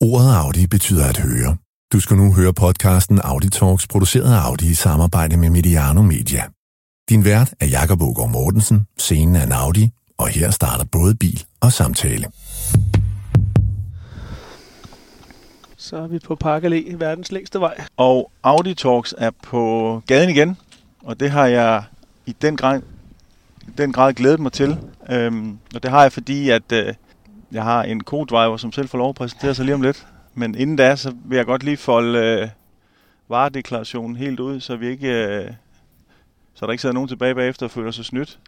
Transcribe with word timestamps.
Ordet 0.00 0.36
Audi 0.36 0.66
betyder 0.66 1.06
at 1.08 1.16
høre. 1.16 1.56
Du 1.92 2.00
skal 2.00 2.16
nu 2.16 2.32
høre 2.32 2.52
podcasten 2.52 3.20
Audi 3.24 3.48
Talks, 3.48 3.86
produceret 3.86 4.34
af 4.34 4.46
Audi 4.48 4.70
i 4.70 4.74
samarbejde 4.74 5.36
med 5.36 5.50
Mediano 5.50 6.02
Media. 6.02 6.42
Din 7.08 7.24
vært 7.24 7.54
er 7.60 7.66
Jakob 7.66 8.02
Ågaard 8.02 8.30
Mortensen, 8.30 8.86
scenen 8.98 9.36
er 9.36 9.42
en 9.42 9.52
Audi, 9.52 9.90
og 10.18 10.28
her 10.28 10.50
starter 10.50 10.84
både 10.84 11.14
bil 11.14 11.44
og 11.60 11.72
samtale. 11.72 12.26
Så 15.76 15.96
er 15.96 16.06
vi 16.06 16.18
på 16.18 16.34
Park 16.34 16.64
Allé, 16.64 16.96
verdens 16.96 17.32
længste 17.32 17.60
vej. 17.60 17.84
Og 17.96 18.30
Audi 18.42 18.74
Talks 18.74 19.14
er 19.18 19.30
på 19.42 20.02
gaden 20.06 20.30
igen, 20.30 20.56
og 21.02 21.20
det 21.20 21.30
har 21.30 21.46
jeg 21.46 21.84
i 22.26 22.36
den 22.42 22.56
grad, 22.56 22.80
i 23.62 23.70
den 23.78 23.92
grad 23.92 24.14
glædet 24.14 24.40
mig 24.40 24.52
til. 24.52 24.78
Øhm, 25.10 25.58
og 25.74 25.82
det 25.82 25.90
har 25.90 26.02
jeg, 26.02 26.12
fordi 26.12 26.50
at 26.50 26.72
øh, 26.72 26.94
jeg 27.52 27.64
har 27.64 27.82
en 27.82 28.04
co-driver, 28.04 28.56
som 28.56 28.72
selv 28.72 28.88
får 28.88 28.98
lov 28.98 29.08
at 29.08 29.14
præsentere 29.14 29.54
sig 29.54 29.64
lige 29.64 29.74
om 29.74 29.82
lidt. 29.82 30.06
Men 30.34 30.54
inden 30.54 30.76
da, 30.76 30.96
så 30.96 31.14
vil 31.24 31.36
jeg 31.36 31.46
godt 31.46 31.62
lige 31.62 31.76
folde 31.76 32.18
øh, 32.18 32.48
varedeklarationen 33.28 34.16
helt 34.16 34.40
ud, 34.40 34.60
så 34.60 34.76
vi 34.76 34.86
ikke, 34.86 35.08
øh, 35.08 35.50
så 36.54 36.66
der 36.66 36.72
ikke 36.72 36.80
sidder 36.80 36.94
nogen 36.94 37.08
tilbage 37.08 37.34
bagefter 37.34 37.66
og 37.66 37.70
føler 37.70 37.90
sig 37.90 38.04
snydt. 38.04 38.38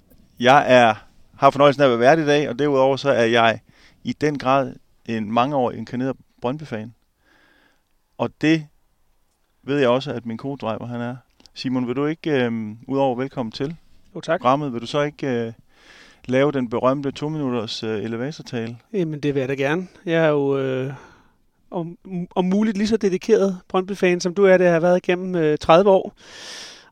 Jeg 0.40 0.64
er, 0.68 0.94
har 1.36 1.50
fornøjelsen 1.50 1.82
af 1.82 1.86
at 1.86 1.90
være 1.90 1.98
vært 1.98 2.18
i 2.18 2.26
dag, 2.26 2.48
og 2.48 2.58
derudover 2.58 2.96
så 2.96 3.10
er 3.10 3.24
jeg 3.24 3.60
i 4.04 4.12
den 4.12 4.38
grad 4.38 4.74
en 5.06 5.32
mangeårig 5.32 5.78
inkarneret 5.78 6.16
Brøndby-fan. 6.40 6.94
Og 8.18 8.30
det 8.40 8.66
ved 9.62 9.78
jeg 9.78 9.88
også, 9.88 10.12
at 10.12 10.26
min 10.26 10.38
co-driver 10.38 10.86
han 10.86 11.00
er. 11.00 11.16
Simon, 11.54 11.86
vil 11.86 11.96
du 11.96 12.06
ikke, 12.06 12.44
øh, 12.44 12.76
udover 12.86 13.16
velkommen 13.16 13.52
til 13.52 13.76
Jo, 14.14 14.20
tak. 14.20 14.40
programmet, 14.40 14.72
vil 14.72 14.80
du 14.80 14.86
så 14.86 15.00
ikke 15.02 15.26
øh, 15.26 15.52
lave 16.30 16.52
den 16.52 16.70
berømte 16.70 17.10
to 17.10 17.28
minutters 17.28 17.82
øh, 17.82 18.04
elevatortale? 18.04 18.76
Jamen, 18.92 19.20
det 19.20 19.34
vil 19.34 19.40
jeg 19.40 19.48
da 19.48 19.54
gerne. 19.54 19.86
Jeg 20.06 20.24
er 20.24 20.28
jo 20.28 20.58
øh, 20.58 20.92
om, 21.70 21.98
om 22.34 22.44
muligt 22.44 22.76
lige 22.76 22.88
så 22.88 22.96
dedikeret 22.96 23.58
Brøndby-fan, 23.68 24.20
som 24.20 24.34
du 24.34 24.44
er. 24.44 24.56
Det 24.56 24.66
har 24.66 24.80
været 24.80 24.96
igennem 24.96 25.34
øh, 25.34 25.58
30 25.58 25.90
år. 25.90 26.12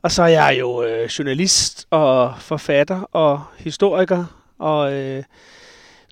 Og 0.02 0.12
så 0.12 0.22
er 0.22 0.26
jeg 0.26 0.56
jo 0.60 0.82
øh, 0.82 1.06
journalist 1.06 1.86
og 1.90 2.34
forfatter 2.38 3.00
og 3.00 3.42
historiker, 3.58 4.24
og 4.58 4.92
øh, 4.92 5.22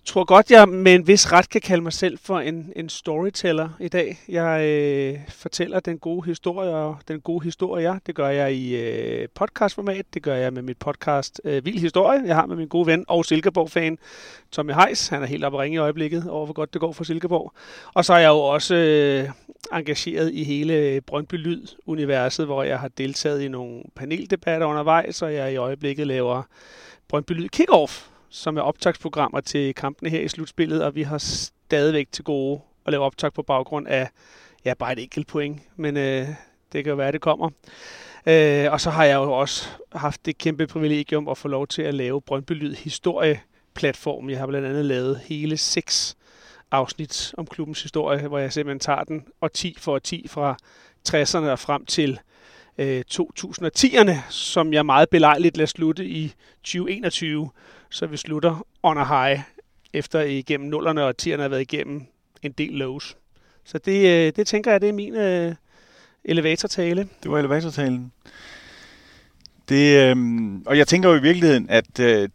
tror 0.06 0.24
godt, 0.24 0.50
jeg 0.50 0.69
med 0.69 0.94
en 0.94 1.06
vis 1.06 1.33
ret 1.33 1.48
kan 1.48 1.60
kalde 1.60 1.83
mig 1.83 1.92
selv 1.92 2.19
for 2.19 2.41
en, 2.41 2.72
en 2.77 2.88
storyteller 2.88 3.69
i 3.80 3.88
dag. 3.88 4.19
Jeg 4.28 4.64
øh, 4.64 5.20
fortæller 5.28 5.80
den 5.80 5.98
gode 5.98 6.24
historie, 6.27 6.70
og 6.70 6.96
den 7.08 7.20
gode 7.20 7.44
historie, 7.44 7.91
ja, 7.91 7.98
det 8.06 8.14
gør 8.14 8.28
jeg 8.28 8.55
i 8.55 8.77
øh, 8.77 9.28
podcastformat. 9.34 10.06
Det 10.14 10.22
gør 10.22 10.34
jeg 10.34 10.52
med 10.52 10.62
mit 10.62 10.78
podcast 10.78 11.41
øh, 11.44 11.64
Vild 11.64 11.78
Historie. 11.78 12.22
Jeg 12.27 12.34
har 12.34 12.46
med 12.46 12.56
min 12.56 12.69
gode 12.69 12.86
ven 12.86 13.05
og 13.08 13.24
Silkeborg-fan, 13.24 13.98
Tommy 14.52 14.72
Heis. 14.72 15.08
Han 15.08 15.22
er 15.22 15.27
helt 15.27 15.44
oppe 15.44 15.58
at 15.58 15.62
ringe 15.62 15.74
i 15.74 15.78
øjeblikket 15.78 16.30
over, 16.30 16.44
hvor 16.44 16.55
godt 16.55 16.72
det 16.72 16.80
går 16.80 16.92
for 16.92 17.05
Silkeborg. 17.05 17.52
Og 17.94 18.05
så 18.05 18.12
er 18.12 18.18
jeg 18.18 18.28
jo 18.28 18.39
også 18.39 18.74
øh, 18.74 19.30
engageret 19.72 20.30
i 20.34 20.44
hele 20.44 21.00
Brøndby 21.00 21.34
Lyd-universet, 21.34 22.46
hvor 22.46 22.62
jeg 22.62 22.78
har 22.78 22.89
deltaget 22.89 23.42
i 23.42 23.48
nogle 23.48 23.83
paneldebatter 23.96 24.66
undervejs, 24.66 25.22
og 25.22 25.34
jeg 25.34 25.52
i 25.52 25.56
øjeblikket 25.56 26.06
laver 26.06 26.42
Brøndby 27.08 27.33
Lyd 27.33 27.48
Kickoff, 27.48 28.13
som 28.34 28.56
er 28.56 28.60
optagsprogrammer 28.60 29.40
til 29.40 29.74
kampene 29.74 30.10
her 30.10 30.20
i 30.20 30.28
slutspillet, 30.28 30.84
og 30.84 30.94
vi 30.94 31.02
har 31.02 31.18
stadigvæk 31.18 32.08
til 32.12 32.24
gode 32.24 32.60
at 32.86 32.90
lave 32.90 33.04
optag 33.04 33.32
på 33.32 33.42
baggrund 33.42 33.88
af, 33.88 34.08
ja, 34.64 34.74
bare 34.74 34.92
et 34.92 34.98
enkelt 34.98 35.27
point, 35.27 35.62
men 35.77 35.96
øh, 35.96 36.28
det 36.72 36.84
kan 36.84 36.90
jo 36.90 36.96
være, 36.96 37.12
det 37.12 37.20
kommer. 37.20 37.50
Øh, 38.27 38.72
og 38.72 38.80
så 38.80 38.90
har 38.90 39.05
jeg 39.05 39.14
jo 39.14 39.32
også 39.32 39.68
haft 39.92 40.27
det 40.27 40.38
kæmpe 40.38 40.66
privilegium 40.66 41.28
at 41.28 41.38
få 41.38 41.48
lov 41.48 41.66
til 41.66 41.82
at 41.82 41.94
lave 41.94 42.20
Brøndby 42.20 42.52
Lyd 42.52 42.74
historieplatform. 42.74 44.30
Jeg 44.30 44.38
har 44.38 44.46
blandt 44.46 44.66
andet 44.66 44.84
lavet 44.84 45.20
hele 45.24 45.56
seks 45.56 46.16
afsnit 46.70 47.34
om 47.36 47.46
klubbens 47.46 47.82
historie, 47.82 48.28
hvor 48.28 48.38
jeg 48.38 48.52
simpelthen 48.52 48.80
tager 48.80 49.05
den 49.05 49.24
og 49.40 49.52
10 49.52 49.77
for 49.78 49.98
10 49.98 50.28
fra 50.28 50.56
60'erne 51.08 51.50
og 51.50 51.58
frem 51.58 51.86
til 51.86 52.20
øh, 52.78 53.05
2010'erne, 53.12 54.30
som 54.30 54.72
jeg 54.72 54.86
meget 54.86 55.08
belejligt 55.11 55.56
lader 55.56 55.67
slutte 55.67 56.06
i 56.06 56.35
2021, 56.62 57.51
så 57.90 58.07
vi 58.07 58.17
slutter 58.17 58.67
on 58.83 58.98
a 58.98 59.05
high, 59.05 59.40
efter 59.92 60.20
igennem 60.20 60.68
nullerne 60.68 61.05
og 61.05 61.14
10'erne 61.23 61.40
har 61.40 61.48
været 61.48 61.61
igennem 61.61 62.02
en 62.42 62.52
del 62.52 62.73
lows. 62.73 63.17
Så 63.64 63.79
det, 63.79 64.27
øh, 64.27 64.33
det 64.36 64.46
tænker 64.46 64.70
jeg, 64.70 64.80
det 64.80 64.89
er 64.89 64.92
min 64.92 65.14
øh, 65.14 65.55
elevatortale. 66.24 67.08
Det 67.23 67.30
var 67.30 67.39
elevatortalen. 67.39 68.13
Det, 69.68 70.17
øh, 70.17 70.17
og 70.67 70.79
jeg 70.79 70.89
tænker 70.89 71.08
jo 71.08 71.14
i 71.14 71.23
virkeligheden, 71.23 71.70
at 71.70 72.01
øh, 72.01 72.29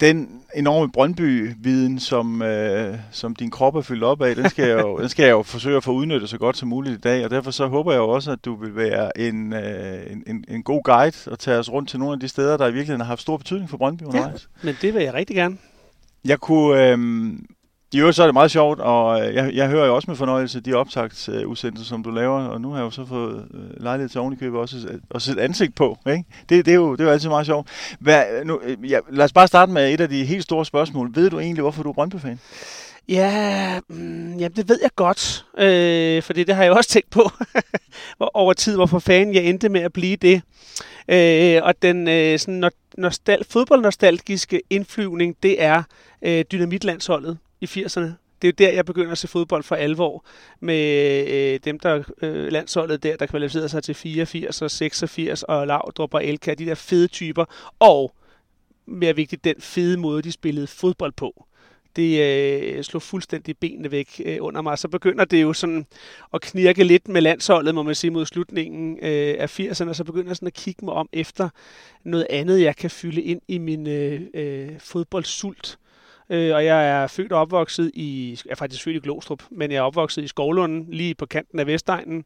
den 0.00 0.42
enorme 0.54 0.92
Brøndby-viden, 0.92 1.98
som, 1.98 2.42
øh, 2.42 2.98
som 3.10 3.36
din 3.36 3.50
krop 3.50 3.76
er 3.76 3.80
fyldt 3.80 4.04
op 4.04 4.22
af, 4.22 4.34
den 4.34 4.48
skal, 4.50 4.68
jeg 4.68 4.80
jo, 4.80 4.98
den 4.98 5.08
skal 5.08 5.22
jeg 5.22 5.30
jo 5.30 5.42
forsøge 5.42 5.76
at 5.76 5.84
få 5.84 5.92
udnyttet 5.92 6.30
så 6.30 6.38
godt 6.38 6.56
som 6.56 6.68
muligt 6.68 6.94
i 6.94 7.00
dag, 7.00 7.24
og 7.24 7.30
derfor 7.30 7.50
så 7.50 7.66
håber 7.66 7.92
jeg 7.92 7.98
jo 7.98 8.08
også, 8.08 8.30
at 8.32 8.44
du 8.44 8.54
vil 8.54 8.76
være 8.76 9.18
en, 9.18 9.52
øh, 9.52 10.12
en, 10.12 10.22
en, 10.26 10.44
en 10.48 10.62
god 10.62 10.82
guide 10.82 11.16
og 11.26 11.38
tage 11.38 11.58
os 11.58 11.72
rundt 11.72 11.88
til 11.88 11.98
nogle 11.98 12.12
af 12.12 12.20
de 12.20 12.28
steder, 12.28 12.56
der 12.56 12.66
i 12.66 12.72
virkeligheden 12.72 13.00
har 13.00 13.08
haft 13.08 13.20
stor 13.20 13.36
betydning 13.36 13.70
for 13.70 13.76
Brøndby 13.76 14.02
undervejs. 14.02 14.48
Men 14.62 14.76
det 14.82 14.94
vil 14.94 15.02
jeg 15.02 15.14
rigtig 15.14 15.36
gerne. 15.36 15.56
Jeg 16.24 16.38
kunne... 16.40 16.90
Øh, 16.90 16.98
i 17.92 17.98
øvrigt 17.98 18.16
så 18.16 18.22
er 18.22 18.26
det 18.26 18.34
meget 18.34 18.50
sjovt, 18.50 18.80
og 18.80 19.26
øh, 19.26 19.34
jeg, 19.34 19.54
jeg 19.54 19.68
hører 19.68 19.86
jo 19.86 19.94
også 19.94 20.10
med 20.10 20.16
fornøjelse 20.16 20.60
de 20.60 20.74
optagsudsendelser, 20.74 21.88
som 21.88 22.02
du 22.02 22.10
laver, 22.10 22.40
og 22.40 22.60
nu 22.60 22.70
har 22.70 22.76
jeg 22.76 22.84
jo 22.84 22.90
så 22.90 23.06
fået 23.06 23.46
øh, 23.54 23.82
lejlighed 23.82 24.08
til 24.08 24.20
ovenikøbet 24.20 24.60
også, 24.60 24.76
også 25.10 25.32
et 25.32 25.38
ansigt 25.38 25.74
på. 25.74 25.98
Ikke? 26.06 26.24
Det, 26.48 26.66
det, 26.66 26.72
er 26.72 26.76
jo, 26.76 26.92
det 26.92 27.00
er 27.00 27.04
jo 27.04 27.10
altid 27.10 27.28
meget 27.28 27.46
sjovt. 27.46 27.68
Hvad, 28.00 28.24
nu, 28.44 28.60
øh, 28.62 28.90
ja, 28.90 28.98
lad 29.10 29.24
os 29.24 29.32
bare 29.32 29.48
starte 29.48 29.72
med 29.72 29.94
et 29.94 30.00
af 30.00 30.08
de 30.08 30.24
helt 30.24 30.42
store 30.42 30.64
spørgsmål. 30.64 31.10
Ved 31.14 31.30
du 31.30 31.38
egentlig, 31.38 31.62
hvorfor 31.62 31.82
du 31.82 31.88
er 31.88 31.92
Brøndby-fan? 31.92 32.40
Ja, 33.08 33.80
mm, 33.88 34.36
jamen 34.38 34.56
det 34.56 34.68
ved 34.68 34.78
jeg 34.82 34.90
godt, 34.96 35.44
øh, 35.58 36.22
for 36.22 36.32
det 36.32 36.54
har 36.54 36.62
jeg 36.62 36.72
også 36.72 36.90
tænkt 36.90 37.10
på 37.10 37.30
over 38.34 38.52
tid, 38.52 38.74
hvorfor 38.74 38.98
fanden 38.98 39.34
jeg 39.34 39.44
endte 39.44 39.68
med 39.68 39.80
at 39.80 39.92
blive 39.92 40.16
det. 40.16 40.42
Øh, 41.08 41.60
og 41.62 41.74
den 41.82 42.08
øh, 42.08 42.38
sådan 42.38 42.70
nostal- 42.98 43.42
fodboldnostalgiske 43.50 44.62
indflyvning, 44.70 45.36
det 45.42 45.62
er 45.62 45.82
øh, 46.22 46.44
dynamitlandsholdet 46.52 47.38
i 47.62 47.64
80'erne. 47.64 48.10
Det 48.42 48.48
er 48.48 48.52
jo 48.52 48.66
der, 48.66 48.72
jeg 48.72 48.84
begynder 48.84 49.12
at 49.12 49.18
se 49.18 49.28
fodbold 49.28 49.62
for 49.62 49.74
alvor, 49.74 50.24
med 50.60 51.26
øh, 51.28 51.60
dem, 51.64 51.78
der 51.78 52.02
øh, 52.22 52.52
landsholdet 52.52 53.02
der, 53.02 53.16
der 53.16 53.26
kvalificerede 53.26 53.68
sig 53.68 53.82
til 53.82 53.94
84 53.94 54.62
og 54.62 54.70
86, 54.70 55.42
og 55.42 55.66
Laudrup 55.66 56.14
og 56.14 56.24
Elka, 56.24 56.54
de 56.54 56.66
der 56.66 56.74
fede 56.74 57.08
typer, 57.08 57.44
og 57.78 58.14
mere 58.86 59.16
vigtigt, 59.16 59.44
den 59.44 59.54
fede 59.58 59.96
måde, 59.96 60.22
de 60.22 60.32
spillede 60.32 60.66
fodbold 60.66 61.12
på 61.12 61.46
det 61.96 62.20
øh, 62.20 62.84
slog 62.84 63.02
fuldstændig 63.02 63.58
benene 63.58 63.90
væk 63.90 64.20
øh, 64.24 64.38
under 64.40 64.62
mig. 64.62 64.78
Så 64.78 64.88
begynder 64.88 65.24
det 65.24 65.42
jo 65.42 65.52
sådan 65.52 65.86
at 66.34 66.40
knirke 66.40 66.84
lidt 66.84 67.08
med 67.08 67.20
landsholdet, 67.20 67.74
må 67.74 67.82
man 67.82 67.94
sige, 67.94 68.10
mod 68.10 68.26
slutningen 68.26 68.98
øh, 69.02 69.34
af 69.38 69.60
80'erne, 69.60 69.92
så 69.92 70.04
begynder 70.04 70.28
jeg 70.28 70.36
sådan 70.36 70.46
at 70.46 70.54
kigge 70.54 70.84
mig 70.84 70.94
om 70.94 71.08
efter 71.12 71.48
noget 72.04 72.26
andet, 72.30 72.62
jeg 72.62 72.76
kan 72.76 72.90
fylde 72.90 73.22
ind 73.22 73.40
i 73.48 73.58
min 73.58 73.86
øh, 73.86 74.20
øh, 74.34 74.68
fodboldsult. 74.78 75.78
Øh, 76.30 76.54
og 76.54 76.64
jeg 76.64 76.88
er 76.88 77.06
født 77.06 77.32
og 77.32 77.40
opvokset 77.40 77.90
i, 77.94 78.38
jeg 78.44 78.50
er 78.50 78.56
faktisk 78.56 78.84
født 78.84 78.96
i 78.96 79.00
Glostrup, 79.00 79.42
men 79.50 79.70
jeg 79.70 79.78
er 79.78 79.82
opvokset 79.82 80.24
i 80.24 80.28
Skovlunden, 80.28 80.86
lige 80.90 81.14
på 81.14 81.26
kanten 81.26 81.58
af 81.58 81.66
Vestegnen. 81.66 82.24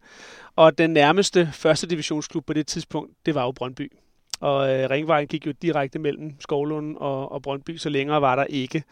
Og 0.57 0.79
den 0.79 0.91
nærmeste 0.91 1.49
første 1.53 1.87
divisionsklub 1.87 2.47
på 2.47 2.53
det 2.53 2.67
tidspunkt, 2.67 3.13
det 3.27 3.35
var 3.35 3.45
jo 3.45 3.53
Brøndby. 3.53 3.93
Og 4.41 4.75
øh, 4.75 4.91
ringvejen 4.91 5.27
gik 5.27 5.47
jo 5.47 5.53
direkte 5.63 5.99
mellem 5.99 6.41
Skovlund 6.41 6.97
og, 6.97 7.33
og 7.33 7.43
Brøndby, 7.43 7.77
så 7.77 7.89
længere 7.89 8.21
var 8.21 8.37
der 8.37 8.45
ikke. 8.45 8.83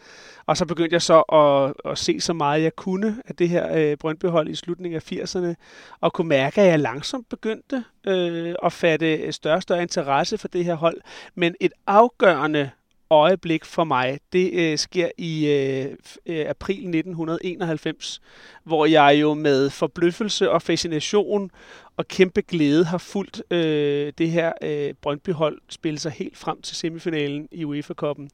Og 0.45 0.57
så 0.57 0.65
begyndte 0.65 0.93
jeg 0.93 1.01
så 1.01 1.21
at, 1.21 1.91
at 1.91 1.97
se 1.97 2.19
så 2.19 2.33
meget, 2.33 2.63
jeg 2.63 2.75
kunne 2.75 3.21
af 3.25 3.35
det 3.35 3.49
her 3.49 3.75
øh, 3.75 3.97
Brøndby-hold 3.97 4.49
i 4.49 4.55
slutningen 4.55 4.95
af 4.95 5.11
80'erne, 5.11 5.53
og 6.01 6.13
kunne 6.13 6.27
mærke, 6.27 6.61
at 6.61 6.67
jeg 6.67 6.79
langsomt 6.79 7.29
begyndte 7.29 7.83
øh, 8.07 8.55
at 8.63 8.73
fatte 8.73 9.31
større 9.31 9.55
og 9.55 9.61
større 9.61 9.81
interesse 9.81 10.37
for 10.37 10.47
det 10.47 10.65
her 10.65 10.75
hold. 10.75 10.97
Men 11.35 11.55
et 11.59 11.71
afgørende 11.87 12.69
øjeblik 13.09 13.65
for 13.65 13.83
mig, 13.83 14.19
det 14.33 14.53
øh, 14.53 14.77
sker 14.77 15.09
i 15.17 15.47
øh, 15.47 15.95
øh 16.25 16.45
april 16.49 16.75
1991, 16.75 18.21
hvor 18.63 18.85
jeg 18.85 19.17
jo 19.21 19.33
med 19.33 19.69
forbløffelse 19.69 20.51
og 20.51 20.61
fascination 20.61 21.51
og 21.97 22.07
kæmpe 22.07 22.41
glæde 22.41 22.85
har 22.85 22.97
fulgt 22.97 23.43
øh, 23.51 24.13
det 24.17 24.31
her 24.31 24.51
øh, 24.61 24.93
Brøndby-hold 25.01 25.61
spille 25.69 25.99
sig 25.99 26.11
helt 26.11 26.37
frem 26.37 26.61
til 26.61 26.75
semifinalen 26.75 27.47
i 27.51 27.65
UEFA-koppen. 27.65 28.29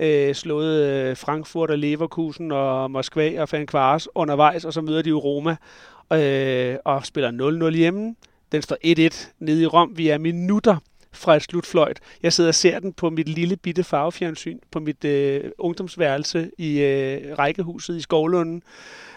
Øh, 0.00 0.34
slået 0.34 0.82
øh, 0.82 1.16
Frankfurt 1.16 1.70
og 1.70 1.78
Leverkusen 1.78 2.52
og 2.52 2.90
Moskva 2.90 3.40
og 3.40 3.48
Ferencvaros 3.48 4.08
undervejs, 4.14 4.64
og 4.64 4.72
så 4.72 4.80
møder 4.80 5.02
de 5.02 5.08
jo 5.08 5.18
Roma 5.18 5.56
øh, 6.12 6.76
og 6.84 7.06
spiller 7.06 7.70
0-0 7.70 7.76
hjemme. 7.76 8.14
Den 8.52 8.62
står 8.62 8.76
1-1 9.12 9.34
nede 9.38 9.62
i 9.62 9.66
Rom. 9.66 9.92
Vi 9.98 10.08
er 10.08 10.18
minutter 10.18 10.76
fra 11.14 11.36
et 11.36 11.42
slutfløjt. 11.42 12.00
Jeg 12.22 12.32
sidder 12.32 12.48
og 12.48 12.54
ser 12.54 12.78
den 12.78 12.92
på 12.92 13.10
mit 13.10 13.28
lille 13.28 13.56
bitte 13.56 13.84
farvefjernsyn 13.84 14.58
på 14.70 14.80
mit 14.80 15.04
øh, 15.04 15.44
ungdomsværelse 15.58 16.50
i 16.58 16.80
øh, 16.80 17.38
rækkehuset 17.38 17.96
i 17.96 18.00
Skovlunden 18.00 18.62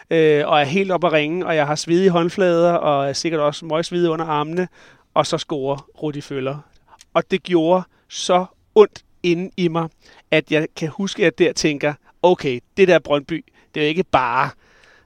øh, 0.09 0.47
og 0.47 0.59
er 0.59 0.65
helt 0.65 0.91
op 0.91 1.03
at 1.03 1.11
ringe, 1.11 1.45
og 1.45 1.55
jeg 1.55 1.67
har 1.67 1.75
svedige 1.75 2.09
håndflader, 2.09 2.73
og 2.73 3.09
er 3.09 3.13
sikkert 3.13 3.41
også 3.41 3.65
møgsvide 3.65 4.09
under 4.09 4.25
armene, 4.25 4.67
og 5.13 5.25
så 5.25 5.37
scorer 5.37 5.89
Rudi 6.03 6.21
Føller. 6.21 6.57
Og 7.13 7.31
det 7.31 7.43
gjorde 7.43 7.83
så 8.07 8.45
ondt 8.75 9.03
inde 9.23 9.51
i 9.57 9.67
mig, 9.67 9.89
at 10.31 10.51
jeg 10.51 10.67
kan 10.75 10.89
huske, 10.89 11.25
at 11.25 11.33
jeg 11.39 11.47
der 11.47 11.53
tænker, 11.53 11.93
okay, 12.21 12.59
det 12.77 12.87
der 12.87 12.99
Brøndby, 12.99 13.45
det 13.75 13.81
er 13.81 13.85
jo 13.85 13.89
ikke 13.89 14.03
bare 14.03 14.49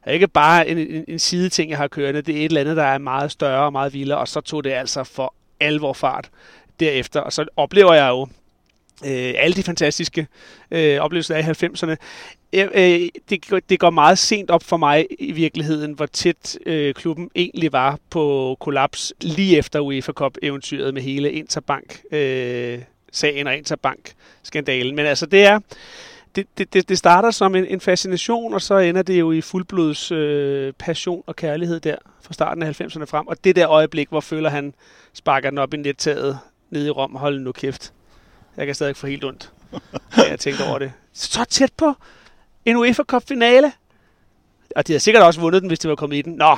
er 0.04 0.12
ikke 0.12 0.28
bare 0.28 0.68
en, 0.68 0.78
en, 0.78 1.06
en 1.08 1.20
sideting, 1.20 1.70
jeg 1.70 1.78
har 1.78 1.88
kørende. 1.88 2.22
Det 2.22 2.36
er 2.36 2.40
et 2.40 2.46
eller 2.46 2.62
andet, 2.62 2.78
der 2.78 2.84
er 2.84 2.98
meget 2.98 3.32
større 3.32 3.66
og 3.66 3.72
meget 3.72 3.94
vildere, 3.94 4.18
og 4.18 4.28
så 4.28 4.42
tog 4.42 4.64
det 4.64 4.72
altså 4.72 5.04
for 5.04 5.34
alvor 5.60 5.94
fart 5.94 6.30
derefter. 6.82 7.20
Og 7.20 7.34
så 7.34 7.46
oplever 7.56 7.94
jeg 7.94 8.10
jo 8.10 8.28
øh, 9.06 9.34
alle 9.38 9.56
de 9.56 9.64
fantastiske 9.64 10.28
øh, 10.72 11.00
oplevelser 11.00 11.36
af 11.36 11.64
90'erne. 11.64 11.96
Øh, 12.54 12.68
øh, 12.74 13.10
det, 13.30 13.70
det 13.70 13.80
går 13.80 13.90
meget 13.90 14.18
sent 14.18 14.52
op 14.52 14.64
for 14.64 14.78
mig 14.78 15.08
i 15.20 15.32
virkeligheden, 15.32 15.94
hvor 15.94 16.06
tæt 16.06 16.58
øh, 16.66 16.94
klubben 16.94 17.30
egentlig 17.36 17.72
var 17.72 18.00
på 18.10 18.58
kollaps 18.60 19.14
lige 19.22 19.58
efter 19.58 19.80
UEFA 19.80 20.12
Cup-eventyret 20.12 20.94
med 20.94 21.02
hele 21.02 21.32
Interbank 21.32 22.02
øh, 22.12 22.80
sagen 23.12 23.48
og 23.48 23.56
Interbank-skandalen. 23.56 24.96
Men 24.96 25.06
altså, 25.06 25.26
det 25.26 25.44
er 25.44 25.60
det, 26.36 26.74
det, 26.74 26.90
det 26.90 26.98
starter 26.98 27.32
som 27.32 27.56
en, 27.56 27.66
en 27.66 27.82
fascination, 27.82 28.54
og 28.54 28.62
så 28.62 28.78
ender 28.78 29.02
det 29.02 29.20
jo 29.20 29.32
i 29.32 29.42
fuldblods 29.42 30.12
øh, 30.12 30.74
passion 30.74 31.24
og 31.28 31.36
kærlighed 31.36 31.80
der 31.80 31.96
fra 32.22 32.34
starten 32.34 32.64
af 32.64 32.82
90'erne 32.82 33.06
frem. 33.06 33.28
Og 33.28 33.44
det 33.44 33.56
der 33.56 33.70
øjeblik, 33.70 34.10
hvor 34.10 34.20
føler 34.20 34.50
han 34.50 34.74
sparker 35.14 35.50
den 35.50 35.60
op 35.60 35.74
i 35.74 35.78
nettaget 35.78 36.40
nede 36.72 36.88
i 36.88 36.90
Rom, 36.90 37.16
hold 37.16 37.40
nu 37.40 37.52
kæft. 37.52 37.94
Jeg 38.58 38.66
kan 38.66 38.76
stadig 38.76 38.96
få 38.96 39.08
helt 39.08 39.24
ondt, 39.24 39.52
da 40.16 40.22
jeg 40.30 40.40
tænkte 40.40 40.62
over 40.70 40.80
det. 40.80 40.92
Så 41.14 41.46
tæt 41.46 41.74
på 41.78 41.94
en 42.66 42.78
UEFA 42.78 43.04
Cup 43.04 43.24
finale. 43.28 43.72
Og 44.76 44.88
de 44.88 44.94
havde 44.94 45.00
sikkert 45.00 45.24
også 45.24 45.40
vundet 45.40 45.62
den, 45.62 45.68
hvis 45.68 45.80
de 45.80 45.90
var 45.90 45.96
kommet 45.96 46.18
i 46.18 46.22
den. 46.22 46.34
Nå, 46.34 46.58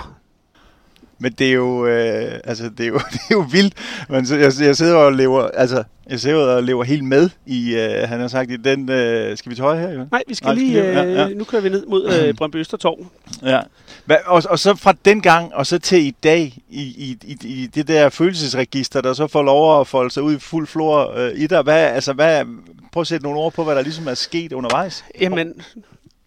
men 1.24 1.32
det 1.32 1.48
er 1.48 1.54
jo, 1.54 1.86
øh, 1.86 2.40
altså, 2.44 2.70
det 2.78 2.84
er 2.84 2.88
jo, 2.88 3.00
det 3.14 3.20
er 3.30 3.32
jo 3.32 3.46
vildt. 3.52 3.74
Men 4.10 4.26
jeg, 4.30 4.52
jeg 4.60 4.78
sidder 4.78 4.96
og 4.96 5.14
lever, 5.14 5.42
altså, 5.42 5.84
jeg 6.10 6.20
sidder 6.20 6.56
og 6.56 6.64
lever 6.64 6.84
helt 6.84 7.04
med 7.04 7.30
i, 7.46 7.76
øh, 7.76 8.10
han 8.10 8.20
har 8.20 8.28
sagt, 8.28 8.52
i 8.52 8.58
den, 8.58 8.90
øh, 8.90 9.38
skal 9.38 9.50
vi 9.50 9.56
til 9.56 9.64
højre 9.64 9.80
her? 9.80 9.92
Jo? 9.92 10.06
Nej, 10.12 10.24
vi 10.28 10.36
skal 10.36 10.48
Nej, 10.48 10.56
lige, 10.56 10.74
skal 10.74 11.08
lige 11.08 11.22
ja, 11.22 11.28
ja. 11.28 11.34
nu 11.34 11.44
kører 11.44 11.62
vi 11.62 11.70
ned 11.70 11.86
mod 11.86 12.14
øh, 12.14 12.34
Brøndby 12.38 12.56
Østertorv. 12.56 13.06
Ja, 13.44 13.60
Hva, 14.06 14.18
og, 14.26 14.44
og 14.50 14.60
så 14.60 14.76
fra 14.76 14.94
den 15.06 15.22
gang, 15.22 15.54
og 15.54 15.68
så 15.68 15.80
til 15.80 16.06
i 16.06 16.16
dag, 16.24 16.58
i, 16.70 16.82
i, 16.82 17.18
i, 17.24 17.38
i 17.44 17.68
det 17.68 17.88
der 17.88 18.10
følelsesregister, 18.10 19.02
der 19.02 19.14
så 19.14 19.28
får 19.28 19.44
lov 19.44 19.82
at 19.82 19.88
folde 19.88 20.12
sig 20.12 20.24
ud 20.24 20.36
i 20.36 20.40
fuld 20.40 20.68
flor 20.68 21.18
øh, 21.18 21.32
i 21.36 21.48
dig, 21.48 21.62
hvad, 21.62 21.84
altså, 21.84 22.14
hvad, 22.14 22.46
prøv 22.92 23.02
at 23.02 23.08
sætte 23.08 23.24
nogle 23.24 23.40
ord 23.40 23.54
på, 23.54 23.64
hvad 23.64 23.76
der 23.76 23.82
ligesom 23.82 24.08
er 24.08 24.14
sket 24.14 24.54
undervejs. 24.54 25.06
Jamen, 25.22 25.54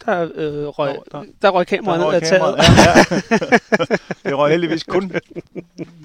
der, 0.04 0.28
øh, 0.34 0.66
røg, 0.66 0.96
der, 1.12 1.24
der 1.42 1.50
røg 1.50 1.66
kameraet 1.66 2.00
ned 2.00 2.14
af 2.14 2.22
taget. 2.22 2.56
Ja, 2.56 2.64
ja. 2.86 3.96
det 4.30 4.38
røg 4.38 4.50
heldigvis 4.50 4.84
kun 4.84 5.12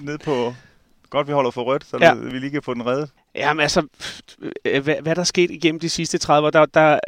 ned 0.02 0.18
på... 0.18 0.54
Godt, 1.10 1.28
vi 1.28 1.32
holder 1.32 1.50
for 1.50 1.62
rødt, 1.62 1.84
så 1.84 1.98
ja. 2.00 2.14
vi 2.14 2.38
lige 2.38 2.50
kan 2.50 2.62
få 2.62 2.74
den 2.74 2.86
reddet. 2.86 3.10
Jamen 3.34 3.62
altså, 3.62 3.86
hvad, 4.62 5.02
hvad 5.02 5.16
der 5.16 5.24
skete 5.24 5.54
igennem 5.54 5.80
de 5.80 5.88
sidste 5.88 6.18
30 6.18 6.46
år, 6.46 6.50
der, 6.50 6.66
der, 6.66 6.98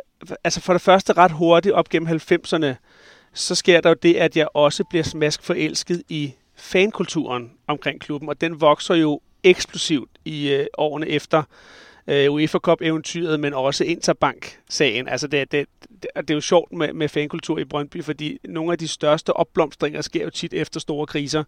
altså 0.44 0.60
for 0.60 0.72
det 0.72 0.82
første 0.82 1.12
ret 1.12 1.32
hurtigt 1.32 1.74
op 1.74 1.88
gennem 1.88 2.20
90'erne, 2.32 2.66
så 3.34 3.54
sker 3.54 3.80
der 3.80 3.88
jo 3.88 3.96
det, 4.02 4.14
at 4.14 4.36
jeg 4.36 4.48
også 4.54 4.84
bliver 4.84 5.02
smask 5.04 5.42
forelsket 5.42 6.02
i 6.08 6.34
fankulturen 6.56 7.52
omkring 7.66 8.00
klubben, 8.00 8.28
og 8.28 8.40
den 8.40 8.60
vokser 8.60 8.94
jo 8.94 9.20
eksplosivt 9.42 10.10
i 10.24 10.52
øh, 10.52 10.66
årene 10.78 11.08
efter 11.08 11.42
øh, 12.06 12.32
UEFA 12.32 12.58
Cup-eventyret, 12.58 13.40
men 13.40 13.54
også 13.54 13.84
Interbank-sagen. 13.84 15.08
Altså 15.08 15.26
det, 15.26 15.52
det, 15.52 15.66
det, 16.04 16.28
det 16.28 16.30
er 16.30 16.34
jo 16.34 16.40
sjovt 16.40 16.72
med, 16.72 16.92
med 16.92 17.08
fankultur 17.08 17.58
i 17.58 17.64
Brøndby, 17.64 18.04
fordi 18.04 18.38
nogle 18.44 18.72
af 18.72 18.78
de 18.78 18.88
største 18.88 19.32
opblomstringer 19.32 20.00
sker 20.00 20.24
jo 20.24 20.30
tit 20.30 20.54
efter 20.54 20.80
store 20.80 21.06
kriser. 21.06 21.44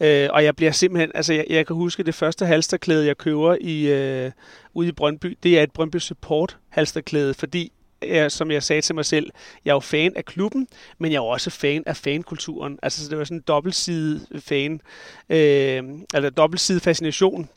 Øh, 0.00 0.28
og 0.32 0.44
jeg 0.44 0.56
bliver 0.56 0.72
simpelthen, 0.72 1.10
altså 1.14 1.32
jeg, 1.32 1.46
jeg 1.50 1.66
kan 1.66 1.76
huske 1.76 2.02
det 2.02 2.14
første 2.14 2.46
halsterklæde, 2.46 3.06
jeg 3.06 3.18
køber 3.18 3.56
i, 3.60 3.92
øh, 3.92 4.30
ude 4.74 4.88
i 4.88 4.92
Brøndby, 4.92 5.38
det 5.42 5.58
er 5.58 5.62
et 5.62 5.72
Brøndby 5.72 5.96
Support 5.96 6.58
halsterklæde, 6.68 7.34
fordi 7.34 7.72
jeg, 8.02 8.32
som 8.32 8.50
jeg 8.50 8.62
sagde 8.62 8.82
til 8.82 8.94
mig 8.94 9.04
selv, 9.04 9.30
jeg 9.64 9.70
er 9.70 9.74
jo 9.74 9.80
fan 9.80 10.12
af 10.16 10.24
klubben, 10.24 10.68
men 10.98 11.12
jeg 11.12 11.18
er 11.18 11.22
også 11.22 11.50
fan 11.50 11.82
af 11.86 11.96
fankulturen. 11.96 12.78
Altså, 12.82 13.04
så 13.04 13.10
det 13.10 13.18
var 13.18 13.24
sådan 13.24 13.36
en 13.36 13.44
dobbeltside 13.48 14.26
fan, 14.38 14.80
øh, 15.28 15.82
eller 16.14 16.30
dobbeltside 16.30 16.80
fascination 16.80 17.48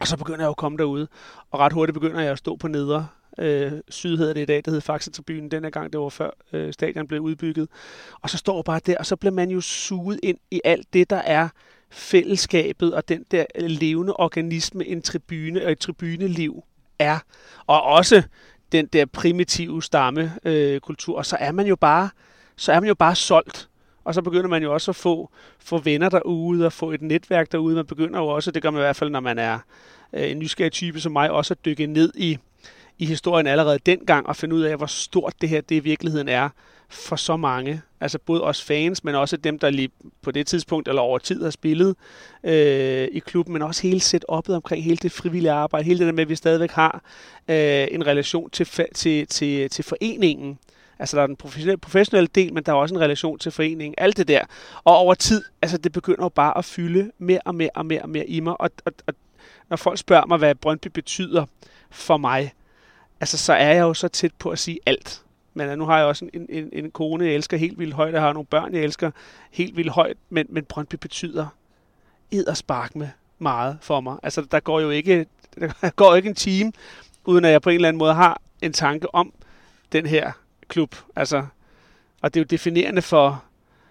og 0.00 0.06
så 0.06 0.16
begynder 0.16 0.40
jeg 0.40 0.46
jo 0.46 0.50
at 0.50 0.56
komme 0.56 0.78
derude, 0.78 1.08
og 1.50 1.60
ret 1.60 1.72
hurtigt 1.72 1.94
begynder 1.94 2.20
jeg 2.20 2.32
at 2.32 2.38
stå 2.38 2.56
på 2.56 2.68
nedre 2.68 3.06
øh, 3.38 3.72
syd 3.88 4.16
hedder 4.16 4.32
det 4.32 4.40
i 4.40 4.44
dag, 4.44 4.56
det 4.56 4.72
hed 4.72 4.80
Faxe-tribunen, 4.80 5.48
den 5.50 5.72
gang, 5.72 5.92
det 5.92 6.00
var 6.00 6.08
før 6.08 6.30
øh, 6.52 6.72
stadion 6.72 7.06
blev 7.06 7.20
udbygget. 7.20 7.68
Og 8.20 8.30
så 8.30 8.38
står 8.38 8.56
jeg 8.56 8.64
bare 8.64 8.80
der, 8.86 8.96
og 8.98 9.06
så 9.06 9.16
bliver 9.16 9.32
man 9.32 9.50
jo 9.50 9.60
suget 9.60 10.20
ind 10.22 10.38
i 10.50 10.60
alt 10.64 10.92
det, 10.92 11.10
der 11.10 11.16
er 11.16 11.48
fællesskabet 11.90 12.94
og 12.94 13.08
den 13.08 13.24
der 13.30 13.44
levende 13.58 14.16
organisme, 14.16 14.86
en 14.86 15.02
tribune 15.02 15.64
og 15.64 15.72
et 15.72 15.78
tribuneliv 15.78 16.64
er. 16.98 17.18
Og 17.66 17.82
også 17.82 18.22
den 18.72 18.86
der 18.86 19.06
primitive 19.06 19.82
stammekultur. 19.82 21.14
Øh, 21.14 21.18
og 21.18 21.26
så 21.26 21.36
er 21.40 21.52
man 21.52 21.66
jo 21.66 21.76
bare, 21.76 22.10
så 22.56 22.72
er 22.72 22.80
man 22.80 22.88
jo 22.88 22.94
bare 22.94 23.14
solgt. 23.14 23.69
Og 24.04 24.14
så 24.14 24.22
begynder 24.22 24.48
man 24.48 24.62
jo 24.62 24.72
også 24.72 24.90
at 24.90 24.96
få, 24.96 25.30
få 25.58 25.78
venner 25.78 26.08
derude 26.08 26.66
og 26.66 26.72
få 26.72 26.92
et 26.92 27.02
netværk 27.02 27.52
derude. 27.52 27.74
Man 27.74 27.86
begynder 27.86 28.20
jo 28.20 28.26
også, 28.26 28.50
det 28.50 28.62
gør 28.62 28.70
man 28.70 28.80
i 28.80 28.82
hvert 28.82 28.96
fald, 28.96 29.10
når 29.10 29.20
man 29.20 29.38
er 29.38 29.58
øh, 30.12 30.30
en 30.30 30.38
nysgerrig 30.38 30.72
type 30.72 31.00
som 31.00 31.12
mig, 31.12 31.30
også 31.30 31.54
at 31.54 31.64
dykke 31.64 31.86
ned 31.86 32.12
i, 32.16 32.38
i 32.98 33.06
historien 33.06 33.46
allerede 33.46 33.78
dengang 33.86 34.26
og 34.26 34.36
finde 34.36 34.54
ud 34.56 34.62
af, 34.62 34.76
hvor 34.76 34.86
stort 34.86 35.34
det 35.40 35.48
her 35.48 35.60
det 35.60 35.74
i 35.74 35.78
virkeligheden 35.78 36.28
er 36.28 36.48
for 36.88 37.16
så 37.16 37.36
mange. 37.36 37.82
Altså 38.00 38.18
både 38.18 38.42
os 38.42 38.62
fans, 38.62 39.04
men 39.04 39.14
også 39.14 39.36
dem, 39.36 39.58
der 39.58 39.70
lige 39.70 39.90
på 40.22 40.30
det 40.30 40.46
tidspunkt 40.46 40.88
eller 40.88 41.02
over 41.02 41.18
tid 41.18 41.42
har 41.42 41.50
spillet 41.50 41.96
øh, 42.44 43.08
i 43.12 43.18
klubben, 43.18 43.52
men 43.52 43.62
også 43.62 43.82
hele 43.82 44.00
setup'et 44.00 44.52
omkring 44.52 44.84
hele 44.84 44.96
det 44.96 45.12
frivillige 45.12 45.52
arbejde, 45.52 45.84
hele 45.84 45.98
det 45.98 46.06
der 46.06 46.12
med, 46.12 46.22
at 46.22 46.28
vi 46.28 46.34
stadigvæk 46.34 46.70
har 46.70 47.02
øh, 47.48 47.88
en 47.90 48.06
relation 48.06 48.50
til, 48.50 48.66
til, 48.94 49.26
til, 49.26 49.70
til 49.70 49.84
foreningen. 49.84 50.58
Altså, 51.00 51.16
der 51.16 51.22
er 51.22 51.26
den 51.26 51.36
professionelle, 51.36 51.78
professionelle 51.78 52.28
del, 52.34 52.54
men 52.54 52.62
der 52.62 52.72
er 52.72 52.76
også 52.76 52.94
en 52.94 53.00
relation 53.00 53.38
til 53.38 53.52
foreningen. 53.52 53.94
Alt 53.98 54.16
det 54.16 54.28
der. 54.28 54.44
Og 54.84 54.96
over 54.96 55.14
tid, 55.14 55.44
altså, 55.62 55.78
det 55.78 55.92
begynder 55.92 56.24
jo 56.24 56.28
bare 56.28 56.58
at 56.58 56.64
fylde 56.64 57.10
mere 57.18 57.40
og 57.44 57.54
mere 57.54 57.70
og 57.74 57.86
mere 57.86 58.02
og 58.02 58.08
mere 58.08 58.26
i 58.26 58.40
mig. 58.40 58.60
Og, 58.60 58.70
og, 58.84 58.92
og 59.06 59.14
når 59.68 59.76
folk 59.76 59.98
spørger 59.98 60.26
mig, 60.26 60.38
hvad 60.38 60.54
Brøndby 60.54 60.88
betyder 60.88 61.46
for 61.90 62.16
mig, 62.16 62.54
altså, 63.20 63.38
så 63.38 63.52
er 63.52 63.72
jeg 63.72 63.80
jo 63.80 63.94
så 63.94 64.08
tæt 64.08 64.32
på 64.38 64.50
at 64.50 64.58
sige 64.58 64.78
alt. 64.86 65.22
Men 65.54 65.68
øh, 65.68 65.78
nu 65.78 65.84
har 65.84 65.98
jeg 65.98 66.06
også 66.06 66.28
en, 66.32 66.46
en, 66.48 66.68
en 66.72 66.90
kone, 66.90 67.24
jeg 67.24 67.34
elsker 67.34 67.56
helt 67.56 67.78
vildt 67.78 67.94
højt. 67.94 68.14
Jeg 68.14 68.22
har 68.22 68.32
nogle 68.32 68.46
børn, 68.46 68.74
jeg 68.74 68.82
elsker 68.82 69.10
helt 69.50 69.76
vildt 69.76 69.90
højt. 69.90 70.16
Men, 70.30 70.46
men 70.48 70.64
Brøndby 70.64 70.94
betyder 70.94 71.46
spark 72.54 72.96
med 72.96 73.08
meget 73.38 73.78
for 73.80 74.00
mig. 74.00 74.16
Altså, 74.22 74.46
der 74.50 74.60
går 74.60 74.80
jo 74.80 74.90
ikke, 74.90 75.26
der 75.80 75.90
går 75.90 76.14
ikke 76.14 76.28
en 76.28 76.34
time, 76.34 76.72
uden 77.24 77.44
at 77.44 77.52
jeg 77.52 77.62
på 77.62 77.70
en 77.70 77.74
eller 77.74 77.88
anden 77.88 77.98
måde 77.98 78.14
har 78.14 78.40
en 78.62 78.72
tanke 78.72 79.14
om 79.14 79.32
den 79.92 80.06
her 80.06 80.32
klub. 80.70 80.96
Altså, 81.16 81.46
og 82.22 82.34
det 82.34 82.40
er 82.40 82.44
jo 82.44 82.46
definerende 82.50 83.02
for 83.02 83.44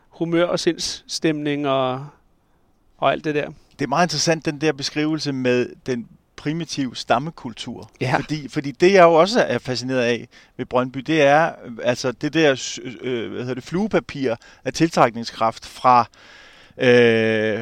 humør 0.09 0.45
og 0.45 0.59
sindsstemning 0.59 1.67
og, 1.67 2.07
og 2.97 3.11
alt 3.11 3.23
det 3.23 3.35
der. 3.35 3.51
Det 3.79 3.85
er 3.85 3.89
meget 3.89 4.05
interessant, 4.05 4.45
den 4.45 4.61
der 4.61 4.71
beskrivelse 4.71 5.31
med 5.31 5.69
den 5.85 6.07
primitiv 6.35 6.95
stammekultur. 6.95 7.89
Ja. 8.01 8.15
Fordi, 8.15 8.47
fordi 8.47 8.71
det, 8.71 8.93
jeg 8.93 9.03
jo 9.03 9.13
også 9.13 9.41
er 9.41 9.57
fascineret 9.57 10.01
af 10.01 10.27
ved 10.57 10.65
Brøndby, 10.65 10.99
det 10.99 11.21
er 11.21 11.51
altså 11.83 12.11
det 12.11 12.33
der 12.33 12.79
øh, 13.01 13.31
hvad 13.31 13.39
hedder 13.39 13.53
det, 13.53 13.63
fluepapir 13.63 14.35
af 14.65 14.73
tiltrækningskraft 14.73 15.65
fra 15.65 15.99
øh, 15.99 16.05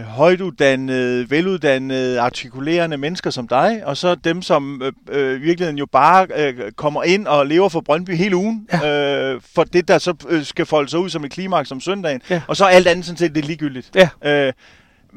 højtuddannede, 0.03 1.29
veluddannede, 1.29 2.19
artikulerende 2.19 2.97
mennesker 2.97 3.29
som 3.29 3.47
dig, 3.47 3.81
og 3.85 3.97
så 3.97 4.15
dem, 4.15 4.41
som 4.41 4.81
øh, 4.81 4.91
øh, 5.09 5.41
virkeligheden 5.41 5.77
jo 5.77 5.85
bare 5.91 6.27
øh, 6.35 6.71
kommer 6.71 7.03
ind 7.03 7.27
og 7.27 7.47
lever 7.47 7.69
for 7.69 7.81
Brøndby 7.81 8.15
hele 8.15 8.35
ugen, 8.35 8.67
ja. 8.73 9.33
øh, 9.33 9.41
for 9.55 9.63
det, 9.63 9.87
der 9.87 9.97
så 9.97 10.13
øh, 10.29 10.43
skal 10.43 10.65
folde 10.65 10.89
sig 10.89 10.99
ud 10.99 11.09
som 11.09 11.25
et 11.25 11.31
klimaks 11.31 11.71
om 11.71 11.81
søndagen, 11.81 12.21
ja. 12.29 12.41
og 12.47 12.55
så 12.55 12.65
alt 12.65 12.87
andet 12.87 13.05
sådan 13.05 13.17
set, 13.17 13.35
det 13.35 13.43
er 13.43 13.47
ligegyldigt. 13.47 13.91
Ja. 13.95 14.09
Øh, 14.25 14.53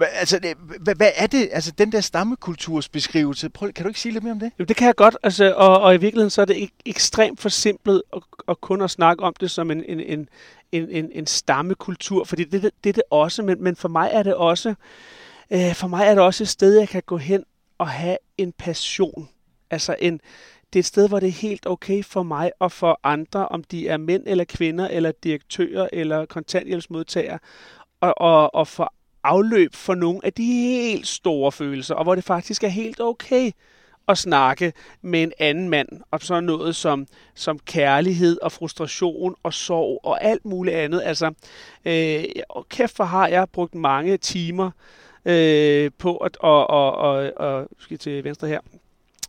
Altså, 0.01 0.55
hvad, 0.81 0.95
hvad 0.95 1.11
er 1.17 1.27
det? 1.27 1.49
Altså, 1.53 1.71
den 1.71 1.93
der 1.93 2.01
stammekultursbeskrivelse, 2.01 3.49
prøv, 3.49 3.73
kan 3.73 3.83
du 3.83 3.89
ikke 3.89 4.01
sige 4.01 4.13
lidt 4.13 4.25
mere 4.25 4.33
om 4.33 4.41
det? 4.41 4.53
Jo, 4.61 4.65
det 4.65 4.77
kan 4.77 4.87
jeg 4.87 4.97
godt, 4.97 5.17
altså, 5.23 5.55
og, 5.55 5.81
og 5.81 5.95
i 5.95 5.99
virkeligheden 5.99 6.31
så 6.31 6.41
er 6.41 6.45
det 6.45 6.63
ek, 6.63 6.73
ekstremt 6.87 7.41
forsimplet 7.41 8.03
at, 8.17 8.23
at 8.49 8.61
kun 8.61 8.83
at 8.83 8.91
snakke 8.91 9.23
om 9.23 9.35
det 9.41 9.51
som 9.51 9.71
en, 9.71 9.85
en, 9.85 10.01
en, 10.01 10.29
en, 10.73 10.91
en, 10.91 11.11
en 11.13 11.27
stammekultur, 11.27 12.25
fordi 12.25 12.45
det, 12.45 12.63
det, 12.63 12.71
det 12.85 12.91
er 12.91 12.95
det 12.95 13.03
også, 13.11 13.43
men, 13.43 13.63
men 13.63 13.77
for 13.77 13.89
mig 13.89 14.11
er 14.13 14.23
det 14.23 14.35
også, 14.35 14.75
øh, 15.51 15.75
for 15.75 15.89
mig 15.89 16.07
er 16.07 16.15
det 16.15 16.25
også 16.25 16.45
et 16.45 16.49
sted, 16.49 16.79
jeg 16.79 16.89
kan 16.89 17.03
gå 17.07 17.17
hen 17.17 17.45
og 17.79 17.89
have 17.89 18.17
en 18.39 18.53
passion. 18.53 19.29
Altså 19.71 19.97
en, 19.99 20.21
det 20.73 20.79
er 20.79 20.81
et 20.81 20.87
sted, 20.87 21.09
hvor 21.09 21.21
det 21.21 21.29
er 21.29 21.33
helt 21.33 21.67
okay 21.67 22.05
for 22.05 22.23
mig 22.23 22.53
og 22.59 22.73
for 22.73 23.01
andre, 23.05 23.49
om 23.49 23.65
de 23.65 23.89
er 23.89 23.97
mænd 23.97 24.23
eller 24.27 24.45
kvinder, 24.45 24.89
eller 24.89 25.13
direktører 25.25 25.89
eller 25.93 26.27
kontanthjælpsmodtagere, 26.27 27.39
og, 28.01 28.21
og, 28.21 28.55
og 28.55 28.69
for 28.69 28.95
afløb 29.25 29.75
for 29.75 29.95
nogle 29.95 30.21
af 30.23 30.33
de 30.33 30.45
helt 30.45 31.07
store 31.07 31.53
følelser, 31.53 31.95
og 31.95 32.03
hvor 32.03 32.15
det 32.15 32.25
faktisk 32.25 32.65
er 32.65 32.69
helt 32.69 33.01
okay 33.01 33.51
at 34.09 34.19
snakke 34.19 34.73
med 35.03 35.23
en 35.23 35.33
anden 35.39 35.69
mand 35.69 35.89
om 36.11 36.21
sådan 36.21 36.45
noget 36.45 36.77
som, 36.77 37.07
som 37.35 37.59
kærlighed 37.59 38.39
og 38.43 38.53
frustration 38.53 39.35
og 39.43 39.55
sorg 39.55 40.01
og 40.03 40.25
alt 40.25 40.45
muligt 40.45 40.77
andet. 40.77 41.03
Altså, 41.05 41.33
øh, 41.85 42.25
og 42.49 42.69
kæft 42.69 42.97
for 42.97 43.05
har 43.05 43.29
jeg 43.29 43.49
brugt 43.53 43.75
mange 43.75 44.17
timer 44.17 44.71
øh, 45.25 45.91
på 45.99 46.17
at, 46.17 46.37
og, 46.37 46.71
og, 46.71 46.93
og, 46.95 47.33
og 47.37 47.69
skal 47.79 47.99
til 47.99 48.25
venstre 48.25 48.49
her, 48.49 48.61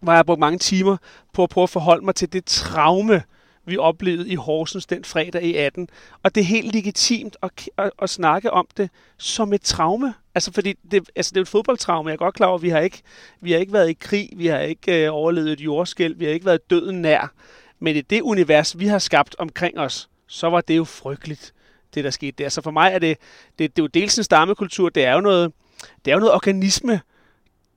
hvor 0.01 0.11
jeg 0.11 0.17
har 0.17 0.23
brugt 0.23 0.39
mange 0.39 0.59
timer 0.59 0.97
på 1.33 1.43
at 1.43 1.49
prøve 1.49 1.63
at 1.63 1.69
forholde 1.69 2.05
mig 2.05 2.15
til 2.15 2.33
det 2.33 2.45
traume, 2.45 3.23
vi 3.65 3.77
oplevede 3.77 4.29
i 4.29 4.35
Horsens 4.35 4.85
den 4.85 5.03
fredag 5.03 5.43
i 5.43 5.55
18. 5.55 5.89
Og 6.23 6.35
det 6.35 6.41
er 6.41 6.45
helt 6.45 6.73
legitimt 6.73 7.37
at, 7.41 7.69
at, 7.77 7.91
at 8.01 8.09
snakke 8.09 8.51
om 8.51 8.67
det 8.77 8.89
som 9.17 9.53
et 9.53 9.61
traume. 9.61 10.13
Altså, 10.35 10.53
fordi 10.53 10.73
det, 10.91 11.09
altså, 11.15 11.29
det 11.29 11.37
er 11.37 11.41
et 11.41 11.47
fodboldtraume. 11.47 12.09
Jeg 12.09 12.13
er 12.13 12.17
godt 12.17 12.35
klar 12.35 12.47
over, 12.47 12.57
at 12.57 12.61
vi 12.61 12.69
har 12.69 12.79
ikke, 12.79 13.01
vi 13.41 13.51
har 13.51 13.59
ikke 13.59 13.73
været 13.73 13.89
i 13.89 13.93
krig, 13.93 14.29
vi 14.35 14.47
har 14.47 14.59
ikke 14.59 15.05
øh, 15.05 15.13
overlevet 15.13 15.51
et 15.51 15.61
jordskæld, 15.61 16.15
vi 16.15 16.25
har 16.25 16.31
ikke 16.31 16.45
været 16.45 16.69
døden 16.69 17.01
nær. 17.01 17.33
Men 17.79 17.95
i 17.95 18.01
det 18.01 18.21
univers, 18.21 18.79
vi 18.79 18.87
har 18.87 18.99
skabt 18.99 19.35
omkring 19.39 19.79
os, 19.79 20.09
så 20.27 20.49
var 20.49 20.61
det 20.61 20.77
jo 20.77 20.83
frygteligt, 20.83 21.53
det 21.93 22.03
der 22.03 22.09
skete 22.09 22.43
der. 22.43 22.49
Så 22.49 22.61
for 22.61 22.71
mig 22.71 22.91
er 22.93 22.99
det, 22.99 23.17
det, 23.59 23.75
det 23.75 23.81
er 23.81 23.83
jo 23.83 23.87
dels 23.87 24.17
en 24.17 24.23
stammekultur, 24.23 24.89
det 24.89 25.05
er 25.05 25.13
jo 25.13 25.21
noget, 25.21 25.51
det 26.05 26.11
er 26.11 26.15
jo 26.15 26.19
noget 26.19 26.33
organisme, 26.33 27.01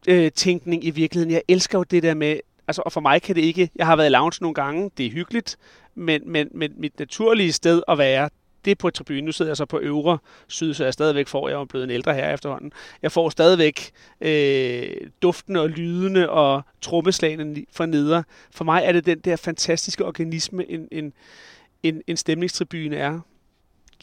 øh, 0.08 0.32
tænkning 0.32 0.84
i 0.84 0.90
virkeligheden. 0.90 1.32
Jeg 1.32 1.42
elsker 1.48 1.78
jo 1.78 1.82
det 1.82 2.02
der 2.02 2.14
med, 2.14 2.40
altså, 2.68 2.82
og 2.86 2.92
for 2.92 3.00
mig 3.00 3.22
kan 3.22 3.36
det 3.36 3.42
ikke, 3.42 3.70
jeg 3.76 3.86
har 3.86 3.96
været 3.96 4.06
i 4.06 4.12
lounge 4.12 4.38
nogle 4.40 4.54
gange, 4.54 4.90
det 4.98 5.06
er 5.06 5.10
hyggeligt, 5.10 5.56
men, 5.94 6.22
men, 6.26 6.48
men 6.54 6.72
mit 6.76 6.98
naturlige 6.98 7.52
sted 7.52 7.82
at 7.88 7.98
være, 7.98 8.28
det 8.64 8.70
er 8.70 8.74
på 8.74 8.90
tribunen. 8.90 9.24
Nu 9.24 9.32
sidder 9.32 9.50
jeg 9.50 9.56
så 9.56 9.64
på 9.64 9.78
øvre 9.78 10.18
syd, 10.48 10.74
så 10.74 10.84
jeg 10.84 10.92
stadigvæk 10.92 11.28
får, 11.28 11.48
jeg 11.48 11.60
er 11.60 11.64
blevet 11.64 11.84
en 11.84 11.90
ældre 11.90 12.14
her 12.14 12.34
efterhånden, 12.34 12.72
jeg 13.02 13.12
får 13.12 13.30
stadigvæk 13.30 13.90
øh, 14.20 15.10
duften 15.22 15.56
og 15.56 15.68
lydene 15.68 16.30
og 16.30 16.62
trommeslagene 16.80 17.64
fra 17.72 17.86
neder. 17.86 18.22
For 18.50 18.64
mig 18.64 18.82
er 18.84 18.92
det 18.92 19.06
den 19.06 19.18
der 19.18 19.36
fantastiske 19.36 20.04
organisme, 20.04 20.70
en, 20.70 20.88
en, 20.92 21.12
en, 21.82 22.02
en 22.06 22.16
stemningstribune 22.16 22.96
er. 22.96 23.20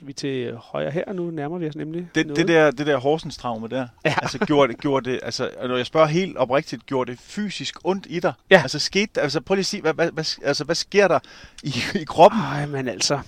Skal 0.02 0.08
vi 0.08 0.14
til 0.14 0.56
højre 0.56 0.92
her? 0.92 1.14
Nu 1.14 1.32
nærmer 1.32 1.58
vi 1.58 1.68
os 1.68 1.76
nemlig 1.76 2.08
det, 2.16 2.28
noget. 2.28 2.38
det 2.38 2.48
der, 2.48 2.72
det 2.72 2.88
der 2.88 2.98
Horsens 2.98 3.38
traume 3.38 3.68
der, 3.68 3.88
Ja. 4.06 4.14
altså 4.22 4.40
gjorde 4.40 4.74
det, 4.74 4.82
gjorde 4.82 5.12
det, 5.12 5.20
altså, 5.24 5.50
når 5.68 5.78
jeg 5.78 5.86
spørger 5.86 6.08
helt 6.08 6.38
oprigtigt, 6.38 6.86
gjorde 6.86 7.12
det 7.12 7.20
fysisk 7.20 7.76
ondt 7.84 8.08
i 8.10 8.20
dig? 8.20 8.34
Ja. 8.50 8.62
Altså 8.62 8.80
skete, 8.80 9.22
altså 9.22 9.42
prøv 9.42 9.56
lige 9.56 9.60
at 9.60 9.66
sige, 9.66 9.82
hvad, 9.82 9.94
hvad, 9.94 10.12
hvad, 10.12 10.40
altså, 10.44 10.64
hvad 10.64 10.76
sker 10.76 11.08
der 11.08 11.20
i, 11.64 11.74
i 11.96 12.04
kroppen? 12.04 12.40
Ej, 12.40 12.66
men 12.66 12.88
altså... 12.88 13.20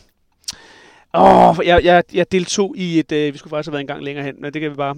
Åh, 1.14 1.56
jeg, 1.66 1.84
jeg, 1.84 2.04
jeg 2.14 2.32
deltog 2.32 2.78
i 2.78 3.00
et... 3.00 3.12
Øh, 3.12 3.34
vi 3.34 3.38
skulle 3.38 3.50
faktisk 3.52 3.68
have 3.68 3.74
været 3.74 3.82
en 3.82 3.88
gang 3.88 4.04
længere 4.04 4.26
hen, 4.26 4.36
men 4.42 4.54
det 4.54 4.62
kan 4.62 4.72
vi 4.72 4.76
bare... 4.76 4.96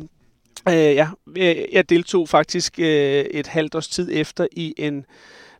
Øh, 0.69 0.95
ja, 0.95 1.09
jeg, 1.35 1.67
jeg 1.71 1.89
deltog 1.89 2.29
faktisk 2.29 2.79
øh, 2.79 2.85
et 3.31 3.47
halvt 3.47 3.75
års 3.75 3.87
tid 3.87 4.09
efter 4.13 4.47
i 4.51 4.73
en 4.77 5.05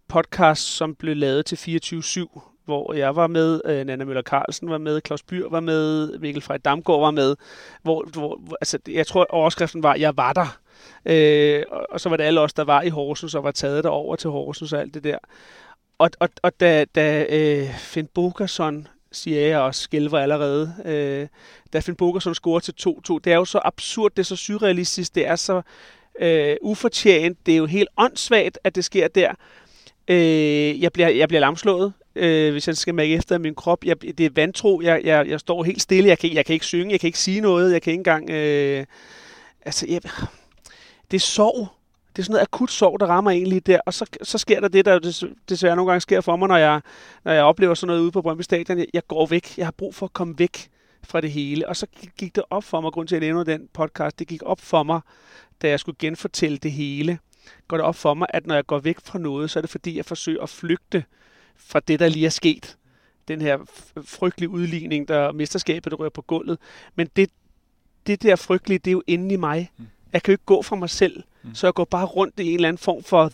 podcast, 0.09 0.63
som 0.63 0.95
blev 0.95 1.15
lavet 1.15 1.45
til 1.45 1.79
24-7, 1.83 2.54
hvor 2.65 2.93
jeg 2.93 3.15
var 3.15 3.27
med, 3.27 3.61
øh, 3.65 3.85
Nana 3.85 4.05
Møller 4.05 4.21
Carlsen 4.21 4.69
var 4.69 4.77
med, 4.77 5.01
Claus 5.07 5.23
Byr 5.23 5.49
var 5.49 5.59
med, 5.59 6.19
Mikkel 6.19 6.41
Frey 6.43 6.57
Damgaard 6.65 6.99
var 6.99 7.11
med, 7.11 7.35
hvor, 7.83 8.05
hvor 8.13 8.37
hvor- 8.39 8.57
altså, 8.61 8.79
jeg 8.87 9.07
tror, 9.07 9.25
overskriften 9.29 9.83
var, 9.83 9.95
jeg 9.95 10.17
var 10.17 10.33
der. 10.33 10.57
Øh, 11.05 11.63
og, 11.71 11.87
og 11.89 11.99
så 11.99 12.09
var 12.09 12.17
det 12.17 12.23
alle 12.23 12.41
os, 12.41 12.53
der 12.53 12.63
var 12.63 12.81
i 12.81 12.89
Horsens 12.89 13.35
og 13.35 13.43
var 13.43 13.51
taget 13.51 13.83
derover 13.83 14.15
til 14.15 14.29
Horsens 14.29 14.73
og 14.73 14.81
alt 14.81 14.93
det 14.93 15.03
der. 15.03 15.17
Og, 15.97 16.09
og, 16.19 16.29
og 16.43 16.59
da, 16.59 16.85
da 16.85 17.25
øh, 17.29 17.69
Finn 17.77 18.07
Bogerson, 18.13 18.87
siger 19.11 19.41
jeg 19.47 19.59
også, 19.59 19.81
skælver 19.81 20.19
allerede, 20.19 20.73
øh, 20.85 21.27
da 21.73 21.79
Finn 21.79 21.95
Bogerson 21.95 22.35
scorer 22.35 22.59
til 22.59 22.73
2-2, 22.87 23.19
det 23.23 23.33
er 23.33 23.35
jo 23.35 23.45
så 23.45 23.59
absurd, 23.65 24.11
det 24.11 24.19
er 24.19 24.23
så 24.23 24.35
surrealistisk, 24.35 25.15
det 25.15 25.27
er 25.27 25.35
så 25.35 25.61
øh, 26.19 26.55
ufortjent, 26.61 27.45
det 27.45 27.53
er 27.53 27.57
jo 27.57 27.65
helt 27.65 27.89
åndssvagt, 27.97 28.59
at 28.63 28.75
det 28.75 28.85
sker 28.85 29.07
der. 29.07 29.31
Øh, 30.07 30.81
jeg, 30.81 30.91
bliver, 30.93 31.09
jeg 31.09 31.27
bliver 31.27 31.41
lamslået, 31.41 31.93
øh, 32.15 32.51
hvis 32.51 32.67
jeg 32.67 32.77
skal 32.77 32.95
mærke 32.95 33.13
efter 33.13 33.37
min 33.37 33.55
krop. 33.55 33.85
Jeg, 33.85 34.01
det 34.01 34.19
er 34.19 34.29
vantro, 34.35 34.81
jeg, 34.81 35.01
jeg, 35.03 35.27
jeg 35.29 35.39
står 35.39 35.63
helt 35.63 35.81
stille, 35.81 36.09
jeg 36.09 36.19
kan, 36.19 36.33
jeg 36.33 36.45
kan 36.45 36.53
ikke 36.53 36.65
synge, 36.65 36.91
jeg 36.91 36.99
kan 36.99 37.07
ikke 37.07 37.19
sige 37.19 37.41
noget, 37.41 37.73
jeg 37.73 37.81
kan 37.81 37.91
ikke 37.91 37.99
engang... 37.99 38.29
Øh, 38.29 38.85
altså, 39.65 39.85
jeg, 39.89 40.01
det 41.11 41.17
er 41.17 41.21
sorg. 41.21 41.67
Det 42.15 42.21
er 42.21 42.23
sådan 42.23 42.33
noget 42.33 42.43
akut 42.43 42.71
sorg, 42.71 42.99
der 42.99 43.05
rammer 43.05 43.31
en 43.31 43.47
lige 43.47 43.59
der, 43.59 43.79
og 43.85 43.93
så, 43.93 44.05
så 44.21 44.37
sker 44.37 44.59
der 44.59 44.67
det, 44.67 44.85
der 44.85 44.99
des- 44.99 45.33
desværre 45.49 45.75
nogle 45.75 45.91
gange 45.91 46.01
sker 46.01 46.21
for 46.21 46.35
mig, 46.35 46.47
når 46.47 46.57
jeg, 46.57 46.81
når 47.23 47.31
jeg 47.31 47.43
oplever 47.43 47.73
sådan 47.73 47.87
noget 47.87 48.01
ude 48.01 48.11
på 48.11 48.21
Brøndby 48.21 48.41
Stadion. 48.41 48.77
Jeg, 48.77 48.87
jeg 48.93 49.07
går 49.07 49.25
væk. 49.25 49.57
Jeg 49.57 49.65
har 49.65 49.71
brug 49.71 49.95
for 49.95 50.05
at 50.05 50.13
komme 50.13 50.35
væk 50.37 50.69
fra 51.03 51.21
det 51.21 51.31
hele. 51.31 51.69
Og 51.69 51.75
så 51.75 51.87
gik- 52.19 52.35
det 52.35 52.43
op 52.49 52.63
for 52.63 52.81
mig, 52.81 52.91
grund 52.91 53.07
til 53.07 53.15
at 53.15 53.23
jeg 53.23 53.45
den 53.45 53.67
podcast, 53.73 54.19
det 54.19 54.27
gik 54.27 54.41
op 54.45 54.61
for 54.61 54.83
mig, 54.83 55.01
da 55.61 55.69
jeg 55.69 55.79
skulle 55.79 55.95
genfortælle 55.99 56.57
det 56.57 56.71
hele, 56.71 57.19
går 57.67 57.77
det 57.77 57.85
op 57.85 57.95
for 57.95 58.13
mig, 58.13 58.27
at 58.29 58.47
når 58.47 58.55
jeg 58.55 58.65
går 58.65 58.79
væk 58.79 58.97
fra 59.03 59.19
noget, 59.19 59.49
så 59.51 59.59
er 59.59 59.61
det 59.61 59.69
fordi, 59.69 59.97
jeg 59.97 60.05
forsøger 60.05 60.43
at 60.43 60.49
flygte 60.49 61.03
fra 61.57 61.79
det, 61.79 61.99
der 61.99 62.09
lige 62.09 62.25
er 62.25 62.29
sket. 62.29 62.77
Den 63.27 63.41
her 63.41 63.57
frygtelige 64.05 64.49
udligning, 64.49 65.07
der 65.07 65.31
mesterskabet, 65.31 65.91
der 65.91 65.97
rører 65.97 66.09
på 66.09 66.21
gulvet. 66.21 66.57
Men 66.95 67.09
det, 67.15 67.29
det 68.07 68.23
der 68.23 68.35
frygtelige, 68.35 68.79
det 68.79 68.87
er 68.87 68.93
jo 68.93 69.03
inde 69.07 69.33
i 69.33 69.37
mig. 69.37 69.71
Jeg 70.13 70.23
kan 70.23 70.31
jo 70.31 70.33
ikke 70.33 70.45
gå 70.45 70.61
fra 70.61 70.75
mig 70.75 70.89
selv, 70.89 71.23
Mm. 71.43 71.55
så 71.55 71.67
jeg 71.67 71.73
går 71.73 71.85
bare 71.85 72.05
rundt 72.05 72.39
i 72.39 72.47
en 72.49 72.55
eller 72.55 72.67
anden 72.67 72.77
form 72.77 73.03
for 73.03 73.31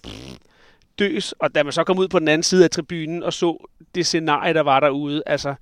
døs. 0.99 1.31
Og 1.31 1.55
da 1.55 1.63
man 1.63 1.73
så 1.73 1.83
kom 1.83 1.99
ud 1.99 2.07
på 2.07 2.19
den 2.19 2.27
anden 2.27 2.43
side 2.43 2.63
af 2.63 2.69
tribunen 2.69 3.23
og 3.23 3.33
så 3.33 3.67
det 3.95 4.05
scenarie, 4.05 4.53
der 4.53 4.61
var 4.61 4.79
derude, 4.79 5.23
altså 5.25 5.55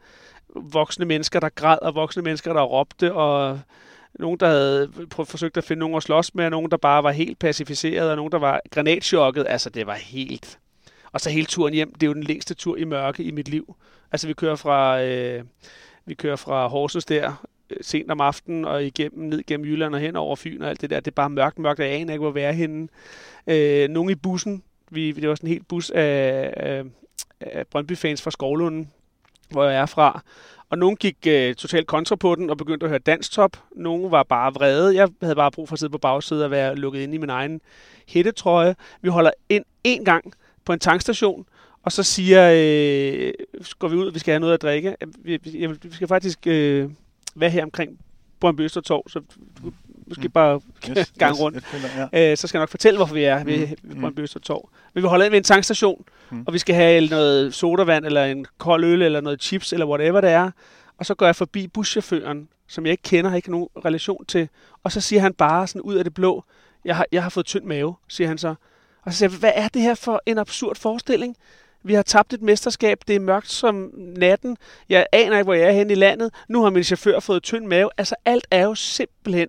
voksne 0.55 1.05
mennesker, 1.05 1.39
der 1.39 1.49
græd, 1.49 1.77
og 1.81 1.95
voksne 1.95 2.21
mennesker, 2.23 2.53
der 2.53 2.61
råbte, 2.61 3.13
og 3.13 3.59
nogen, 4.19 4.39
der 4.39 4.47
havde 4.47 4.91
forsøgt 5.25 5.57
at 5.57 5.63
finde 5.63 5.79
nogen 5.79 5.95
at 5.95 6.03
slås 6.03 6.35
med, 6.35 6.45
og 6.45 6.51
nogen, 6.51 6.71
der 6.71 6.77
bare 6.77 7.03
var 7.03 7.11
helt 7.11 7.39
pacificeret, 7.39 8.09
og 8.09 8.15
nogen, 8.15 8.31
der 8.31 8.39
var 8.39 8.61
granatchokket. 8.71 9.45
Altså, 9.49 9.69
det 9.69 9.87
var 9.87 9.95
helt... 9.95 10.59
Og 11.11 11.21
så 11.21 11.29
hele 11.29 11.45
turen 11.45 11.73
hjem, 11.73 11.93
det 11.93 12.03
er 12.03 12.07
jo 12.07 12.13
den 12.13 12.23
længste 12.23 12.53
tur 12.53 12.77
i 12.77 12.83
mørke 12.83 13.23
i 13.23 13.31
mit 13.31 13.47
liv. 13.47 13.75
Altså, 14.11 14.27
vi 14.27 14.33
kører 14.33 14.55
fra, 14.55 15.03
øh, 15.03 15.43
vi 16.05 16.13
kører 16.13 16.35
fra 16.35 16.67
Horsens 16.67 17.05
der, 17.05 17.45
øh, 17.69 17.77
sent 17.81 18.11
om 18.11 18.21
aftenen, 18.21 18.65
og 18.65 18.83
igennem, 18.83 19.29
ned 19.29 19.43
gennem 19.47 19.65
Jylland 19.65 19.95
og 19.95 20.01
hen 20.01 20.15
over 20.15 20.35
Fyn 20.35 20.61
og 20.61 20.69
alt 20.69 20.81
det 20.81 20.89
der. 20.89 20.99
Det 20.99 21.11
er 21.11 21.15
bare 21.15 21.29
mørkt, 21.29 21.59
mørkt, 21.59 21.79
og 21.79 21.85
jeg 21.85 21.95
aner 21.95 22.13
ikke, 22.13 22.23
hvor 22.23 22.31
være 22.31 22.53
henne. 22.53 22.87
Øh, 23.47 23.89
nogen 23.89 24.09
i 24.09 24.15
bussen, 24.15 24.63
vi, 24.91 25.11
det 25.11 25.29
var 25.29 25.35
sådan 25.35 25.47
en 25.47 25.53
helt 25.53 25.67
bus 25.67 25.89
af, 25.89 26.53
af, 26.57 26.83
af 27.39 27.67
Brøndby-fans 27.67 28.21
fra 28.21 28.31
Skovlunden, 28.31 28.91
hvor 29.49 29.63
jeg 29.63 29.81
er 29.81 29.85
fra. 29.85 30.23
Og 30.69 30.77
nogen 30.77 30.95
gik 30.95 31.17
øh, 31.27 31.55
totalt 31.55 31.87
kontra 31.87 32.15
på 32.15 32.35
den 32.35 32.49
og 32.49 32.57
begyndte 32.57 32.85
at 32.85 32.89
høre 32.89 32.99
danstop. 32.99 33.57
Nogle 33.75 34.11
var 34.11 34.23
bare 34.23 34.53
vrede. 34.53 34.95
Jeg 34.95 35.09
havde 35.21 35.35
bare 35.35 35.51
brug 35.51 35.67
for 35.67 35.73
at 35.73 35.79
sidde 35.79 35.91
på 35.91 35.97
bagsædet 35.97 36.43
og 36.43 36.51
være 36.51 36.75
lukket 36.75 37.01
inde 37.01 37.15
i 37.15 37.17
min 37.17 37.29
egen 37.29 37.61
hættetrøje. 38.07 38.75
Vi 39.01 39.09
holder 39.09 39.31
ind 39.49 39.65
en 39.83 40.05
gang 40.05 40.33
på 40.65 40.73
en 40.73 40.79
tankstation, 40.79 41.45
og 41.83 41.91
så 41.91 42.03
siger, 42.03 42.51
øh, 42.55 43.33
går 43.79 43.87
vi 43.87 43.95
ud, 43.95 44.07
og 44.07 44.13
vi 44.13 44.19
skal 44.19 44.31
have 44.31 44.39
noget 44.39 44.53
at 44.53 44.61
drikke. 44.61 44.95
Vi, 45.19 45.39
vi, 45.43 45.67
skal 45.91 46.07
faktisk 46.07 46.39
øh, 46.47 46.89
være 47.35 47.49
her 47.49 47.63
omkring 47.63 47.99
Brøndby 48.39 48.61
Østertorv, 48.61 49.09
så 49.09 49.19
du 49.63 49.71
måske 50.07 50.23
Mm. 50.27 50.31
bare 50.31 50.61
Yes, 50.97 51.13
gang 51.17 51.33
yes, 51.35 51.41
rundt. 51.41 51.55
jeg 51.55 51.63
finder- 51.63 52.07
ja. 52.13 52.31
Øh, 52.31 52.37
så 52.37 52.47
skal 52.47 52.57
jeg 52.57 52.61
nok 52.61 52.69
fortælle, 52.69 52.97
hvorfor 52.97 53.13
vi 53.13 53.23
er 53.23 53.43
ved, 53.43 53.57
Mm, 53.67 53.75
ved 53.83 53.95
mm. 53.95 54.01
Brøndby 54.01 54.19
Østertorv. 54.19 54.69
Men 54.93 55.03
vi 55.03 55.07
holder 55.07 55.25
ind 55.25 55.31
ved 55.31 55.37
en 55.37 55.43
tankstation, 55.43 56.05
Mm. 56.31 56.43
og 56.47 56.53
vi 56.53 56.57
skal 56.59 56.75
have 56.75 57.07
noget 57.07 57.53
sodavand, 57.53 58.05
eller 58.05 58.25
en 58.25 58.45
kold 58.57 58.83
øl, 58.83 59.01
eller 59.01 59.21
noget 59.21 59.41
chips, 59.43 59.73
eller 59.73 59.85
whatever 59.85 60.21
det 60.21 60.29
er. 60.29 60.51
Og 60.97 61.05
så 61.05 61.13
går 61.13 61.25
jeg 61.25 61.35
forbi 61.35 61.67
buschaufføren, 61.67 62.47
som 62.67 62.85
jeg 62.85 62.91
ikke 62.91 63.03
kender, 63.03 63.29
har 63.29 63.37
ikke 63.37 63.51
nogen 63.51 63.67
relation 63.85 64.25
til. 64.25 64.49
Og 64.83 64.91
så 64.91 65.01
siger 65.01 65.21
han 65.21 65.33
bare 65.33 65.67
sådan 65.67 65.81
ud 65.81 65.95
af 65.95 66.03
det 66.03 66.13
blå, 66.13 66.43
jeg 66.85 66.95
har, 66.95 67.05
jeg 67.11 67.23
har 67.23 67.29
fået 67.29 67.45
tynd 67.45 67.63
mave, 67.65 67.95
siger 68.07 68.27
han 68.27 68.37
så. 68.37 68.55
Og 69.05 69.13
så 69.13 69.19
sagde 69.19 69.33
jeg, 69.33 69.39
hvad 69.39 69.51
er 69.55 69.67
det 69.67 69.81
her 69.81 69.95
for 69.95 70.21
en 70.25 70.37
absurd 70.37 70.75
forestilling? 70.75 71.35
Vi 71.83 71.93
har 71.93 72.01
tabt 72.01 72.33
et 72.33 72.41
mesterskab, 72.41 72.99
det 73.07 73.15
er 73.15 73.19
mørkt 73.19 73.51
som 73.51 73.91
natten. 73.95 74.57
Jeg 74.89 75.05
aner 75.11 75.37
ikke, 75.37 75.43
hvor 75.43 75.53
jeg 75.53 75.67
er 75.67 75.71
henne 75.71 75.93
i 75.93 75.95
landet. 75.95 76.33
Nu 76.47 76.63
har 76.63 76.69
min 76.69 76.83
chauffør 76.83 77.19
fået 77.19 77.43
tynd 77.43 77.65
mave. 77.65 77.89
Altså 77.97 78.15
alt 78.25 78.47
er 78.51 78.63
jo 78.63 78.75
simpelthen 78.75 79.47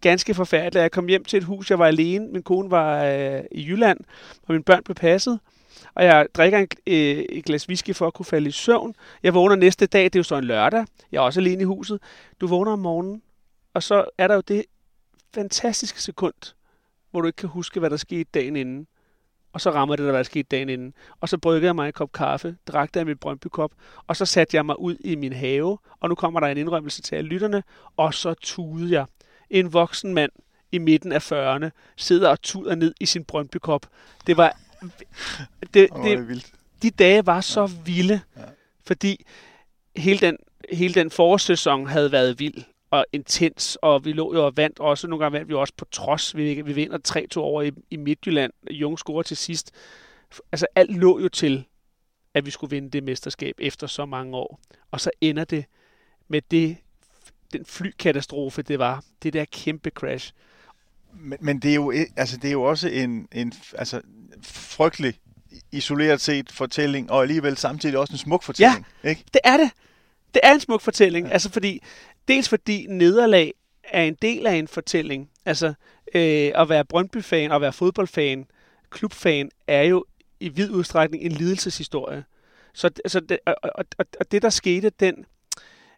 ganske 0.00 0.34
forfærdeligt. 0.34 0.82
Jeg 0.82 0.90
kom 0.90 1.06
hjem 1.06 1.24
til 1.24 1.36
et 1.36 1.44
hus, 1.44 1.70
jeg 1.70 1.78
var 1.78 1.86
alene. 1.86 2.26
Min 2.26 2.42
kone 2.42 2.70
var 2.70 3.04
øh, 3.04 3.40
i 3.50 3.66
Jylland, 3.66 3.98
og 4.42 4.52
mine 4.52 4.64
børn 4.64 4.82
blev 4.84 4.94
passet. 4.94 5.40
Og 5.94 6.04
jeg 6.04 6.26
drikker 6.34 6.58
en, 6.58 6.68
øh, 6.86 7.24
et 7.28 7.44
glas 7.44 7.68
whisky 7.68 7.94
for 7.94 8.06
at 8.06 8.14
kunne 8.14 8.26
falde 8.26 8.48
i 8.48 8.52
søvn. 8.52 8.94
Jeg 9.22 9.34
vågner 9.34 9.56
næste 9.56 9.86
dag, 9.86 10.04
det 10.04 10.16
er 10.16 10.18
jo 10.18 10.24
så 10.24 10.36
en 10.36 10.44
lørdag. 10.44 10.84
Jeg 11.12 11.18
er 11.18 11.22
også 11.22 11.40
alene 11.40 11.62
i 11.62 11.64
huset. 11.64 12.00
Du 12.40 12.46
vågner 12.46 12.72
om 12.72 12.78
morgenen, 12.78 13.22
og 13.74 13.82
så 13.82 14.04
er 14.18 14.28
der 14.28 14.34
jo 14.34 14.40
det 14.40 14.64
fantastiske 15.34 16.02
sekund, 16.02 16.54
hvor 17.12 17.20
du 17.20 17.26
ikke 17.26 17.36
kan 17.36 17.48
huske, 17.48 17.80
hvad 17.80 17.90
der 17.90 17.96
skete 17.96 18.30
dagen 18.34 18.56
inden. 18.56 18.86
Og 19.52 19.60
så 19.60 19.70
rammer 19.70 19.96
det, 19.96 20.12
der 20.14 20.22
skete 20.22 20.42
dagen 20.50 20.68
inden. 20.68 20.94
Og 21.20 21.28
så 21.28 21.38
bryggede 21.38 21.66
jeg 21.66 21.74
mig 21.74 21.86
en 21.86 21.92
kop 21.92 22.12
kaffe, 22.12 22.56
drak 22.66 22.96
af 22.96 23.06
mit 23.06 23.20
Brøndby-kop, 23.20 23.72
og 24.06 24.16
så 24.16 24.26
satte 24.26 24.56
jeg 24.56 24.66
mig 24.66 24.80
ud 24.80 24.96
i 25.00 25.14
min 25.14 25.32
have, 25.32 25.78
og 26.00 26.08
nu 26.08 26.14
kommer 26.14 26.40
der 26.40 26.46
en 26.46 26.56
indrømmelse 26.56 27.02
til 27.02 27.16
alle 27.16 27.28
lytterne, 27.28 27.62
og 27.96 28.14
så 28.14 28.34
tudede 28.34 28.92
jeg. 28.92 29.06
En 29.50 29.72
voksen 29.72 30.14
mand 30.14 30.32
i 30.72 30.78
midten 30.78 31.12
af 31.12 31.32
40'erne 31.32 31.70
sidder 31.96 32.28
og 32.28 32.42
tuder 32.42 32.74
ned 32.74 32.94
i 33.00 33.06
sin 33.06 33.24
Brøndby-kop. 33.24 33.86
Det 34.26 34.36
var... 34.36 34.56
Det, 35.60 35.74
det, 35.74 35.90
det 36.04 36.28
vildt. 36.28 36.52
de 36.82 36.90
dage 36.90 37.26
var 37.26 37.40
så 37.40 37.66
vilde, 37.66 38.20
Ja. 38.36 38.42
fordi 38.86 39.24
hele 39.96 40.18
den, 40.20 40.36
hele 40.72 40.94
den 40.94 41.10
forårssæson 41.10 41.86
havde 41.86 42.12
været 42.12 42.38
vild 42.38 42.64
og 42.92 43.06
intens, 43.12 43.78
og 43.82 44.04
vi 44.04 44.12
lå 44.12 44.34
jo 44.34 44.46
og 44.46 44.56
vandt 44.56 44.80
også. 44.80 45.06
Nogle 45.06 45.24
gange 45.24 45.38
vandt 45.38 45.48
vi 45.48 45.54
også 45.54 45.74
på 45.76 45.84
trods. 45.84 46.36
Vi, 46.36 46.62
vi 46.62 46.72
vinder 46.72 47.26
3-2 47.36 47.40
over 47.40 47.62
i, 47.62 47.70
i 47.90 47.96
Midtjylland. 47.96 48.52
Jung 48.70 48.98
scorer 48.98 49.22
til 49.22 49.36
sidst. 49.36 49.70
Altså 50.52 50.66
alt 50.74 50.96
lå 50.96 51.20
jo 51.20 51.28
til, 51.28 51.64
at 52.34 52.46
vi 52.46 52.50
skulle 52.50 52.70
vinde 52.70 52.90
det 52.90 53.02
mesterskab 53.02 53.54
efter 53.58 53.86
så 53.86 54.06
mange 54.06 54.36
år. 54.36 54.60
Og 54.90 55.00
så 55.00 55.10
ender 55.20 55.44
det 55.44 55.64
med 56.28 56.42
det, 56.50 56.76
den 57.52 57.64
flykatastrofe, 57.64 58.62
det 58.62 58.78
var. 58.78 59.04
Det 59.22 59.32
der 59.32 59.44
kæmpe 59.44 59.90
crash. 59.90 60.32
Men, 61.12 61.38
men 61.40 61.58
det, 61.58 61.70
er 61.70 61.74
jo, 61.74 61.92
altså, 62.16 62.36
det 62.36 62.48
er 62.48 62.52
jo 62.52 62.62
også 62.62 62.88
en, 62.88 63.28
en 63.32 63.52
altså, 63.78 64.00
frygtelig 64.42 65.14
isoleret 65.72 66.20
set 66.20 66.52
fortælling, 66.52 67.10
og 67.10 67.22
alligevel 67.22 67.56
samtidig 67.56 67.98
også 67.98 68.12
en 68.12 68.18
smuk 68.18 68.42
fortælling. 68.42 68.86
Ja, 69.04 69.08
ikke? 69.08 69.24
det 69.34 69.40
er 69.44 69.56
det. 69.56 69.70
Det 70.34 70.40
er 70.42 70.54
en 70.54 70.60
smuk 70.60 70.80
fortælling. 70.80 71.26
Ja. 71.26 71.32
Altså 71.32 71.50
fordi, 71.52 71.82
dels 72.28 72.48
fordi 72.48 72.86
nederlag 72.88 73.54
er 73.84 74.02
en 74.02 74.16
del 74.22 74.46
af 74.46 74.54
en 74.54 74.68
fortælling. 74.68 75.30
Altså 75.46 75.66
øh, 76.14 76.52
at 76.54 76.68
være 76.68 76.84
Brøndby-fan 76.84 77.52
og 77.52 77.60
være 77.60 77.72
fodboldfan, 77.72 78.46
klubfan, 78.90 79.50
er 79.66 79.82
jo 79.82 80.04
i 80.40 80.48
vid 80.48 80.70
udstrækning 80.70 81.24
en 81.24 81.32
lidelseshistorie. 81.32 82.24
Så, 82.74 82.90
så 83.06 83.20
det, 83.20 83.38
og, 83.46 83.56
og, 83.62 83.84
og 84.20 84.32
det, 84.32 84.42
der 84.42 84.50
skete 84.50 84.90
den 84.90 85.24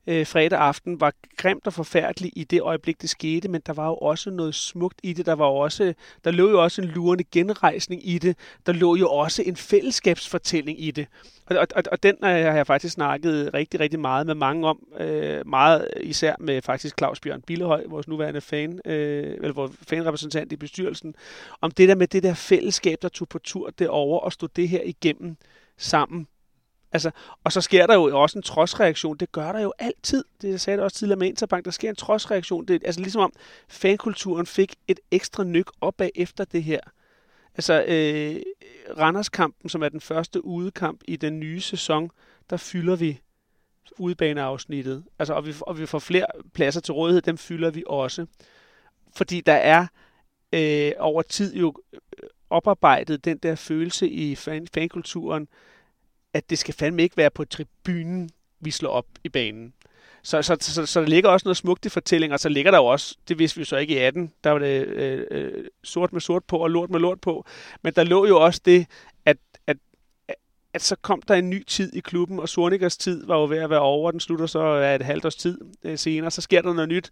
øh, 0.07 0.27
fredag 0.27 0.59
aften, 0.59 1.01
var 1.01 1.13
grimt 1.37 1.67
og 1.67 1.73
forfærdelig 1.73 2.33
i 2.37 2.45
det 2.45 2.61
øjeblik, 2.61 3.03
det 3.03 3.11
skete, 3.11 3.49
men 3.49 3.63
der 3.67 3.73
var 3.73 3.87
jo 3.87 3.95
også 3.95 4.31
noget 4.31 4.55
smukt 4.55 5.01
i 5.03 5.13
det. 5.13 5.27
Der, 5.27 5.33
var 5.33 5.45
også, 5.45 5.95
der 6.25 6.31
lå 6.31 6.51
jo 6.51 6.63
også 6.63 6.83
en 6.83 6.89
lurende 6.89 7.25
genrejsning 7.33 8.09
i 8.09 8.19
det. 8.19 8.37
Der 8.67 8.73
lå 8.73 8.97
jo 8.97 9.11
også 9.11 9.43
en 9.47 9.57
fællesskabsfortælling 9.57 10.83
i 10.83 10.91
det. 10.91 11.07
Og, 11.47 11.57
og, 11.77 11.83
og 11.93 12.03
den 12.03 12.15
øh, 12.15 12.29
har 12.31 12.57
jeg 12.57 12.67
faktisk 12.67 12.95
snakket 12.95 13.55
rigtig, 13.55 13.81
rigtig 13.81 14.01
meget 14.01 14.27
med 14.27 14.35
mange 14.35 14.69
om. 14.69 14.87
Øh, 15.01 15.47
meget 15.47 15.89
øh, 15.97 16.09
især 16.09 16.35
med 16.41 16.63
faktisk 16.63 16.99
Claus 16.99 17.21
Bjørn 17.21 17.43
Billehøj, 17.43 17.85
vores 17.89 18.09
nuværende 18.09 18.41
fan, 18.41 18.81
øh, 18.85 19.35
eller 19.35 19.53
vores 19.53 19.73
fanrepræsentant 19.89 20.53
i 20.53 20.57
bestyrelsen, 20.57 21.15
om 21.61 21.71
det 21.71 21.89
der 21.89 21.95
med 21.95 22.07
det 22.07 22.23
der 22.23 22.35
fællesskab, 22.35 22.99
der 23.03 23.09
tog 23.09 23.29
på 23.29 23.39
tur 23.39 23.71
derover 23.71 24.21
og 24.21 24.33
stod 24.33 24.49
det 24.57 24.69
her 24.69 24.83
igennem 24.83 25.37
sammen 25.77 26.27
Altså, 26.95 27.11
og 27.45 27.53
så 27.53 27.61
sker 27.61 27.87
der 27.87 27.95
jo 27.95 28.21
også 28.21 28.39
en 28.39 28.43
trodsreaktion. 28.43 29.17
Det 29.17 29.33
gør 29.33 29.53
der 29.53 29.61
jo 29.61 29.73
altid. 29.79 30.25
Det 30.43 30.51
jeg 30.51 30.61
sagde 30.61 30.77
det 30.77 30.85
også 30.85 30.97
tidligere 30.97 31.19
med 31.19 31.29
Interbank. 31.29 31.65
Der 31.65 31.71
sker 31.71 31.91
en 31.91 31.97
trodsreaktion. 31.97 32.67
Det 32.67 32.83
er 32.83 32.87
altså 32.87 33.01
ligesom 33.01 33.23
om 33.23 33.33
fankulturen 33.69 34.47
fik 34.47 34.75
et 34.89 35.01
ekstra 35.11 35.45
nyk 35.45 35.71
opad 35.81 36.11
efter 36.15 36.45
det 36.45 36.65
her. 36.65 36.81
Altså, 37.55 37.85
øh, 37.89 38.43
Randerskampen, 38.99 39.69
som 39.69 39.83
er 39.83 39.89
den 39.89 40.01
første 40.01 40.45
udekamp 40.45 41.01
i 41.09 41.17
den 41.17 41.41
nye 41.41 41.61
sæson, 41.61 42.11
der 42.51 42.57
fylder 42.57 42.97
vi 42.97 43.21
udebaneafsnittet. 43.99 45.05
Altså, 45.19 45.35
og, 45.35 45.47
vi, 45.47 45.55
og 45.61 45.79
vi 45.79 45.87
får 45.87 45.99
flere 45.99 46.27
pladser 46.53 46.81
til 46.81 46.95
rådighed, 46.95 47.23
dem 47.23 47.39
fylder 47.39 47.71
vi 47.71 47.85
også. 47.87 48.27
Fordi 49.17 49.41
der 49.41 49.53
er 49.53 49.87
øh, 50.53 50.93
over 50.99 51.23
tid 51.23 51.57
jo 51.57 51.75
oparbejdet 52.51 53.25
den 53.25 53.39
der 53.39 53.55
følelse 53.55 54.09
i 54.09 54.35
fan, 54.35 54.67
fankulturen, 54.75 55.49
at 56.35 56.51
det 56.51 56.59
skal 56.59 56.75
fandme 56.75 57.03
ikke 57.03 57.17
være 57.17 57.31
på 57.31 57.45
tribunen, 57.45 58.31
vi 58.61 58.71
slår 58.71 58.91
op 58.91 59.07
i 59.25 59.29
banen. 59.29 59.73
Så, 60.23 60.43
så, 60.43 60.57
så, 60.61 60.87
så 60.87 61.01
der 61.01 61.07
ligger 61.07 61.31
også 61.31 61.45
noget 61.47 61.57
smukt 61.57 61.87
i 61.87 61.89
fortællingen, 61.89 62.35
og 62.35 62.41
så 62.41 62.49
ligger 62.49 62.71
der 62.71 62.79
jo 62.79 62.85
også, 62.85 63.17
det 63.29 63.39
vidste 63.39 63.57
vi 63.57 63.61
jo 63.61 63.65
så 63.65 63.77
ikke 63.77 63.95
i 63.95 63.99
18, 63.99 64.33
der 64.45 64.51
var 64.51 64.59
det 64.59 64.87
øh, 64.87 65.27
øh, 65.31 65.65
sort 65.85 66.13
med 66.13 66.21
sort 66.21 66.45
på 66.45 66.59
og 66.59 66.71
lort 66.71 66.91
med 66.91 67.01
lort 67.01 67.21
på, 67.21 67.47
men 67.83 67.93
der 67.93 68.05
lå 68.05 68.27
jo 68.27 68.45
også 68.45 68.61
det, 68.65 68.87
at, 69.25 69.37
at, 69.67 69.77
at 70.75 70.83
så 70.83 70.97
kom 70.97 71.23
der 71.23 71.35
en 71.35 71.51
ny 71.51 71.65
tid 71.65 71.93
i 71.95 72.01
klubben, 72.01 72.39
og 72.39 72.49
Sornikers 72.49 72.97
tid 72.97 73.27
var 73.27 73.39
jo 73.39 73.45
ved 73.45 73.59
at 73.59 73.71
være 73.71 73.81
over, 73.81 74.11
den 74.11 74.21
slutter 74.21 74.47
så 74.47 74.61
af 74.61 74.95
et 74.95 75.03
halvt 75.03 75.25
års 75.25 75.37
tid 75.37 75.59
øh, 75.85 75.99
senere, 75.99 76.31
så 76.31 76.41
sker 76.41 76.63
der 76.63 76.73
noget 76.73 76.89
nyt, 76.89 77.11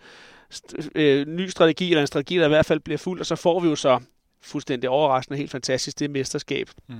øh, 0.95 1.27
ny 1.27 1.49
strategi, 1.49 1.91
eller 1.91 2.01
en 2.01 2.07
strategi, 2.07 2.37
der 2.37 2.45
i 2.45 2.49
hvert 2.49 2.67
fald 2.67 2.81
bliver 2.81 2.99
fuld, 2.99 3.21
og 3.21 3.27
så 3.27 3.37
får 3.37 3.61
vi 3.61 3.69
jo 3.69 3.77
så 3.77 4.01
fuldstændig 4.43 4.91
overraskende, 4.91 5.39
helt 5.39 5.51
fantastisk, 5.51 5.99
det 5.99 6.11
mesterskab 6.11 6.71
mm. 6.89 6.95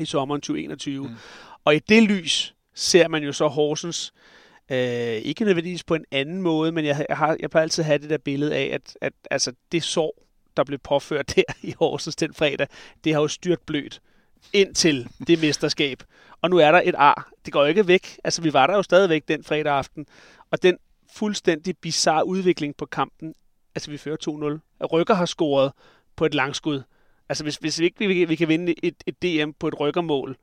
i 0.00 0.04
sommeren 0.04 0.40
2021. 0.40 1.08
Mm. 1.08 1.14
Og 1.64 1.74
i 1.74 1.78
det 1.78 2.02
lys 2.02 2.54
ser 2.74 3.08
man 3.08 3.22
jo 3.22 3.32
så 3.32 3.48
Horsens, 3.48 4.12
øh, 4.70 4.78
ikke 5.16 5.44
nødvendigvis 5.44 5.84
på 5.84 5.94
en 5.94 6.04
anden 6.10 6.42
måde, 6.42 6.72
men 6.72 6.84
jeg, 6.84 7.06
jeg, 7.08 7.16
har, 7.16 7.36
jeg 7.40 7.50
plejer 7.50 7.62
altid 7.62 7.82
at 7.82 7.86
have 7.86 7.98
det 7.98 8.10
der 8.10 8.18
billede 8.18 8.54
af, 8.54 8.70
at, 8.72 8.96
at 9.00 9.12
altså, 9.30 9.52
det 9.72 9.82
sår, 9.82 10.26
der 10.56 10.64
blev 10.64 10.78
påført 10.78 11.36
der 11.36 11.42
i 11.62 11.74
Horsens 11.78 12.16
den 12.16 12.34
fredag, 12.34 12.66
det 13.04 13.12
har 13.14 13.20
jo 13.20 13.28
styrt 13.28 13.60
blødt 13.66 14.00
indtil 14.52 15.08
det 15.26 15.40
mesterskab. 15.40 16.02
Og 16.42 16.50
nu 16.50 16.58
er 16.58 16.72
der 16.72 16.82
et 16.84 16.94
ar. 16.98 17.30
Det 17.44 17.52
går 17.52 17.60
jo 17.60 17.66
ikke 17.66 17.88
væk. 17.88 18.18
Altså, 18.24 18.42
vi 18.42 18.52
var 18.52 18.66
der 18.66 18.74
jo 18.74 18.82
stadigvæk 18.82 19.28
den 19.28 19.44
fredag 19.44 19.72
aften. 19.72 20.06
Og 20.50 20.62
den 20.62 20.78
fuldstændig 21.12 21.78
bizarre 21.78 22.26
udvikling 22.26 22.76
på 22.76 22.86
kampen, 22.86 23.34
altså 23.74 23.90
vi 23.90 23.96
fører 23.96 24.60
2-0. 24.80 24.86
Rykker 24.86 25.14
har 25.14 25.26
scoret 25.26 25.72
på 26.16 26.26
et 26.26 26.34
langskud. 26.34 26.82
Altså, 27.28 27.44
hvis, 27.44 27.56
hvis 27.56 27.80
vi 27.80 27.84
ikke 27.84 28.08
vi, 28.08 28.24
vi 28.24 28.36
kan 28.36 28.48
vinde 28.48 28.74
et, 28.82 29.04
et 29.06 29.22
DM 29.22 29.50
på 29.58 29.68
et 29.68 29.80
rykkermål, 29.80 30.36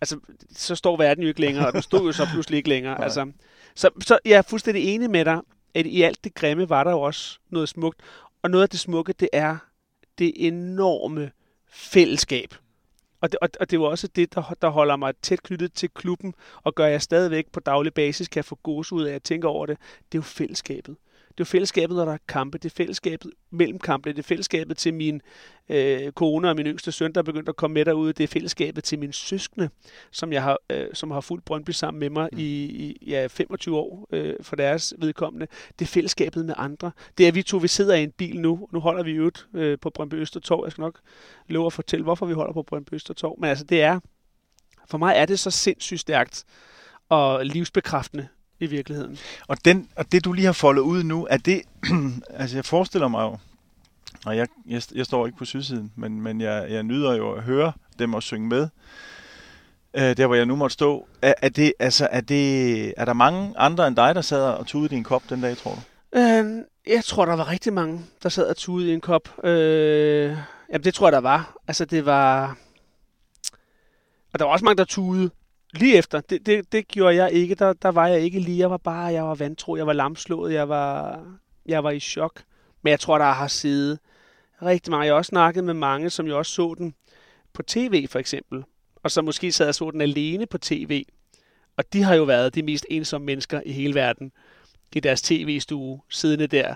altså, 0.00 0.20
så 0.52 0.74
står 0.74 0.96
verden 0.96 1.22
jo 1.22 1.28
ikke 1.28 1.40
længere, 1.40 1.66
og 1.66 1.72
den 1.72 1.82
stod 1.82 2.06
jo 2.06 2.12
så 2.12 2.26
pludselig 2.32 2.56
ikke 2.56 2.68
længere. 2.68 3.04
altså, 3.04 3.32
så, 3.74 3.90
så 4.00 4.18
jeg 4.24 4.38
er 4.38 4.42
fuldstændig 4.42 4.94
enig 4.94 5.10
med 5.10 5.24
dig, 5.24 5.40
at 5.74 5.86
i 5.86 6.02
alt 6.02 6.24
det 6.24 6.34
grimme 6.34 6.68
var 6.68 6.84
der 6.84 6.90
jo 6.90 7.00
også 7.00 7.38
noget 7.50 7.68
smukt. 7.68 8.00
Og 8.42 8.50
noget 8.50 8.62
af 8.62 8.68
det 8.68 8.80
smukke, 8.80 9.12
det 9.12 9.28
er 9.32 9.56
det 10.18 10.32
enorme 10.36 11.30
fællesskab. 11.68 12.54
Og 13.20 13.32
det, 13.32 13.38
og, 13.40 13.48
og 13.60 13.70
det 13.70 13.76
er 13.76 13.80
jo 13.80 13.84
også 13.84 14.06
det, 14.06 14.34
der, 14.34 14.54
der 14.62 14.68
holder 14.68 14.96
mig 14.96 15.14
tæt 15.22 15.42
knyttet 15.42 15.72
til 15.72 15.90
klubben, 15.90 16.34
og 16.62 16.74
gør 16.74 16.86
jeg 16.86 17.02
stadigvæk 17.02 17.46
på 17.52 17.60
daglig 17.60 17.94
basis, 17.94 18.28
kan 18.28 18.44
få 18.44 18.58
gode 18.62 18.92
ud 18.92 19.04
af 19.04 19.14
at 19.14 19.22
tænke 19.22 19.48
over 19.48 19.66
det. 19.66 19.78
Det 20.12 20.18
er 20.18 20.18
jo 20.18 20.22
fællesskabet. 20.22 20.96
Det 21.38 21.44
er 21.44 21.44
fællesskabet, 21.44 21.96
når 21.96 22.04
der 22.04 22.12
er 22.12 22.18
kampe. 22.28 22.58
Det 22.58 22.70
er 22.70 22.74
fællesskabet 22.76 23.30
mellem 23.50 23.78
kampe. 23.78 24.10
Det 24.10 24.18
er 24.18 24.22
fællesskabet 24.22 24.76
til 24.76 24.94
min 24.94 25.20
øh, 25.68 26.12
kone 26.12 26.50
og 26.50 26.56
min 26.56 26.66
yngste 26.66 26.92
søn, 26.92 27.12
der 27.12 27.20
er 27.20 27.22
begyndt 27.22 27.48
at 27.48 27.56
komme 27.56 27.74
med 27.74 27.84
derude. 27.84 28.12
Det 28.12 28.24
er 28.24 28.28
fællesskabet 28.28 28.84
til 28.84 28.98
min 28.98 29.12
søskende, 29.12 29.70
som 30.10 30.32
jeg 30.32 30.42
har, 30.42 30.58
øh, 30.70 30.86
som 30.92 31.10
har 31.10 31.20
fulgt 31.20 31.44
Brøndby 31.44 31.70
sammen 31.70 32.00
med 32.00 32.10
mig 32.10 32.28
mm. 32.32 32.38
i, 32.38 32.64
i 32.64 32.98
ja, 33.06 33.26
25 33.26 33.76
år 33.76 34.06
øh, 34.10 34.34
for 34.42 34.56
deres 34.56 34.94
vedkommende. 34.98 35.46
Det 35.78 35.84
er 35.84 35.88
fællesskabet 35.88 36.46
med 36.46 36.54
andre. 36.56 36.90
Det 37.18 37.28
er 37.28 37.32
vi 37.32 37.42
to, 37.42 37.56
vi 37.56 37.68
sidder 37.68 37.94
i 37.94 38.02
en 38.02 38.12
bil 38.12 38.40
nu. 38.40 38.68
Nu 38.72 38.80
holder 38.80 39.02
vi 39.02 39.12
jo 39.12 39.30
øh, 39.54 39.78
på 39.78 39.90
Brøndby 39.90 40.14
Østertorv. 40.14 40.64
Jeg 40.64 40.72
skal 40.72 40.82
nok 40.82 41.00
love 41.48 41.66
at 41.66 41.72
fortælle, 41.72 42.02
hvorfor 42.02 42.26
vi 42.26 42.34
holder 42.34 42.52
på 42.52 42.62
Brøndby 42.62 42.94
Østertorv. 42.94 43.36
Men 43.40 43.50
altså, 43.50 43.64
det 43.64 43.82
er, 43.82 44.00
for 44.90 44.98
mig 44.98 45.14
er 45.16 45.26
det 45.26 45.38
så 45.38 45.50
sindssygt 45.50 46.00
stærkt 46.00 46.44
og 47.08 47.46
livsbekræftende 47.46 48.28
i 48.60 48.66
virkeligheden. 48.66 49.18
Og, 49.48 49.64
den, 49.64 49.88
og 49.96 50.12
det, 50.12 50.24
du 50.24 50.32
lige 50.32 50.44
har 50.44 50.52
foldet 50.52 50.82
ud 50.82 51.02
nu, 51.02 51.26
er 51.30 51.36
det, 51.36 51.62
altså 52.40 52.56
jeg 52.56 52.64
forestiller 52.64 53.08
mig 53.08 53.22
jo, 53.22 53.38
og 54.26 54.36
jeg, 54.36 54.46
jeg, 54.66 54.82
jeg 54.94 55.06
står 55.06 55.26
ikke 55.26 55.38
på 55.38 55.44
sydsiden, 55.44 55.92
men, 55.96 56.20
men 56.20 56.40
jeg, 56.40 56.66
jeg 56.70 56.82
nyder 56.82 57.14
jo 57.14 57.32
at 57.32 57.42
høre 57.42 57.72
dem 57.98 58.14
og 58.14 58.22
synge 58.22 58.48
med, 58.48 58.68
øh, 59.94 60.16
der 60.16 60.26
hvor 60.26 60.34
jeg 60.34 60.46
nu 60.46 60.56
måtte 60.56 60.74
stå. 60.74 61.08
Er, 61.22 61.34
er, 61.42 61.48
det, 61.48 61.72
altså, 61.78 62.08
er, 62.10 62.20
det, 62.20 62.94
er 62.96 63.04
der 63.04 63.12
mange 63.12 63.54
andre 63.56 63.86
end 63.86 63.96
dig, 63.96 64.14
der 64.14 64.20
sad 64.20 64.42
og 64.42 64.66
tudede 64.66 64.94
i 64.94 64.98
en 64.98 65.04
kop 65.04 65.22
den 65.30 65.40
dag, 65.40 65.56
tror 65.56 65.70
du? 65.74 65.80
Øh, 66.18 66.64
jeg 66.86 67.04
tror, 67.04 67.24
der 67.24 67.36
var 67.36 67.48
rigtig 67.48 67.72
mange, 67.72 68.00
der 68.22 68.28
sad 68.28 68.46
og 68.46 68.56
tudede 68.56 68.90
i 68.90 68.94
en 68.94 69.00
kop. 69.00 69.44
Øh, 69.44 70.36
jamen, 70.72 70.84
det 70.84 70.94
tror 70.94 71.06
jeg, 71.06 71.12
der 71.12 71.20
var. 71.20 71.56
Altså, 71.68 71.84
det 71.84 72.06
var... 72.06 72.56
Og 74.32 74.38
der 74.38 74.44
var 74.44 74.52
også 74.52 74.64
mange, 74.64 74.78
der 74.78 74.84
tudede 74.84 75.30
Lige 75.74 75.96
efter, 75.96 76.20
det, 76.20 76.46
det, 76.46 76.72
det 76.72 76.88
gjorde 76.88 77.16
jeg 77.16 77.32
ikke. 77.32 77.54
Der, 77.54 77.72
der 77.72 77.88
var 77.88 78.06
jeg 78.06 78.20
ikke 78.20 78.40
lige. 78.40 78.58
Jeg 78.58 78.70
var 78.70 78.76
bare, 78.76 79.04
jeg 79.04 79.24
var 79.24 79.34
vantro, 79.34 79.76
jeg 79.76 79.86
var 79.86 79.92
lamslået, 79.92 80.52
jeg 80.52 80.68
var, 80.68 81.24
jeg 81.66 81.84
var 81.84 81.90
i 81.90 82.00
chok. 82.00 82.42
Men 82.82 82.90
jeg 82.90 83.00
tror, 83.00 83.18
der 83.18 83.24
har 83.24 83.48
siddet 83.48 83.98
rigtig 84.62 84.90
mange. 84.90 85.04
Jeg 85.04 85.12
har 85.12 85.18
også 85.18 85.28
snakket 85.28 85.64
med 85.64 85.74
mange, 85.74 86.10
som 86.10 86.26
jo 86.26 86.38
også 86.38 86.52
så 86.52 86.74
den 86.78 86.94
på 87.52 87.62
tv 87.62 88.08
for 88.08 88.18
eksempel. 88.18 88.64
Og 89.02 89.10
som 89.10 89.24
måske 89.24 89.52
sad 89.52 89.68
og 89.68 89.74
så 89.74 89.90
den 89.90 90.00
alene 90.00 90.46
på 90.46 90.58
tv. 90.58 91.04
Og 91.76 91.92
de 91.92 92.02
har 92.02 92.14
jo 92.14 92.22
været 92.22 92.54
de 92.54 92.62
mest 92.62 92.86
ensomme 92.90 93.24
mennesker 93.24 93.60
i 93.66 93.72
hele 93.72 93.94
verden 93.94 94.32
i 94.92 95.00
deres 95.00 95.22
tv-stue, 95.22 96.00
siddende 96.08 96.46
der. 96.46 96.74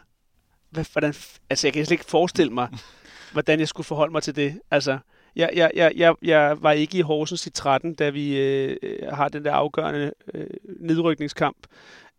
Hvad, 0.71 0.85
hvordan, 0.93 1.15
altså, 1.51 1.67
jeg 1.67 1.75
kan 1.75 1.87
slet 1.87 1.95
ikke 1.95 2.05
forestille 2.05 2.53
mig, 2.53 2.69
hvordan 3.33 3.61
jeg 3.61 3.69
skulle 3.69 3.85
forholde 3.85 4.13
mig 4.13 4.23
til 4.23 4.37
det. 4.37 4.61
Altså, 4.71 4.99
jeg, 5.37 5.51
jeg, 5.55 5.71
jeg, 5.75 5.93
jeg, 5.97 6.15
jeg 6.23 6.57
var 6.63 6.73
ikke 6.73 6.99
i 6.99 7.01
Horsens 7.01 7.47
i 7.47 7.51
13, 7.51 7.95
da 7.95 8.11
vi 8.11 8.39
øh, 8.39 8.77
har 9.13 9.29
den 9.29 9.45
der 9.45 9.53
afgørende 9.53 10.13
øh, 10.35 10.47
nedrykningskamp. 10.81 11.67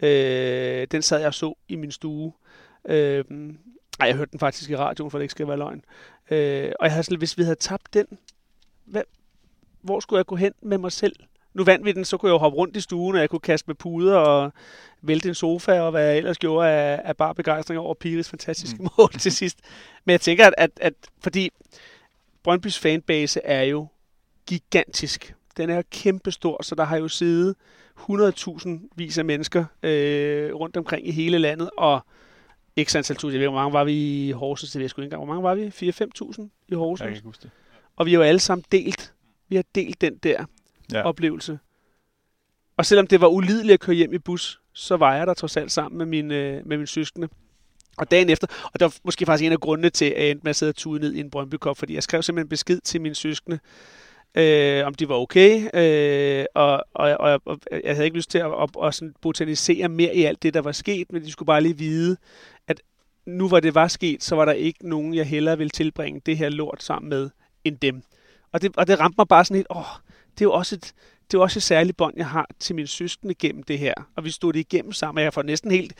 Øh, 0.04 0.88
den 0.92 1.02
sad 1.02 1.20
jeg 1.20 1.28
og 1.28 1.34
så 1.34 1.54
i 1.68 1.76
min 1.76 1.92
stue. 1.92 2.34
Øh, 2.86 3.24
ej, 4.00 4.08
jeg 4.08 4.16
hørte 4.16 4.32
den 4.32 4.40
faktisk 4.40 4.70
i 4.70 4.76
radioen, 4.76 5.12
for 5.12 5.18
det 5.18 5.24
ikke 5.24 5.32
skal 5.32 5.48
være 5.48 5.58
løgn. 5.58 5.84
Øh, 6.32 6.72
og 6.80 6.86
jeg 6.86 6.92
havde 6.92 7.04
sådan, 7.04 7.18
hvis 7.18 7.38
vi 7.38 7.44
havde 7.44 7.56
tabt 7.56 7.94
den, 7.94 8.06
hvad, 8.86 9.04
hvor 9.82 10.00
skulle 10.00 10.18
jeg 10.18 10.26
gå 10.26 10.36
hen 10.36 10.54
med 10.62 10.78
mig 10.78 10.92
selv? 10.92 11.16
Nu 11.54 11.64
vandt 11.64 11.86
vi 11.86 11.92
den, 11.92 12.06
så 12.06 12.18
kunne 12.18 12.30
jeg 12.30 12.34
jo 12.34 12.38
hoppe 12.38 12.58
rundt 12.58 12.78
i 12.78 12.82
stuen, 12.82 13.16
og 13.16 13.22
jeg 13.22 13.30
kunne 13.30 13.40
kaste 13.40 13.68
med 13.68 13.76
puder 13.76 14.18
og 14.18 14.54
vælte 15.02 15.30
en 15.30 15.36
sofa, 15.36 15.80
og 15.80 15.92
hvad 15.92 16.06
jeg 16.06 16.18
ellers 16.18 16.38
gjorde 16.38 16.70
af, 16.70 17.02
af 17.04 17.18
bare 17.18 17.36
begejstring 17.36 17.80
over 17.80 17.94
Piris 17.94 18.30
fantastiske 18.30 18.78
mm. 18.84 18.90
mål 18.98 19.10
til 19.10 19.32
sidst. 19.32 19.60
Men 20.06 20.12
jeg 20.12 20.22
tænker, 20.22 20.48
at, 20.48 20.54
at, 20.58 20.72
at 20.82 20.94
fordi 21.20 21.50
Brøndbys 22.44 22.80
fanbase 22.80 23.42
er 23.44 23.64
jo 23.64 23.88
gigantisk. 24.48 25.36
Den 25.58 25.70
er 25.70 25.82
kæmpestor, 25.92 26.64
så 26.64 26.76
der 26.76 26.84
har 26.84 26.98
jo 26.98 27.08
siddet 27.08 27.56
100.000 28.00 28.70
vis 28.96 29.18
af 29.18 29.26
mennesker 29.26 29.66
øh, 29.84 30.56
rundt 30.56 30.78
omkring 30.78 31.08
i 31.08 31.12
hele 31.12 31.38
landet, 31.38 31.70
og 31.78 32.06
ikke 32.76 32.98
antal 32.98 33.16
tusind. 33.16 33.32
Jeg 33.32 33.40
ved, 33.40 33.48
hvor 33.48 33.60
mange 33.60 33.74
var 33.74 33.84
vi 33.84 34.28
i 34.28 34.32
Horsens, 34.32 34.72
det 34.72 34.80
ved 34.80 34.84
jeg 34.84 34.90
sgu 34.90 35.02
ikke 35.02 35.06
engang. 35.08 35.26
Hvor 35.26 35.34
mange 35.34 35.44
var 35.44 35.56
vi? 35.56 35.92
4-5.000 35.92 36.66
i 36.68 36.76
Horsens? 36.76 37.06
Jeg 37.06 37.14
kan 37.16 37.24
huske 37.24 37.42
det. 37.42 37.52
Og 37.96 38.06
vi 38.06 38.12
har 38.12 38.20
jo 38.20 38.24
alle 38.24 38.40
sammen 38.40 38.66
delt. 38.72 39.14
Vi 39.50 39.56
har 39.56 39.66
delt 39.76 40.02
den 40.02 40.18
der 40.18 40.46
ja. 40.92 41.02
oplevelse. 41.02 41.60
Og 42.78 42.86
selvom 42.86 43.08
det 43.08 43.22
var 43.22 43.28
ulideligt 43.28 43.74
at 43.74 43.80
køre 43.80 43.96
hjem 43.96 44.14
i 44.14 44.18
bus, 44.18 44.62
så 44.74 44.98
var 44.98 45.16
jeg 45.16 45.28
der 45.28 45.34
trods 45.34 45.58
alt 45.58 45.72
sammen 45.72 45.98
med 45.98 46.06
min, 46.06 46.32
øh, 46.32 46.68
med 46.68 46.78
min 46.78 46.88
søskende. 46.88 47.30
Og 47.98 48.12
dagen 48.12 48.30
efter, 48.30 48.48
og 48.64 48.80
det 48.80 48.82
var 48.82 48.94
måske 49.04 49.26
faktisk 49.26 49.46
en 49.46 49.52
af 49.52 49.60
grundene 49.60 49.90
til, 49.90 50.06
at 50.06 50.24
jeg 50.24 50.32
endte 50.32 50.44
med 50.44 50.50
at 50.50 50.56
sidde 50.56 50.70
og 50.70 50.76
tude 50.76 51.00
ned 51.00 51.14
i 51.14 51.20
en 51.20 51.30
Brøndby 51.30 51.56
Cup, 51.56 51.78
fordi 51.78 51.94
jeg 51.96 52.04
skrev 52.04 52.24
simpelthen 52.24 52.46
en 52.46 52.50
besked 52.50 52.80
til 52.84 53.02
min 53.02 53.16
søskende, 53.16 53.60
øh, 54.36 54.86
om 54.86 54.94
de 54.94 55.10
var 55.10 55.16
okay, 55.16 55.70
øh, 55.74 56.46
og, 56.56 56.84
og, 56.94 57.18
og, 57.20 57.42
og 57.46 57.60
jeg 57.84 57.96
havde 57.96 58.06
ikke 58.06 58.18
lyst 58.18 58.32
til 58.32 58.38
at, 58.38 58.52
at, 58.62 58.70
at 58.84 58.96
sådan 58.96 59.14
botanisere 59.22 59.90
mere 59.90 60.16
i 60.16 60.24
alt 60.24 60.44
det, 60.44 60.54
der 60.54 60.62
var 60.62 60.72
sket, 60.72 61.12
men 61.12 61.22
de 61.22 61.32
skulle 61.32 61.48
bare 61.48 61.62
lige 61.62 61.78
vide, 61.78 62.18
at 62.68 62.82
nu 63.26 63.48
hvor 63.48 63.60
det 63.60 63.76
var 63.76 63.88
sket, 63.88 64.24
så 64.24 64.36
var 64.36 64.46
der 64.46 64.52
ikke 64.52 64.90
nogen, 64.90 65.14
jeg 65.14 65.26
hellere 65.26 65.58
ville 65.58 65.70
tilbringe 65.70 66.22
det 66.26 66.38
her 66.38 66.50
lort 66.50 66.84
sammen 66.84 67.10
med, 67.10 67.30
end 67.64 67.78
dem. 67.78 68.02
Og 68.52 68.62
det, 68.62 68.78
og 68.78 68.88
det 68.88 69.00
ramte 69.00 69.16
mig 69.18 69.28
bare 69.28 69.46
sådan 69.46 69.58
lidt, 69.58 69.68
åh, 69.70 69.84
det 70.34 70.42
er 70.42 70.46
jo 70.46 70.54
også 70.54 70.76
et, 70.76 70.94
det 71.32 71.38
er 71.38 71.42
også 71.42 71.60
et 71.60 71.64
særligt 71.64 71.98
bånd, 71.98 72.14
jeg 72.18 72.28
har 72.28 72.50
til 72.60 72.76
min 72.76 72.88
søskende 72.88 73.34
gennem 73.34 73.64
det 73.64 73.80
her. 73.80 73.94
Og 74.16 74.24
vi 74.24 74.32
stod 74.32 74.54
det 74.54 74.60
igennem 74.60 74.94
sammen, 74.94 75.20
og 75.20 75.24
jeg 75.24 75.34
får 75.34 75.42
næsten 75.42 75.72
helt 75.72 75.94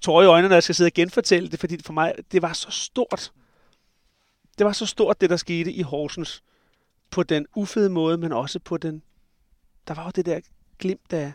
tårer 0.00 0.22
i 0.22 0.26
øjnene, 0.26 0.48
når 0.48 0.56
jeg 0.56 0.62
skal 0.62 0.74
sidde 0.74 0.88
og 0.88 0.92
genfortælle 0.92 1.48
det, 1.48 1.60
fordi 1.60 1.82
for 1.82 1.92
mig, 1.92 2.14
det 2.32 2.42
var 2.42 2.52
så 2.52 2.70
stort. 2.70 3.32
Det 4.58 4.66
var 4.66 4.72
så 4.72 4.86
stort, 4.86 5.20
det 5.20 5.30
der 5.30 5.36
skete 5.36 5.72
i 5.72 5.82
Horsens. 5.82 6.42
På 7.10 7.22
den 7.22 7.46
ufede 7.54 7.90
måde, 7.90 8.18
men 8.18 8.32
også 8.32 8.58
på 8.58 8.76
den... 8.76 9.02
Der 9.88 9.94
var 9.94 10.04
jo 10.04 10.10
det 10.16 10.26
der 10.26 10.40
glimt 10.78 11.12
af, 11.12 11.32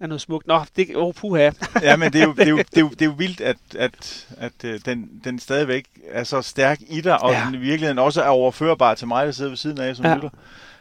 af 0.00 0.08
noget 0.08 0.20
smukt. 0.20 0.46
Nå, 0.46 0.64
det 0.76 0.96
oh, 0.96 1.14
puha. 1.14 1.50
ja, 1.82 1.96
men 1.96 2.12
det 2.12 2.20
er 2.20 2.26
jo, 2.26 2.32
det 2.32 2.46
er 2.46 2.50
jo, 2.50 2.56
det 2.58 2.76
er 2.76 2.80
jo, 2.80 2.88
det 2.88 3.02
er 3.02 3.06
jo 3.06 3.12
vildt, 3.12 3.40
at, 3.40 3.56
at, 3.76 4.28
at 4.36 4.64
uh, 4.64 4.70
den, 4.84 5.20
den 5.24 5.38
stadigvæk 5.38 5.88
er 6.04 6.24
så 6.24 6.42
stærk 6.42 6.80
i 6.88 7.00
dig, 7.00 7.22
og 7.22 7.32
ja. 7.32 7.44
den 7.46 7.54
i 7.54 7.58
virkeligheden 7.58 7.98
også 7.98 8.22
er 8.22 8.28
overførbar 8.28 8.94
til 8.94 9.08
mig, 9.08 9.26
der 9.26 9.32
sidder 9.32 9.50
ved 9.50 9.56
siden 9.56 9.80
af 9.80 9.96
som 9.96 10.04
ja. 10.04 10.14
lytter. 10.14 10.30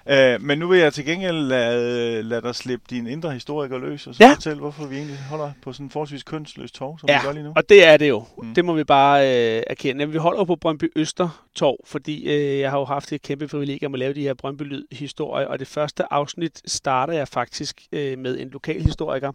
Uh, 0.10 0.42
men 0.42 0.60
nu 0.60 0.68
vil 0.68 0.80
jeg 0.80 0.94
til 0.94 1.06
gengæld 1.06 1.38
lade, 1.38 2.24
lade 2.24 2.42
dig 2.42 2.56
slippe 2.56 2.86
din 2.90 3.08
indre 3.08 3.32
historiker 3.32 3.78
løs, 3.78 4.08
og 4.08 4.16
så 4.16 4.24
ja. 4.24 4.34
fortælle, 4.34 4.60
hvorfor 4.60 4.86
vi 4.86 4.96
egentlig 4.96 5.18
holder 5.18 5.52
på 5.62 5.74
sådan 5.74 5.86
en 5.86 5.90
forholdsvis 5.90 6.24
kønsløs 6.24 6.72
tog, 6.72 7.00
som 7.00 7.10
ja, 7.10 7.20
vi 7.20 7.26
gør 7.26 7.34
lige 7.34 7.44
nu. 7.44 7.54
og 7.56 7.70
det 7.70 7.86
er 7.86 7.98
det 7.98 8.10
jo. 8.10 8.24
Mm. 8.44 8.54
Det 8.54 8.66
må 8.66 8.74
vi 8.74 8.84
bare 8.84 9.20
uh, 9.20 9.64
erkende. 9.68 10.02
Jamen, 10.02 10.14
vi 10.14 10.18
holder 10.18 10.40
jo 10.40 10.44
på 10.44 10.56
Brøndby 10.56 10.92
Østertorv, 10.96 11.78
fordi 11.86 12.26
uh, 12.26 12.60
jeg 12.60 12.72
har 12.72 12.80
jo 12.80 12.86
haft 12.86 13.12
et 13.12 13.22
kæmpe 13.22 13.48
privilegium 13.48 13.94
at 13.94 14.00
lave 14.00 14.14
de 14.14 14.22
her 14.22 14.34
Brøndby 14.34 14.62
Lyd-historier, 14.62 15.48
og 15.48 15.60
det 15.60 15.68
første 15.68 16.14
afsnit 16.14 16.62
starter 16.66 17.14
jeg 17.14 17.28
faktisk 17.28 17.82
uh, 17.92 18.00
med 18.00 18.40
en 18.40 18.50
lokal 18.50 18.82
historiker 18.82 19.32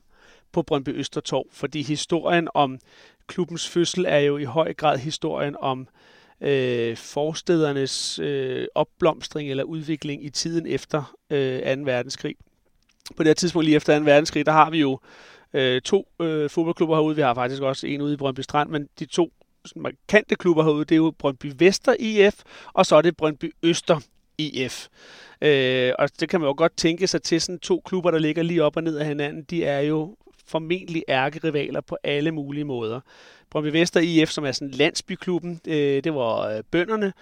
på 0.53 0.63
Brøndby 0.63 0.89
Østertorv, 0.89 1.47
fordi 1.53 1.83
historien 1.83 2.49
om 2.55 2.79
klubbens 3.27 3.69
fødsel 3.69 4.05
er 4.09 4.19
jo 4.19 4.37
i 4.37 4.45
høj 4.45 4.75
grad 4.75 4.99
historien 4.99 5.57
om 5.61 5.81
øh, 5.81 5.87
Øh, 6.43 6.97
forstedernes 6.97 8.19
øh, 8.19 8.67
opblomstring 8.75 9.51
eller 9.51 9.65
udvikling 9.65 10.25
i 10.25 10.31
tiden 10.31 10.67
efter 10.67 11.15
øh, 11.31 11.77
2. 11.77 11.83
verdenskrig. 11.83 12.35
På 13.17 13.23
det 13.23 13.27
her 13.27 13.35
tidspunkt 13.35 13.65
lige 13.65 13.77
efter 13.77 13.99
2. 13.99 14.05
verdenskrig, 14.05 14.47
der 14.47 14.53
har 14.53 14.71
vi 14.71 14.81
jo 14.81 14.99
øh, 15.55 15.81
to 15.81 16.09
øh, 16.21 16.51
fodboldklubber 16.51 16.97
herude. 16.97 17.17
Vi 17.17 17.23
har 17.23 17.35
faktisk 17.35 17.63
også 17.63 17.87
en 17.87 18.01
ude 18.01 18.15
i 18.15 18.17
Brøndby 18.17 18.41
Strand, 18.41 18.71
men 18.71 18.89
de 18.99 19.05
to 19.05 19.33
markante 19.77 20.35
klubber 20.35 20.65
herude, 20.65 20.85
det 20.85 20.93
er 20.93 20.97
jo 20.97 21.13
Brøndby 21.19 21.53
Vester 21.59 21.95
IF, 21.99 22.35
og 22.73 22.87
så 22.87 22.97
er 22.97 23.03
det 23.03 23.17
Brøndby 23.17 23.53
Øster 23.63 24.01
IF. 24.39 24.89
Øh, 25.43 25.93
og 25.99 26.21
det 26.21 26.29
kan 26.29 26.41
man 26.41 26.49
jo 26.49 26.55
godt 26.57 26.77
tænke 26.77 27.07
sig 27.07 27.23
til 27.23 27.41
sådan 27.41 27.59
to 27.59 27.83
klubber, 27.85 28.11
der 28.11 28.19
ligger 28.19 28.43
lige 28.43 28.65
op 28.65 28.77
og 28.77 28.83
ned 28.83 28.97
af 28.97 29.07
hinanden. 29.07 29.43
De 29.43 29.65
er 29.65 29.81
jo 29.81 30.17
formentlig 30.47 31.05
ærkerivaler 31.09 31.81
på 31.81 31.97
alle 32.05 32.31
mulige 32.31 32.65
måder. 32.65 33.01
Brøndby 33.53 33.73
Vester 33.73 34.01
IF, 34.01 34.31
som 34.31 34.45
er 34.45 34.53
sådan 34.53 34.71
landsbyklubben, 34.71 35.61
øh, 35.67 36.05
det 36.05 36.15
var 36.15 36.49
øh, 36.49 36.63
bønderne. 36.71 37.13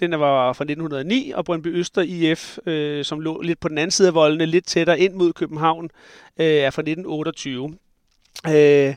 Den 0.00 0.10
var 0.10 0.52
fra 0.52 0.64
1909, 0.64 1.30
og 1.30 1.44
Brøndby 1.44 1.66
Øster 1.66 2.02
IF, 2.02 2.58
øh, 2.66 3.04
som 3.04 3.20
lå 3.20 3.40
lidt 3.40 3.60
på 3.60 3.68
den 3.68 3.78
anden 3.78 3.90
side 3.90 4.08
af 4.08 4.14
voldene, 4.14 4.46
lidt 4.46 4.66
tættere 4.66 5.00
ind 5.00 5.14
mod 5.14 5.32
København, 5.32 5.90
øh, 6.40 6.46
er 6.46 6.70
fra 6.70 6.82
1928. 6.82 7.78
Øh, 8.48 8.94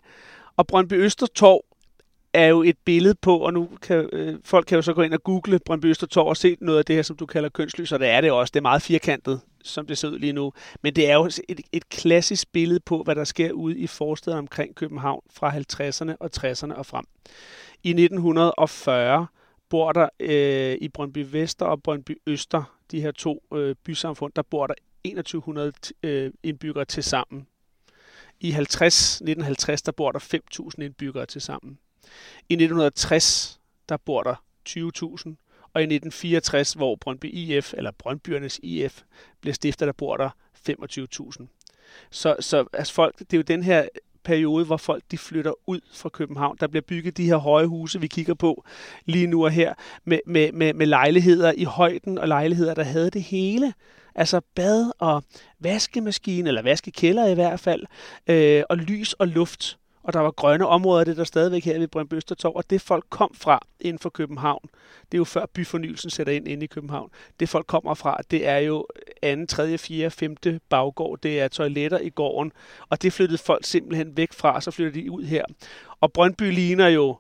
og 0.58 0.68
Brøndby 0.68 0.94
Øster 0.94 1.28
Torv 1.36 1.66
er 2.34 2.48
jo 2.48 2.64
et 2.64 2.76
billede 2.86 3.16
på, 3.22 3.38
og 3.38 3.54
nu 3.54 3.70
kan 3.82 4.10
øh, 4.14 4.40
folk 4.46 4.66
kan 4.66 4.76
jo 4.76 4.82
så 4.82 4.94
gå 4.94 5.02
ind 5.02 5.14
og 5.14 5.24
google 5.24 5.60
Brøndby 5.66 5.86
Østertorv 5.86 6.28
og 6.28 6.38
se 6.38 6.58
noget 6.62 6.80
af 6.80 6.86
det 6.86 6.96
her, 6.96 7.04
som 7.04 7.18
du 7.18 7.26
kalder 7.26 7.50
kønslys, 7.50 7.92
og 7.92 8.00
det 8.00 8.08
er 8.08 8.22
det 8.22 8.32
også. 8.32 8.52
Det 8.52 8.60
er 8.60 8.62
meget 8.62 8.82
firkantet, 8.82 9.40
som 9.64 9.88
det 9.88 9.98
ser 9.98 10.08
ud 10.08 10.20
lige 10.20 10.34
nu. 10.34 10.54
Men 10.82 10.96
det 10.96 11.10
er 11.10 11.14
jo 11.14 11.26
et, 11.26 11.62
et 11.72 11.90
klassisk 11.90 12.52
billede 12.52 12.80
på, 12.80 13.04
hvad 13.04 13.16
der 13.16 13.24
sker 13.24 13.52
ude 13.52 13.78
i 13.78 13.88
forstederne 13.88 14.40
omkring 14.40 14.76
København 14.76 15.22
fra 15.30 15.58
50'erne 15.58 16.16
og 16.20 16.30
60'erne 16.38 16.74
og 16.74 16.86
frem. 16.86 17.06
I 17.84 17.90
1940 17.90 19.28
bor 19.70 19.92
der 19.92 20.10
øh, 20.20 20.78
i 20.82 20.88
Brøndby 20.88 21.26
Vester 21.32 21.66
og 21.66 21.84
Brøndby 21.84 22.22
Øster, 22.28 22.78
de 22.92 23.02
her 23.02 23.12
to 23.12 23.44
øh, 23.54 23.76
bysamfund, 23.84 24.34
der 24.36 24.42
bor 24.42 24.68
der 24.68 24.74
2100 25.04 25.72
øh, 26.04 26.32
indbyggere 26.44 26.86
til 26.86 27.04
sammen. 27.04 27.48
I 28.40 28.52
50, 28.52 29.12
1950 29.16 29.82
der 29.82 29.92
bor 29.92 30.12
der 30.12 30.20
5.000 30.80 30.84
indbyggere 30.84 31.26
til 31.26 31.42
sammen. 31.42 31.78
I 32.50 32.54
1960, 32.54 33.60
der 33.90 33.98
bor 33.98 34.24
der 34.24 34.36
20.000, 34.70 35.51
og 35.74 35.82
i 35.82 35.84
1964, 35.84 36.74
hvor 36.74 36.96
Brøndby 36.96 37.34
IF, 37.34 37.74
eller 37.74 37.92
Brøndbyernes 37.92 38.60
IF, 38.64 39.02
blev 39.42 39.54
stiftet, 39.54 39.86
der 39.86 39.94
bor 39.94 40.18
der 40.18 40.30
25.000. 40.70 41.48
Så, 42.12 42.36
så 42.40 42.66
altså 42.74 42.94
folk, 42.94 43.20
det 43.20 43.34
er 43.34 43.38
jo 43.38 43.42
den 43.42 43.64
her 43.64 43.88
periode, 44.24 44.66
hvor 44.66 44.78
folk 44.78 45.04
de 45.12 45.18
flytter 45.18 45.54
ud 45.68 45.80
fra 45.94 46.10
København. 46.10 46.58
Der 46.60 46.68
bliver 46.68 46.82
bygget 46.82 47.18
de 47.18 47.26
her 47.26 47.36
høje 47.36 47.66
huse, 47.66 48.02
vi 48.02 48.08
kigger 48.08 48.34
på 48.34 48.66
lige 49.06 49.28
nu 49.28 49.46
og 49.46 49.52
her, 49.52 49.74
med, 50.06 50.20
med, 50.26 50.52
med, 50.52 50.74
med 50.74 50.86
lejligheder 50.86 51.54
i 51.58 51.64
højden, 51.64 52.18
og 52.18 52.28
lejligheder, 52.28 52.74
der 52.74 52.84
havde 52.84 53.10
det 53.10 53.24
hele. 53.24 53.74
Altså 54.16 54.42
bad 54.56 54.92
og 55.00 55.24
vaskemaskine, 55.60 56.48
eller 56.48 56.62
vaskekælder 56.62 57.28
i 57.28 57.34
hvert 57.34 57.60
fald, 57.60 57.84
øh, 58.28 58.64
og 58.70 58.78
lys 58.78 59.14
og 59.14 59.28
luft 59.28 59.78
og 60.04 60.14
der 60.14 60.20
var 60.20 60.32
grønne 60.32 60.68
områder, 60.68 61.04
det 61.04 61.18
der 61.18 61.24
stadigvæk 61.24 61.66
her 61.66 61.80
ved 61.80 61.88
Brøndby 61.88 62.14
Østertorv, 62.14 62.56
og 62.56 62.70
det 62.70 62.82
folk 62.82 63.06
kom 63.10 63.32
fra 63.34 63.60
inden 63.80 64.00
for 64.00 64.10
København, 64.10 64.70
det 65.12 65.14
er 65.14 65.18
jo 65.18 65.24
før 65.24 65.46
byfornyelsen 65.54 66.10
sætter 66.10 66.34
ind 66.34 66.48
inde 66.48 66.64
i 66.64 66.68
København, 66.68 67.10
det 67.40 67.50
folk 67.50 67.68
kommer 67.68 67.94
fra, 67.94 68.22
det 68.32 68.48
er 68.48 68.58
jo 68.58 68.88
anden, 69.22 69.48
tredje, 69.48 69.78
fjerde, 69.78 70.12
femte 70.12 70.60
baggård, 70.70 71.20
det 71.24 71.40
er 71.40 71.48
toiletter 71.48 72.00
i 72.00 72.10
gården, 72.10 72.52
og 72.90 73.02
det 73.02 73.14
flyttede 73.14 73.38
folk 73.38 73.66
simpelthen 73.66 74.18
væk 74.18 74.34
fra, 74.34 74.56
og 74.56 74.64
så 74.64 74.72
flytter 74.72 75.02
de 75.02 75.12
ud 75.12 75.24
her. 75.24 75.44
Og 76.02 76.14
Brøndby 76.14 76.52
ligner 76.52 76.88
jo 76.88 77.18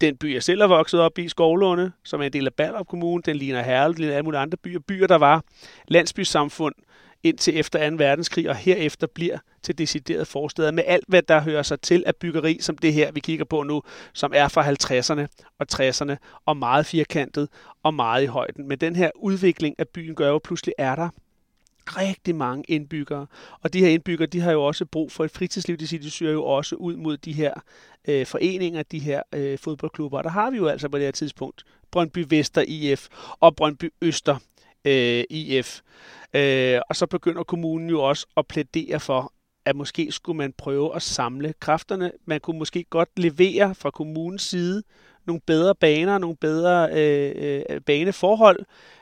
den 0.00 0.16
by, 0.16 0.34
jeg 0.34 0.42
selv 0.42 0.60
er 0.60 0.66
vokset 0.66 1.00
op 1.00 1.18
i, 1.18 1.28
Skovlunde, 1.28 1.92
som 2.04 2.20
er 2.20 2.24
en 2.24 2.32
del 2.32 2.46
af 2.46 2.54
Ballerup 2.54 2.86
Kommune, 2.86 3.22
den 3.22 3.36
ligner 3.36 3.62
Herlev, 3.62 3.94
den 3.94 4.00
ligner 4.00 4.14
alle 4.14 4.24
mulige 4.24 4.40
andre 4.40 4.58
byer, 4.58 4.78
byer, 4.78 5.06
der 5.06 5.18
var. 5.18 5.44
Landsbysamfund, 5.88 6.74
indtil 7.28 7.58
efter 7.58 7.90
2. 7.90 7.96
verdenskrig, 7.96 8.48
og 8.50 8.56
herefter 8.56 9.06
bliver 9.06 9.38
til 9.62 9.78
decideret 9.78 10.26
forsteder 10.26 10.70
med 10.70 10.84
alt, 10.86 11.04
hvad 11.08 11.22
der 11.22 11.40
hører 11.40 11.62
sig 11.62 11.80
til 11.80 12.02
af 12.06 12.16
byggeri, 12.16 12.58
som 12.60 12.78
det 12.78 12.92
her, 12.92 13.12
vi 13.12 13.20
kigger 13.20 13.44
på 13.44 13.62
nu, 13.62 13.82
som 14.12 14.32
er 14.34 14.48
fra 14.48 14.72
50'erne 14.72 15.26
og 15.58 15.66
60'erne, 15.72 16.16
og 16.46 16.56
meget 16.56 16.86
firkantet 16.86 17.48
og 17.82 17.94
meget 17.94 18.22
i 18.22 18.26
højden. 18.26 18.68
Men 18.68 18.78
den 18.78 18.96
her 18.96 19.10
udvikling 19.14 19.74
af 19.78 19.88
byen 19.88 20.14
gør 20.14 20.28
jo 20.28 20.38
pludselig 20.38 20.74
er 20.78 20.94
der 20.94 21.08
rigtig 21.86 22.34
mange 22.34 22.64
indbyggere. 22.68 23.26
Og 23.62 23.72
de 23.72 23.80
her 23.80 23.88
indbyggere, 23.88 24.26
de 24.26 24.40
har 24.40 24.52
jo 24.52 24.64
også 24.64 24.84
brug 24.84 25.12
for 25.12 25.24
et 25.24 25.30
fritidsliv. 25.30 25.76
Det 25.76 25.88
siger, 25.88 26.02
de 26.02 26.10
søger 26.10 26.32
jo 26.32 26.44
også 26.44 26.76
ud 26.76 26.96
mod 26.96 27.16
de 27.16 27.32
her 27.32 27.54
øh, 28.08 28.26
foreninger, 28.26 28.82
de 28.82 28.98
her 28.98 29.22
øh, 29.34 29.58
fodboldklubber. 29.58 30.18
Og 30.18 30.24
der 30.24 30.30
har 30.30 30.50
vi 30.50 30.56
jo 30.56 30.66
altså 30.66 30.88
på 30.88 30.96
det 30.96 31.04
her 31.04 31.12
tidspunkt 31.12 31.64
Brøndby 31.90 32.24
Vester 32.28 32.64
IF 32.68 33.08
og 33.40 33.56
Brøndby 33.56 33.92
Øster 34.02 34.36
øh, 34.86 35.24
IF. 35.30 35.80
Øh, 36.34 36.80
og 36.88 36.96
så 36.96 37.06
begynder 37.06 37.42
kommunen 37.42 37.90
jo 37.90 38.02
også 38.02 38.26
at 38.36 38.46
plædere 38.46 39.00
for, 39.00 39.32
at 39.64 39.76
måske 39.76 40.12
skulle 40.12 40.36
man 40.36 40.52
prøve 40.58 40.96
at 40.96 41.02
samle 41.02 41.54
kræfterne. 41.60 42.12
Man 42.24 42.40
kunne 42.40 42.58
måske 42.58 42.84
godt 42.90 43.08
levere 43.16 43.74
fra 43.74 43.90
kommunens 43.90 44.42
side 44.42 44.82
nogle 45.26 45.40
bedre 45.46 45.74
baner, 45.74 46.18
nogle 46.18 46.36
bedre 46.36 46.88
øh, 46.92 47.62
øh, 47.70 47.80
baneforhold, 47.80 48.58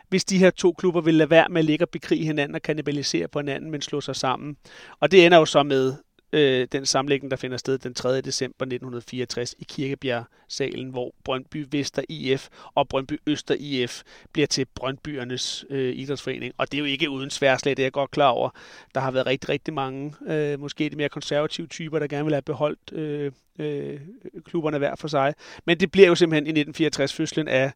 hvis 0.09 0.25
de 0.25 0.39
her 0.39 0.51
to 0.51 0.73
klubber 0.73 1.01
ville 1.01 1.19
lade 1.19 1.31
være 1.31 1.49
med 1.51 1.59
at 1.59 1.65
ligge 1.65 1.85
og 1.85 1.89
bekrige 1.89 2.25
hinanden 2.25 2.55
og 2.55 2.63
kannibalisere 2.63 3.29
på 3.29 3.39
hinanden, 3.39 3.71
men 3.71 3.81
slå 3.81 4.01
sig 4.01 4.17
sammen. 4.17 4.57
Og 5.01 5.11
det 5.11 5.27
ender 5.27 5.39
jo 5.39 5.45
så 5.45 5.63
med, 5.63 5.95
øh, 6.35 6.69
den 6.73 6.87
sammenlægning, 6.87 7.31
der 7.31 7.37
finder 7.37 7.57
sted 7.57 7.79
den 7.79 7.95
3. 7.95 8.21
december 8.21 8.65
1964 8.65 9.55
i 9.59 9.65
Kirkebjerg-salen, 9.69 10.89
hvor 10.89 11.15
Brøndby 11.25 11.67
Vester 11.71 12.03
IF 12.09 12.49
og 12.75 12.89
Brøndby 12.89 13.21
Øster 13.27 13.57
IF 13.59 14.03
bliver 14.33 14.47
til 14.47 14.67
Brøndbyernes 14.75 15.65
øh, 15.71 15.97
idrætsforening. 15.97 16.55
Og 16.59 16.73
det 16.73 16.79
er 16.79 16.79
jo 16.79 16.85
ikke 16.85 17.11
uden 17.11 17.31
sværslag, 17.31 17.77
det 17.77 17.83
er 17.83 17.85
jeg 17.87 17.93
godt 17.93 18.11
klar 18.11 18.29
over. 18.29 18.51
Der 18.95 19.01
har 19.01 19.11
været 19.11 19.27
rigtig, 19.27 19.49
rigtig 19.49 19.75
mange, 19.75 20.15
øh, 20.27 20.61
måske 20.61 20.89
de 20.89 20.97
mere 20.97 21.09
konservative 21.09 21.67
typer, 21.67 21.99
der 21.99 22.07
gerne 22.07 22.25
vil 22.25 22.35
have 22.35 22.43
beholdt 22.43 22.93
øh, 22.93 23.33
øh, 23.59 24.01
klubberne 24.45 24.79
hver 24.79 24.95
for 24.97 25.09
sig. 25.09 25.35
Men 25.65 25.81
det 25.81 25.91
bliver 25.91 26.09
jo 26.09 26.15
simpelthen 26.15 26.47
i 26.47 26.61
1964 26.61 27.15
fødslen 27.15 27.49
af, 27.49 27.73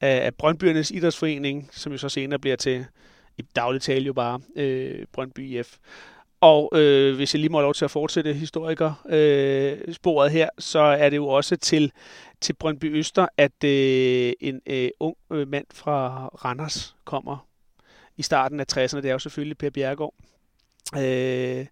af, 0.00 0.26
af 0.26 0.34
Brøndbyernes 0.34 0.90
idrætsforening, 0.90 1.68
som 1.72 1.92
jo 1.92 1.98
så 1.98 2.08
senere 2.08 2.38
bliver 2.38 2.56
til 2.56 2.86
i 3.38 3.42
daglig 3.56 3.82
tale 3.82 4.04
jo 4.06 4.12
bare 4.12 4.40
øh, 4.56 5.06
Brøndby 5.12 5.40
IF. 5.40 5.76
Og 6.40 6.70
øh, 6.74 7.16
hvis 7.16 7.34
jeg 7.34 7.40
lige 7.40 7.50
må 7.50 7.58
have 7.58 7.64
lov 7.64 7.74
til 7.74 7.84
at 7.84 7.90
fortsætte 7.90 8.32
historiker 8.32 9.04
øh, 9.08 9.94
sporet 9.94 10.30
her, 10.30 10.48
så 10.58 10.78
er 10.78 11.10
det 11.10 11.16
jo 11.16 11.28
også 11.28 11.56
til, 11.56 11.92
til 12.40 12.52
Brøndby 12.52 12.98
Øster, 12.98 13.26
at 13.36 13.64
øh, 13.64 14.32
en 14.40 14.60
øh, 14.66 14.88
ung 15.00 15.16
øh, 15.32 15.48
mand 15.48 15.66
fra 15.74 16.26
Randers 16.26 16.96
kommer 17.04 17.46
i 18.16 18.22
starten 18.22 18.60
af 18.60 18.64
60'erne. 18.72 18.96
Det 18.96 19.04
er 19.04 19.12
jo 19.12 19.18
selvfølgelig 19.18 19.58
Per 19.58 19.70
Bjergård. 19.70 20.14
Øh, 20.96 21.66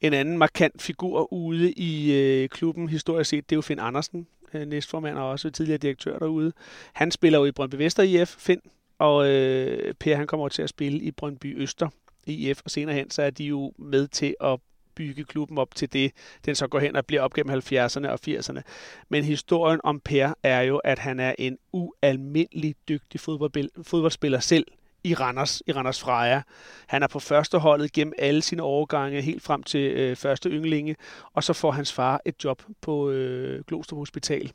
en 0.00 0.12
anden 0.12 0.38
markant 0.38 0.82
figur 0.82 1.32
ude 1.32 1.72
i 1.72 2.12
øh, 2.12 2.48
klubben 2.48 2.88
historisk 2.88 3.30
set, 3.30 3.50
det 3.50 3.56
er 3.56 3.56
jo 3.56 3.62
Finn 3.62 3.80
Andersen, 3.80 4.26
øh, 4.54 4.66
næstformand 4.66 5.18
og 5.18 5.30
også 5.30 5.50
tidligere 5.50 5.78
direktør 5.78 6.18
derude. 6.18 6.52
Han 6.92 7.10
spiller 7.10 7.38
jo 7.38 7.44
i 7.44 7.52
Brøndby 7.52 7.74
Vester 7.74 8.02
IF, 8.02 8.34
Finn, 8.38 8.60
og 8.98 9.28
øh, 9.28 9.94
Per 9.94 10.16
han 10.16 10.26
kommer 10.26 10.48
til 10.48 10.62
at 10.62 10.68
spille 10.68 10.98
i 10.98 11.10
Brøndby 11.10 11.62
Øster 11.62 11.88
IF, 12.32 12.60
og 12.64 12.70
senere 12.70 12.96
hen 12.96 13.10
så 13.10 13.22
er 13.22 13.30
de 13.30 13.44
jo 13.44 13.72
med 13.78 14.08
til 14.08 14.34
at 14.40 14.60
bygge 14.94 15.24
klubben 15.24 15.58
op 15.58 15.74
til 15.74 15.92
det, 15.92 16.12
den 16.44 16.54
så 16.54 16.66
går 16.66 16.78
hen 16.78 16.96
og 16.96 17.06
bliver 17.06 17.22
op 17.22 17.34
gennem 17.34 17.58
70'erne 17.58 18.08
og 18.08 18.18
80'erne. 18.28 18.60
Men 19.08 19.24
historien 19.24 19.80
om 19.84 20.00
Per 20.00 20.34
er 20.42 20.60
jo, 20.60 20.76
at 20.76 20.98
han 20.98 21.20
er 21.20 21.34
en 21.38 21.58
ualmindelig 21.72 22.74
dygtig 22.88 23.20
fodboldspiller 23.20 24.40
selv 24.40 24.66
i 25.04 25.14
Randers, 25.14 25.62
i 25.66 25.72
Randers 25.72 26.00
Freja. 26.00 26.42
Han 26.86 27.02
er 27.02 27.06
på 27.06 27.18
første 27.18 27.58
holdet 27.58 27.92
gennem 27.92 28.14
alle 28.18 28.42
sine 28.42 28.62
overgange, 28.62 29.22
helt 29.22 29.42
frem 29.42 29.62
til 29.62 29.92
øh, 29.92 30.16
første 30.16 30.48
ynglinge, 30.48 30.96
og 31.32 31.44
så 31.44 31.52
får 31.52 31.70
hans 31.70 31.92
far 31.92 32.20
et 32.24 32.44
job 32.44 32.62
på 32.80 33.10
øh, 33.10 33.64
Glostrup 33.64 33.98
Hospital. 33.98 34.52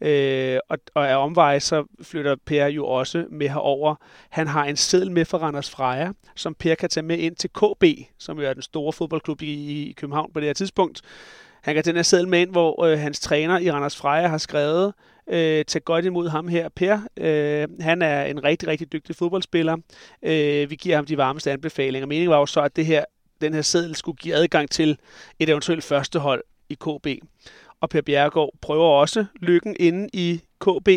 Øh, 0.00 0.58
og, 0.68 0.78
og 0.94 1.10
af 1.10 1.16
omveje, 1.16 1.60
så 1.60 1.84
flytter 2.02 2.36
Per 2.46 2.66
jo 2.66 2.86
også 2.86 3.24
med 3.30 3.48
herover. 3.48 3.94
Han 4.30 4.46
har 4.46 4.64
en 4.64 4.76
seddel 4.76 5.10
med 5.10 5.24
for 5.24 5.38
Randers 5.38 5.70
Freja, 5.70 6.10
som 6.36 6.54
Per 6.54 6.74
kan 6.74 6.88
tage 6.88 7.04
med 7.04 7.18
ind 7.18 7.36
til 7.36 7.50
KB, 7.50 7.84
som 8.18 8.38
jo 8.40 8.46
er 8.46 8.52
den 8.52 8.62
store 8.62 8.92
fodboldklub 8.92 9.42
i, 9.42 9.82
i 9.88 9.92
København 9.92 10.32
på 10.32 10.40
det 10.40 10.48
her 10.48 10.54
tidspunkt. 10.54 11.02
Han 11.62 11.74
kan 11.74 11.84
tage 11.84 11.92
den 11.92 11.98
her 11.98 12.02
seddel 12.02 12.28
med 12.28 12.40
ind, 12.40 12.50
hvor 12.50 12.84
øh, 12.84 12.98
hans 12.98 13.20
træner 13.20 13.58
i 13.58 13.70
Randers 13.70 13.96
Freja 13.96 14.28
har 14.28 14.38
skrevet, 14.38 14.92
øh, 15.28 15.64
tag 15.64 15.84
godt 15.84 16.04
imod 16.04 16.28
ham 16.28 16.48
her, 16.48 16.68
Per. 16.68 16.98
Øh, 17.16 17.68
han 17.80 18.02
er 18.02 18.24
en 18.24 18.44
rigtig, 18.44 18.68
rigtig 18.68 18.92
dygtig 18.92 19.16
fodboldspiller. 19.16 19.76
Øh, 20.22 20.70
vi 20.70 20.76
giver 20.76 20.96
ham 20.96 21.06
de 21.06 21.16
varmeste 21.16 21.52
anbefalinger. 21.52 22.06
Meningen 22.06 22.30
var 22.30 22.38
jo 22.38 22.46
så, 22.46 22.60
at 22.60 22.76
det 22.76 22.86
her, 22.86 23.04
den 23.40 23.54
her 23.54 23.62
seddel 23.62 23.96
skulle 23.96 24.16
give 24.16 24.34
adgang 24.34 24.70
til 24.70 24.98
et 25.38 25.48
eventuelt 25.48 25.84
førstehold 25.84 26.42
i 26.68 26.74
KB 26.74 27.06
og 27.80 27.90
Per 27.90 28.00
Bjerregaard 28.00 28.50
prøver 28.60 28.88
også 28.88 29.24
lykken 29.40 29.76
inde 29.80 30.08
i 30.12 30.40
KB. 30.60 30.88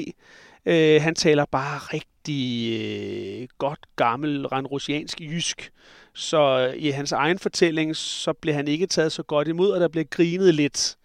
Øh, 0.66 1.02
han 1.02 1.16
taler 1.16 1.46
bare 1.46 1.78
rigtig 1.78 3.42
øh, 3.42 3.48
godt 3.58 3.80
gammel 3.96 4.48
randrusiansk 4.48 5.22
jysk, 5.22 5.72
så 6.14 6.68
øh, 6.68 6.82
i 6.82 6.90
hans 6.90 7.12
egen 7.12 7.40
fortælling, 7.40 7.96
så 7.96 8.34
bliver 8.34 8.56
han 8.56 8.68
ikke 8.68 8.88
taget 8.88 9.12
så 9.12 9.24
godt 9.24 9.48
imod, 9.48 9.72
og 9.72 9.80
der 9.80 9.88
bliver 9.88 10.06
grinet 10.06 10.56
lidt. 10.56 10.98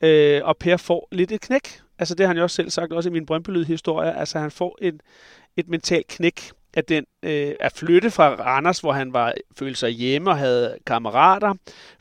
Øh, 0.00 0.40
og 0.44 0.56
Per 0.56 0.76
får 0.76 1.08
lidt 1.12 1.32
et 1.32 1.40
knæk. 1.40 1.80
Altså 1.98 2.14
det 2.14 2.26
har 2.26 2.28
han 2.28 2.36
jo 2.36 2.42
også 2.42 2.56
selv 2.56 2.70
sagt, 2.70 2.92
også 2.92 3.08
i 3.08 3.12
min 3.12 3.26
Brøndby-historie. 3.26 4.16
Altså 4.16 4.38
han 4.38 4.50
får 4.50 4.78
et, 4.80 5.00
et 5.56 5.68
mentalt 5.68 6.06
knæk 6.06 6.52
at 6.76 6.88
den 6.88 7.04
øh, 7.22 7.54
at 7.60 7.72
flytte 7.72 8.10
fra 8.10 8.34
Randers, 8.34 8.80
hvor 8.80 8.92
han 8.92 9.12
var 9.12 9.34
følte 9.58 9.78
sig 9.78 9.90
hjemme 9.90 10.30
og 10.30 10.38
havde 10.38 10.78
kammerater, 10.86 11.54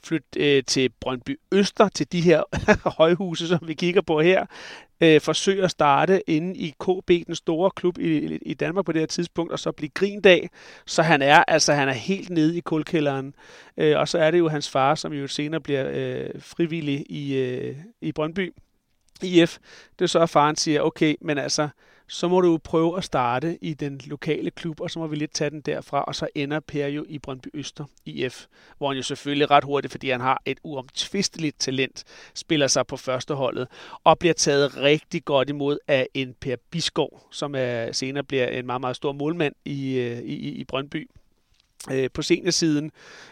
flytte 0.04 0.28
øh, 0.58 0.64
til 0.64 0.90
Brøndby 1.02 1.40
Øster, 1.52 1.90
til 1.90 2.12
de 2.12 2.22
her 2.22 2.44
højhuse, 2.98 3.48
som 3.48 3.60
vi 3.68 3.74
kigger 3.74 4.02
på 4.02 4.22
her, 4.22 4.46
øh, 5.02 5.22
forsøge 5.22 5.64
at 5.64 5.72
starte 5.72 6.30
inde 6.30 6.58
i 6.58 6.74
KB, 6.80 7.28
den 7.28 7.36
store 7.36 7.72
klub 7.72 7.98
i, 7.98 8.36
i 8.36 8.54
Danmark 8.54 8.86
på 8.86 8.92
det 8.92 9.02
her 9.02 9.06
tidspunkt, 9.08 9.52
og 9.52 9.60
så 9.60 9.72
blive 9.72 9.90
grindag. 9.90 10.50
Så 10.86 11.02
han 11.02 11.22
er 11.22 11.44
altså 11.48 11.74
han 11.74 11.90
er 11.90 11.94
helt 11.94 12.30
nede 12.30 12.58
i 12.58 12.62
kulkælderen. 12.62 13.36
Øh, 13.78 14.00
og 14.00 14.08
så 14.08 14.18
er 14.18 14.32
det 14.32 14.40
jo 14.40 14.50
hans 14.50 14.70
far, 14.70 14.96
som 14.96 15.14
jo 15.14 15.28
senere 15.28 15.62
bliver 15.62 15.90
øh, 15.92 16.30
frivillig 16.40 17.06
i, 17.10 17.36
øh, 17.36 17.76
i 18.02 18.12
Brøndby 18.12 18.54
IF. 19.24 19.58
Det 20.00 20.06
er 20.06 20.08
så, 20.08 20.20
at 20.20 20.30
faren 20.30 20.56
siger, 20.56 20.82
okay, 20.82 21.16
men 21.22 21.38
altså, 21.38 21.70
så 22.14 22.28
må 22.28 22.42
du 22.42 22.58
prøve 22.58 22.98
at 22.98 23.04
starte 23.04 23.58
i 23.62 23.74
den 23.74 24.02
lokale 24.06 24.52
klub, 24.52 24.82
og 24.82 24.92
så 24.92 25.00
må 25.00 25.08
vi 25.08 25.16
lidt 25.16 25.34
tage 25.34 25.50
den 25.50 25.62
derfra, 25.62 26.04
og 26.04 26.16
så 26.16 26.28
ender 26.36 26.60
Per 26.60 26.88
jo 26.88 27.06
i 27.10 27.20
Brøndby 27.20 27.48
Øster 27.54 27.86
IF, 28.06 28.46
hvor 28.78 28.88
han 28.88 28.98
jo 28.98 29.04
selvfølgelig 29.04 29.52
ret 29.52 29.64
hurtigt, 29.64 29.92
fordi 29.92 30.10
han 30.10 30.22
har 30.22 30.42
et 30.46 30.58
uomtvisteligt 30.64 31.60
talent, 31.60 32.04
spiller 32.34 32.68
sig 32.68 32.88
på 32.88 32.98
førsteholdet, 32.98 33.68
og 34.04 34.20
bliver 34.20 34.34
taget 34.34 34.78
rigtig 34.78 35.26
godt 35.26 35.50
imod 35.50 35.78
af 35.88 36.08
en 36.14 36.34
Per 36.42 36.56
Biskov, 36.72 37.28
som 37.32 37.56
er, 37.56 37.92
senere 37.92 38.24
bliver 38.24 38.48
en 38.48 38.66
meget, 38.66 38.82
meget 38.82 38.96
stor 38.96 39.12
målmand 39.12 39.56
i, 39.66 39.98
øh, 39.98 40.20
i, 40.20 40.50
i 40.50 40.64
Brøndby 40.64 41.10
øh, 41.92 42.10
på 42.14 42.22
senere 42.22 42.92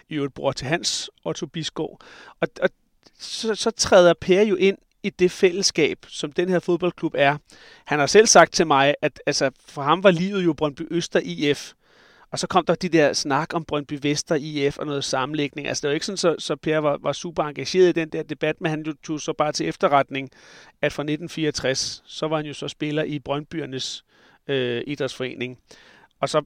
i 0.10 0.16
øvrigt 0.16 0.34
bror 0.34 0.52
til 0.52 0.68
Hans, 0.68 1.10
Otto 1.26 1.46
Biskov. 1.46 2.00
Og, 2.40 2.48
og 2.62 2.70
så, 3.20 3.56
så 3.56 3.72
træder 3.72 4.14
Per 4.14 4.42
jo 4.42 4.56
ind 4.56 4.78
i 5.04 5.10
det 5.10 5.32
fællesskab, 5.32 5.98
som 6.08 6.32
den 6.32 6.50
her 6.50 6.60
fodboldklub 6.60 7.14
er. 7.18 7.38
Han 7.86 8.00
har 8.00 8.06
selv 8.06 8.28
sagt 8.28 8.54
til 8.54 8.68
mig, 8.68 8.96
at 9.02 9.22
altså, 9.26 9.52
for 9.66 9.82
ham 9.82 10.04
var 10.04 10.12
livet 10.12 10.46
jo 10.46 10.54
Brøndby 10.54 10.82
Øster 10.92 11.20
IF. 11.24 11.74
Og 12.32 12.40
så 12.40 12.48
kom 12.48 12.66
der 12.66 12.76
de 12.76 12.90
der 12.90 13.14
snak 13.14 13.54
om 13.54 13.66
Brøndby 13.66 14.00
Vester 14.02 14.36
IF 14.36 14.78
og 14.78 14.86
noget 14.86 15.04
sammenlægning. 15.04 15.68
Altså 15.68 15.82
det 15.82 15.88
var 15.88 15.94
ikke 15.94 16.06
sådan, 16.06 16.18
så, 16.18 16.36
så 16.40 16.56
Per 16.56 16.78
var, 16.78 16.98
var 17.02 17.14
super 17.14 17.44
engageret 17.44 17.90
i 17.90 17.92
den 17.92 18.10
der 18.10 18.24
debat, 18.24 18.62
men 18.62 18.70
han 18.70 18.86
tog 19.04 19.22
så 19.22 19.34
bare 19.34 19.52
til 19.52 19.68
efterretning, 19.68 20.30
at 20.82 20.94
fra 20.94 21.04
1964, 21.04 22.04
så 22.06 22.28
var 22.28 22.38
han 22.38 22.46
jo 22.46 22.54
så 22.54 22.68
spiller 22.68 23.04
i 23.04 23.20
Brøndbyernes 23.20 24.04
øh, 24.48 24.84
idrætsforening. 24.88 25.60
Og 26.20 26.30
så 26.30 26.42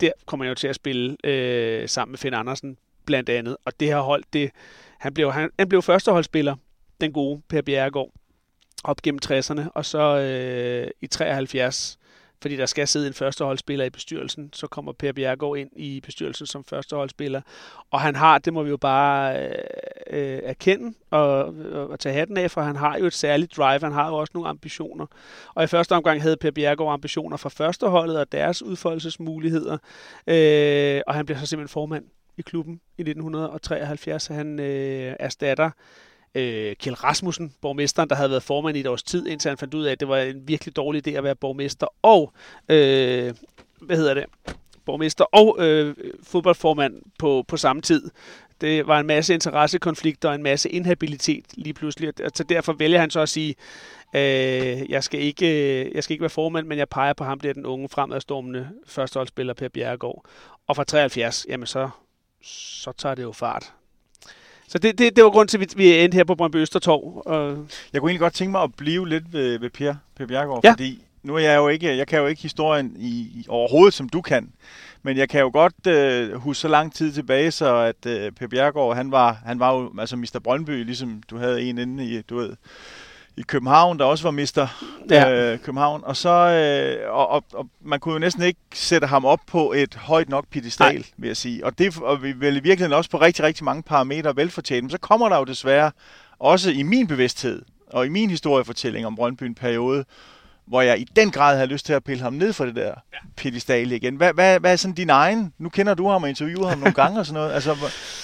der 0.00 0.10
kommer 0.26 0.44
han 0.44 0.50
jo 0.50 0.54
til 0.54 0.68
at 0.68 0.74
spille 0.74 1.16
øh, 1.24 1.88
sammen 1.88 2.12
med 2.12 2.18
Finn 2.18 2.34
Andersen 2.34 2.76
blandt 3.06 3.28
andet. 3.28 3.56
Og 3.64 3.80
det 3.80 3.88
her 3.88 4.00
hold, 4.00 4.24
det, 4.32 4.50
han 4.98 5.14
blev, 5.14 5.32
han, 5.32 5.50
han 5.58 5.68
blev 5.68 5.82
førsteholdsspiller 5.82 6.56
den 7.00 7.12
gode 7.12 7.42
Per 7.48 7.62
Bjerregaard 7.62 8.10
op 8.84 9.02
gennem 9.02 9.20
60'erne, 9.26 9.68
og 9.74 9.84
så 9.84 10.18
øh, 10.18 10.90
i 11.00 11.06
73, 11.06 11.98
fordi 12.42 12.56
der 12.56 12.66
skal 12.66 12.88
sidde 12.88 13.06
en 13.06 13.14
førsteholdsspiller 13.14 13.84
i 13.84 13.90
bestyrelsen, 13.90 14.50
så 14.52 14.66
kommer 14.66 14.92
Per 14.92 15.12
Bjerregaard 15.12 15.56
ind 15.56 15.70
i 15.76 16.00
bestyrelsen 16.00 16.46
som 16.46 16.64
førsteholdsspiller, 16.64 17.40
og 17.90 18.00
han 18.00 18.16
har, 18.16 18.38
det 18.38 18.52
må 18.52 18.62
vi 18.62 18.70
jo 18.70 18.76
bare 18.76 19.42
øh, 19.42 19.54
øh, 20.10 20.40
erkende 20.44 20.94
og, 21.10 21.44
og 21.72 22.00
tage 22.00 22.14
hatten 22.14 22.36
af, 22.36 22.50
for 22.50 22.60
han 22.60 22.76
har 22.76 22.98
jo 22.98 23.06
et 23.06 23.14
særligt 23.14 23.56
drive, 23.56 23.80
han 23.80 23.92
har 23.92 24.08
jo 24.08 24.14
også 24.14 24.30
nogle 24.34 24.48
ambitioner, 24.48 25.06
og 25.54 25.64
i 25.64 25.66
første 25.66 25.92
omgang 25.92 26.22
havde 26.22 26.36
Per 26.36 26.50
Bjerregaard 26.50 26.92
ambitioner 26.92 27.36
for 27.36 27.48
førsteholdet 27.48 28.18
og 28.18 28.32
deres 28.32 28.62
udfoldelsesmuligheder, 28.62 29.78
øh, 30.26 31.00
og 31.06 31.14
han 31.14 31.26
bliver 31.26 31.38
så 31.38 31.46
simpelthen 31.46 31.72
formand 31.72 32.04
i 32.36 32.42
klubben 32.42 32.80
i 32.98 33.02
1973, 33.02 34.26
han 34.26 34.60
øh, 34.60 35.16
erstatter 35.20 35.70
øh, 36.34 36.76
Kjell 36.76 36.96
Rasmussen, 36.96 37.54
borgmesteren, 37.60 38.08
der 38.08 38.14
havde 38.14 38.30
været 38.30 38.42
formand 38.42 38.76
i 38.76 38.80
et 38.80 38.86
års 38.86 39.02
tid, 39.02 39.26
indtil 39.26 39.48
han 39.48 39.58
fandt 39.58 39.74
ud 39.74 39.84
af, 39.84 39.92
at 39.92 40.00
det 40.00 40.08
var 40.08 40.18
en 40.18 40.48
virkelig 40.48 40.76
dårlig 40.76 41.08
idé 41.08 41.10
at 41.10 41.24
være 41.24 41.36
borgmester, 41.36 41.86
og, 42.02 42.32
øh, 42.68 43.34
hvad 43.80 43.96
hedder 43.96 44.14
det, 44.14 44.24
borgmester 44.84 45.24
og 45.24 45.56
øh, 45.58 45.94
fodboldformand 46.22 47.02
på, 47.18 47.44
på 47.48 47.56
samme 47.56 47.82
tid. 47.82 48.10
Det 48.60 48.86
var 48.86 49.00
en 49.00 49.06
masse 49.06 49.34
interessekonflikter 49.34 50.28
og 50.28 50.34
en 50.34 50.42
masse 50.42 50.68
inhabilitet 50.68 51.44
lige 51.54 51.74
pludselig. 51.74 52.12
Så 52.34 52.44
derfor 52.44 52.72
vælger 52.72 53.00
han 53.00 53.10
så 53.10 53.20
at 53.20 53.28
sige, 53.28 53.54
øh, 54.14 54.90
jeg, 54.90 55.04
skal 55.04 55.20
ikke, 55.20 55.84
øh, 55.84 55.94
jeg 55.94 56.04
skal 56.04 56.14
ikke 56.14 56.22
være 56.22 56.30
formand, 56.30 56.66
men 56.66 56.78
jeg 56.78 56.88
peger 56.88 57.12
på 57.12 57.24
ham, 57.24 57.40
der 57.40 57.52
den 57.52 57.66
unge 57.66 57.88
fremadstormende 57.88 58.68
førsteholdsspiller 58.86 59.54
Per 59.54 59.68
Bjerregaard. 59.68 60.24
Og 60.66 60.76
fra 60.76 60.84
73, 60.84 61.46
jamen 61.48 61.66
så, 61.66 61.90
så 62.42 62.92
tager 62.92 63.14
det 63.14 63.22
jo 63.22 63.32
fart. 63.32 63.72
Så 64.70 64.78
det, 64.78 64.98
det, 64.98 65.16
det 65.16 65.24
var 65.24 65.30
grund 65.30 65.48
til, 65.48 65.62
at 65.62 65.78
vi, 65.78 65.98
endte 65.98 66.16
her 66.16 66.24
på 66.24 66.34
Brøndby 66.34 66.56
Østertorv. 66.56 67.22
Og... 67.26 67.66
Jeg 67.92 68.00
kunne 68.00 68.10
egentlig 68.10 68.20
godt 68.20 68.34
tænke 68.34 68.50
mig 68.50 68.62
at 68.62 68.74
blive 68.76 69.08
lidt 69.08 69.32
ved, 69.32 69.58
ved 69.58 69.70
Per, 69.70 69.94
per 70.16 70.26
Bjergård, 70.26 70.60
ja. 70.64 70.72
fordi 70.72 71.04
nu 71.22 71.34
er 71.34 71.38
jeg 71.38 71.56
jo 71.56 71.68
ikke, 71.68 71.96
jeg 71.96 72.06
kan 72.06 72.18
jo 72.18 72.26
ikke 72.26 72.42
historien 72.42 72.96
i, 72.98 73.08
i 73.08 73.46
overhovedet, 73.48 73.94
som 73.94 74.08
du 74.08 74.20
kan. 74.20 74.52
Men 75.02 75.16
jeg 75.16 75.28
kan 75.28 75.40
jo 75.40 75.50
godt 75.52 75.86
øh, 75.86 76.34
huske 76.34 76.60
så 76.60 76.68
lang 76.68 76.94
tid 76.94 77.12
tilbage, 77.12 77.50
så 77.50 77.74
at 77.76 78.06
øh, 78.06 78.32
Per 78.32 78.46
Bjergård, 78.46 78.96
han 78.96 79.10
var, 79.10 79.40
han 79.44 79.60
var 79.60 79.74
jo 79.74 79.92
altså 79.98 80.16
Mr. 80.16 80.40
Brøndby, 80.44 80.84
ligesom 80.84 81.22
du 81.30 81.36
havde 81.36 81.62
en 81.62 81.78
inde 81.78 82.04
i, 82.04 82.22
du 82.22 82.36
ved, 82.36 82.56
i 83.36 83.42
København, 83.42 83.98
der 83.98 84.04
også 84.04 84.24
var 84.24 84.30
mister 84.30 84.68
ja. 85.10 85.52
øh, 85.52 85.58
København. 85.58 86.02
Og, 86.04 86.16
så, 86.16 86.30
øh, 86.30 87.12
og, 87.12 87.28
og, 87.28 87.44
og 87.52 87.68
man 87.80 88.00
kunne 88.00 88.12
jo 88.12 88.18
næsten 88.18 88.42
ikke 88.42 88.60
sætte 88.74 89.06
ham 89.06 89.24
op 89.24 89.40
på 89.46 89.72
et 89.72 89.94
højt 89.94 90.28
nok 90.28 90.44
pedestal, 90.50 90.94
Nej. 90.94 91.04
vil 91.16 91.26
jeg 91.26 91.36
sige. 91.36 91.66
Og 91.66 91.78
det 91.78 91.98
og 92.02 92.22
vi 92.22 92.32
vel 92.32 92.56
i 92.56 92.60
virkeligheden 92.60 92.92
også 92.92 93.10
på 93.10 93.20
rigtig, 93.20 93.44
rigtig 93.44 93.64
mange 93.64 93.82
parametre 93.82 94.36
velfortjent. 94.36 94.84
Men 94.84 94.90
så 94.90 94.98
kommer 94.98 95.28
der 95.28 95.38
jo 95.38 95.44
desværre 95.44 95.90
også 96.38 96.70
i 96.70 96.82
min 96.82 97.06
bevidsthed 97.06 97.62
og 97.86 98.06
i 98.06 98.08
min 98.08 98.30
historiefortælling 98.30 99.06
om 99.06 99.16
Brøndby 99.16 99.42
en 99.42 99.54
periode, 99.54 100.04
hvor 100.70 100.80
jeg 100.80 101.00
i 101.00 101.04
den 101.16 101.30
grad 101.30 101.56
havde 101.56 101.68
lyst 101.68 101.86
til 101.86 101.92
at 101.92 102.04
pille 102.04 102.22
ham 102.22 102.32
ned 102.32 102.52
fra 102.52 102.66
det 102.66 102.76
der 102.76 102.86
ja. 102.86 103.18
pedestal 103.36 103.92
igen. 103.92 104.16
Hvad, 104.16 104.32
hvad, 104.32 104.60
hvad 104.60 104.72
er 104.72 104.76
sådan 104.76 104.94
din 104.94 105.10
egen? 105.10 105.52
Nu 105.58 105.68
kender 105.68 105.94
du 105.94 106.08
ham 106.08 106.22
og 106.22 106.28
interviewet 106.28 106.68
ham 106.68 106.78
nogle 106.78 106.94
gange 106.94 107.20
og 107.20 107.26
sådan 107.26 107.40
noget. 107.40 107.52
Altså, 107.52 107.74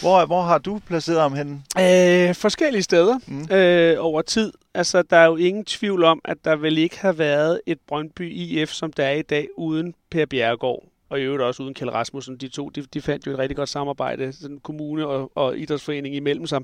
hvor, 0.00 0.26
hvor 0.26 0.42
har 0.42 0.58
du 0.58 0.80
placeret 0.86 1.20
ham 1.20 1.34
henne? 1.34 1.62
Øh, 1.78 2.34
forskellige 2.34 2.82
steder 2.82 3.18
mm. 3.26 3.56
øh, 3.56 3.96
over 3.98 4.22
tid. 4.22 4.52
Altså, 4.74 5.02
der 5.02 5.16
er 5.16 5.26
jo 5.26 5.36
ingen 5.36 5.64
tvivl 5.64 6.04
om, 6.04 6.20
at 6.24 6.36
der 6.44 6.56
vil 6.56 6.78
ikke 6.78 7.00
have 7.00 7.18
været 7.18 7.60
et 7.66 7.78
Brøndby 7.88 8.32
IF, 8.32 8.70
som 8.70 8.92
der 8.92 9.04
er 9.04 9.14
i 9.14 9.22
dag, 9.22 9.48
uden 9.56 9.94
Per 10.10 10.26
Bjerregaard. 10.26 10.84
Og 11.10 11.20
i 11.20 11.22
øvrigt 11.22 11.42
også 11.42 11.62
uden 11.62 11.74
Kjell 11.74 11.90
Rasmussen. 11.90 12.36
De 12.36 12.48
to, 12.48 12.68
de, 12.68 12.82
de 12.82 13.02
fandt 13.02 13.26
jo 13.26 13.32
et 13.32 13.38
rigtig 13.38 13.56
godt 13.56 13.68
samarbejde, 13.68 14.32
sådan 14.32 14.58
kommune 14.58 15.06
og, 15.06 15.32
og 15.34 15.58
idrætsforening 15.58 16.14
imellem 16.14 16.46
sig. 16.46 16.60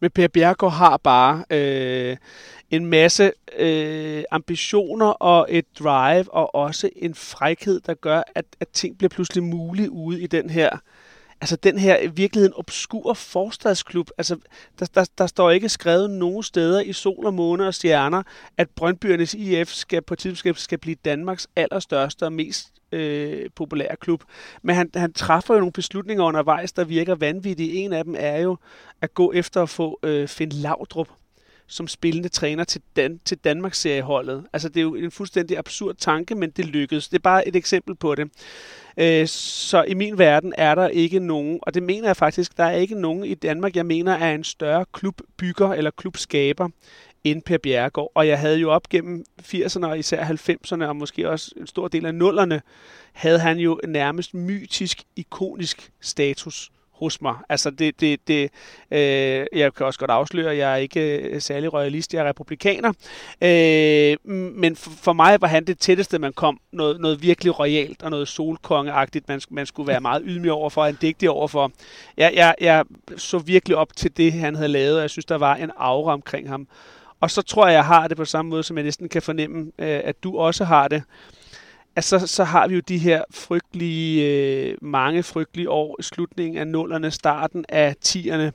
Men 0.00 0.10
Per 0.10 0.28
Bjerregaard 0.28 0.72
har 0.72 0.96
bare 0.96 1.44
øh, 1.50 2.16
en 2.70 2.86
masse 2.86 3.32
øh, 3.58 4.24
ambitioner 4.30 5.06
og 5.06 5.46
et 5.48 5.64
drive, 5.78 6.34
og 6.34 6.54
også 6.54 6.90
en 6.96 7.14
frækhed, 7.14 7.80
der 7.80 7.94
gør, 7.94 8.22
at, 8.34 8.44
at 8.60 8.68
ting 8.68 8.98
bliver 8.98 9.08
pludselig 9.08 9.44
mulige 9.44 9.90
ude 9.90 10.22
i 10.22 10.26
den 10.26 10.50
her 10.50 10.78
altså 11.40 11.56
den 11.56 11.78
her 11.78 11.98
i 11.98 12.06
virkeligheden 12.06 12.54
obskur 12.56 13.14
forstadsklub, 13.14 14.10
altså 14.18 14.36
der, 14.78 14.86
der, 14.94 15.04
der 15.18 15.26
står 15.26 15.50
ikke 15.50 15.68
skrevet 15.68 16.10
nogen 16.10 16.42
steder 16.42 16.80
i 16.80 16.92
sol 16.92 17.26
og 17.26 17.34
måne 17.34 17.66
og 17.66 17.74
stjerner, 17.74 18.22
at 18.56 18.70
Brøndbyernes 18.70 19.34
IF 19.34 19.68
skal 19.68 20.02
på 20.02 20.14
tidspunkt 20.14 20.60
skal 20.60 20.78
blive 20.78 20.96
Danmarks 21.04 21.48
allerstørste 21.56 22.22
og 22.22 22.32
mest 22.32 22.72
øh, 22.92 23.50
populære 23.54 23.96
klub. 23.96 24.24
Men 24.62 24.76
han, 24.76 24.90
han 24.94 25.12
træffer 25.12 25.54
jo 25.54 25.60
nogle 25.60 25.72
beslutninger 25.72 26.24
undervejs, 26.24 26.72
der 26.72 26.84
virker 26.84 27.14
vanvittige. 27.14 27.72
En 27.72 27.92
af 27.92 28.04
dem 28.04 28.14
er 28.18 28.36
jo 28.36 28.56
at 29.02 29.14
gå 29.14 29.32
efter 29.32 29.62
at 29.62 29.68
få 29.68 29.98
øh, 30.02 30.28
Finn 30.28 30.52
Laudrup 30.52 31.08
som 31.68 31.88
spillende 31.88 32.28
træner 32.28 32.64
til, 32.64 32.80
Dan- 32.96 33.20
til 33.24 33.38
Danmarks 33.38 33.80
serieholdet. 33.80 34.44
Altså 34.52 34.68
det 34.68 34.76
er 34.76 34.82
jo 34.82 34.94
en 34.94 35.10
fuldstændig 35.10 35.58
absurd 35.58 35.94
tanke, 35.94 36.34
men 36.34 36.50
det 36.50 36.66
lykkedes. 36.66 37.08
Det 37.08 37.18
er 37.18 37.22
bare 37.22 37.48
et 37.48 37.56
eksempel 37.56 37.94
på 37.94 38.14
det. 38.14 38.30
Øh, 38.96 39.26
så 39.26 39.82
i 39.82 39.94
min 39.94 40.18
verden 40.18 40.54
er 40.58 40.74
der 40.74 40.88
ikke 40.88 41.18
nogen, 41.18 41.58
og 41.62 41.74
det 41.74 41.82
mener 41.82 42.08
jeg 42.08 42.16
faktisk, 42.16 42.56
der 42.56 42.64
er 42.64 42.76
ikke 42.76 43.00
nogen 43.00 43.24
i 43.24 43.34
Danmark, 43.34 43.76
jeg 43.76 43.86
mener 43.86 44.12
er 44.12 44.34
en 44.34 44.44
større 44.44 44.84
klubbygger 44.92 45.72
eller 45.72 45.90
klubskaber 45.90 46.68
end 47.24 47.42
Per 47.42 47.58
Bjerregaard. 47.58 48.12
Og 48.14 48.28
jeg 48.28 48.38
havde 48.38 48.58
jo 48.58 48.70
op 48.70 48.88
gennem 48.88 49.24
80'erne 49.42 49.86
og 49.86 49.98
især 49.98 50.24
90'erne, 50.24 50.84
og 50.84 50.96
måske 50.96 51.30
også 51.30 51.52
en 51.56 51.66
stor 51.66 51.88
del 51.88 52.06
af 52.06 52.14
nullerne, 52.14 52.60
havde 53.12 53.38
han 53.38 53.58
jo 53.58 53.80
nærmest 53.88 54.34
mytisk, 54.34 55.02
ikonisk 55.16 55.90
status 56.00 56.70
hos 56.98 57.22
mig. 57.22 57.34
Altså 57.48 57.70
det, 57.70 58.00
det, 58.00 58.28
det 58.28 58.50
øh, 58.90 59.46
jeg 59.52 59.74
kan 59.74 59.86
også 59.86 59.98
godt 59.98 60.10
afsløre, 60.10 60.50
at 60.50 60.58
jeg 60.58 60.72
er 60.72 60.76
ikke 60.76 61.18
øh, 61.18 61.40
særlig 61.40 61.72
royalist, 61.72 62.14
jeg 62.14 62.24
er 62.24 62.28
republikaner. 62.28 62.92
Øh, 63.42 64.16
men 64.54 64.76
for, 64.76 64.90
for 64.90 65.12
mig 65.12 65.40
var 65.40 65.48
han 65.48 65.64
det 65.64 65.78
tætteste, 65.78 66.18
man 66.18 66.32
kom. 66.32 66.60
Noget, 66.72 67.00
noget 67.00 67.22
virkelig 67.22 67.58
royalt 67.58 68.02
og 68.02 68.10
noget 68.10 68.28
solkongeagtigt, 68.28 69.28
man, 69.28 69.40
man 69.50 69.66
skulle 69.66 69.86
være 69.86 70.00
meget 70.00 70.22
ydmyg 70.24 70.50
overfor, 70.50 70.86
en 70.86 70.98
digtig 71.00 71.30
overfor. 71.30 71.72
Jeg, 72.16 72.32
jeg, 72.34 72.54
jeg 72.60 72.84
så 73.16 73.38
virkelig 73.38 73.76
op 73.76 73.96
til 73.96 74.16
det, 74.16 74.32
han 74.32 74.54
havde 74.54 74.68
lavet, 74.68 74.96
og 74.96 75.02
jeg 75.02 75.10
synes, 75.10 75.24
der 75.24 75.38
var 75.38 75.54
en 75.54 75.70
aura 75.76 76.12
omkring 76.12 76.48
ham. 76.48 76.68
Og 77.20 77.30
så 77.30 77.42
tror 77.42 77.66
jeg, 77.66 77.74
jeg 77.74 77.84
har 77.84 78.08
det 78.08 78.16
på 78.16 78.24
samme 78.24 78.48
måde, 78.48 78.62
som 78.62 78.76
jeg 78.76 78.84
næsten 78.84 79.08
kan 79.08 79.22
fornemme, 79.22 79.72
øh, 79.78 80.00
at 80.04 80.22
du 80.22 80.38
også 80.38 80.64
har 80.64 80.88
det 80.88 81.02
altså, 81.98 82.18
så, 82.18 82.26
så 82.26 82.44
har 82.44 82.68
vi 82.68 82.74
jo 82.74 82.80
de 82.80 82.98
her 82.98 83.22
frygtelige, 83.30 84.24
øh, 84.24 84.76
mange 84.82 85.22
frygtelige 85.22 85.70
år, 85.70 86.02
slutningen 86.02 86.58
af 86.58 86.66
nullerne, 86.66 87.10
starten 87.10 87.64
af 87.68 87.96
tierne, 88.00 88.52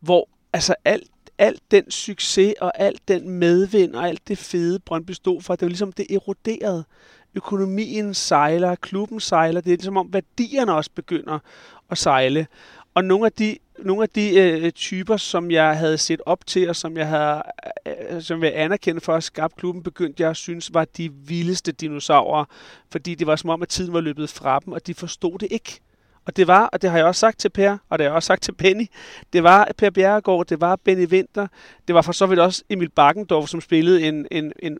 hvor 0.00 0.28
altså 0.52 0.74
alt, 0.84 1.10
alt 1.38 1.62
den 1.70 1.90
succes 1.90 2.54
og 2.60 2.72
alt 2.80 3.08
den 3.08 3.30
medvind 3.30 3.94
og 3.94 4.08
alt 4.08 4.28
det 4.28 4.38
fede, 4.38 4.78
Brøndby 4.78 5.10
stod 5.10 5.42
for, 5.42 5.54
det 5.54 5.62
var 5.62 5.68
ligesom 5.68 5.92
det 5.92 6.06
eroderede. 6.10 6.84
Økonomien 7.34 8.14
sejler, 8.14 8.74
klubben 8.74 9.20
sejler, 9.20 9.60
det 9.60 9.72
er 9.72 9.76
ligesom 9.76 9.96
om 9.96 10.12
værdierne 10.12 10.74
også 10.74 10.90
begynder 10.94 11.38
at 11.90 11.98
sejle. 11.98 12.46
Og 12.94 13.04
nogle 13.04 13.26
af 13.26 13.32
de, 13.32 13.56
nogle 13.78 14.02
af 14.02 14.08
de 14.08 14.40
øh, 14.40 14.72
typer, 14.72 15.16
som 15.16 15.50
jeg 15.50 15.78
havde 15.78 15.98
set 15.98 16.20
op 16.26 16.46
til, 16.46 16.68
og 16.68 16.76
som 16.76 16.96
jeg 16.96 17.08
havde, 17.08 17.42
øh, 17.86 18.22
som 18.22 18.44
jeg 18.44 18.52
anerkendte 18.54 19.04
for 19.04 19.14
at 19.14 19.24
skabe 19.24 19.54
klubben, 19.56 19.82
begyndte 19.82 20.22
jeg 20.22 20.30
at 20.30 20.36
synes 20.36 20.74
var 20.74 20.84
de 20.84 21.10
vildeste 21.12 21.72
dinosaurer, 21.72 22.44
fordi 22.90 23.14
det 23.14 23.26
var 23.26 23.36
som 23.36 23.50
om, 23.50 23.62
at 23.62 23.68
tiden 23.68 23.92
var 23.92 24.00
løbet 24.00 24.30
fra 24.30 24.58
dem, 24.64 24.72
og 24.72 24.86
de 24.86 24.94
forstod 24.94 25.38
det 25.38 25.48
ikke. 25.50 25.80
Og 26.26 26.36
det 26.36 26.46
var, 26.46 26.66
og 26.66 26.82
det 26.82 26.90
har 26.90 26.96
jeg 26.96 27.06
også 27.06 27.18
sagt 27.18 27.38
til 27.38 27.48
Per, 27.48 27.76
og 27.88 27.98
det 27.98 28.04
har 28.04 28.10
jeg 28.10 28.16
også 28.16 28.26
sagt 28.26 28.42
til 28.42 28.52
Penny, 28.52 28.86
det 29.32 29.42
var 29.42 29.72
Per 29.78 29.90
Bjerregaard, 29.90 30.46
det 30.46 30.60
var 30.60 30.76
Benny 30.76 31.06
Winter, 31.06 31.46
det 31.88 31.94
var 31.94 32.02
for 32.02 32.12
så 32.12 32.26
vidt 32.26 32.40
også 32.40 32.62
Emil 32.70 32.90
Bakkendorf, 32.90 33.48
som 33.48 33.60
spillede 33.60 34.02
en, 34.08 34.26
en, 34.30 34.52
en 34.58 34.78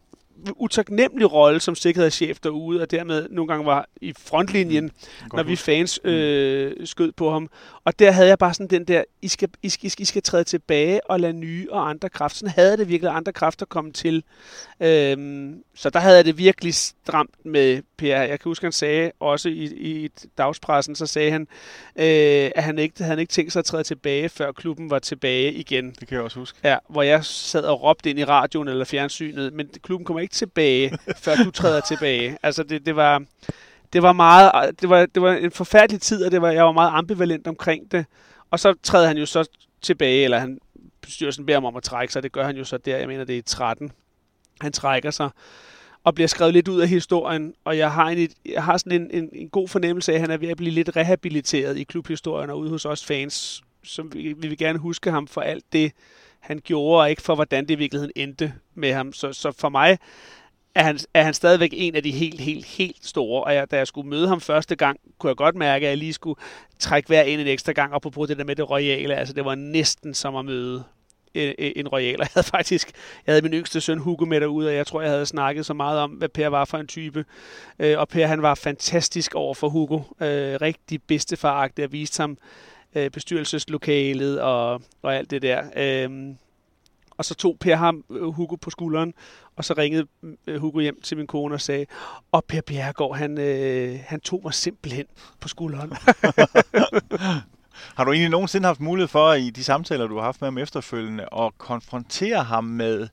utaknemmelig 0.57 1.33
rolle 1.33 1.61
som 1.61 1.75
sikkerhedschef 1.75 2.39
derude, 2.41 2.83
og 2.83 2.91
dermed 2.91 3.29
nogle 3.31 3.49
gange 3.49 3.67
var 3.67 3.89
i 4.01 4.13
frontlinjen, 4.19 4.85
mm. 4.85 5.31
når 5.33 5.43
vi 5.43 5.57
fans 5.57 6.01
mm. 6.05 6.11
øh, 6.11 6.87
skød 6.87 7.13
på 7.13 7.31
ham. 7.31 7.49
Og 7.85 7.99
der 7.99 8.11
havde 8.11 8.29
jeg 8.29 8.39
bare 8.39 8.55
sådan 8.55 8.67
den 8.67 8.85
der, 8.85 9.05
I 9.23 9.29
skal, 9.29 9.49
I 9.63 9.69
skal, 9.69 9.87
I 9.87 9.89
skal, 9.89 10.03
I 10.03 10.05
skal 10.05 10.23
træde 10.23 10.45
tilbage 10.45 11.11
og 11.11 11.21
lade 11.21 11.33
nye 11.33 11.67
og 11.71 11.89
andre 11.89 12.09
kræfter. 12.09 12.39
Sådan 12.39 12.55
havde 12.57 12.77
det 12.77 12.89
virkelig 12.89 13.13
andre 13.13 13.33
kræfter 13.33 13.67
komme 13.67 13.93
til. 13.93 14.25
Øhm, 14.81 15.63
så 15.75 15.91
der 15.91 16.01
havde 16.01 16.17
jeg 16.17 16.25
det 16.25 16.39
virkelig 16.39 16.75
stramt 16.75 17.35
med 17.45 17.83
Per. 17.99 18.17
Jeg 18.17 18.41
kan 18.41 18.51
huske, 18.51 18.65
han 18.65 18.73
sagde 18.73 19.13
også 19.21 19.49
i, 19.49 19.65
i 19.65 20.09
dagspressen, 20.39 20.95
så 20.95 21.07
sagde 21.07 21.31
han, 21.31 21.43
øh, 21.97 22.51
at 22.55 22.63
han 22.63 22.79
ikke, 22.79 23.05
havde 23.05 23.21
ikke 23.21 23.33
tænkt 23.33 23.53
sig 23.53 23.61
at 23.61 23.65
træde 23.65 23.85
tilbage, 23.85 24.29
før 24.29 24.53
klubben 24.53 24.91
var 24.91 24.99
tilbage 24.99 25.53
igen. 25.53 25.91
Det 26.01 26.09
kan 26.09 26.15
jeg 26.15 26.25
også 26.25 26.39
huske. 26.39 26.59
Ja, 26.65 26.77
hvor 26.89 27.03
jeg 27.03 27.25
sad 27.25 27.65
og 27.65 27.83
råbte 27.83 28.11
ind 28.11 28.19
i 28.19 28.25
radioen 28.25 28.69
eller 28.69 28.85
fjernsynet, 28.85 29.53
men 29.53 29.69
klubben 29.83 30.05
kommer 30.05 30.21
ikke 30.21 30.35
tilbage, 30.35 30.99
før 31.17 31.35
du 31.45 31.51
træder 31.51 31.81
tilbage. 31.81 32.37
Altså 32.47 32.63
det, 32.63 32.87
det 32.87 32.97
var 32.97 33.23
det 33.93 34.03
var 34.03 34.13
meget, 34.13 34.81
det 34.81 34.89
var, 34.89 35.07
det 35.07 35.23
var 35.23 35.33
en 35.33 35.51
forfærdelig 35.51 36.01
tid, 36.01 36.25
og 36.25 36.33
det 36.33 36.43
var, 36.43 36.51
jeg 36.51 36.65
var 36.65 36.73
meget 36.73 36.91
ambivalent 36.93 37.47
omkring 37.47 37.93
det. 37.93 38.07
Og 38.51 38.61
så 38.61 38.75
træder 38.83 39.09
han 39.09 39.17
jo 39.17 39.27
så 39.27 39.49
tilbage, 39.83 40.25
eller 40.25 40.39
han, 40.39 40.59
bestyrelsen 41.01 41.47
beder 41.47 41.57
ham 41.57 41.65
om 41.65 41.77
at 41.77 41.83
trække 41.83 42.13
sig, 42.13 42.23
det 42.23 42.33
gør 42.33 42.45
han 42.45 42.57
jo 42.57 42.65
så 42.65 42.77
der, 42.77 42.97
jeg 42.97 43.09
mener 43.09 43.25
det 43.25 43.35
er 43.35 43.39
i 43.39 43.43
13. 43.43 43.93
Han 44.61 44.73
trækker 44.73 45.11
sig 45.11 45.31
og 46.07 46.15
bliver 46.15 46.29
skrevet 46.29 46.55
lidt 46.55 46.69
ud 46.69 46.81
af 46.81 46.89
historien, 46.89 47.55
og 47.65 47.79
jeg 47.79 47.93
har, 47.93 48.07
en, 48.09 48.29
jeg 48.47 48.65
har 48.65 48.77
sådan 48.77 49.03
en, 49.03 49.11
en, 49.11 49.29
en 49.33 49.49
god 49.49 49.69
fornemmelse 49.69 50.13
af, 50.13 50.15
at 50.15 50.21
han 50.21 50.31
er 50.31 50.37
ved 50.37 50.49
at 50.49 50.57
blive 50.57 50.73
lidt 50.73 50.97
rehabiliteret 50.97 51.77
i 51.77 51.85
klubhistorien 51.85 52.51
og 52.51 52.59
ude 52.59 52.71
hos 52.71 52.85
os 52.85 53.05
fans, 53.05 53.63
som 53.85 54.15
vi, 54.15 54.33
vi 54.33 54.49
vil 54.49 54.59
gerne 54.59 54.79
huske 54.79 55.11
ham 55.11 55.27
for 55.27 55.41
alt 55.41 55.65
det, 55.73 55.93
han 56.41 56.61
gjorde, 56.65 57.01
og 57.01 57.11
ikke 57.11 57.23
for, 57.23 57.35
hvordan 57.35 57.65
det 57.65 57.71
i 57.71 57.79
virkeligheden 57.79 58.13
endte 58.17 58.53
med 58.75 58.93
ham. 58.93 59.13
Så, 59.13 59.33
så 59.33 59.53
for 59.53 59.69
mig 59.69 59.99
er 60.75 60.83
han, 60.83 60.99
er 61.15 61.23
han 61.23 61.35
stadigvæk 61.35 61.71
en 61.73 61.95
af 61.95 62.03
de 62.03 62.11
helt, 62.11 62.41
helt, 62.41 62.65
helt 62.67 63.07
store. 63.07 63.45
Og 63.45 63.55
jeg, 63.55 63.71
da 63.71 63.77
jeg 63.77 63.87
skulle 63.87 64.09
møde 64.09 64.29
ham 64.29 64.41
første 64.41 64.77
gang, 64.77 65.01
kunne 65.19 65.29
jeg 65.29 65.37
godt 65.37 65.55
mærke, 65.55 65.87
at 65.87 65.91
jeg 65.91 65.99
lige 65.99 66.13
skulle 66.13 66.41
trække 66.79 67.07
hver 67.07 67.23
en 67.23 67.41
en 67.41 67.47
ekstra 67.47 67.73
gang 67.73 67.93
op 67.93 68.03
på 68.13 68.27
det 68.27 68.39
der 68.39 68.45
med 68.45 68.57
det 68.57 68.71
royale. 68.71 69.15
Altså, 69.15 69.35
det 69.35 69.45
var 69.45 69.55
næsten 69.55 70.15
som 70.15 70.37
at 70.37 70.45
møde 70.45 70.85
end 71.37 71.73
en 71.77 71.89
royal. 71.89 72.17
Jeg 72.19 72.29
havde 72.35 72.47
faktisk, 72.47 72.93
jeg 73.27 73.33
havde 73.33 73.43
min 73.43 73.53
yngste 73.53 73.81
søn 73.81 73.99
Hugo 73.99 74.25
med 74.25 74.41
derude, 74.41 74.69
og 74.69 74.75
jeg 74.75 74.87
tror, 74.87 75.01
jeg 75.01 75.11
havde 75.11 75.27
snakket 75.27 75.67
så 75.67 75.75
meget 75.75 76.01
om, 76.01 76.11
hvad 76.11 76.29
Per 76.29 76.49
var 76.49 76.65
for 76.65 76.79
en 76.79 76.87
type. 76.87 77.25
Øh, 77.79 77.99
og 77.99 78.09
Per, 78.09 78.27
han 78.27 78.43
var 78.43 78.55
fantastisk 78.55 79.35
over 79.35 79.55
for 79.55 79.69
Hugo. 79.69 79.97
Øh, 79.97 80.61
rigtig 80.61 81.03
bedstefaragtig 81.03 81.85
og 81.85 81.93
viste 81.93 82.21
ham 82.21 82.39
øh, 82.95 83.11
bestyrelseslokalet 83.11 84.41
og, 84.41 84.83
og 85.03 85.17
alt 85.17 85.31
det 85.31 85.43
der. 85.43 85.63
Øh, 85.77 86.35
og 87.19 87.25
så 87.25 87.35
tog 87.35 87.57
Per 87.61 87.77
ham, 87.77 88.05
øh, 88.11 88.23
Hugo, 88.23 88.57
på 88.57 88.71
skulderen, 88.71 89.15
og 89.57 89.65
så 89.65 89.75
ringede 89.79 90.07
øh, 90.47 90.61
Hugo 90.61 90.81
hjem 90.81 91.01
til 91.01 91.17
min 91.17 91.27
kone 91.27 91.55
og 91.55 91.61
sagde, 91.61 91.87
og 92.33 92.45
Per 92.45 92.61
Bjerregaard, 92.61 93.17
han, 93.17 93.39
øh, 93.39 93.99
han 94.07 94.21
tog 94.21 94.41
mig 94.45 94.55
simpelthen 94.55 95.07
på 95.41 95.49
skulderen. 95.49 95.93
har 97.97 98.05
du 98.05 98.13
egentlig 98.13 98.31
nogensinde 98.31 98.67
haft 98.67 98.81
mulighed 98.81 99.09
for, 99.09 99.33
i 99.33 99.51
de 99.51 99.65
samtaler, 99.65 100.07
du 100.07 100.17
har 100.17 100.25
haft 100.25 100.41
med 100.41 100.47
ham 100.47 100.59
efterfølgende, 100.59 101.25
at 101.39 101.59
konfrontere 101.59 102.45
ham 102.45 102.65
med 102.65 103.09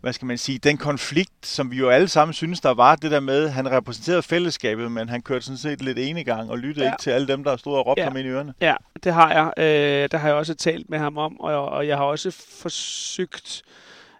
hvad 0.00 0.12
skal 0.12 0.26
man 0.26 0.38
sige, 0.38 0.58
den 0.58 0.76
konflikt, 0.76 1.46
som 1.46 1.70
vi 1.70 1.76
jo 1.76 1.88
alle 1.88 2.08
sammen 2.08 2.34
synes, 2.34 2.60
der 2.60 2.74
var, 2.74 2.96
det 2.96 3.10
der 3.10 3.20
med, 3.20 3.48
han 3.48 3.70
repræsenterede 3.70 4.22
fællesskabet, 4.22 4.92
men 4.92 5.08
han 5.08 5.22
kørte 5.22 5.44
sådan 5.44 5.58
set 5.58 5.82
lidt 5.82 5.98
enegang 5.98 6.50
og 6.50 6.58
lyttede 6.58 6.86
ja. 6.86 6.92
ikke 6.92 7.02
til 7.02 7.10
alle 7.10 7.28
dem, 7.28 7.44
der 7.44 7.56
stod 7.56 7.76
og 7.76 7.86
råbte 7.86 8.02
ja. 8.02 8.08
ham 8.08 8.16
ind 8.16 8.26
i 8.26 8.30
ørerne. 8.30 8.54
Ja, 8.60 8.74
det 9.04 9.14
har 9.14 9.32
jeg. 9.32 9.52
Øh, 9.64 10.08
der 10.12 10.18
har 10.18 10.28
jeg 10.28 10.36
også 10.36 10.54
talt 10.54 10.90
med 10.90 10.98
ham 10.98 11.18
om, 11.18 11.40
og, 11.40 11.68
og 11.68 11.86
jeg 11.86 11.96
har 11.96 12.04
også 12.04 12.30
forsøgt 12.62 13.62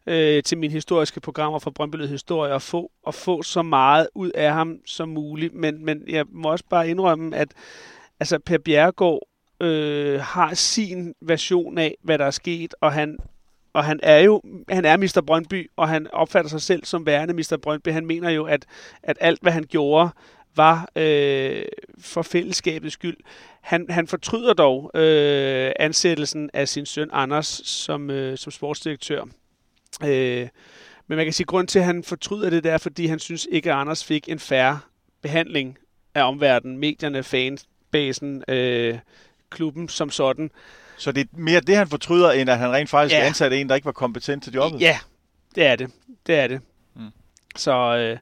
øh, 0.07 0.42
til 0.42 0.59
mine 0.59 0.72
historiske 0.72 1.20
programmer 1.20 1.59
fra 1.59 1.70
Brøndby 1.70 2.07
Historie 2.07 2.55
at 2.55 2.62
få, 2.62 2.90
at 3.07 3.14
få 3.14 3.42
så 3.42 3.62
meget 3.62 4.09
ud 4.14 4.31
af 4.31 4.53
ham 4.53 4.76
som 4.87 5.09
muligt. 5.09 5.55
Men, 5.55 5.85
men 5.85 6.03
jeg 6.09 6.24
må 6.33 6.50
også 6.50 6.64
bare 6.70 6.88
indrømme, 6.88 7.37
at 7.37 7.48
altså, 8.20 8.38
Per 8.38 8.59
Bjerregaard 8.59 9.30
øh, 9.61 10.20
har 10.20 10.55
sin 10.55 11.14
version 11.20 11.79
af, 11.79 11.94
hvad 12.03 12.18
der 12.18 12.25
er 12.25 12.31
sket, 12.31 12.75
og 12.81 12.92
han 12.92 13.18
og 13.73 13.85
han 13.85 14.01
er 14.03 14.18
jo 14.18 14.42
han 14.68 14.85
er 14.85 14.96
Mr. 14.96 15.23
Brøndby, 15.27 15.70
og 15.77 15.88
han 15.88 16.07
opfatter 16.12 16.51
sig 16.51 16.62
selv 16.62 16.85
som 16.85 17.07
værende 17.07 17.35
Mr. 17.35 17.59
Brøndby. 17.62 17.88
Han 17.88 18.07
mener 18.07 18.31
jo, 18.31 18.44
at, 18.44 18.66
at 19.03 19.16
alt, 19.20 19.42
hvad 19.42 19.53
han 19.53 19.64
gjorde, 19.68 20.11
var 20.57 20.88
øh, 20.96 21.62
for 21.99 22.23
fællesskabets 22.23 22.92
skyld. 22.92 23.16
Han, 23.61 23.87
han 23.90 24.07
fortryder 24.07 24.55
dog 24.55 24.90
øh, 24.94 25.73
ansættelsen 25.79 26.51
af 26.55 26.68
sin 26.68 26.87
søn 26.87 27.09
Anders 27.12 27.46
som, 27.64 28.11
øh, 28.11 28.38
som 28.38 28.51
sportsdirektør. 28.51 29.25
Øh, 30.05 30.49
men 31.07 31.16
man 31.16 31.27
kan 31.27 31.33
sige, 31.33 31.44
at 31.44 31.49
grund 31.49 31.68
til, 31.68 31.79
at 31.79 31.85
han 31.85 32.05
fortryder 32.05 32.51
det, 32.51 32.64
der, 32.64 32.79
fordi 32.79 33.07
han 33.07 33.18
synes 33.18 33.49
ikke, 33.51 33.73
at 33.73 33.77
Anders 33.79 34.05
fik 34.05 34.29
en 34.29 34.38
færre 34.38 34.81
behandling 35.23 35.79
af 36.14 36.23
omverdenen, 36.23 36.79
medierne, 36.79 37.23
fansbasen, 37.23 38.44
øh, 38.49 38.99
klubben 39.51 39.89
som 39.89 40.11
sådan. 40.11 40.51
Så 40.97 41.12
det 41.12 41.20
er 41.20 41.27
mere 41.33 41.61
det, 41.61 41.77
han 41.77 41.89
fortryder, 41.89 42.31
end 42.31 42.51
at 42.51 42.59
han 42.59 42.72
rent 42.72 42.91
faktisk 42.91 43.14
ja. 43.14 43.27
ansatte 43.27 43.61
en, 43.61 43.68
der 43.68 43.74
ikke 43.74 43.85
var 43.85 43.93
kompetent 43.93 44.45
til 44.45 44.53
jobbet? 44.53 44.81
Ja, 44.81 44.99
det 45.55 45.66
er 45.66 45.77
det. 45.77 45.91
Det 46.27 46.35
er 46.35 46.47
det. 46.47 46.61
Mm. 46.97 47.11
Så, 47.57 47.97
øh, 47.97 48.18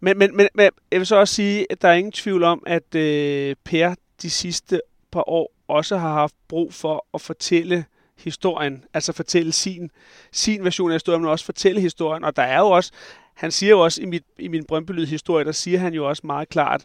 men, 0.00 0.18
men, 0.18 0.36
men, 0.36 0.48
men 0.54 0.70
jeg 0.92 1.00
vil 1.00 1.06
så 1.06 1.16
også 1.16 1.34
sige, 1.34 1.66
at 1.70 1.82
der 1.82 1.88
er 1.88 1.94
ingen 1.94 2.12
tvivl 2.12 2.42
om, 2.42 2.62
at 2.66 2.94
øh, 2.94 3.56
Per 3.64 3.94
de 4.22 4.30
sidste 4.30 4.80
par 5.12 5.28
år 5.28 5.52
også 5.68 5.96
har 5.96 6.12
haft 6.12 6.34
brug 6.48 6.74
for 6.74 7.06
at 7.14 7.20
fortælle 7.20 7.84
historien, 8.18 8.84
altså 8.94 9.12
fortælle 9.12 9.52
sin, 9.52 9.90
sin 10.32 10.64
version 10.64 10.90
af 10.90 10.94
historien, 10.94 11.22
men 11.22 11.30
også 11.30 11.44
fortælle 11.44 11.80
historien. 11.80 12.24
Og 12.24 12.36
der 12.36 12.42
er 12.42 12.58
jo 12.58 12.70
også, 12.70 12.92
han 13.34 13.50
siger 13.50 13.70
jo 13.70 13.80
også 13.80 14.02
i, 14.02 14.04
mit, 14.04 14.24
i 14.38 14.48
min 14.48 14.64
Brøndby 14.64 15.06
historie, 15.06 15.44
der 15.44 15.52
siger 15.52 15.78
han 15.78 15.94
jo 15.94 16.08
også 16.08 16.22
meget 16.26 16.48
klart, 16.48 16.84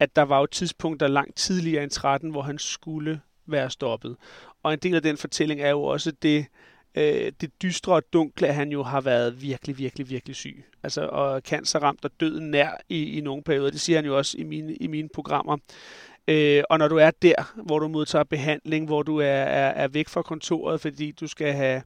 at 0.00 0.16
der 0.16 0.22
var 0.22 0.38
jo 0.40 0.46
tidspunkter 0.46 1.08
langt 1.08 1.36
tidligere 1.36 1.82
end 1.82 1.90
13, 1.90 2.30
hvor 2.30 2.42
han 2.42 2.58
skulle 2.58 3.20
være 3.46 3.70
stoppet. 3.70 4.16
Og 4.62 4.72
en 4.72 4.78
del 4.78 4.94
af 4.94 5.02
den 5.02 5.16
fortælling 5.16 5.60
er 5.60 5.70
jo 5.70 5.82
også 5.82 6.10
det, 6.10 6.46
øh, 6.94 7.32
det 7.40 7.62
dystre 7.62 7.94
og 7.94 8.12
dunkle, 8.12 8.46
at 8.46 8.54
han 8.54 8.72
jo 8.72 8.82
har 8.82 9.00
været 9.00 9.42
virkelig, 9.42 9.78
virkelig, 9.78 10.10
virkelig 10.10 10.36
syg. 10.36 10.64
Altså, 10.82 11.06
og 11.06 11.40
cancer 11.40 11.78
ramt 11.78 12.04
og 12.04 12.10
døden 12.20 12.50
nær 12.50 12.70
i, 12.88 13.18
i 13.18 13.20
nogle 13.20 13.42
perioder. 13.42 13.70
Det 13.70 13.80
siger 13.80 13.96
han 13.96 14.06
jo 14.06 14.16
også 14.16 14.38
i 14.38 14.42
mine, 14.42 14.74
i 14.74 14.86
mine 14.86 15.08
programmer. 15.14 15.56
Øh, 16.28 16.62
og 16.70 16.78
når 16.78 16.88
du 16.88 16.96
er 16.96 17.10
der, 17.10 17.52
hvor 17.64 17.78
du 17.78 17.88
modtager 17.88 18.24
behandling, 18.24 18.86
hvor 18.86 19.02
du 19.02 19.16
er, 19.16 19.24
er, 19.26 19.84
er 19.84 19.88
væk 19.88 20.08
fra 20.08 20.22
kontoret, 20.22 20.80
fordi 20.80 21.10
du 21.10 21.26
skal 21.26 21.52
have, 21.52 21.82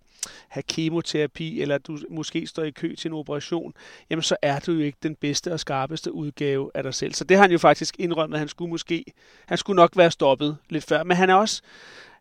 have 0.48 0.62
kemoterapi, 0.62 1.60
eller 1.60 1.78
du 1.78 1.98
måske 2.10 2.46
står 2.46 2.62
i 2.62 2.70
kø 2.70 2.94
til 2.94 3.08
en 3.08 3.14
operation, 3.14 3.74
jamen 4.10 4.22
så 4.22 4.36
er 4.42 4.58
du 4.58 4.72
jo 4.72 4.80
ikke 4.80 4.98
den 5.02 5.14
bedste 5.14 5.52
og 5.52 5.60
skarpeste 5.60 6.12
udgave 6.12 6.70
af 6.74 6.82
dig 6.82 6.94
selv. 6.94 7.14
Så 7.14 7.24
det 7.24 7.36
har 7.36 7.42
han 7.44 7.52
jo 7.52 7.58
faktisk 7.58 7.94
indrømmet, 7.98 8.34
at 8.34 8.38
han 8.38 8.48
skulle 8.48 8.70
måske, 8.70 9.04
han 9.46 9.58
skulle 9.58 9.76
nok 9.76 9.96
være 9.96 10.10
stoppet 10.10 10.56
lidt 10.68 10.84
før, 10.84 11.02
men 11.02 11.16
han 11.16 11.30
er 11.30 11.34
også, 11.34 11.62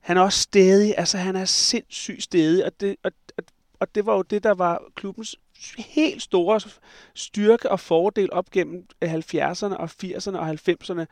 han 0.02 0.18
er 0.18 0.22
også 0.22 0.40
stedig, 0.40 0.94
altså 0.98 1.18
han 1.18 1.36
er 1.36 1.46
sindssygt 1.46 2.24
stedig, 2.24 2.66
og 2.66 2.72
det, 2.80 2.96
og, 3.04 3.12
og, 3.38 3.44
og 3.80 3.96
det 3.96 4.06
var 4.06 4.16
jo 4.16 4.22
det, 4.22 4.44
der 4.44 4.54
var 4.54 4.84
klubbens 4.96 5.36
helt 5.78 6.22
store 6.22 6.59
styrke 7.16 7.72
og 7.72 7.80
fordel 7.80 8.30
op 8.32 8.51
gennem 8.51 8.86
øh, 9.01 9.14
70'erne 9.14 9.76
og 9.76 9.89
80'erne 10.03 10.38
og 10.38 10.49
90'erne, 10.49 11.05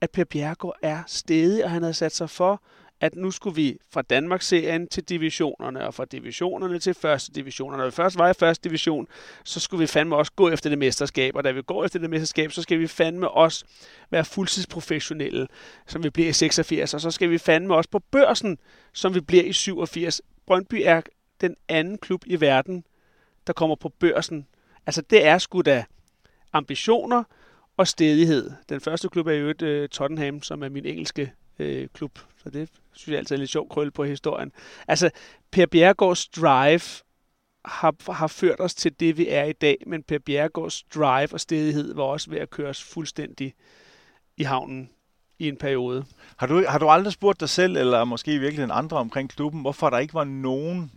at 0.00 0.10
Per 0.10 0.24
Bjergård 0.24 0.76
er 0.82 1.02
stedig, 1.06 1.64
og 1.64 1.70
han 1.70 1.82
havde 1.82 1.94
sat 1.94 2.14
sig 2.14 2.30
for, 2.30 2.62
at 3.02 3.14
nu 3.14 3.30
skulle 3.30 3.56
vi 3.56 3.78
fra 3.92 4.02
Danmarks-serien 4.02 4.88
til 4.88 5.04
divisionerne, 5.04 5.86
og 5.86 5.94
fra 5.94 6.04
divisionerne 6.04 6.78
til 6.78 6.94
første 6.94 7.32
division. 7.32 7.72
Og 7.72 7.78
når 7.78 7.84
vi 7.84 7.90
først 7.90 8.18
var 8.18 8.30
i 8.30 8.34
første 8.34 8.68
division, 8.68 9.06
så 9.44 9.60
skulle 9.60 9.78
vi 9.80 9.86
fandme 9.86 10.16
også 10.16 10.32
gå 10.32 10.48
efter 10.48 10.70
det 10.70 10.78
mesterskab, 10.78 11.36
og 11.36 11.44
da 11.44 11.50
vi 11.50 11.62
går 11.62 11.84
efter 11.84 11.98
det 11.98 12.10
mesterskab, 12.10 12.52
så 12.52 12.62
skal 12.62 12.78
vi 12.78 12.86
fandme 12.86 13.30
også 13.30 13.64
være 14.10 14.24
fuldtidsprofessionelle, 14.24 15.48
som 15.86 16.02
vi 16.04 16.10
bliver 16.10 16.28
i 16.28 16.32
86, 16.32 16.94
og 16.94 17.00
så 17.00 17.10
skal 17.10 17.30
vi 17.30 17.38
fandme 17.38 17.74
også 17.74 17.90
på 17.90 17.98
børsen, 17.98 18.58
som 18.92 19.14
vi 19.14 19.20
bliver 19.20 19.44
i 19.44 19.52
87. 19.52 20.22
Brøndby 20.46 20.82
er 20.84 21.00
den 21.40 21.56
anden 21.68 21.98
klub 21.98 22.22
i 22.26 22.40
verden, 22.40 22.84
der 23.46 23.52
kommer 23.52 23.76
på 23.76 23.88
børsen. 23.88 24.46
Altså 24.86 25.02
det 25.02 25.26
er 25.26 25.38
sgu 25.38 25.60
da 25.60 25.84
ambitioner 26.52 27.24
og 27.76 27.88
stedighed. 27.88 28.50
Den 28.68 28.80
første 28.80 29.08
klub 29.08 29.26
er 29.26 29.32
jo 29.32 29.48
et 29.48 29.62
uh, 29.62 29.88
Tottenham, 29.88 30.42
som 30.42 30.62
er 30.62 30.68
min 30.68 30.86
engelske 30.86 31.32
uh, 31.60 31.66
klub. 31.94 32.18
Så 32.42 32.50
det 32.50 32.68
synes 32.92 33.12
jeg 33.12 33.18
altid 33.18 33.36
er 33.36 33.38
lidt 33.38 33.50
sjov 33.50 33.68
krølle 33.68 33.90
på 33.90 34.04
historien. 34.04 34.52
Altså 34.88 35.10
Per 35.50 35.66
Bjergårds 35.66 36.28
drive 36.28 36.80
har, 37.64 38.12
har 38.12 38.26
ført 38.26 38.60
os 38.60 38.74
til 38.74 39.00
det, 39.00 39.16
vi 39.16 39.28
er 39.28 39.44
i 39.44 39.52
dag, 39.52 39.76
men 39.86 40.02
Per 40.02 40.18
Bjergårds 40.18 40.82
drive 40.82 41.32
og 41.32 41.40
stedighed 41.40 41.94
var 41.94 42.02
også 42.02 42.30
ved 42.30 42.38
at 42.38 42.50
køre 42.50 42.68
os 42.68 42.82
fuldstændig 42.82 43.54
i 44.36 44.42
havnen 44.42 44.90
i 45.38 45.48
en 45.48 45.56
periode. 45.56 46.04
Har 46.36 46.46
du, 46.46 46.64
har 46.68 46.78
du 46.78 46.88
aldrig 46.88 47.12
spurgt 47.12 47.40
dig 47.40 47.48
selv, 47.48 47.76
eller 47.76 48.04
måske 48.04 48.34
i 48.34 48.38
virkeligheden 48.38 48.70
andre 48.70 48.96
omkring 48.96 49.30
klubben, 49.30 49.60
hvorfor 49.60 49.90
der 49.90 49.98
ikke 49.98 50.14
var 50.14 50.24
nogen 50.24 50.92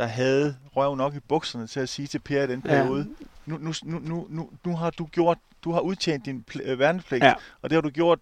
der 0.00 0.06
havde 0.06 0.56
røv 0.76 0.96
nok 0.96 1.14
i 1.14 1.20
bukserne 1.20 1.66
til 1.66 1.80
at 1.80 1.88
sige 1.88 2.08
til 2.08 2.18
Per 2.18 2.42
i 2.42 2.46
den 2.46 2.62
periode, 2.62 3.06
ja. 3.20 3.24
nu, 3.46 3.58
nu, 3.58 3.72
nu, 3.82 4.26
nu, 4.28 4.50
nu 4.64 4.76
har 4.76 4.90
du 4.90 5.04
gjort, 5.04 5.38
du 5.64 5.72
har 5.72 5.80
udtjent 5.80 6.26
din 6.26 6.44
pl- 6.50 6.72
værnepligt, 6.72 7.24
ja. 7.24 7.34
og 7.62 7.70
det 7.70 7.76
har 7.76 7.80
du 7.80 7.90
gjort 7.90 8.18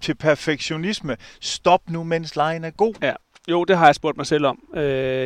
til 0.00 0.14
perfektionisme. 0.14 1.16
Stop 1.40 1.90
nu, 1.90 2.04
mens 2.04 2.36
lejen 2.36 2.64
er 2.64 2.70
god. 2.70 2.94
Ja. 3.02 3.14
Jo, 3.48 3.64
det 3.64 3.78
har 3.78 3.86
jeg 3.86 3.94
spurgt 3.94 4.16
mig 4.16 4.26
selv 4.26 4.46
om. 4.46 4.62
Øh, 4.74 4.82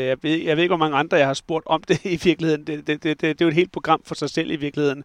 jeg, 0.06 0.16
ved, 0.22 0.42
jeg 0.42 0.56
ved 0.56 0.62
ikke, 0.62 0.70
hvor 0.70 0.84
mange 0.84 0.96
andre 0.96 1.16
jeg 1.16 1.26
har 1.26 1.34
spurgt 1.34 1.66
om 1.66 1.82
det 1.82 2.04
i 2.04 2.20
virkeligheden. 2.24 2.66
Det, 2.66 2.86
det, 2.86 3.02
det, 3.02 3.20
det, 3.20 3.20
det 3.20 3.40
er 3.40 3.44
jo 3.44 3.48
et 3.48 3.54
helt 3.54 3.72
program 3.72 4.02
for 4.04 4.14
sig 4.14 4.30
selv 4.30 4.50
i 4.50 4.56
virkeligheden. 4.56 5.04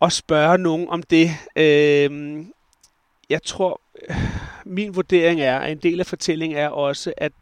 At 0.00 0.12
spørge 0.12 0.58
nogen 0.58 0.88
om 0.88 1.02
det. 1.02 1.30
Øh, 1.56 2.44
jeg 3.30 3.42
tror, 3.42 3.80
min 4.64 4.94
vurdering 4.94 5.40
er, 5.40 5.58
at 5.58 5.72
en 5.72 5.78
del 5.78 6.00
af 6.00 6.06
fortællingen 6.06 6.58
er 6.58 6.68
også, 6.68 7.12
at 7.16 7.32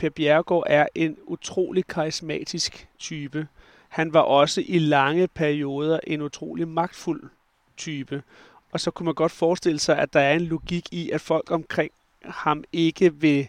Per 0.00 0.08
Bjergård 0.08 0.66
er 0.66 0.86
en 0.94 1.16
utrolig 1.26 1.86
karismatisk 1.86 2.88
type. 2.98 3.48
Han 3.88 4.14
var 4.14 4.20
også 4.20 4.62
i 4.66 4.78
lange 4.78 5.28
perioder 5.28 6.00
en 6.06 6.22
utrolig 6.22 6.68
magtfuld 6.68 7.22
type. 7.76 8.22
Og 8.72 8.80
så 8.80 8.90
kunne 8.90 9.04
man 9.04 9.14
godt 9.14 9.32
forestille 9.32 9.78
sig, 9.78 9.98
at 9.98 10.12
der 10.12 10.20
er 10.20 10.34
en 10.34 10.40
logik 10.40 10.88
i, 10.92 11.10
at 11.10 11.20
folk 11.20 11.50
omkring 11.50 11.90
ham 12.24 12.64
ikke 12.72 13.14
vil, 13.14 13.48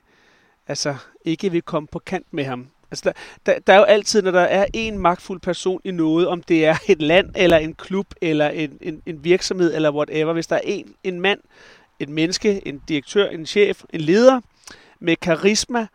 altså, 0.68 0.96
ikke 1.26 1.52
vil 1.52 1.62
komme 1.62 1.88
på 1.88 2.00
kant 2.00 2.26
med 2.32 2.44
ham. 2.44 2.68
Altså, 2.92 3.04
der, 3.06 3.14
der, 3.46 3.60
der 3.60 3.74
er 3.74 3.78
jo 3.78 3.84
altid, 3.84 4.22
når 4.22 4.32
der 4.32 4.40
er 4.40 4.66
en 4.74 4.98
magtfuld 4.98 5.40
person 5.40 5.82
i 5.84 5.92
noget, 5.92 6.28
om 6.28 6.44
det 6.44 6.66
er 6.66 6.76
et 6.88 7.02
land, 7.02 7.30
eller 7.36 7.58
en 7.58 7.74
klub, 7.74 8.14
eller 8.22 8.50
en, 8.50 8.78
en, 8.82 9.02
en 9.06 9.24
virksomhed, 9.24 9.76
eller 9.76 9.92
whatever, 9.92 10.34
hvis 10.34 10.48
der 10.48 10.56
er 10.56 10.62
en, 10.64 10.96
en 11.04 11.22
mand, 11.22 11.40
et 12.00 12.10
menneske, 12.10 12.68
en 12.68 12.82
direktør, 12.88 13.30
en 13.30 13.46
chef, 13.46 13.84
en 13.94 14.02
leder, 14.02 14.42
med 15.00 15.16
karisma, 15.16 15.88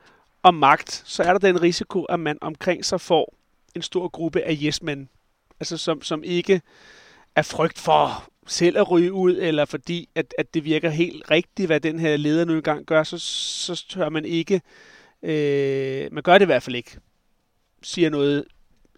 og 0.47 0.55
magt, 0.55 1.03
så 1.07 1.22
er 1.22 1.32
der 1.32 1.38
den 1.38 1.62
risiko, 1.62 2.03
at 2.03 2.20
man 2.20 2.38
omkring 2.40 2.84
sig 2.84 3.01
får 3.01 3.34
en 3.76 3.82
stor 3.82 4.09
gruppe 4.09 4.40
af 4.42 4.59
yes-men, 4.62 5.09
altså 5.61 5.76
som, 5.76 6.03
som 6.03 6.24
ikke 6.24 6.61
er 7.36 7.42
frygt 7.42 7.78
for 7.78 8.30
selv 8.47 8.78
at 8.78 8.90
ryge 8.90 9.12
ud, 9.12 9.36
eller 9.36 9.64
fordi 9.64 10.09
at, 10.14 10.34
at 10.38 10.55
det 10.55 10.64
virker 10.64 10.90
helt 10.90 11.30
rigtigt, 11.30 11.66
hvad 11.66 11.80
den 11.80 11.99
her 11.99 12.16
leder 12.16 12.44
nu 12.44 12.53
engang 12.53 12.86
gør, 12.86 13.03
så, 13.03 13.18
så 13.18 13.84
tør 13.88 14.09
man 14.09 14.24
ikke, 14.24 14.61
øh, 15.22 16.09
man 16.12 16.22
gør 16.22 16.38
det 16.38 16.44
i 16.44 16.47
hvert 16.47 16.62
fald 16.62 16.76
ikke, 16.76 16.99
siger 17.82 18.11
noget 18.11 18.44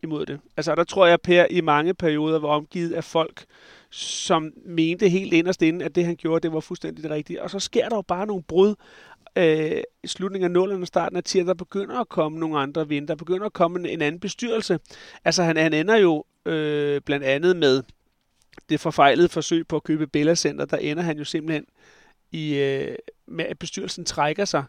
imod 0.03 0.27
det. 0.27 0.41
Altså 0.57 0.75
der 0.75 0.85
tror 0.85 1.07
jeg, 1.07 1.21
Per 1.21 1.47
i 1.51 1.61
mange 1.61 1.95
perioder 1.95 2.39
var 2.39 2.49
omgivet 2.49 2.93
af 2.93 3.05
folk, 3.05 3.45
som 3.91 4.53
mente 4.67 5.09
helt 5.09 5.33
inderst 5.33 5.63
inde, 5.63 5.85
at 5.85 5.95
det 5.95 6.05
han 6.05 6.17
gjorde, 6.17 6.43
det 6.43 6.53
var 6.53 6.61
fuldstændig 6.61 7.03
det 7.03 7.11
rigtige. 7.11 7.43
Og 7.43 7.51
så 7.51 7.59
sker 7.59 7.89
der 7.89 7.97
jo 7.97 8.03
bare 8.03 8.27
nogle 8.27 8.43
brud, 8.43 8.75
øh, 9.39 9.83
i 10.03 10.07
slutningen 10.07 10.57
af 10.57 10.61
0'erne 10.61 10.81
og 10.81 10.87
starten 10.87 11.17
af 11.17 11.23
10'erne, 11.29 11.47
der 11.47 11.55
begynder 11.55 12.01
at 12.01 12.09
komme 12.09 12.39
nogle 12.39 12.59
andre 12.59 12.89
vinde, 12.89 13.09
Der 13.09 13.15
begynder 13.15 13.47
at 13.47 13.53
komme 13.53 13.79
en, 13.79 13.87
en 13.87 14.03
anden 14.03 14.21
bestyrelse. 14.21 14.79
Altså 15.25 15.43
han, 15.43 15.57
han 15.57 15.75
ender 15.75 15.97
jo 15.97 16.25
øh, 16.47 17.01
blandt 17.01 17.25
andet 17.25 17.57
med 17.57 17.83
det 18.69 18.81
forfejlede 18.81 19.29
forsøg 19.29 19.69
på 19.69 19.77
at 19.77 19.83
købe 19.83 20.07
Bella 20.07 20.35
Center, 20.35 20.65
der 20.65 20.77
ender 20.77 21.03
han 21.03 21.19
jo 21.19 21.25
simpelthen 21.25 21.67
i, 22.33 22.55
øh, 22.55 22.97
med, 23.27 23.45
at 23.45 23.59
bestyrelsen 23.59 24.05
trækker 24.05 24.45
sig 24.45 24.65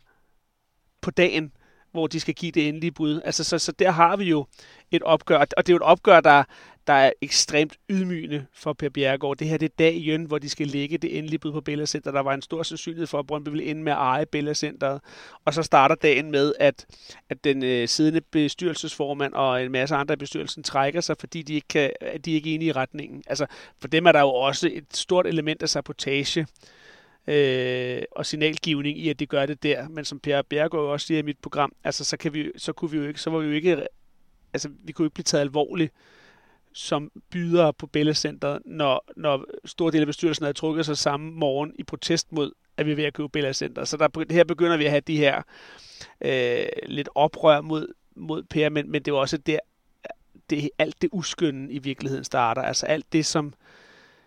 på 1.02 1.12
dagen, 1.12 1.52
hvor 1.92 2.08
de 2.08 2.20
skal 2.20 2.34
give 2.34 2.52
det 2.52 2.68
endelige 2.68 2.92
bud. 2.92 3.22
Altså, 3.26 3.44
så, 3.44 3.60
så 3.60 3.72
der 3.72 3.92
har 3.92 4.18
vi 4.18 4.26
jo 4.26 4.46
et 4.92 5.04
opgør, 5.04 5.38
og 5.38 5.68
det 5.68 5.70
er 5.70 5.74
jo 5.74 5.78
et 5.78 5.82
opgør, 5.82 6.20
der, 6.20 6.44
der 6.90 6.96
er 6.96 7.12
ekstremt 7.22 7.78
ydmygende 7.90 8.46
for 8.54 8.74
Per 8.74 8.90
Bjergård. 8.90 9.38
Det 9.38 9.48
her 9.48 9.58
det 9.58 9.66
er 9.66 9.76
dagen, 9.80 10.24
hvor 10.24 10.38
de 10.38 10.50
skal 10.50 10.68
lægge 10.68 10.98
det 10.98 11.18
endelige 11.18 11.40
bud 11.40 11.52
på 11.52 11.62
Bella 11.62 11.86
Center. 11.86 12.12
Der 12.12 12.20
var 12.20 12.34
en 12.34 12.42
stor 12.42 12.64
sandsynlighed 12.64 13.08
for, 13.08 13.20
at 13.20 13.28
Brøndby 13.28 13.50
ville 13.50 13.66
ende 13.66 13.84
med 13.84 13.92
at 13.92 13.98
eje 13.98 14.26
Bella 14.26 14.54
Centeret. 14.54 15.02
Og 15.46 15.54
så 15.54 15.64
starter 15.64 15.96
dagen 15.96 16.32
med, 16.32 16.54
at, 16.60 16.86
at 17.30 17.44
den 17.44 17.64
øh, 17.64 17.88
siddende 17.88 18.22
bestyrelsesformand 18.22 19.34
og 19.34 19.64
en 19.64 19.72
masse 19.72 19.96
andre 19.96 20.14
i 20.14 20.18
bestyrelsen 20.18 20.64
trækker 20.64 21.02
sig, 21.02 21.16
fordi 21.20 21.42
de 21.42 21.54
ikke, 21.54 21.68
kan, 21.68 21.92
de 22.26 22.32
er 22.32 22.36
ikke 22.36 22.56
enige 22.56 22.70
i 22.70 22.72
retningen. 22.72 23.24
Altså, 23.28 23.46
for 23.82 23.88
dem 23.88 24.06
er 24.06 24.12
der 24.12 24.20
jo 24.20 24.30
også 24.30 24.70
et 24.74 24.86
stort 24.94 25.28
element 25.28 25.64
af 25.64 25.70
sabotage 25.70 26.48
øh, 27.30 28.02
og 28.12 28.26
signalgivning 28.26 29.00
i, 29.00 29.10
at 29.10 29.20
de 29.20 29.26
gør 29.26 29.46
det 29.46 29.64
der. 29.64 29.88
Men 29.88 30.06
som 30.06 30.20
Per 30.20 30.42
Bjergård 30.42 30.92
også 30.92 31.08
siger 31.08 31.20
i 31.20 31.22
mit 31.22 31.38
program, 31.42 31.72
altså, 31.84 32.04
så, 32.04 32.18
kan 32.18 32.34
vi, 32.34 32.52
så, 32.58 32.74
kunne 32.74 32.92
vi 32.92 32.98
jo 32.98 33.08
ikke, 33.08 33.22
så 33.22 33.30
var 33.30 33.40
vi 33.40 33.48
jo 33.48 33.54
ikke 33.54 33.88
altså, 34.54 34.70
vi 34.84 34.92
kunne 34.92 35.06
ikke 35.06 35.14
blive 35.14 35.24
taget 35.24 35.42
alvorligt 35.42 35.94
som 36.74 37.12
byder 37.30 37.72
på 37.72 37.88
Bellacenteret, 37.88 38.62
når, 38.66 39.04
når 39.18 39.46
store 39.66 39.92
dele 39.92 40.02
af 40.02 40.08
bestyrelsen 40.08 40.44
havde 40.44 40.54
trukket 40.54 40.86
sig 40.86 40.98
samme 40.98 41.32
morgen 41.32 41.76
i 41.80 41.84
protest 41.84 42.32
mod, 42.32 42.52
at 42.78 42.86
vi 42.86 42.92
er 42.92 42.96
ved 42.96 43.04
at 43.04 43.14
købe 43.14 43.30
Bellacenteret. 43.30 43.88
Så 43.88 43.98
der, 43.98 44.34
her 44.34 44.44
begynder 44.44 44.78
vi 44.78 44.86
at 44.86 44.92
have 44.92 45.02
de 45.02 45.18
her 45.18 45.42
øh, 46.22 46.66
lidt 46.86 47.10
oprør 47.16 47.62
mod, 47.62 47.88
mod 48.16 48.44
Per, 48.44 48.70
men, 48.70 48.92
men 48.92 49.04
det 49.04 49.12
er 49.12 49.16
også 49.16 49.38
der, 49.38 49.60
det, 50.50 50.70
alt 50.78 51.02
det 51.02 51.10
uskynde 51.14 51.74
i 51.74 51.80
virkeligheden 51.80 52.24
starter. 52.24 52.62
Altså 52.62 52.86
alt 52.86 53.14
det, 53.14 53.26
som, 53.26 53.54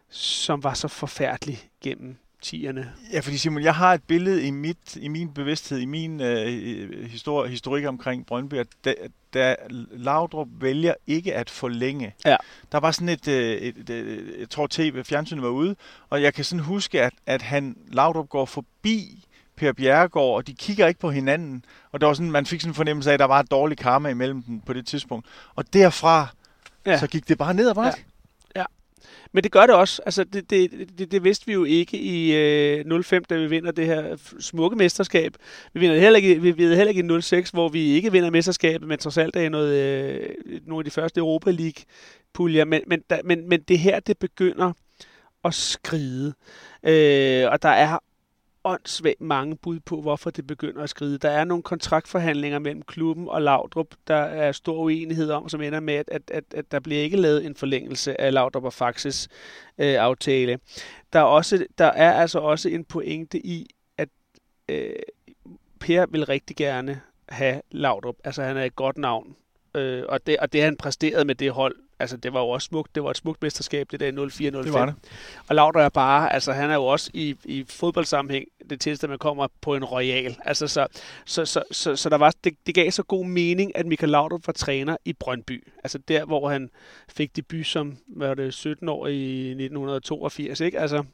som 0.08 0.62
var 0.62 0.74
så 0.74 0.88
forfærdeligt 0.88 1.68
gennem 1.80 2.16
tierne. 2.42 2.92
Ja, 3.12 3.20
fordi 3.20 3.36
Simon, 3.36 3.62
jeg 3.62 3.74
har 3.74 3.94
et 3.94 4.02
billede 4.02 4.46
i, 4.46 4.50
mit, 4.50 4.96
i 4.96 5.08
min 5.08 5.28
bevidsthed, 5.34 5.78
i 5.78 5.84
min 5.84 6.20
øh, 6.20 6.88
histori- 6.90 7.48
historik 7.48 7.86
omkring 7.86 8.26
Brøndby, 8.26 8.54
at 8.54 8.66
da, 8.84 8.94
da 9.34 9.56
Laudrup 9.90 10.48
vælger 10.60 10.94
ikke 11.06 11.34
at 11.34 11.50
forlænge, 11.50 12.14
ja. 12.24 12.36
der 12.72 12.78
var 12.78 12.90
sådan 12.90 13.08
et, 13.08 13.28
øh, 13.28 13.52
et, 13.52 13.76
et, 13.76 13.90
et 13.90 14.34
jeg 14.38 14.50
tror 14.50 14.66
tv, 14.70 15.04
fjernsynet 15.04 15.42
var 15.42 15.48
ude, 15.48 15.76
og 16.10 16.22
jeg 16.22 16.34
kan 16.34 16.44
sådan 16.44 16.64
huske, 16.64 17.02
at, 17.02 17.12
at 17.26 17.42
han, 17.42 17.76
Laudrup 17.88 18.28
går 18.28 18.44
forbi 18.44 19.24
Per 19.56 19.72
Bjerregaard, 19.72 20.34
og 20.34 20.46
de 20.46 20.54
kigger 20.54 20.86
ikke 20.86 21.00
på 21.00 21.10
hinanden, 21.10 21.64
og 21.92 22.00
der 22.00 22.06
var 22.06 22.14
sådan, 22.14 22.30
man 22.30 22.46
fik 22.46 22.60
sådan 22.60 22.70
en 22.70 22.74
fornemmelse 22.74 23.10
af, 23.10 23.14
at 23.14 23.20
der 23.20 23.26
var 23.26 23.40
et 23.40 23.50
dårligt 23.50 23.80
karma 23.80 24.08
imellem 24.08 24.42
dem 24.42 24.60
på 24.60 24.72
det 24.72 24.86
tidspunkt. 24.86 25.26
Og 25.54 25.72
derfra, 25.72 26.26
ja. 26.86 26.98
så 26.98 27.06
gik 27.06 27.28
det 27.28 27.38
bare 27.38 27.54
ned 27.54 27.68
ad 27.68 27.74
bakke. 27.74 27.98
Ja. 27.98 28.11
Men 29.32 29.44
det 29.44 29.52
gør 29.52 29.66
det 29.66 29.74
også. 29.74 30.02
Altså, 30.06 30.24
det, 30.24 30.50
det, 30.50 30.70
det, 30.98 31.12
det 31.12 31.24
vidste 31.24 31.46
vi 31.46 31.52
jo 31.52 31.64
ikke 31.64 31.96
i 31.98 32.34
øh, 32.36 33.02
05, 33.04 33.24
da 33.24 33.36
vi 33.36 33.46
vinder 33.46 33.70
det 33.70 33.86
her 33.86 34.16
smukke 34.40 34.76
mesterskab. 34.76 35.36
Vi 35.72 35.80
vinder 35.80 35.98
heller 35.98 36.16
ikke, 36.16 36.42
vi 36.42 36.50
vinder 36.50 36.76
heller 36.76 36.90
ikke 36.90 37.18
i 37.18 37.20
06, 37.22 37.50
hvor 37.50 37.68
vi 37.68 37.80
ikke 37.80 38.12
vinder 38.12 38.30
mesterskabet, 38.30 38.88
men 38.88 38.98
trods 38.98 39.18
alt 39.18 39.36
er 39.36 39.48
noget, 39.48 39.74
øh, 39.74 40.28
nogle 40.66 40.80
af 40.80 40.84
de 40.84 40.90
første 40.90 41.18
Europa 41.18 41.50
League-puljer. 41.50 42.64
Men, 42.64 42.80
men, 42.86 43.00
da, 43.10 43.20
men, 43.24 43.48
men 43.48 43.60
det 43.60 43.78
her, 43.78 44.00
det 44.00 44.18
begynder 44.18 44.72
at 45.44 45.54
skride. 45.54 46.34
Øh, 46.84 47.50
og 47.50 47.62
der 47.62 47.68
er 47.68 47.98
åndssvagt 48.64 49.20
mange 49.20 49.56
bud 49.56 49.80
på, 49.80 50.00
hvorfor 50.00 50.30
det 50.30 50.46
begynder 50.46 50.82
at 50.82 50.90
skride. 50.90 51.18
Der 51.18 51.30
er 51.30 51.44
nogle 51.44 51.62
kontraktforhandlinger 51.62 52.58
mellem 52.58 52.82
klubben 52.82 53.28
og 53.28 53.42
Laudrup, 53.42 53.94
der 54.08 54.14
er 54.14 54.52
stor 54.52 54.78
uenighed 54.78 55.30
om, 55.30 55.48
som 55.48 55.60
ender 55.60 55.80
med, 55.80 55.94
at, 55.94 56.08
at, 56.08 56.22
at, 56.30 56.44
at 56.54 56.72
der 56.72 56.80
bliver 56.80 57.02
ikke 57.02 57.16
lavet 57.16 57.46
en 57.46 57.56
forlængelse 57.56 58.20
af 58.20 58.32
Laudrup 58.32 58.64
og 58.64 58.72
Faxes 58.72 59.28
øh, 59.78 59.94
aftale. 59.94 60.58
Der 61.12 61.18
er, 61.18 61.24
også, 61.24 61.66
der 61.78 61.86
er 61.86 62.12
altså 62.12 62.38
også 62.38 62.68
en 62.68 62.84
pointe 62.84 63.46
i, 63.46 63.66
at 63.98 64.08
øh, 64.68 64.92
Per 65.80 66.06
vil 66.06 66.26
rigtig 66.26 66.56
gerne 66.56 67.00
have 67.28 67.60
Laudrup. 67.70 68.16
Altså 68.24 68.42
han 68.42 68.56
er 68.56 68.64
et 68.64 68.76
godt 68.76 68.98
navn. 68.98 69.36
Øh, 69.74 70.02
og, 70.08 70.26
det, 70.26 70.36
og 70.36 70.52
det 70.52 70.62
han 70.62 70.76
præsteret 70.76 71.26
med 71.26 71.34
det 71.34 71.50
hold, 71.50 71.76
altså 72.02 72.16
det 72.16 72.32
var 72.32 72.40
jo 72.40 72.48
også 72.48 72.66
smukt. 72.66 72.94
Det 72.94 73.04
var 73.04 73.10
et 73.10 73.16
smukt 73.16 73.42
mesterskab, 73.42 73.90
det 73.90 74.00
der 74.00 74.12
04-05. 74.12 74.64
Det 74.64 74.72
var 74.72 74.86
det. 74.86 74.94
Og 75.48 75.54
Laudrup 75.54 75.80
er 75.80 75.88
bare, 75.88 76.32
altså 76.32 76.52
han 76.52 76.70
er 76.70 76.74
jo 76.74 76.84
også 76.84 77.10
i, 77.14 77.36
i 77.44 77.64
fodboldsammenhæng 77.68 78.44
det 78.70 78.80
tætteste, 78.80 79.08
man 79.08 79.18
kommer 79.18 79.46
på 79.60 79.74
en 79.74 79.84
royal. 79.84 80.36
Altså 80.44 80.66
så, 80.66 80.86
så, 81.24 81.44
så, 81.44 81.62
så, 81.70 81.96
så 81.96 82.08
der 82.08 82.16
var, 82.16 82.34
det, 82.44 82.52
det 82.66 82.74
gav 82.74 82.90
så 82.90 83.02
god 83.02 83.26
mening, 83.26 83.76
at 83.76 83.86
Michael 83.86 84.10
Laudrup 84.10 84.46
var 84.46 84.52
træner 84.52 84.96
i 85.04 85.12
Brøndby. 85.12 85.64
Altså 85.84 85.98
der, 85.98 86.24
hvor 86.24 86.48
han 86.48 86.70
fik 87.08 87.36
debut 87.36 87.66
som, 87.66 87.96
hvad 88.06 88.28
var 88.28 88.34
det, 88.34 88.54
17 88.54 88.88
år 88.88 89.06
i 89.06 89.48
1982, 89.48 90.60
ikke? 90.60 90.80
Altså, 90.80 91.04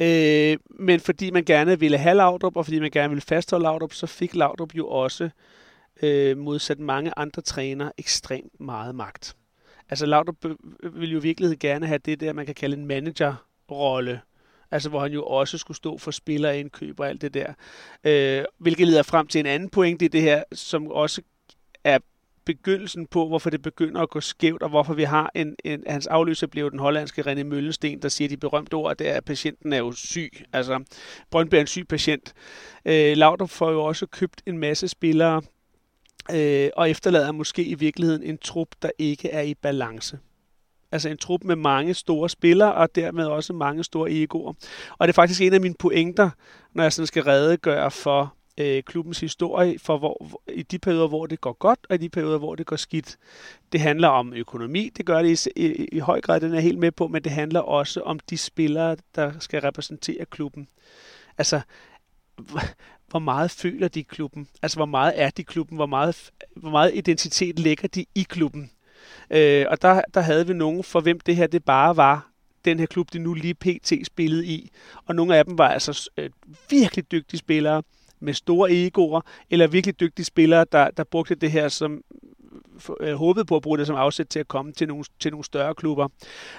Øh, 0.00 0.58
men 0.70 1.00
fordi 1.00 1.30
man 1.30 1.44
gerne 1.44 1.80
ville 1.80 1.98
have 1.98 2.16
Laudrup, 2.16 2.56
og 2.56 2.64
fordi 2.64 2.80
man 2.80 2.90
gerne 2.90 3.08
ville 3.08 3.22
fastholde 3.22 3.62
Laudrup, 3.62 3.92
så 3.92 4.06
fik 4.06 4.34
Laudrup 4.34 4.74
jo 4.74 4.88
også, 4.88 5.30
øh, 6.02 6.38
modsat 6.38 6.78
mange 6.78 7.12
andre 7.16 7.42
trænere, 7.42 7.92
ekstremt 7.98 8.60
meget 8.60 8.94
magt. 8.94 9.36
Altså 9.92 10.06
Laudrup 10.06 10.44
øh, 10.44 11.00
ville 11.00 11.12
jo 11.12 11.18
i 11.18 11.22
virkeligheden 11.22 11.58
gerne 11.58 11.86
have 11.86 11.98
det 11.98 12.20
der, 12.20 12.32
man 12.32 12.46
kan 12.46 12.54
kalde 12.54 12.76
en 12.76 12.86
managerrolle. 12.86 14.20
Altså 14.70 14.88
hvor 14.88 15.00
han 15.00 15.12
jo 15.12 15.24
også 15.24 15.58
skulle 15.58 15.76
stå 15.76 15.98
for 15.98 16.10
spillerindkøb 16.10 17.00
og 17.00 17.08
alt 17.08 17.20
det 17.20 17.34
der. 17.34 17.52
Øh, 18.04 18.44
hvilket 18.58 18.88
leder 18.88 19.02
frem 19.02 19.26
til 19.26 19.38
en 19.38 19.46
anden 19.46 19.68
pointe 19.68 20.04
i 20.04 20.08
det 20.08 20.22
her, 20.22 20.42
som 20.52 20.90
også 20.90 21.22
er 21.84 21.98
begyndelsen 22.44 23.06
på, 23.06 23.28
hvorfor 23.28 23.50
det 23.50 23.62
begynder 23.62 24.00
at 24.00 24.10
gå 24.10 24.20
skævt, 24.20 24.62
og 24.62 24.68
hvorfor 24.68 24.94
vi 24.94 25.02
har 25.02 25.30
en, 25.34 25.56
en 25.64 25.84
hans 25.86 26.06
afløser 26.06 26.46
blev 26.46 26.70
den 26.70 26.78
hollandske 26.78 27.22
René 27.22 27.42
Møllensten, 27.42 28.02
der 28.02 28.08
siger 28.08 28.28
de 28.28 28.36
berømte 28.36 28.74
ord, 28.74 28.96
det 28.96 29.08
er, 29.08 29.14
at 29.14 29.24
patienten 29.24 29.72
er 29.72 29.78
jo 29.78 29.92
syg. 29.92 30.32
Altså, 30.52 30.84
Brøndby 31.30 31.54
er 31.54 31.60
en 31.60 31.66
syg 31.66 31.88
patient. 31.88 32.34
Øh, 32.84 33.16
Laudrup 33.16 33.50
får 33.50 33.70
jo 33.70 33.84
også 33.84 34.06
købt 34.06 34.42
en 34.46 34.58
masse 34.58 34.88
spillere, 34.88 35.42
øh, 36.30 36.70
og 36.76 36.90
efterlader 36.90 37.32
måske 37.32 37.64
i 37.64 37.74
virkeligheden 37.74 38.22
en 38.22 38.38
trup, 38.38 38.68
der 38.82 38.90
ikke 38.98 39.30
er 39.30 39.42
i 39.42 39.54
balance. 39.54 40.18
Altså 40.92 41.08
en 41.08 41.16
trup 41.16 41.44
med 41.44 41.56
mange 41.56 41.94
store 41.94 42.28
spillere, 42.28 42.74
og 42.74 42.94
dermed 42.94 43.26
også 43.26 43.52
mange 43.52 43.84
store 43.84 44.10
egoer. 44.10 44.52
Og 44.98 45.08
det 45.08 45.12
er 45.12 45.14
faktisk 45.14 45.40
en 45.40 45.54
af 45.54 45.60
mine 45.60 45.74
pointer, 45.78 46.30
når 46.74 46.82
jeg 46.82 46.92
sådan 46.92 47.06
skal 47.06 47.22
redegøre 47.22 47.90
for 47.90 48.34
øh, 48.60 48.82
klubbens 48.82 49.20
historie 49.20 49.78
for 49.78 49.98
hvor, 49.98 50.26
hvor, 50.28 50.42
i 50.48 50.62
de 50.62 50.78
perioder, 50.78 51.08
hvor 51.08 51.26
det 51.26 51.40
går 51.40 51.52
godt, 51.52 51.78
og 51.88 51.94
i 51.94 51.98
de 51.98 52.08
perioder, 52.08 52.38
hvor 52.38 52.54
det 52.54 52.66
går 52.66 52.76
skidt. 52.76 53.16
Det 53.72 53.80
handler 53.80 54.08
om 54.08 54.32
økonomi, 54.34 54.90
det 54.96 55.06
gør 55.06 55.22
det 55.22 55.46
i, 55.46 55.66
i, 55.66 55.84
i 55.92 55.98
høj 55.98 56.20
grad, 56.20 56.40
den 56.40 56.54
er 56.54 56.60
helt 56.60 56.78
med 56.78 56.92
på, 56.92 57.08
men 57.08 57.24
det 57.24 57.32
handler 57.32 57.60
også 57.60 58.00
om 58.00 58.20
de 58.20 58.38
spillere, 58.38 58.96
der 59.14 59.32
skal 59.38 59.60
repræsentere 59.60 60.24
klubben. 60.24 60.68
Altså, 61.38 61.60
hvor 63.10 63.18
meget 63.18 63.50
føler 63.50 63.88
de 63.88 64.04
klubben? 64.04 64.48
Altså, 64.62 64.78
hvor 64.78 64.86
meget 64.86 65.12
er 65.16 65.30
de 65.30 65.44
klubben? 65.44 65.76
Hvor 65.76 65.86
meget, 65.86 66.30
hvor 66.56 66.70
meget 66.70 66.90
identitet 66.94 67.58
lægger 67.58 67.88
de 67.88 68.06
i 68.14 68.22
klubben? 68.22 68.70
Øh, 69.30 69.66
og 69.68 69.82
der, 69.82 70.02
der 70.14 70.20
havde 70.20 70.46
vi 70.46 70.54
nogen, 70.54 70.84
for 70.84 71.00
hvem 71.00 71.20
det 71.20 71.36
her 71.36 71.46
det 71.46 71.64
bare 71.64 71.96
var 71.96 72.28
den 72.64 72.78
her 72.78 72.86
klub, 72.86 73.12
de 73.12 73.18
nu 73.18 73.34
lige 73.34 73.54
pt. 73.54 73.92
spillede 74.06 74.46
i. 74.46 74.70
Og 75.06 75.14
nogle 75.14 75.36
af 75.36 75.44
dem 75.44 75.58
var 75.58 75.68
altså 75.68 76.10
øh, 76.16 76.30
virkelig 76.70 77.10
dygtige 77.10 77.38
spillere, 77.38 77.82
med 78.20 78.34
store 78.34 78.72
egoer, 78.72 79.20
eller 79.50 79.66
virkelig 79.66 80.00
dygtige 80.00 80.26
spillere, 80.26 80.66
der, 80.72 80.90
der 80.90 81.04
brugte 81.04 81.34
det 81.34 81.50
her 81.50 81.68
som 81.68 82.04
øh, 83.00 83.14
håbede 83.14 83.44
på 83.44 83.56
at 83.56 83.62
bruge 83.62 83.78
det 83.78 83.86
som 83.86 83.96
afsæt 83.96 84.26
til 84.26 84.38
at 84.38 84.48
komme 84.48 84.72
til 84.72 84.88
nogle, 84.88 85.04
til 85.20 85.30
nogle 85.30 85.44
større 85.44 85.74
klubber. 85.74 86.08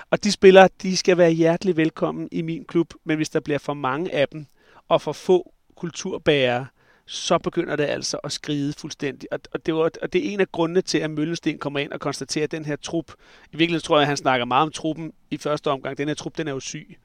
Og 0.09 0.23
de 0.23 0.31
spillere, 0.31 0.69
de 0.81 0.97
skal 0.97 1.17
være 1.17 1.31
hjertelig 1.31 1.77
velkommen 1.77 2.29
i 2.31 2.41
min 2.41 2.65
klub, 2.65 2.93
men 3.03 3.15
hvis 3.15 3.29
der 3.29 3.39
bliver 3.39 3.59
for 3.59 3.73
mange 3.73 4.13
af 4.13 4.27
dem, 4.27 4.45
og 4.87 5.01
for 5.01 5.11
få 5.11 5.52
kulturbærere, 5.75 6.67
så 7.05 7.37
begynder 7.37 7.75
det 7.75 7.83
altså 7.83 8.17
at 8.17 8.31
skride 8.31 8.73
fuldstændig. 8.73 9.33
Og, 9.33 9.39
og, 9.53 9.65
det, 9.65 9.73
var, 9.75 9.89
og 10.01 10.13
det 10.13 10.27
er 10.27 10.33
en 10.33 10.39
af 10.39 10.51
grundene 10.51 10.81
til, 10.81 10.97
at 10.97 11.11
Møllensten 11.11 11.57
kommer 11.57 11.79
ind 11.79 11.91
og 11.91 11.99
konstaterer, 11.99 12.43
at 12.43 12.51
den 12.51 12.65
her 12.65 12.75
trup, 12.75 13.11
i 13.53 13.57
virkeligheden 13.57 13.85
tror 13.85 13.95
jeg, 13.95 14.01
at 14.01 14.07
han 14.07 14.17
snakker 14.17 14.45
meget 14.45 14.63
om 14.63 14.71
truppen 14.71 15.13
i 15.31 15.37
første 15.37 15.71
omgang, 15.71 15.97
den 15.97 16.07
her 16.07 16.15
trup, 16.15 16.37
den 16.37 16.47
er 16.47 16.51
jo 16.51 16.59
syg. 16.59 16.97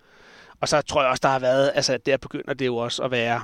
Og 0.61 0.69
så 0.69 0.83
tror 0.83 1.03
jeg 1.03 1.11
også, 1.11 1.21
der 1.23 1.29
har 1.29 1.39
været, 1.39 1.73
altså 1.75 1.99
der 2.07 2.17
begynder 2.17 2.55
det 2.55 2.67
jo 2.67 2.77
også 2.77 3.03
at 3.03 3.11
være, 3.11 3.43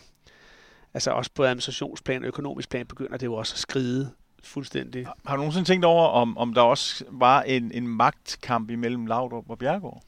altså 0.95 1.11
også 1.11 1.31
på 1.35 1.45
administrationsplan 1.45 2.23
og 2.23 2.29
økonomisk 2.29 2.69
plan 2.69 2.87
begynder 2.87 3.17
det 3.17 3.27
jo 3.27 3.35
også 3.35 3.55
at 3.55 3.59
skride 3.59 4.11
fuldstændig. 4.45 5.07
Har 5.27 5.37
du 5.37 5.41
nogensinde 5.41 5.69
tænkt 5.69 5.85
over, 5.85 6.09
om, 6.09 6.39
om 6.39 6.55
der 6.55 6.63
også 6.63 7.05
var 7.11 7.43
en, 7.43 7.73
en 7.75 7.89
magtkamp 7.89 8.71
imellem 8.71 9.07
Laudrup 9.07 9.51
og 9.51 9.59
Bjergård? 9.59 10.03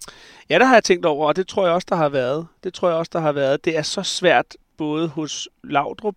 Ja, 0.50 0.58
det 0.58 0.66
har 0.66 0.74
jeg 0.74 0.84
tænkt 0.84 1.06
over, 1.06 1.28
og 1.28 1.36
det 1.36 1.48
tror 1.48 1.64
jeg 1.64 1.74
også, 1.74 1.86
der 1.90 1.96
har 1.96 2.08
været. 2.08 2.46
Det 2.64 2.74
tror 2.74 2.88
jeg 2.88 2.96
også, 2.96 3.10
der 3.12 3.20
har 3.20 3.32
været. 3.32 3.64
Det 3.64 3.76
er 3.76 3.82
så 3.82 4.02
svært 4.02 4.56
både 4.78 5.08
hos 5.08 5.48
Laudrup 5.64 6.16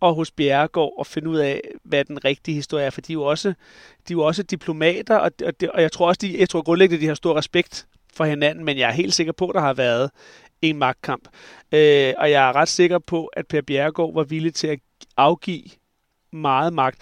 og 0.00 0.14
hos 0.14 0.30
Bjergård 0.30 0.94
og 0.98 1.06
finde 1.06 1.30
ud 1.30 1.36
af, 1.36 1.60
hvad 1.84 2.04
den 2.04 2.24
rigtige 2.24 2.54
historie 2.54 2.84
er, 2.84 2.90
for 2.90 3.00
de 3.00 3.12
er 3.12 3.14
jo 3.14 3.22
også, 3.22 3.48
de 4.08 4.12
er 4.12 4.16
jo 4.16 4.20
også 4.20 4.42
diplomater, 4.42 5.16
og, 5.16 5.30
og, 5.44 5.52
og 5.74 5.82
jeg 5.82 5.92
tror 5.92 6.08
også, 6.08 6.18
de, 6.22 6.38
jeg 6.38 6.48
tror 6.48 6.62
grundlæggende, 6.62 7.02
de 7.02 7.06
har 7.06 7.14
stor 7.14 7.36
respekt 7.36 7.86
for 8.14 8.24
hinanden, 8.24 8.64
men 8.64 8.78
jeg 8.78 8.88
er 8.88 8.92
helt 8.92 9.14
sikker 9.14 9.32
på, 9.32 9.48
at 9.48 9.54
der 9.54 9.60
har 9.60 9.74
været 9.74 10.10
en 10.62 10.78
magtkamp. 10.78 11.28
Øh, 11.72 12.14
og 12.18 12.30
jeg 12.30 12.48
er 12.48 12.56
ret 12.56 12.68
sikker 12.68 12.98
på, 12.98 13.26
at 13.26 13.46
Per 13.46 13.60
Bjergård 13.60 14.14
var 14.14 14.24
villig 14.24 14.54
til 14.54 14.66
at 14.66 14.78
afgive 15.16 15.62
meget 16.32 16.72
magt. 16.72 16.98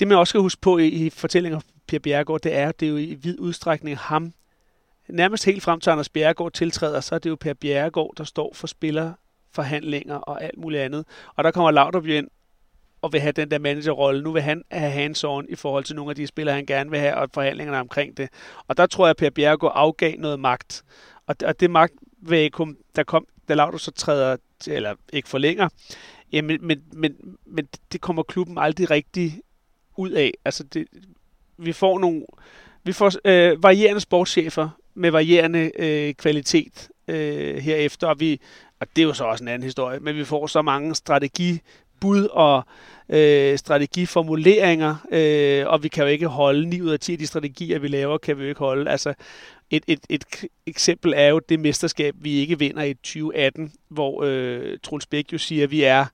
Det 0.00 0.08
man 0.08 0.16
også 0.16 0.30
skal 0.30 0.40
huske 0.40 0.60
på 0.60 0.78
i, 0.78 0.86
i 0.86 1.10
fortællinger 1.10 1.56
om 1.56 1.62
Per 1.86 1.98
Bjergård, 1.98 2.40
det 2.40 2.54
er, 2.54 2.72
det 2.72 2.86
er 2.86 2.90
jo 2.90 2.96
i 2.96 3.14
vid 3.14 3.38
udstrækning 3.38 3.98
ham, 3.98 4.32
nærmest 5.08 5.44
helt 5.44 5.62
frem 5.62 5.80
til 5.80 5.90
Anders 5.90 6.08
Bjergård 6.08 6.52
tiltræder, 6.52 7.00
så 7.00 7.14
er 7.14 7.18
det 7.18 7.30
jo 7.30 7.36
Per 7.36 7.54
Bjergård, 7.54 8.14
der 8.16 8.24
står 8.24 8.52
for 8.54 8.66
spiller 8.66 9.12
forhandlinger 9.52 10.14
og 10.14 10.44
alt 10.44 10.58
muligt 10.58 10.82
andet. 10.82 11.04
Og 11.36 11.44
der 11.44 11.50
kommer 11.50 11.70
Laudrup 11.70 12.06
ind 12.06 12.28
og 13.02 13.12
vil 13.12 13.20
have 13.20 13.32
den 13.32 13.50
der 13.50 13.58
managerrolle. 13.58 14.22
Nu 14.22 14.32
vil 14.32 14.42
han 14.42 14.62
have 14.70 14.90
hands-on 14.90 15.46
i 15.48 15.54
forhold 15.54 15.84
til 15.84 15.96
nogle 15.96 16.10
af 16.10 16.16
de 16.16 16.26
spillere, 16.26 16.54
han 16.54 16.66
gerne 16.66 16.90
vil 16.90 16.98
have, 16.98 17.14
og 17.14 17.28
forhandlingerne 17.34 17.80
omkring 17.80 18.16
det. 18.16 18.28
Og 18.68 18.76
der 18.76 18.86
tror 18.86 19.06
jeg, 19.06 19.10
at 19.10 19.16
Per 19.16 19.30
Bjergård 19.30 19.72
afgav 19.74 20.14
noget 20.18 20.40
magt. 20.40 20.84
Og 21.26 21.40
det, 21.40 21.48
og 21.48 21.60
det 21.60 21.70
magtvakuum, 21.70 22.76
der 22.96 23.02
kom, 23.02 23.26
da 23.48 23.54
Laudrup 23.54 23.80
så 23.80 23.90
træder, 23.90 24.36
eller 24.66 24.94
ikke 25.12 25.28
forlænger, 25.28 25.68
jamen, 26.32 26.58
men, 26.66 26.82
men, 26.92 27.36
men 27.46 27.68
det 27.92 28.00
kommer 28.00 28.22
klubben 28.22 28.58
aldrig 28.58 28.90
rigtig 28.90 29.40
ud 29.96 30.10
af. 30.10 30.32
Altså, 30.44 30.64
det, 30.64 30.86
vi 31.56 31.72
får 31.72 31.98
nogle 31.98 32.26
vi 32.84 32.92
får 32.92 33.12
øh, 33.24 33.62
varierende 33.62 34.00
sportschefer 34.00 34.68
med 34.94 35.10
varierende 35.10 35.70
øh, 35.78 36.14
kvalitet 36.14 36.88
øh, 37.08 37.56
herefter, 37.56 38.06
og 38.06 38.20
vi 38.20 38.40
og 38.80 38.86
det 38.96 39.02
er 39.02 39.06
jo 39.06 39.14
så 39.14 39.24
også 39.24 39.44
en 39.44 39.48
anden 39.48 39.64
historie, 39.64 40.00
men 40.00 40.16
vi 40.16 40.24
får 40.24 40.46
så 40.46 40.62
mange 40.62 40.94
strategibud 40.94 42.28
og 42.30 42.62
øh, 43.08 43.58
strategiformuleringer, 43.58 44.96
øh, 45.12 45.66
og 45.66 45.82
vi 45.82 45.88
kan 45.88 46.04
jo 46.04 46.08
ikke 46.08 46.26
holde 46.26 46.68
9 46.68 46.80
ud 46.82 46.90
af 46.90 47.00
10 47.00 47.12
af 47.12 47.18
de 47.18 47.26
strategier, 47.26 47.78
vi 47.78 47.88
laver, 47.88 48.18
kan 48.18 48.38
vi 48.38 48.42
jo 48.42 48.48
ikke 48.48 48.58
holde. 48.58 48.90
Altså, 48.90 49.14
et, 49.70 49.84
et, 49.86 50.00
et 50.08 50.24
eksempel 50.66 51.12
er 51.16 51.28
jo 51.28 51.40
det 51.48 51.60
mesterskab, 51.60 52.14
vi 52.18 52.32
ikke 52.32 52.58
vinder 52.58 52.82
i 52.82 52.94
2018, 52.94 53.72
hvor 53.88 54.22
øh, 54.26 54.78
Truls 54.82 55.06
Bæk 55.06 55.32
jo 55.32 55.38
siger, 55.38 55.64
at 55.64 55.70
vi 55.70 55.82
er, 55.82 56.06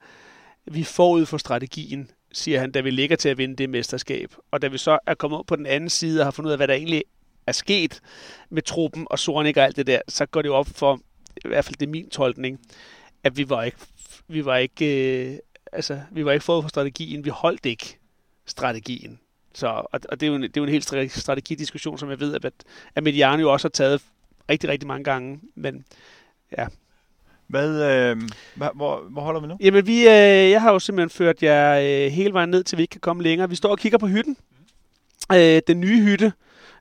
vi 0.65 0.81
er 0.81 0.85
forud 0.85 1.25
for 1.25 1.37
strategien 1.37 2.11
siger 2.31 2.59
han, 2.59 2.71
da 2.71 2.81
vi 2.81 2.91
ligger 2.91 3.15
til 3.15 3.29
at 3.29 3.37
vinde 3.37 3.55
det 3.55 3.69
mesterskab. 3.69 4.33
Og 4.51 4.61
da 4.61 4.67
vi 4.67 4.77
så 4.77 4.99
er 5.07 5.13
kommet 5.13 5.37
ud 5.37 5.43
på 5.43 5.55
den 5.55 5.65
anden 5.65 5.89
side 5.89 6.21
og 6.21 6.25
har 6.25 6.31
fundet 6.31 6.49
ud 6.49 6.51
af, 6.51 6.57
hvad 6.57 6.67
der 6.67 6.73
egentlig 6.73 7.03
er 7.47 7.51
sket 7.51 8.01
med 8.49 8.61
truppen 8.61 9.07
og 9.09 9.19
Sornik 9.19 9.57
og 9.57 9.63
alt 9.63 9.75
det 9.75 9.87
der, 9.87 10.01
så 10.07 10.25
går 10.25 10.41
det 10.41 10.49
jo 10.49 10.55
op 10.55 10.67
for, 10.75 10.99
i 11.45 11.47
hvert 11.47 11.65
fald 11.65 11.75
det 11.75 11.85
er 11.85 11.91
min 11.91 12.09
tolkning, 12.09 12.59
at 13.23 13.37
vi 13.37 13.49
var 13.49 13.63
ikke, 13.63 13.77
vi 14.27 14.45
var 14.45 14.57
ikke, 14.57 15.25
øh, 15.25 15.37
altså, 15.71 15.99
vi 16.11 16.25
var 16.25 16.31
ikke 16.31 16.45
forud 16.45 16.61
for 16.61 16.69
strategien, 16.69 17.25
vi 17.25 17.29
holdt 17.29 17.65
ikke 17.65 17.97
strategien. 18.45 19.19
Så, 19.53 19.67
og, 19.67 19.99
og 20.09 20.19
det, 20.19 20.23
er 20.23 20.27
jo 20.27 20.35
en, 20.35 20.41
det 20.41 20.57
er 20.57 20.61
jo 20.61 20.63
en 20.63 20.69
helt 20.69 21.11
strategidiskussion, 21.11 21.97
som 21.97 22.09
jeg 22.09 22.19
ved, 22.19 22.35
at, 22.35 22.53
at 22.95 23.03
Mediano 23.03 23.41
jo 23.41 23.51
også 23.51 23.67
har 23.67 23.71
taget 23.71 24.01
rigtig, 24.49 24.69
rigtig 24.69 24.87
mange 24.87 25.03
gange. 25.03 25.39
Men 25.55 25.85
ja, 26.57 26.67
hvad, 27.47 27.69
øh, 27.69 28.21
hvad, 28.55 28.69
hvor, 28.75 29.03
hvor 29.09 29.21
holder 29.21 29.41
vi 29.41 29.47
nu? 29.47 29.57
Jamen, 29.59 29.87
vi, 29.87 29.99
øh, 29.99 30.51
jeg 30.51 30.61
har 30.61 30.71
jo 30.71 30.79
simpelthen 30.79 31.09
ført 31.09 31.43
jer 31.43 31.79
øh, 31.79 32.11
hele 32.11 32.33
vejen 32.33 32.49
ned, 32.49 32.63
til 32.63 32.77
vi 32.77 32.83
ikke 32.83 32.91
kan 32.91 33.01
komme 33.01 33.23
længere. 33.23 33.49
Vi 33.49 33.55
står 33.55 33.69
og 33.69 33.77
kigger 33.77 33.97
på 33.97 34.07
hytten. 34.07 34.37
Øh, 35.33 35.61
den 35.67 35.79
nye 35.79 36.03
hytte. 36.03 36.33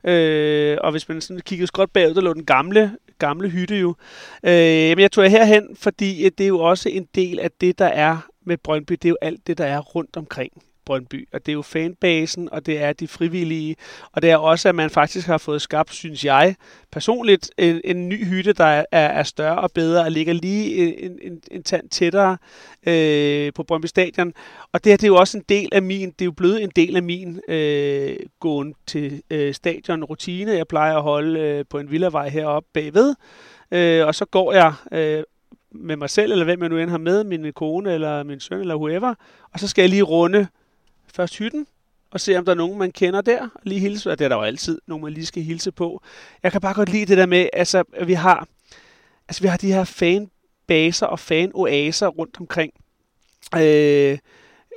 Øh, 0.05 0.79
og 0.81 0.91
hvis 0.91 1.09
man 1.09 1.21
sådan 1.21 1.41
kigger 1.41 1.67
godt 1.73 1.93
bagud, 1.93 2.15
der 2.15 2.21
lå 2.21 2.33
den 2.33 2.45
gamle, 2.45 2.97
gamle 3.19 3.49
hytte 3.49 3.77
jo. 3.77 3.95
Øh, 4.43 4.89
men 4.89 4.99
jeg 4.99 5.13
tog 5.13 5.25
jer 5.25 5.31
herhen, 5.31 5.77
fordi 5.77 6.25
øh, 6.25 6.31
det 6.39 6.45
er 6.45 6.49
jo 6.49 6.61
også 6.61 6.89
en 6.89 7.09
del 7.15 7.39
af 7.39 7.51
det, 7.61 7.79
der 7.79 7.87
er 7.87 8.27
med 8.45 8.57
Brøndby. 8.57 8.93
Det 8.93 9.05
er 9.05 9.09
jo 9.09 9.17
alt 9.23 9.47
det, 9.47 9.59
der 9.59 9.65
er 9.65 9.81
rundt 9.81 10.17
omkring. 10.17 10.53
Brøndby. 10.87 11.29
Og 11.33 11.47
det 11.47 11.53
er 11.53 11.55
jo 11.55 11.63
fanbasen, 11.63 12.49
og 12.53 12.67
det 12.67 12.83
er 12.83 12.93
de 12.93 13.09
frivillige, 13.09 13.77
og 14.13 14.23
det 14.23 14.31
er 14.31 14.37
også, 14.37 14.69
at 14.69 14.75
man 14.75 14.91
faktisk 14.91 15.27
har 15.27 15.39
fået 15.39 15.63
skabt, 15.63 15.95
synes 15.95 16.25
jeg, 16.25 16.55
personligt, 16.93 17.51
en, 17.59 17.81
en 17.85 18.09
ny 18.09 18.25
hytte, 18.25 18.53
der 18.53 18.65
er, 18.65 18.85
er 18.91 19.23
større 19.23 19.59
og 19.59 19.71
bedre, 19.75 20.05
og 20.05 20.13
ligger 20.13 20.33
lige 20.33 20.99
en, 21.05 21.19
en, 21.23 21.41
en 21.51 21.63
tand 21.63 21.89
tættere 21.89 22.37
øh, 22.87 23.53
på 23.53 23.63
Brøndby 23.63 23.87
Stadion. 23.87 24.33
Og 24.73 24.85
det 24.85 24.93
her, 24.93 24.97
det 24.97 25.05
er 25.05 25.09
jo 25.09 25.17
også 25.17 25.39
en 25.39 25.45
del 25.49 25.69
af 25.73 25.83
min, 25.83 26.11
det 26.11 26.21
er 26.21 26.25
jo 26.25 26.33
blevet 26.33 26.63
en 26.63 26.71
del 26.77 26.97
af 26.97 27.03
min 27.03 27.41
øh, 27.49 28.17
gåen 28.41 28.75
til 28.87 29.23
øh, 29.31 29.55
stadion 29.55 30.05
rutine. 30.05 30.53
Jeg 30.53 30.67
plejer 30.69 30.97
at 30.97 31.03
holde 31.03 31.41
øh, 31.41 31.65
på 31.71 31.79
en 31.79 31.91
villavej 31.91 32.29
heroppe 32.29 32.69
bagved, 32.73 33.15
øh, 33.71 34.07
og 34.07 34.15
så 34.15 34.25
går 34.25 34.53
jeg 34.53 34.73
øh, 34.93 35.23
med 35.73 35.97
mig 35.97 36.11
selv, 36.11 36.33
eller 36.33 36.45
hvem 36.45 36.63
jeg 36.63 36.69
nu 36.69 36.79
end 36.79 36.91
har 36.91 36.99
med, 36.99 37.25
min 37.25 37.53
kone, 37.53 37.93
eller 37.95 38.23
min 38.23 38.41
søn, 38.41 38.61
eller 38.61 38.77
whoever, 38.77 39.15
og 39.53 39.61
så 39.61 39.69
skal 39.69 39.83
jeg 39.83 39.91
lige 39.91 40.03
runde 40.03 40.47
først 41.17 41.39
hytten, 41.39 41.67
og 42.11 42.21
se, 42.21 42.39
om 42.39 42.45
der 42.45 42.53
er 42.53 42.57
nogen, 42.57 42.79
man 42.79 42.93
kender 42.93 43.21
der, 43.21 43.49
lige 43.63 43.81
hilse, 43.81 44.11
og 44.11 44.19
det 44.19 44.25
er 44.25 44.29
der 44.29 44.37
jo 44.37 44.43
altid 44.43 44.81
nogen, 44.87 45.05
man 45.05 45.13
lige 45.13 45.27
skal 45.27 45.43
hilse 45.43 45.73
på. 45.73 46.03
Jeg 46.43 46.53
kan 46.53 46.61
bare 46.61 46.75
godt 46.75 46.89
lide 46.89 47.07
det 47.07 47.19
der 47.19 47.27
med, 47.27 47.49
altså, 47.53 47.85
at 47.93 48.07
vi 48.07 48.13
har, 48.13 48.49
altså, 49.29 49.43
vi 49.43 49.49
har 49.49 49.57
de 49.57 49.73
her 49.73 49.85
fanbaser 49.85 51.07
og 51.07 51.19
fanoaser 51.19 52.07
rundt 52.07 52.37
omkring. 52.41 52.73
Øh, 53.57 54.19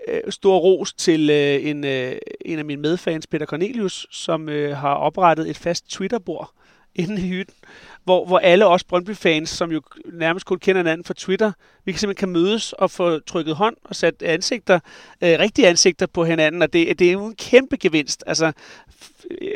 øh, 0.08 0.22
stor 0.30 0.58
ros 0.58 0.94
til 0.94 1.30
øh, 1.30 1.66
en, 1.66 1.86
øh, 1.86 2.16
en 2.46 2.60
af 2.60 2.66
mine 2.66 2.82
medfans, 2.82 3.28
Peter 3.28 3.46
Cornelius, 3.46 4.08
som 4.12 4.50
øh, 4.50 4.78
har 4.78 4.94
oprettet 4.94 5.50
et 5.50 5.58
fast 5.58 5.90
Twitter-bord 5.90 6.52
inde 6.96 7.22
i 7.22 7.28
hytten, 7.28 7.56
hvor, 8.04 8.26
hvor 8.26 8.40
alle 8.40 8.66
os 8.66 8.84
Brøndby-fans, 8.84 9.50
som 9.50 9.72
jo 9.72 9.82
nærmest 10.14 10.46
kun 10.46 10.60
kender 10.60 10.80
hinanden 10.80 11.06
fra 11.06 11.14
Twitter, 11.18 11.52
vi 11.86 11.92
kan 11.92 12.00
simpelthen 12.00 12.34
kan 12.34 12.42
mødes 12.42 12.74
og 12.74 12.92
få 12.92 13.20
trykket 13.20 13.56
hånd 13.56 13.76
og 13.84 13.96
sat 13.96 14.22
ansigter, 14.22 14.80
øh, 15.24 15.40
rigtige 15.40 15.68
ansigter 15.68 16.06
på 16.06 16.26
hinanden, 16.26 16.62
og 16.62 16.74
det, 16.74 17.00
det 17.00 17.08
er 17.08 17.12
jo 17.12 17.26
en 17.26 17.36
kæmpe 17.36 17.78
gevinst. 17.78 18.24
Altså, 18.28 18.52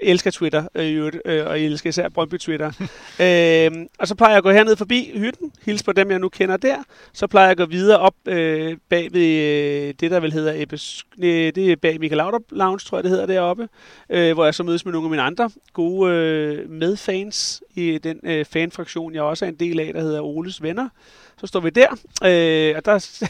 elsker 0.02 0.32
Twitter, 0.32 0.64
øh, 0.76 1.12
øh, 1.26 1.48
og 1.48 1.62
jeg 1.62 1.66
elsker 1.66 1.90
især 1.90 2.10
Brøndby 2.10 2.38
Twitter. 2.38 2.72
øh, 3.26 3.86
og 4.00 4.08
så 4.08 4.16
plejer 4.16 4.32
jeg 4.32 4.38
at 4.38 4.44
gå 4.44 4.52
herned 4.52 4.76
forbi 4.76 5.12
hytten, 5.16 5.52
hilse 5.66 5.86
på 5.86 5.92
dem, 5.92 6.12
jeg 6.12 6.20
nu 6.20 6.30
kender 6.30 6.58
der. 6.58 6.76
Så 7.14 7.28
plejer 7.28 7.46
jeg 7.46 7.52
at 7.52 7.58
gå 7.58 7.66
videre 7.66 8.00
op 8.00 8.16
øh, 8.28 8.78
bag 8.90 9.14
ved 9.14 9.28
øh, 9.28 9.94
det, 10.00 10.12
der 10.12 10.20
vel 10.20 10.34
hedder 10.34 10.54
Ebbes, 10.56 11.04
øh, 11.20 11.52
det 11.56 11.72
er 11.72 11.76
bag 11.76 12.00
Michael 12.00 12.18
Laudrup 12.18 12.44
Lounge, 12.52 12.80
tror 12.80 12.98
jeg, 12.98 13.04
det 13.04 13.12
hedder 13.12 13.26
deroppe, 13.26 13.70
øh, 14.10 14.34
hvor 14.34 14.46
jeg 14.46 14.56
så 14.56 14.64
mødes 14.64 14.86
med 14.86 14.94
nogle 14.94 15.06
af 15.06 15.10
mine 15.10 15.22
andre 15.22 15.50
gode 15.74 16.12
øh, 16.12 16.70
medfans 16.70 17.64
i 17.76 17.98
den 17.98 18.20
øh, 18.24 18.46
fanfraktion, 18.46 19.14
jeg 19.14 19.22
også 19.22 19.46
er 19.46 19.50
en 19.50 19.56
del 19.56 19.80
af, 19.80 19.94
der 19.94 20.02
hedder 20.02 20.22
Oles 20.22 20.64
Venner. 20.64 20.90
Så 21.38 21.48
står 21.48 21.60
vi 21.60 21.70
der, 21.70 21.92
øh, 22.24 22.78
og 22.78 22.86
der... 22.86 23.30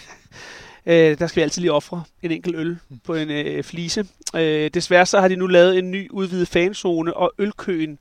Øh, 0.86 1.20
der 1.20 1.28
skal 1.28 1.36
vi 1.36 1.44
altid 1.44 1.62
lige 1.62 1.72
ofre 1.72 2.04
en 2.22 2.32
enkelt 2.32 2.56
øl 2.56 2.78
på 3.04 3.16
en 3.16 3.32
øh, 3.32 3.64
flise. 3.64 4.06
Øh, 4.36 4.70
desværre 4.74 5.06
så 5.06 5.20
har 5.20 5.28
de 5.28 5.36
nu 5.36 5.48
lavet 5.48 5.78
en 5.78 5.92
ny 5.92 6.10
udvidet 6.12 6.48
fanzone, 6.48 7.14
og 7.14 7.32
ølkøen 7.40 8.00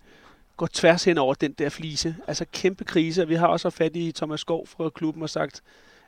går 0.57 0.69
tværs 0.73 1.05
hen 1.05 1.19
over 1.19 1.35
den 1.35 1.53
der 1.53 1.69
flise. 1.69 2.17
Altså 2.29 2.45
kæmpe 2.53 2.85
krise, 2.85 3.29
vi 3.29 3.35
har 3.35 3.47
også 3.47 3.71
fat 3.71 3.97
i 3.97 4.13
Thomas 4.13 4.41
Skov 4.41 4.67
fra 4.67 4.91
klubben 4.91 5.23
og 5.23 5.31
sagt, 5.31 5.63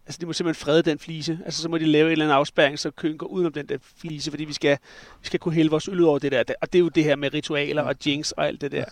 altså 0.06 0.18
de 0.20 0.26
må 0.26 0.32
simpelthen 0.32 0.64
frede 0.64 0.82
den 0.82 0.98
flise. 0.98 1.38
Altså 1.44 1.62
så 1.62 1.68
må 1.68 1.78
de 1.78 1.84
lave 1.84 2.06
en 2.06 2.12
eller 2.12 2.24
anden 2.24 2.36
afspærring, 2.36 2.78
så 2.78 2.90
køen 2.90 3.18
går 3.18 3.26
udenom 3.26 3.52
den 3.52 3.66
der 3.66 3.78
flise, 3.96 4.30
fordi 4.30 4.44
vi 4.44 4.52
skal, 4.52 4.78
vi 5.20 5.26
skal 5.26 5.40
kunne 5.40 5.54
hælde 5.54 5.70
vores 5.70 5.88
øl 5.88 6.00
ud 6.00 6.06
over 6.06 6.18
det 6.18 6.32
der. 6.32 6.42
Og 6.60 6.72
det 6.72 6.78
er 6.78 6.80
jo 6.80 6.88
det 6.88 7.04
her 7.04 7.16
med 7.16 7.34
ritualer 7.34 7.82
og 7.82 7.94
jinx 8.06 8.30
og 8.30 8.46
alt 8.46 8.60
det 8.60 8.72
der. 8.72 8.84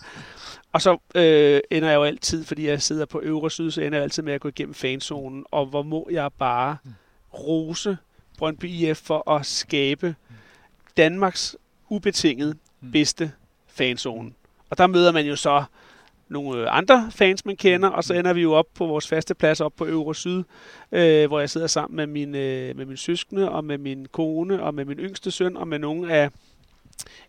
Og 0.73 0.81
så 0.81 0.97
øh, 1.15 1.59
ender 1.71 1.89
jeg 1.89 1.95
jo 1.95 2.03
altid, 2.03 2.43
fordi 2.43 2.67
jeg 2.67 2.81
sidder 2.81 3.05
på 3.05 3.19
øvre 3.23 3.51
syd, 3.51 3.71
så 3.71 3.81
ender 3.81 3.97
jeg 3.97 4.03
altid 4.03 4.23
med 4.23 4.33
at 4.33 4.41
gå 4.41 4.47
igennem 4.47 4.73
fanzonen, 4.73 5.45
og 5.51 5.65
hvor 5.65 5.83
må 5.83 6.07
jeg 6.11 6.29
bare 6.39 6.77
rose 7.33 7.97
Brøndby 8.37 8.65
IF 8.65 8.97
for 8.97 9.31
at 9.31 9.45
skabe 9.45 10.15
Danmarks 10.97 11.55
ubetinget 11.89 12.57
mm. 12.81 12.91
bedste 12.91 13.31
fanzone. 13.67 14.31
Og 14.69 14.77
der 14.77 14.87
møder 14.87 15.11
man 15.11 15.25
jo 15.25 15.35
så 15.35 15.63
nogle 16.27 16.61
øh, 16.61 16.67
andre 16.69 17.11
fans, 17.11 17.45
man 17.45 17.55
kender, 17.55 17.89
og 17.89 18.03
så 18.03 18.13
mm. 18.13 18.19
ender 18.19 18.33
vi 18.33 18.41
jo 18.41 18.53
op 18.53 18.65
på 18.73 18.85
vores 18.85 19.07
faste 19.07 19.33
plads 19.33 19.61
op 19.61 19.73
på 19.77 19.85
Øvre 19.85 20.15
Syd, 20.15 20.43
øh, 20.91 21.27
hvor 21.27 21.39
jeg 21.39 21.49
sidder 21.49 21.67
sammen 21.67 21.95
med 21.95 22.07
min, 22.07 22.35
øh, 22.35 22.77
med 22.77 22.85
min 22.85 22.97
søskende, 22.97 23.51
og 23.51 23.63
med 23.63 23.77
min 23.77 24.07
kone, 24.11 24.63
og 24.63 24.73
med 24.73 24.85
min 24.85 24.97
yngste 24.97 25.31
søn, 25.31 25.57
og 25.57 25.67
med 25.67 25.79
nogle 25.79 26.13
af, 26.13 26.29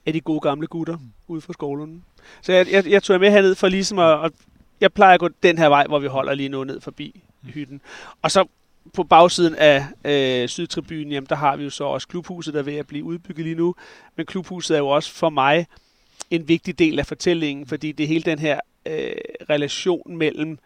af 0.07 0.13
de 0.13 0.21
gode 0.21 0.41
gamle 0.41 0.67
gutter 0.67 0.97
mm. 0.97 1.13
ude 1.29 1.41
fra 1.41 1.53
skolen. 1.53 2.05
Så 2.43 2.53
jeg, 2.53 2.67
jeg, 2.71 2.87
jeg 2.87 3.03
tog 3.03 3.21
med 3.21 3.31
herned 3.31 3.55
for 3.55 3.69
ligesom 3.69 3.99
at, 3.99 4.25
at, 4.25 4.33
jeg 4.81 4.93
plejer 4.93 5.15
at 5.15 5.21
gå 5.21 5.29
den 5.43 5.59
her 5.59 5.69
vej, 5.69 5.87
hvor 5.87 5.99
vi 5.99 6.07
holder 6.07 6.35
lige 6.35 6.49
nu 6.49 6.65
ned 6.65 6.81
forbi 6.81 7.23
hytten. 7.43 7.81
Og 8.23 8.31
så 8.31 8.47
på 8.93 9.05
bagsiden 9.05 9.55
af 9.55 9.87
øh, 10.05 10.49
Sydtribunen, 10.49 11.13
jamen, 11.13 11.27
der 11.29 11.37
har 11.37 11.57
vi 11.57 11.65
jo 11.65 11.71
så 11.71 11.85
også 11.85 12.09
klubhuset, 12.09 12.55
der 12.55 12.61
er 12.61 12.65
ved 12.65 12.77
at 12.77 12.87
blive 12.87 13.05
udbygget 13.05 13.45
lige 13.45 13.57
nu. 13.57 13.75
Men 14.17 14.27
klubhuset 14.27 14.75
er 14.75 14.79
jo 14.79 14.89
også 14.89 15.13
for 15.13 15.31
mig 15.31 15.67
en 16.31 16.49
vigtig 16.49 16.79
del 16.79 16.99
af 16.99 17.07
fortællingen, 17.07 17.67
fordi 17.67 17.93
det 17.93 18.05
er 18.05 18.09
hele 18.09 18.23
den 18.23 18.39
her 18.39 18.61
øh, 18.87 19.13
relation 19.51 20.17
mellem 20.17 20.59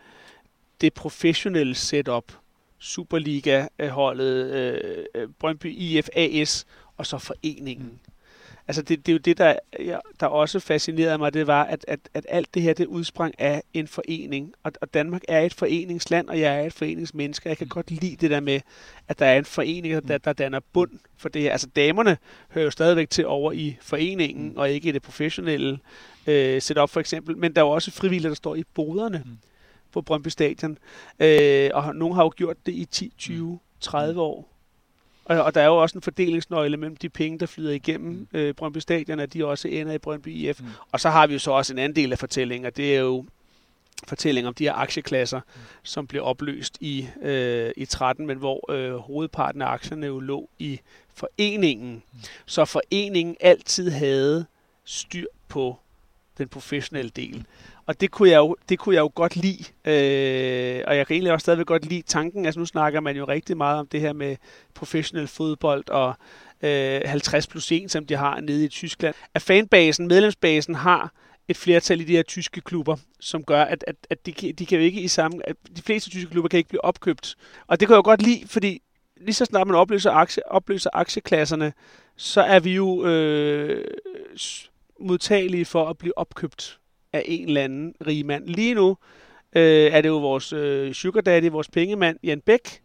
det 0.81 0.95
professionelle 0.95 1.75
setup, 1.75 2.33
Superliga-holdet, 2.79 4.51
øh, 4.53 5.05
øh 5.15 5.29
Brøndby 5.39 5.75
IF 5.77 6.09
AS, 6.13 6.67
og 6.97 7.07
så 7.07 7.19
foreningen. 7.19 7.87
Mm 7.87 7.99
altså 8.69 8.83
det, 8.83 9.07
det 9.07 9.13
er 9.13 9.15
jo 9.15 9.19
det, 9.19 9.39
der, 9.39 9.55
ja, 9.79 9.99
der 10.21 10.27
også 10.27 10.61
fascinerede 10.61 11.19
mig, 11.19 11.35
det 11.35 11.47
var, 11.47 11.65
at, 11.65 11.85
at, 11.89 12.01
at 12.15 12.27
alt 12.29 12.55
det 12.55 12.63
her, 12.63 12.75
det 12.75 12.87
udsprang 12.87 13.35
af 13.39 13.63
en 13.75 13.89
forening. 13.89 14.53
Og, 14.63 14.73
og 14.81 14.95
Danmark 14.95 15.23
er 15.29 15.41
et 15.41 15.55
foreningsland, 15.55 16.29
og 16.29 16.41
jeg 16.41 16.61
er 16.61 16.65
et 16.67 16.73
foreningsmenneske. 16.73 17.49
Jeg 17.49 17.59
kan 17.59 17.65
mm. 17.65 17.69
godt 17.69 17.91
lide 17.91 18.17
det 18.17 18.31
der 18.31 18.41
med, 18.41 18.61
at 19.09 19.19
der 19.19 19.27
er 19.27 19.39
en 19.39 19.45
forening, 19.45 20.09
der, 20.09 20.19
der 20.19 20.33
danner 20.33 20.61
bund 20.73 20.91
for 21.17 21.29
det 21.29 21.43
her. 21.43 21.53
Altså 21.53 21.67
damerne 21.67 22.17
hører 22.51 22.65
jo 22.65 22.71
stadigvæk 22.71 23.11
til 23.11 23.27
over 23.27 23.53
i 23.53 23.77
foreningen, 23.81 24.49
mm. 24.49 24.57
og 24.57 24.71
ikke 24.71 24.89
i 24.89 24.93
det 24.93 25.03
professionelle 25.03 25.79
øh, 26.27 26.63
setup 26.63 26.91
for 26.91 27.01
eksempel. 27.01 27.37
Men 27.37 27.53
der 27.53 27.63
er 27.63 27.67
jo 27.67 27.71
også 27.71 27.91
frivillige, 27.91 28.29
der 28.29 28.35
står 28.35 28.55
i 28.55 28.65
boderne 28.75 29.23
mm. 29.27 29.39
på 29.93 30.03
Brøndby 30.03 30.29
Stadion. 30.29 30.79
Øh, 31.21 31.71
og 31.75 31.95
nogen 31.95 32.15
har 32.15 32.23
jo 32.23 32.33
gjort 32.37 32.57
det 32.67 32.73
i 32.73 32.85
10, 32.85 33.13
20, 33.19 33.59
30 33.81 34.21
år. 34.21 34.58
Og, 35.29 35.43
og 35.43 35.55
der 35.55 35.61
er 35.61 35.67
jo 35.67 35.77
også 35.77 35.99
en 35.99 36.03
fordelingsnøgle 36.03 36.77
mellem 36.77 36.97
de 36.97 37.09
penge, 37.09 37.39
der 37.39 37.47
flyder 37.47 37.73
igennem 37.73 38.11
mm. 38.11 38.39
øh, 38.39 38.55
Brøndby 38.55 38.79
Stadion, 38.79 39.21
at 39.21 39.33
de 39.33 39.47
også 39.47 39.69
ender 39.69 39.93
i 39.93 39.99
Brøndby 39.99 40.29
IF. 40.29 40.61
Mm. 40.61 40.67
Og 40.93 41.01
så 41.01 41.11
har 41.11 41.27
vi 41.27 41.33
jo 41.33 41.39
så 41.39 41.51
også 41.51 41.73
en 41.73 41.79
anden 41.79 41.97
del 41.97 42.13
af 42.13 42.19
fortællingen, 42.19 42.73
det 42.77 42.97
er 42.97 43.01
jo 43.01 43.25
fortælling 44.09 44.47
om 44.47 44.55
de 44.55 44.65
her 44.65 44.73
aktieklasser, 44.73 45.41
mm. 45.41 45.61
som 45.83 46.07
blev 46.07 46.25
opløst 46.25 46.79
i, 46.81 47.09
øh, 47.23 47.71
i 47.77 47.85
13, 47.85 48.27
men 48.27 48.39
hvor 48.39 48.73
øh, 48.73 48.95
hovedparten 48.95 49.63
af 49.63 49.67
aktierne 49.67 50.07
jo 50.07 50.21
lå 50.21 50.49
i 50.59 50.81
foreningen. 51.15 52.03
Mm. 52.13 52.19
Så 52.47 52.65
foreningen 52.65 53.37
altid 53.41 53.91
havde 53.91 54.47
styr 54.85 55.27
på 55.49 55.79
den 56.39 56.49
professionelle 56.49 57.11
del. 57.11 57.47
Og 57.89 58.01
det 58.01 58.11
kunne 58.11 58.31
jeg 58.31 58.39
jo, 58.39 58.57
det 58.69 58.79
kunne 58.79 58.95
jeg 58.95 59.01
jo 59.01 59.11
godt 59.15 59.37
lide. 59.37 59.65
Øh, 59.85 60.85
og 60.87 60.97
jeg 60.97 61.07
kan 61.07 61.15
egentlig 61.15 61.33
også 61.33 61.45
stadigvæk 61.45 61.67
godt 61.67 61.85
lide 61.85 62.03
tanken. 62.03 62.47
Altså 62.47 62.61
nu 62.61 62.67
snakker 62.67 63.01
man 63.01 63.17
jo 63.17 63.25
rigtig 63.25 63.57
meget 63.57 63.79
om 63.79 63.87
det 63.87 64.01
her 64.01 64.13
med 64.13 64.37
professionel 64.75 65.27
fodbold 65.27 65.91
og 65.91 66.15
øh, 66.63 67.01
50 67.05 67.47
plus 67.47 67.73
1, 67.73 67.91
som 67.91 68.07
de 68.07 68.17
har 68.17 68.41
nede 68.41 68.65
i 68.65 68.69
Tyskland. 68.69 69.15
At 69.35 69.43
fanbasen, 69.43 70.09
medlemsbasen 70.09 70.75
har 70.75 71.13
et 71.49 71.57
flertal 71.57 72.01
i 72.01 72.05
de 72.05 72.17
her 72.17 72.23
tyske 72.23 72.61
klubber, 72.61 72.97
som 73.21 73.45
gør, 73.45 73.63
at, 73.63 73.85
at, 73.87 73.97
at 74.11 74.27
de, 74.27 74.53
de 74.53 74.67
kan 74.67 74.79
jo 74.79 74.85
ikke 74.85 75.01
i 75.01 75.09
samme... 75.09 75.49
At 75.49 75.57
de 75.77 75.83
fleste 75.83 76.11
tyske 76.11 76.31
klubber 76.31 76.49
kan 76.49 76.59
ikke 76.59 76.69
blive 76.69 76.85
opkøbt. 76.85 77.37
Og 77.67 77.81
det 77.81 77.89
kunne 77.89 77.95
jeg 77.95 78.05
jo 78.07 78.11
godt 78.11 78.23
lide, 78.23 78.49
fordi 78.49 78.83
lige 79.17 79.35
så 79.35 79.45
snart 79.45 79.67
man 79.67 79.77
opløser, 79.77 80.11
aktie, 80.11 80.53
opløser 80.53 80.91
aktieklasserne, 80.93 81.73
så 82.17 82.41
er 82.41 82.61
vi 82.61 82.75
jo 82.75 83.07
øh, 83.07 83.85
modtagelige 85.01 85.65
for 85.65 85.87
at 85.87 85.99
blive 85.99 86.19
opkøbt 86.19 86.79
af 87.13 87.23
en 87.25 87.49
eller 87.49 87.65
anden 87.65 87.95
rig 88.07 88.27
mand. 88.27 88.47
Lige 88.47 88.75
nu 88.75 88.97
øh, 89.57 89.93
er 89.93 90.01
det 90.01 90.09
jo 90.09 90.19
vores 90.19 90.53
øh, 90.53 90.93
sugar 90.93 91.21
daddy, 91.21 91.51
vores 91.51 91.69
pengemand, 91.69 92.19
Jan 92.23 92.41
Bæk, 92.41 92.81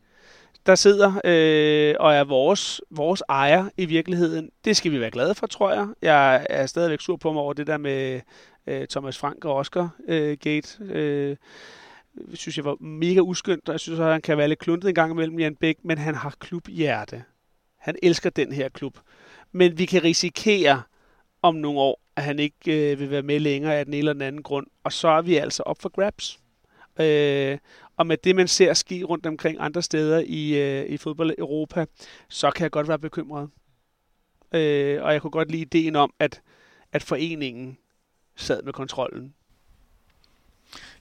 der 0.65 0.76
sidder 0.76 1.07
øh, 1.26 1.95
og 1.99 2.13
er 2.13 2.24
vores, 2.24 2.82
vores 2.89 3.24
ejer 3.30 3.69
i 3.78 3.86
virkeligheden. 3.86 4.49
Det 4.65 4.78
skal 4.78 4.91
vi 4.91 4.99
være 4.99 5.11
glade 5.11 5.36
for, 5.36 5.47
tror 5.47 5.74
jeg. 5.74 5.88
Jeg 6.01 6.47
er 6.49 6.65
stadigvæk 6.65 7.01
sur 7.01 7.17
på 7.17 7.34
mig 7.34 7.41
over 7.41 7.53
det 7.53 7.67
der 7.67 7.78
med 7.78 8.21
øh, 8.67 8.88
Thomas 8.88 9.17
Frank 9.17 9.45
og 9.45 9.55
Oscar 9.55 9.89
øh, 10.07 10.38
Gate. 10.41 10.84
Øh, 10.84 11.36
jeg 12.30 12.38
synes, 12.38 12.57
jeg 12.57 12.65
var 12.65 12.76
mega 12.80 13.19
uskyndt, 13.19 13.69
og 13.69 13.74
jeg 13.74 13.80
synes, 13.80 13.99
at 13.99 14.05
han 14.05 14.21
kan 14.21 14.38
være 14.38 14.47
lidt 14.47 14.59
kluntet 14.59 14.89
en 14.89 14.95
gang 14.95 15.11
imellem, 15.11 15.39
Jan 15.39 15.55
Bæk, 15.55 15.78
men 15.84 15.97
han 15.97 16.15
har 16.15 16.36
klubhjerte. 16.39 17.24
Han 17.80 17.95
elsker 18.03 18.30
den 18.30 18.51
her 18.51 18.69
klub. 18.69 18.97
Men 19.51 19.78
vi 19.78 19.86
kan 19.86 20.03
risikere 20.03 20.82
om 21.41 21.55
nogle 21.55 21.80
år, 21.80 22.03
at 22.16 22.24
han 22.24 22.39
ikke 22.39 22.91
øh, 22.91 22.99
vil 22.99 23.11
være 23.11 23.22
med 23.22 23.39
længere 23.39 23.76
af 23.76 23.86
den 23.86 23.93
ene 23.93 23.99
eller 23.99 24.14
den 24.14 24.22
anden 24.22 24.43
grund. 24.43 24.68
Og 24.84 24.93
så 24.93 25.07
er 25.07 25.22
vi 25.22 25.36
altså 25.36 25.64
op 25.64 25.82
for 25.82 25.89
grabs. 25.89 26.39
Øh, 26.99 27.57
og 27.97 28.07
med 28.07 28.18
det, 28.18 28.36
man 28.36 28.47
ser 28.47 28.74
ske 28.74 29.03
rundt 29.03 29.26
omkring 29.26 29.57
andre 29.59 29.82
steder 29.82 30.24
i, 30.28 30.61
øh, 30.61 30.86
i 30.89 30.97
fodbold 30.97 31.36
Europa, 31.38 31.86
så 32.30 32.51
kan 32.51 32.64
jeg 32.64 32.72
godt 32.72 32.88
være 32.88 32.99
bekymret. 32.99 33.49
Øh, 34.53 35.03
og 35.03 35.14
jeg 35.14 35.22
kunne 35.22 35.32
godt 35.32 35.51
lide 35.51 35.61
ideen 35.61 35.95
om, 35.95 36.14
at, 36.20 36.41
at 36.91 37.03
foreningen 37.03 37.78
sad 38.36 38.64
med 38.64 38.74
kontrollen. 38.74 39.34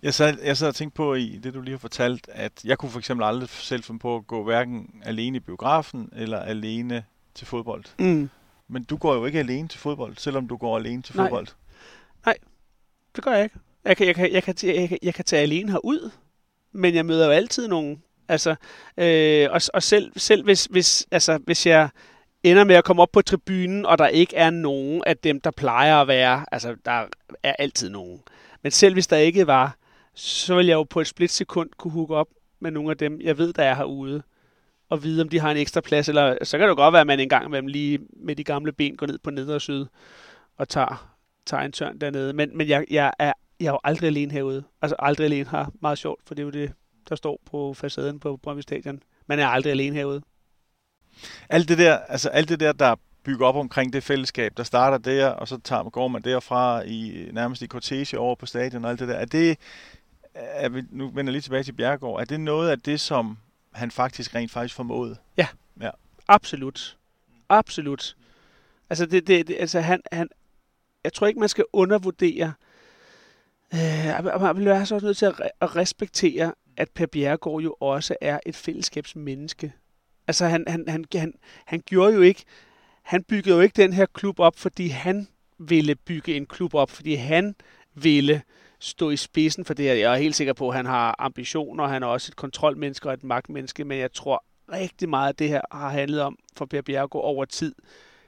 Jeg 0.03 0.15
sad, 0.15 0.39
jeg 0.43 0.57
sad 0.57 0.69
og 0.69 0.75
tænkte 0.75 0.97
på 0.97 1.15
i 1.15 1.41
det, 1.43 1.55
du 1.55 1.61
lige 1.61 1.73
har 1.73 1.79
fortalt, 1.79 2.29
at 2.33 2.65
jeg 2.65 2.79
kunne 2.79 2.91
for 2.91 2.99
eksempel 2.99 3.25
aldrig 3.25 3.49
selv 3.49 3.83
finde 3.83 4.01
på 4.01 4.17
at 4.17 4.27
gå 4.27 4.45
hverken 4.45 5.03
alene 5.05 5.37
i 5.37 5.41
biografen 5.41 6.13
eller 6.17 6.39
alene 6.39 7.05
til 7.35 7.47
fodbold. 7.47 7.85
Mm. 7.99 8.31
Men 8.73 8.85
du 8.85 8.97
går 8.97 9.15
jo 9.15 9.27
ikke 9.27 9.39
alene 9.39 9.69
til 9.69 9.81
fodbold, 9.81 10.17
selvom 10.17 10.49
du 10.49 10.57
går 10.57 10.77
alene 10.77 11.03
til 11.03 11.17
Nej. 11.17 11.25
fodbold. 11.25 11.47
Det 13.17 13.25
gør 13.25 13.33
jeg 13.33 13.45
ikke. 13.45 13.57
Jeg 13.85 13.97
kan, 13.97 14.07
jeg 14.07 14.15
kan, 14.15 14.33
jeg 14.33 14.43
kan, 14.43 14.55
jeg 14.63 14.89
kan, 14.89 14.99
jeg 15.03 15.15
kan 15.15 15.25
tage 15.25 15.43
alene 15.43 15.73
herud, 15.73 16.11
men 16.73 16.95
jeg 16.95 17.07
møder 17.07 17.27
jo 17.27 17.33
altid 17.33 17.69
nogen. 17.69 18.03
Altså, 18.29 18.55
øh, 18.97 19.49
og, 19.51 19.61
og 19.75 19.83
selv, 19.83 20.13
selv 20.17 20.45
hvis, 20.45 20.65
hvis, 20.65 21.07
altså, 21.11 21.39
hvis 21.39 21.67
jeg 21.67 21.89
ender 22.43 22.65
med 22.65 22.75
at 22.75 22.85
komme 22.85 23.03
op 23.03 23.13
på 23.13 23.23
tribunen, 23.23 23.87
og 23.87 23.99
der 23.99 24.07
ikke 24.07 24.37
er 24.37 24.51
nogen 24.51 25.03
af 25.07 25.17
dem, 25.17 25.41
der 25.41 25.51
plejer 25.51 26.01
at 26.01 26.09
være, 26.09 26.45
altså 26.53 26.77
der 26.85 27.07
er 27.43 27.53
altid 27.59 27.91
nogen. 27.91 28.23
Men 28.63 28.73
selv 28.73 28.95
hvis 28.95 29.07
der 29.07 29.17
ikke 29.17 29.47
var, 29.47 29.77
så 30.15 30.55
vil 30.55 30.67
jeg 30.67 30.75
jo 30.75 30.83
på 30.83 31.01
et 31.01 31.07
splitsekund 31.07 31.71
kunne 31.77 31.93
hooke 31.93 32.15
op 32.15 32.29
med 32.61 32.71
nogle 32.71 32.91
af 32.91 32.97
dem, 32.97 33.21
jeg 33.21 33.39
ved, 33.39 33.53
der 33.53 33.63
er 33.63 33.75
herude, 33.75 34.23
og 34.93 35.03
vide, 35.03 35.23
om 35.23 35.29
de 35.29 35.41
har 35.41 35.51
en 35.51 35.57
ekstra 35.57 35.81
plads, 35.81 36.09
eller 36.09 36.45
så 36.45 36.59
kan 36.59 36.65
det 36.65 36.71
jo 36.71 36.75
godt 36.75 36.93
være, 36.93 37.01
at 37.01 37.07
man 37.07 37.21
en 37.21 37.29
gang 37.29 37.47
imellem 37.47 37.67
lige 37.67 37.99
med 38.17 38.37
de 38.37 38.45
gamle 38.45 38.73
ben 38.73 38.97
går 38.97 39.07
ned 39.07 39.19
på 39.19 39.31
neder 39.31 39.55
og 39.55 39.61
syd 39.61 39.87
og 40.57 40.69
tager, 40.69 41.17
tager 41.47 41.63
en 41.63 41.73
tørn 41.73 41.99
dernede. 41.99 42.33
Men, 42.33 42.57
men 42.57 42.69
jeg, 42.69 42.85
jeg, 42.91 43.13
er, 43.19 43.33
jeg 43.61 43.67
er 43.67 43.71
jo 43.71 43.79
aldrig 43.85 44.07
alene 44.07 44.33
herude. 44.33 44.65
Altså 44.83 44.97
aldrig 44.99 45.25
alene 45.25 45.49
har 45.49 45.73
meget 45.83 45.99
sjovt, 45.99 46.21
for 46.27 46.35
det 46.35 46.43
er 46.43 46.45
jo 46.45 46.51
det, 46.51 46.73
der 47.09 47.15
står 47.15 47.41
på 47.51 47.75
facaden 47.75 48.21
på 48.21 48.37
Brøndby 48.37 48.61
Stadion. 48.61 49.03
Man 49.27 49.39
er 49.39 49.47
aldrig 49.47 49.71
alene 49.71 49.97
herude. 49.97 50.23
Alt 51.49 51.69
det 51.69 51.79
der, 51.79 51.99
altså 51.99 52.29
alt 52.29 52.49
det 52.49 52.61
der, 52.61 52.73
der 52.73 52.95
bygger 53.25 53.47
op 53.47 53.57
omkring 53.57 53.93
det 53.93 54.03
fællesskab, 54.03 54.53
der 54.57 54.63
starter 54.63 54.99
der, 54.99 55.29
og 55.29 55.49
så 55.49 55.59
tager, 55.65 55.91
går 55.91 56.09
man 56.09 56.23
derfra 56.23 56.83
i 56.83 57.29
nærmest 57.33 57.63
i 57.63 57.67
cortege 57.67 58.19
over 58.19 58.35
på 58.35 58.47
stadion 58.47 58.85
og 58.85 58.91
alt 58.91 59.01
det 59.01 59.09
der. 59.09 59.15
Er 59.15 59.25
det, 59.25 59.59
er 60.35 60.69
vi, 60.69 60.83
nu 60.91 61.07
vender 61.07 61.23
jeg 61.23 61.33
lige 61.33 61.43
tilbage 61.43 61.63
til 61.63 61.73
Bjergård, 61.73 62.21
er 62.21 62.25
det 62.25 62.41
noget 62.41 62.71
af 62.71 62.81
det, 62.81 63.01
som 63.01 63.39
han 63.73 63.91
faktisk 63.91 64.35
rent 64.35 64.51
faktisk 64.51 64.75
formåede? 64.75 65.17
Absolut. 66.29 66.99
Absolut. 67.49 68.17
Altså, 68.91 69.07
det, 69.07 69.27
det, 69.27 69.49
det, 69.49 69.57
altså 69.61 69.81
han, 69.81 70.03
han, 70.13 70.29
jeg 71.05 71.13
tror 71.13 71.27
ikke, 71.27 71.41
man 71.41 71.49
skal 71.49 71.65
undervurdere, 71.73 72.53
øh, 73.75 74.41
man 74.41 74.57
vil 74.57 74.65
være 74.65 74.87
så 74.87 74.95
også 74.95 75.07
nødt 75.07 75.17
til 75.17 75.27
at, 75.27 75.35
re- 75.41 75.49
at 75.61 75.77
respektere, 75.77 76.55
at 76.77 76.91
Per 76.91 77.07
Bjerregaard 77.07 77.61
jo 77.61 77.77
også 77.81 78.17
er 78.21 78.39
et 78.47 78.57
fællesskabsmenneske. 78.57 79.73
Altså, 80.27 80.47
han, 80.47 80.65
han, 80.69 80.85
han, 80.89 81.05
han, 81.15 81.35
han 81.65 81.83
gjorde 81.87 82.15
jo 82.15 82.21
ikke, 82.21 82.45
han 83.03 83.23
byggede 83.23 83.55
jo 83.55 83.61
ikke 83.61 83.83
den 83.83 83.93
her 83.93 84.07
klub 84.07 84.41
op, 84.41 84.59
fordi 84.59 84.89
han 84.89 85.29
ville 85.59 85.95
bygge 85.95 86.35
en 86.35 86.47
klub 86.47 86.75
op, 86.75 86.91
fordi 86.91 87.15
han 87.15 87.55
ville 87.95 88.43
stå 88.83 89.11
i 89.11 89.17
spidsen 89.17 89.65
for 89.65 89.75
det 89.75 89.85
her. 89.85 89.95
Jeg 89.95 90.13
er 90.13 90.17
helt 90.17 90.37
sikker 90.37 90.53
på, 90.53 90.69
at 90.69 90.77
han 90.77 90.87
har 90.87 91.17
ambitioner, 91.19 91.87
han 91.87 92.03
er 92.03 92.07
også 92.07 92.31
et 92.31 92.37
kontrolmenneske 92.37 93.09
og 93.09 93.15
et 93.15 93.25
magtmenneske, 93.25 93.85
men 93.85 93.99
jeg 93.99 94.13
tror 94.13 94.45
rigtig 94.73 95.09
meget 95.09 95.29
at 95.29 95.39
det 95.39 95.49
her 95.49 95.61
har 95.73 95.89
handlet 95.89 96.21
om 96.21 96.39
for 96.57 96.65
Per 96.67 96.83
Bjergo 96.83 97.19
over 97.19 97.45
tid 97.45 97.75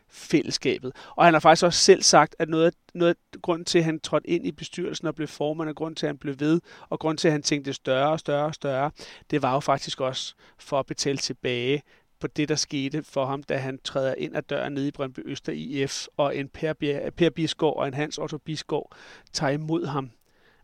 fællesskabet. 0.08 0.92
Og 1.16 1.24
han 1.24 1.34
har 1.34 1.40
faktisk 1.40 1.64
også 1.64 1.80
selv 1.80 2.02
sagt, 2.02 2.36
at 2.38 2.48
noget, 2.48 2.74
noget 2.94 3.16
grund 3.42 3.64
til, 3.64 3.78
at 3.78 3.84
han 3.84 4.00
trådte 4.00 4.30
ind 4.30 4.46
i 4.46 4.52
bestyrelsen 4.52 5.06
og 5.06 5.14
blev 5.14 5.28
formand, 5.28 5.68
og 5.68 5.76
grund 5.76 5.96
til, 5.96 6.06
at 6.06 6.08
han 6.08 6.18
blev 6.18 6.34
ved, 6.38 6.60
og 6.88 6.98
grund 6.98 7.18
til, 7.18 7.28
at 7.28 7.32
han 7.32 7.42
tænkte 7.42 7.72
større 7.72 8.10
og 8.10 8.20
større 8.20 8.44
og 8.44 8.54
større, 8.54 8.90
det 9.30 9.42
var 9.42 9.54
jo 9.54 9.60
faktisk 9.60 10.00
også 10.00 10.34
for 10.58 10.78
at 10.78 10.86
betale 10.86 11.18
tilbage 11.18 11.82
på 12.20 12.26
det, 12.26 12.48
der 12.48 12.54
skete 12.54 13.02
for 13.02 13.26
ham, 13.26 13.42
da 13.42 13.56
han 13.56 13.78
træder 13.84 14.14
ind 14.14 14.36
ad 14.36 14.42
døren 14.42 14.72
nede 14.72 14.88
i 14.88 14.90
Brøndby 14.90 15.20
Øster 15.24 15.52
IF, 15.52 16.06
og 16.16 16.36
en 16.36 16.48
Per, 16.48 16.72
per 17.16 17.30
Bisgaard 17.30 17.76
og 17.76 17.88
en 17.88 17.94
Hans 17.94 18.18
Otto 18.18 18.38
Bisgaard 18.38 18.96
tager 19.32 19.52
imod 19.52 19.86
ham. 19.86 20.10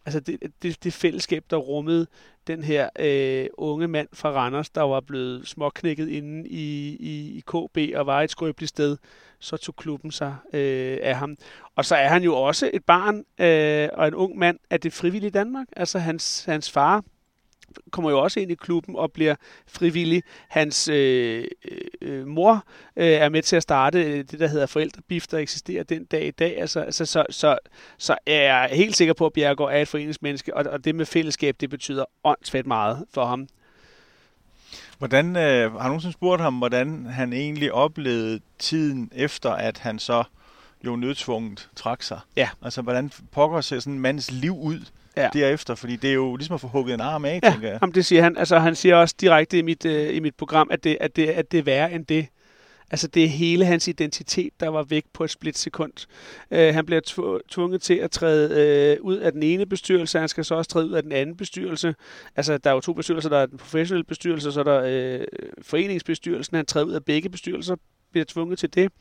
Altså 0.07 0.21
det, 0.21 0.39
det, 0.63 0.85
det 0.85 0.93
fællesskab, 0.93 1.45
der 1.51 1.57
rummede 1.57 2.07
den 2.47 2.63
her 2.63 2.89
øh, 2.99 3.47
unge 3.59 3.89
mand 3.89 4.09
fra 4.13 4.31
Randers, 4.31 4.71
der 4.71 4.83
var 4.83 5.01
blevet 5.01 5.49
småknækket 5.49 6.09
inde 6.09 6.49
i, 6.49 6.97
i, 7.01 7.37
i 7.37 7.41
KB 7.41 7.97
og 7.97 8.07
var 8.07 8.23
et 8.23 8.31
skrøbeligt 8.31 8.69
sted, 8.69 8.97
så 9.39 9.57
tog 9.57 9.77
klubben 9.77 10.11
sig 10.11 10.37
øh, 10.53 10.99
af 11.03 11.17
ham. 11.17 11.37
Og 11.77 11.85
så 11.85 11.95
er 11.95 12.09
han 12.09 12.23
jo 12.23 12.35
også 12.35 12.71
et 12.75 12.85
barn 12.85 13.25
øh, 13.39 13.89
og 13.93 14.09
en 14.09 14.15
ung 14.15 14.39
mand 14.39 14.59
af 14.71 14.81
det 14.81 14.93
frivillige 14.93 15.31
Danmark. 15.31 15.67
Altså 15.77 15.99
hans, 15.99 16.45
hans 16.45 16.71
far 16.71 17.05
kommer 17.91 18.11
jo 18.11 18.23
også 18.23 18.41
ind 18.41 18.51
i 18.51 18.55
klubben 18.55 18.97
og 18.97 19.13
bliver 19.13 19.35
frivillig. 19.67 20.23
Hans 20.49 20.89
øh, 20.89 21.45
øh, 22.03 22.27
mor 22.27 22.65
øh, 22.97 23.07
er 23.07 23.29
med 23.29 23.43
til 23.43 23.57
at 23.57 23.63
starte 23.63 24.05
øh, 24.05 24.25
det, 24.31 24.41
der 24.41 24.47
hedder 24.47 24.67
forældrebif, 24.67 25.27
der 25.27 25.39
eksisterer 25.39 25.83
den 25.83 26.05
dag 26.05 26.27
i 26.27 26.31
dag. 26.31 26.61
Altså, 26.61 26.81
altså, 26.81 27.05
så, 27.05 27.25
så, 27.31 27.59
så 27.99 28.17
er 28.27 28.43
jeg 28.43 28.69
helt 28.73 28.97
sikker 28.97 29.15
på, 29.15 29.27
at 29.27 29.33
Bjergård 29.33 29.73
er 29.73 29.79
et 29.79 29.89
foreningsmenneske, 29.89 30.57
og, 30.57 30.65
og 30.73 30.85
det 30.85 30.95
med 30.95 31.07
fællesskab, 31.07 31.57
det 31.61 31.71
betyder 31.71 32.05
åndssvagt 32.25 32.67
meget 32.67 33.05
for 33.15 33.27
ham. 33.27 33.49
Hvordan, 34.99 35.37
øh, 35.37 35.73
har 35.73 35.79
du 35.79 35.85
nogensinde 35.85 36.13
spurgt 36.13 36.43
ham, 36.43 36.59
hvordan 36.59 37.07
han 37.07 37.33
egentlig 37.33 37.73
oplevede 37.73 38.41
tiden 38.59 39.11
efter, 39.15 39.51
at 39.51 39.79
han 39.79 39.99
så 39.99 40.25
jo 40.87 40.97
nødtvunget 40.97 41.69
trak 41.77 42.03
sig? 42.03 42.21
Ja. 42.37 42.49
Altså, 42.63 42.83
hvordan 42.83 43.11
pokker 43.33 43.61
ser 43.61 43.81
sådan 43.81 43.93
en 43.93 44.01
mands 44.01 44.31
liv 44.31 44.59
ud 44.59 44.81
Ja. 45.17 45.29
derefter? 45.33 45.75
Fordi 45.75 45.97
det 45.97 46.11
er 46.11 46.15
jo 46.15 46.37
ligesom 46.37 46.55
at 46.55 46.61
få 46.61 46.69
hugget 46.69 46.95
en 46.95 47.01
arm 47.01 47.25
af, 47.25 47.41
Ja, 47.43 47.51
tænker 47.51 47.69
jeg. 47.69 47.79
Jamen, 47.83 47.95
det 47.95 48.05
siger 48.07 48.23
han. 48.23 48.37
Altså, 48.37 48.59
han 48.59 48.75
siger 48.75 48.97
også 48.97 49.15
direkte 49.21 49.59
i 49.59 49.63
mit, 49.63 49.85
øh, 49.87 50.17
i 50.17 50.21
mit 50.21 50.35
program, 50.35 50.69
at 50.71 50.85
det, 50.85 50.97
at, 51.01 51.17
det, 51.17 51.27
at 51.27 51.53
det 51.53 51.59
er 51.59 51.63
værre 51.63 51.93
end 51.93 52.07
det. 52.07 52.27
Altså, 52.93 53.07
det 53.09 53.25
er 53.25 53.29
hele 53.29 53.65
hans 53.65 53.89
identitet, 53.89 54.53
der 54.61 54.69
var 54.69 54.83
væk 54.83 55.05
på 55.13 55.25
et 55.25 55.31
splitsekund. 55.31 55.93
Øh, 56.51 56.75
han 56.75 56.87
bliver 56.87 57.01
tv- 57.07 57.41
tvunget 57.51 57.83
til 57.83 57.95
at 57.95 58.11
træde 58.11 58.61
øh, 59.01 59.05
ud 59.05 59.17
af 59.17 59.33
den 59.33 59.43
ene 59.43 59.67
bestyrelse, 59.67 60.19
han 60.19 60.29
skal 60.29 60.45
så 60.45 60.55
også 60.55 60.71
træde 60.71 60.87
ud 60.87 60.93
af 60.93 61.03
den 61.03 61.13
anden 61.13 61.37
bestyrelse. 61.37 61.95
Altså, 62.37 62.59
der 62.59 62.71
er 62.71 62.75
jo 62.75 62.81
to 62.81 62.93
bestyrelser, 62.93 63.29
der 63.31 63.39
er 63.39 63.47
den 63.47 63.59
professionelle 63.59 64.05
bestyrelse, 64.05 64.53
så 64.53 64.61
er 64.61 64.65
der 64.65 64.83
øh, 64.87 65.27
foreningsbestyrelsen. 65.63 66.57
Han 66.57 66.67
træder 66.67 66.87
ud 66.87 66.93
af 66.93 67.05
begge 67.05 67.29
bestyrelser, 67.29 67.77
bliver 68.13 68.25
tvunget 68.25 68.59
til 68.59 68.75
det. 68.75 68.93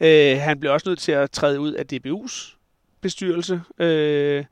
Øh, 0.00 0.38
han 0.38 0.60
bliver 0.60 0.72
også 0.72 0.88
nødt 0.88 0.98
til 0.98 1.12
at 1.12 1.30
træde 1.30 1.60
ud 1.60 1.72
af 1.72 1.84
DBU's 1.92 2.56
bestyrelse. 3.00 3.60
Øh, 3.78 4.44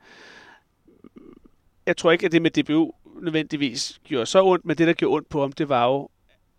jeg 1.91 1.97
tror 1.97 2.11
ikke, 2.11 2.25
at 2.25 2.31
det 2.31 2.41
med 2.41 2.51
DBU 2.51 2.93
nødvendigvis 3.21 3.99
gjorde 4.03 4.25
så 4.25 4.43
ondt, 4.45 4.65
men 4.65 4.77
det, 4.77 4.87
der 4.87 4.93
gjorde 4.93 5.15
ondt 5.15 5.29
på 5.29 5.41
ham, 5.41 5.51
det 5.51 5.69
var 5.69 5.87
jo, 5.87 6.09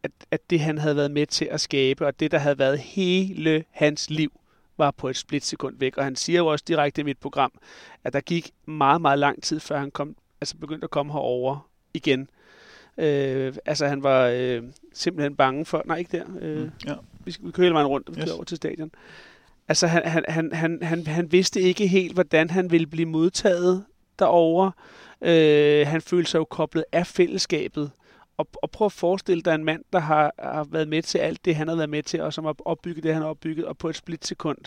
at, 0.03 0.11
at 0.31 0.51
det, 0.51 0.61
han 0.61 0.79
havde 0.79 0.97
været 0.97 1.11
med 1.11 1.27
til 1.27 1.45
at 1.51 1.61
skabe, 1.61 2.07
og 2.07 2.21
det, 2.21 2.31
der 2.31 2.39
havde 2.39 2.59
været 2.59 2.79
hele 2.79 3.65
hans 3.71 4.11
liv, 4.11 4.33
var 4.79 4.91
på 4.91 5.09
et 5.09 5.17
splitsekund 5.17 5.79
væk. 5.79 5.97
Og 5.97 6.05
han 6.05 6.17
siger 6.17 6.39
jo 6.39 6.47
også 6.47 6.65
direkte 6.69 7.01
i 7.01 7.05
mit 7.05 7.19
program, 7.19 7.53
at 8.05 8.13
der 8.13 8.21
gik 8.21 8.51
meget, 8.67 9.01
meget 9.01 9.19
lang 9.19 9.43
tid, 9.43 9.61
før 9.61 9.79
han 9.79 9.91
kom, 9.91 10.17
altså 10.41 10.57
begyndte 10.57 10.85
at 10.85 10.91
komme 10.91 11.13
herover 11.13 11.69
igen. 11.95 12.29
Øh, 12.99 13.55
altså 13.65 13.87
han 13.87 14.03
var 14.03 14.27
øh, 14.35 14.63
simpelthen 14.95 15.37
bange 15.37 15.65
for, 15.65 15.83
nej 15.87 15.97
ikke 15.97 16.19
der, 16.19 16.25
øh, 16.41 16.63
Mm, 16.63 16.71
ja. 16.87 16.95
vi, 17.25 17.31
skal, 17.33 17.47
vi 17.47 17.51
kører 17.53 17.65
hele 17.65 17.75
vejen 17.75 17.87
rundt, 17.87 18.09
og 18.09 18.15
Yes. 18.19 18.31
over 18.31 18.45
til 18.45 18.57
stadion. 18.57 18.91
Altså 19.69 19.87
han, 19.87 20.03
han, 20.05 20.25
han, 20.29 20.53
han, 20.53 20.79
han, 20.83 21.07
han 21.07 21.33
vidste 21.33 21.61
ikke 21.61 21.87
helt, 21.87 22.15
hvordan 22.15 22.51
han 22.51 22.71
ville 22.71 22.87
blive 22.87 23.09
modtaget 23.09 23.85
derovre. 24.19 24.73
Øh, 25.25 25.87
han 25.87 26.01
følte 26.01 26.31
sig 26.31 26.39
jo 26.39 26.45
koblet 26.45 26.85
af 26.93 27.07
fællesskabet. 27.07 27.91
Og, 28.37 28.49
og 28.63 28.71
prøv 28.71 28.87
at 28.87 28.93
forestille 28.93 29.43
dig 29.43 29.55
en 29.55 29.65
mand, 29.65 29.85
der 29.93 29.99
har, 29.99 30.33
har 30.39 30.65
været 30.65 30.89
med 30.89 31.03
til 31.03 31.19
alt 31.19 31.45
det, 31.45 31.57
han 31.57 31.69
har 31.69 31.75
været 31.77 31.91
med 31.91 32.03
til, 32.03 32.21
og 32.21 32.33
som 32.33 32.45
har 32.45 32.55
opbygget 32.65 33.05
det, 33.05 33.13
han 33.13 33.23
har 33.23 33.29
opbygget, 33.29 33.67
og 33.67 33.79
på 33.79 33.89
et 33.89 33.97
splitsekund, 33.97 34.59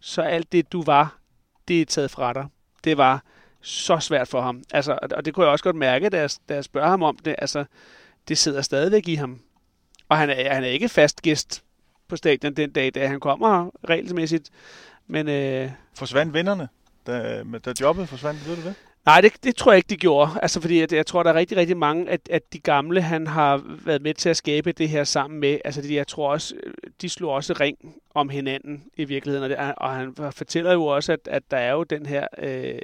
så 0.00 0.22
alt 0.22 0.52
det, 0.52 0.72
du 0.72 0.82
var, 0.82 1.18
det 1.68 1.80
er 1.80 1.84
taget 1.86 2.10
fra 2.10 2.32
dig. 2.32 2.46
Det 2.84 2.96
var 2.96 3.22
så 3.60 3.98
svært 4.00 4.28
for 4.28 4.40
ham. 4.40 4.62
Altså, 4.72 4.98
og- 5.16 5.24
det 5.24 5.34
kunne 5.34 5.44
jeg 5.46 5.52
også 5.52 5.64
godt 5.64 5.76
mærke, 5.76 6.08
da 6.08 6.20
jeg, 6.20 6.30
da 6.48 6.54
jeg 6.54 6.64
spørger 6.64 6.88
ham 6.88 7.02
om 7.02 7.16
det. 7.24 7.34
Altså, 7.38 7.64
det 8.28 8.38
sidder 8.38 8.62
stadigvæk 8.62 9.08
i 9.08 9.14
ham. 9.14 9.40
Og 10.08 10.18
han 10.18 10.30
er, 10.30 10.54
han 10.54 10.64
er 10.64 10.68
ikke 10.68 10.88
fast 10.88 11.22
gæst 11.22 11.62
på 12.08 12.16
stadion 12.16 12.54
den 12.54 12.70
dag, 12.72 12.94
da 12.94 13.06
han 13.06 13.20
kommer 13.20 13.70
regelmæssigt. 13.88 14.50
Men 15.06 15.28
øh, 15.28 15.70
Forsvandt 15.94 16.34
vennerne, 16.34 16.68
da, 17.06 17.42
da 17.64 17.72
jobbet 17.80 18.08
forsvandt, 18.08 18.48
ved 18.48 18.56
du 18.56 18.62
det? 18.62 18.74
Nej, 19.08 19.20
det, 19.20 19.44
det 19.44 19.56
tror 19.56 19.72
jeg 19.72 19.76
ikke, 19.76 19.88
de 19.88 19.96
gjorde. 19.96 20.30
Altså, 20.42 20.60
fordi 20.60 20.80
jeg, 20.80 20.92
jeg 20.92 21.06
tror, 21.06 21.22
der 21.22 21.30
er 21.30 21.34
rigtig, 21.34 21.56
rigtig 21.56 21.76
mange 21.76 22.10
at, 22.10 22.28
at 22.30 22.52
de 22.52 22.58
gamle, 22.58 23.02
han 23.02 23.26
har 23.26 23.62
været 23.84 24.02
med 24.02 24.14
til 24.14 24.28
at 24.28 24.36
skabe 24.36 24.72
det 24.72 24.88
her 24.88 25.04
sammen 25.04 25.40
med. 25.40 25.58
Altså, 25.64 25.82
de, 25.82 25.94
jeg 25.94 26.06
tror 26.06 26.30
også, 26.30 26.54
de 27.00 27.08
slog 27.08 27.32
også 27.32 27.52
ring 27.52 27.78
om 28.14 28.28
hinanden 28.28 28.84
i 28.96 29.04
virkeligheden. 29.04 29.44
Og, 29.44 29.50
det, 29.50 29.74
og 29.76 29.94
han 29.94 30.14
fortæller 30.32 30.72
jo 30.72 30.84
også, 30.84 31.12
at, 31.12 31.28
at 31.28 31.50
der 31.50 31.56
er 31.56 31.72
jo 31.72 31.84
den 31.84 32.06
her 32.06 32.26
øh, 32.38 32.78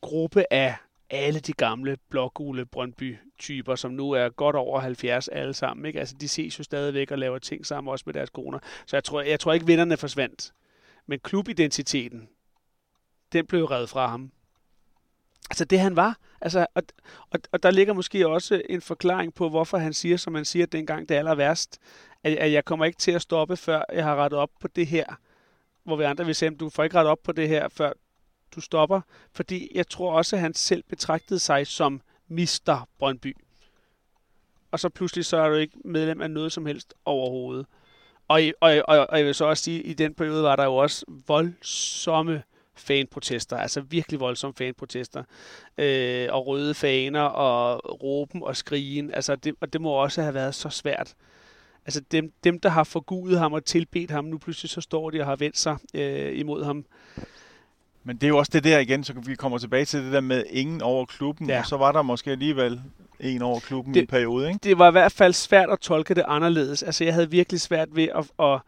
gruppe 0.00 0.44
af 0.50 0.76
alle 1.10 1.40
de 1.40 1.52
gamle 1.52 1.96
blågule 2.10 2.66
Brøndby-typer, 2.66 3.74
som 3.74 3.90
nu 3.90 4.10
er 4.10 4.28
godt 4.28 4.56
over 4.56 4.80
70 4.80 5.28
alle 5.28 5.54
sammen. 5.54 5.86
Ikke? 5.86 6.00
Altså, 6.00 6.14
de 6.20 6.28
ses 6.28 6.58
jo 6.58 6.64
stadigvæk 6.64 7.10
og 7.10 7.18
laver 7.18 7.38
ting 7.38 7.66
sammen, 7.66 7.90
også 7.90 8.02
med 8.06 8.14
deres 8.14 8.30
koner. 8.30 8.58
Så 8.86 8.96
jeg 8.96 9.04
tror, 9.04 9.20
jeg 9.20 9.40
tror 9.40 9.52
ikke, 9.52 9.66
vinderne 9.66 9.96
forsvandt. 9.96 10.52
Men 11.06 11.18
klubidentiteten, 11.18 12.28
den 13.32 13.46
blev 13.46 13.64
revet 13.64 13.88
fra 13.88 14.06
ham. 14.06 14.30
Altså 15.50 15.64
det 15.64 15.80
han 15.80 15.96
var. 15.96 16.18
Altså, 16.40 16.66
og, 16.74 16.82
og, 17.30 17.40
og 17.52 17.62
der 17.62 17.70
ligger 17.70 17.92
måske 17.92 18.28
også 18.28 18.62
en 18.68 18.80
forklaring 18.80 19.34
på, 19.34 19.48
hvorfor 19.48 19.78
han 19.78 19.92
siger, 19.92 20.16
som 20.16 20.34
han 20.34 20.44
siger 20.44 20.66
dengang 20.66 21.08
det 21.08 21.14
er 21.14 21.18
aller 21.18 21.34
værst, 21.34 21.78
at, 22.24 22.32
at 22.32 22.52
jeg 22.52 22.64
kommer 22.64 22.84
ikke 22.84 22.98
til 22.98 23.12
at 23.12 23.22
stoppe, 23.22 23.56
før 23.56 23.82
jeg 23.92 24.04
har 24.04 24.16
rettet 24.16 24.40
op 24.40 24.50
på 24.60 24.68
det 24.68 24.86
her. 24.86 25.04
Hvor 25.84 25.96
vi 25.96 26.04
andre 26.04 26.26
vil 26.26 26.34
sige, 26.34 26.50
du 26.50 26.70
får 26.70 26.84
ikke 26.84 26.96
rettet 26.96 27.10
op 27.10 27.22
på 27.24 27.32
det 27.32 27.48
her, 27.48 27.68
før 27.68 27.92
du 28.54 28.60
stopper. 28.60 29.00
Fordi 29.32 29.72
jeg 29.74 29.88
tror 29.88 30.12
også, 30.12 30.36
at 30.36 30.42
han 30.42 30.54
selv 30.54 30.82
betragtede 30.88 31.38
sig 31.38 31.66
som 31.66 32.00
Mister 32.28 32.88
Brøndby. 32.98 33.36
Og 34.70 34.80
så 34.80 34.88
pludselig 34.88 35.24
så 35.24 35.36
er 35.36 35.48
du 35.48 35.54
ikke 35.54 35.78
medlem 35.84 36.20
af 36.20 36.30
noget 36.30 36.52
som 36.52 36.66
helst 36.66 36.94
overhovedet. 37.04 37.66
Og, 38.28 38.40
og, 38.60 38.82
og, 38.88 39.06
og 39.10 39.18
jeg 39.18 39.26
vil 39.26 39.34
så 39.34 39.44
også 39.44 39.62
sige, 39.62 39.80
at 39.80 39.86
i 39.86 39.92
den 39.92 40.14
periode 40.14 40.42
var 40.42 40.56
der 40.56 40.64
jo 40.64 40.76
også 40.76 41.04
voldsomme 41.26 42.42
fanprotester, 42.80 43.56
altså 43.56 43.80
virkelig 43.80 44.20
voldsomme 44.20 44.54
fanprotester, 44.58 45.22
øh, 45.78 46.28
og 46.30 46.46
røde 46.46 46.74
faner, 46.74 47.20
og 47.20 47.80
råben 48.02 48.42
og 48.42 48.56
skrigen, 48.56 49.14
altså 49.14 49.36
det, 49.36 49.54
og 49.60 49.72
det 49.72 49.80
må 49.80 49.90
også 49.90 50.22
have 50.22 50.34
været 50.34 50.54
så 50.54 50.68
svært. 50.68 51.14
Altså 51.86 52.00
dem, 52.12 52.32
dem 52.44 52.60
der 52.60 52.68
har 52.68 52.84
forgudet 52.84 53.38
ham 53.38 53.52
og 53.52 53.64
tilbedt 53.64 54.10
ham, 54.10 54.24
nu 54.24 54.38
pludselig 54.38 54.70
så 54.70 54.80
står 54.80 55.10
de 55.10 55.20
og 55.20 55.26
har 55.26 55.36
vendt 55.36 55.58
sig 55.58 55.76
øh, 55.94 56.38
imod 56.38 56.64
ham. 56.64 56.84
Men 58.04 58.16
det 58.16 58.24
er 58.24 58.28
jo 58.28 58.38
også 58.38 58.50
det 58.54 58.64
der 58.64 58.78
igen, 58.78 59.04
så 59.04 59.12
vi 59.26 59.34
kommer 59.34 59.58
tilbage 59.58 59.84
til 59.84 60.04
det 60.04 60.12
der 60.12 60.20
med 60.20 60.44
ingen 60.50 60.82
over 60.82 61.04
klubben, 61.04 61.48
ja. 61.48 61.58
og 61.58 61.66
så 61.66 61.76
var 61.76 61.92
der 61.92 62.02
måske 62.02 62.30
alligevel 62.30 62.80
en 63.20 63.42
over 63.42 63.60
klubben 63.60 63.94
det, 63.94 64.00
i 64.00 64.02
en 64.02 64.06
periode, 64.06 64.48
ikke? 64.48 64.58
Det 64.62 64.78
var 64.78 64.88
i 64.88 64.90
hvert 64.90 65.12
fald 65.12 65.32
svært 65.32 65.70
at 65.70 65.78
tolke 65.78 66.14
det 66.14 66.24
anderledes. 66.28 66.82
Altså 66.82 67.04
jeg 67.04 67.14
havde 67.14 67.30
virkelig 67.30 67.60
svært 67.60 67.88
ved 67.92 68.08
at, 68.14 68.46
at 68.46 68.60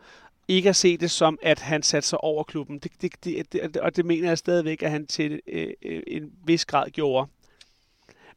ikke 0.48 0.68
at 0.68 0.76
se 0.76 0.96
det 0.96 1.10
som, 1.10 1.38
at 1.42 1.58
han 1.58 1.82
satte 1.82 2.08
sig 2.08 2.24
over 2.24 2.44
klubben. 2.44 2.78
Det, 2.78 2.92
det, 3.02 3.24
det, 3.24 3.52
det, 3.52 3.76
og 3.76 3.96
det 3.96 4.06
mener 4.06 4.28
jeg 4.28 4.38
stadigvæk, 4.38 4.82
at 4.82 4.90
han 4.90 5.06
til 5.06 5.40
øh, 5.46 5.68
øh, 5.82 6.02
en 6.06 6.32
vis 6.44 6.64
grad 6.64 6.90
gjorde. 6.90 7.30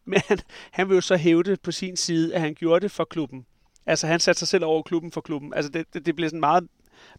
Men 0.06 0.22
han, 0.28 0.40
han 0.72 0.90
vil 0.90 0.96
jo 0.96 1.02
så 1.02 1.16
hævde 1.16 1.58
på 1.58 1.72
sin 1.72 1.98
side, 1.98 2.36
at 2.36 2.42
han 2.42 2.56
gjorde 2.56 2.84
det 2.84 2.92
for 2.92 3.04
klubben. 3.04 3.46
Altså 3.86 4.08
han 4.08 4.20
satte 4.20 4.40
sig 4.40 4.48
selv 4.48 4.66
over 4.66 4.82
klubben 4.82 5.12
for 5.12 5.22
klubben. 5.22 5.54
Altså 5.54 5.72
det, 5.72 5.86
det, 5.94 6.06
det 6.06 6.16
blev 6.16 6.30
sådan 6.30 6.40
meget 6.40 6.68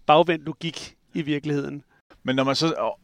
bagvendt 0.07 0.45
logik 0.45 0.97
i 1.15 1.23
virkeligheden. 1.23 1.83
Men 2.23 2.37
når 2.37 2.45
man 2.45 2.57
så 2.57 2.95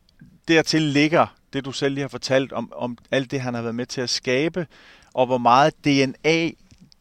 dertil 0.48 0.82
ligger 0.82 1.26
det, 1.52 1.64
du 1.64 1.72
selv 1.72 1.94
lige 1.94 2.02
har 2.02 2.08
fortalt 2.08 2.52
om, 2.52 2.72
om 2.76 2.98
alt 3.10 3.30
det, 3.30 3.40
han 3.40 3.54
har 3.54 3.62
været 3.62 3.74
med 3.74 3.86
til 3.86 4.00
at 4.00 4.10
skabe, 4.10 4.66
og 5.14 5.26
hvor 5.26 5.38
meget 5.38 5.84
DNA, 5.84 6.50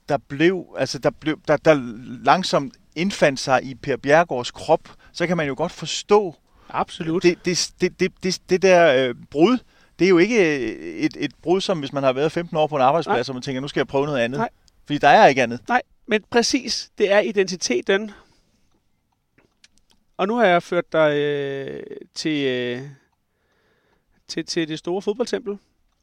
der 0.10 0.18
blev, 0.18 0.76
altså 0.78 1.00
der, 1.00 1.10
blev, 1.10 1.40
der, 1.48 1.58
der 1.58 1.74
langsomt 2.24 2.74
indfandt 2.96 3.40
sig 3.40 3.64
i 3.64 3.76
Per 3.76 3.98
Bjergårds 3.98 4.52
krop, 4.52 4.90
så 5.14 5.28
kan 5.28 5.38
man 5.38 5.48
jo 5.48 5.54
godt 5.58 5.72
forstå 5.72 6.36
Absolut. 6.70 7.24
Det, 7.24 7.46
det, 7.46 7.72
det, 7.82 8.00
det, 8.00 8.14
det, 8.24 8.42
det 8.50 8.62
der 8.62 9.08
øh, 9.10 9.16
brud, 9.32 9.58
det 10.00 10.06
er 10.06 10.10
jo 10.10 10.18
ikke 10.18 10.66
et, 10.98 11.18
et 11.20 11.32
brud, 11.42 11.62
som 11.62 11.80
hvis 11.80 11.94
man 11.94 12.04
har 12.04 12.14
været 12.14 12.32
15 12.32 12.58
år 12.58 12.68
på 12.68 12.76
en 12.76 12.82
arbejdsplads, 12.82 13.28
Nej. 13.28 13.32
og 13.32 13.36
man 13.36 13.42
tænker, 13.42 13.62
nu 13.62 13.68
skal 13.68 13.80
jeg 13.80 13.88
prøve 13.88 14.06
noget 14.06 14.20
andet. 14.20 14.38
Nej. 14.38 14.50
Fordi 14.86 14.98
der 14.98 15.08
er 15.08 15.28
ikke 15.28 15.44
andet. 15.44 15.60
Nej, 15.68 15.82
men 16.08 16.24
præcis, 16.30 16.92
det 16.98 17.12
er 17.12 17.20
identiteten. 17.20 18.12
Og 20.18 20.28
nu 20.28 20.36
har 20.36 20.46
jeg 20.46 20.64
ført 20.64 20.94
dig 20.94 21.16
øh, 21.16 21.84
til, 22.16 22.46
øh, 22.46 22.82
til, 24.28 24.46
til 24.46 24.68
det 24.68 24.80
store 24.80 25.02
fodboldtempel. 25.02 25.58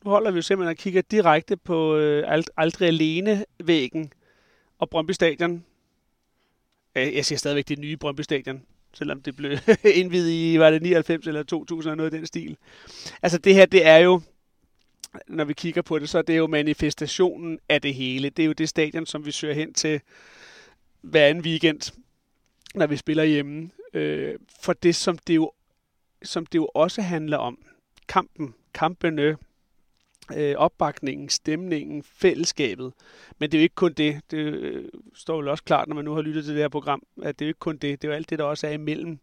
Nu 0.04 0.10
holder 0.10 0.30
vi 0.30 0.36
jo 0.36 0.42
simpelthen 0.42 0.70
og 0.70 0.76
kigger 0.76 1.02
direkte 1.02 1.56
på 1.56 1.96
øh, 1.96 2.42
aldrig 2.56 2.88
alene 2.88 3.44
væggen 3.64 4.12
og 4.78 4.90
Brøndby 4.90 5.10
Stadion. 5.10 5.64
Øh, 6.96 7.14
jeg 7.14 7.24
siger 7.24 7.38
stadigvæk 7.38 7.68
det 7.68 7.78
nye 7.78 7.96
Brøndby 7.96 8.20
Stadion, 8.20 8.62
selvom 8.94 9.22
det 9.22 9.36
blev 9.36 9.58
indvidet 10.00 10.30
i, 10.30 10.58
var 10.58 10.70
det 10.70 10.82
99 10.82 11.26
eller 11.26 11.42
2000 11.42 11.90
eller 11.90 11.94
noget 11.94 12.12
af 12.12 12.18
den 12.18 12.26
stil. 12.26 12.56
Altså 13.22 13.38
det 13.38 13.54
her, 13.54 13.66
det 13.66 13.86
er 13.86 13.96
jo, 13.96 14.20
når 15.28 15.44
vi 15.44 15.52
kigger 15.52 15.82
på 15.82 15.98
det, 15.98 16.08
så 16.08 16.18
er 16.18 16.22
det 16.22 16.36
jo 16.36 16.46
manifestationen 16.46 17.58
af 17.68 17.82
det 17.82 17.94
hele. 17.94 18.30
Det 18.30 18.42
er 18.42 18.46
jo 18.46 18.52
det 18.52 18.68
stadion, 18.68 19.06
som 19.06 19.26
vi 19.26 19.30
søger 19.30 19.54
hen 19.54 19.74
til 19.74 20.00
hver 21.00 21.26
anden 21.26 21.44
weekend, 21.44 21.92
når 22.74 22.86
vi 22.86 22.96
spiller 22.96 23.24
hjemme. 23.24 23.70
Øh, 23.94 24.34
for 24.60 24.72
det, 24.72 24.94
som 24.94 25.18
det, 25.18 25.34
jo, 25.34 25.52
som 26.22 26.46
det 26.46 26.58
jo 26.58 26.68
også 26.74 27.02
handler 27.02 27.36
om, 27.36 27.58
kampen, 28.08 28.54
kampene, 28.74 29.36
øh, 30.34 30.54
opbakningen, 30.56 31.28
stemningen, 31.28 32.02
fællesskabet. 32.02 32.92
Men 33.38 33.50
det 33.50 33.58
er 33.58 33.60
jo 33.60 33.62
ikke 33.62 33.74
kun 33.74 33.92
det. 33.92 34.20
Det 34.30 34.38
øh, 34.38 34.88
står 35.14 35.42
jo 35.42 35.50
også 35.50 35.64
klart, 35.64 35.88
når 35.88 35.94
man 35.94 36.04
nu 36.04 36.14
har 36.14 36.22
lyttet 36.22 36.44
til 36.44 36.54
det 36.54 36.62
her 36.62 36.68
program, 36.68 37.02
at 37.22 37.38
det 37.38 37.44
er 37.44 37.46
jo 37.46 37.50
ikke 37.50 37.58
kun 37.58 37.76
det. 37.76 38.02
Det 38.02 38.08
er 38.08 38.12
jo 38.12 38.14
alt 38.14 38.30
det, 38.30 38.38
der 38.38 38.44
også 38.44 38.66
er 38.66 38.70
imellem 38.70 39.18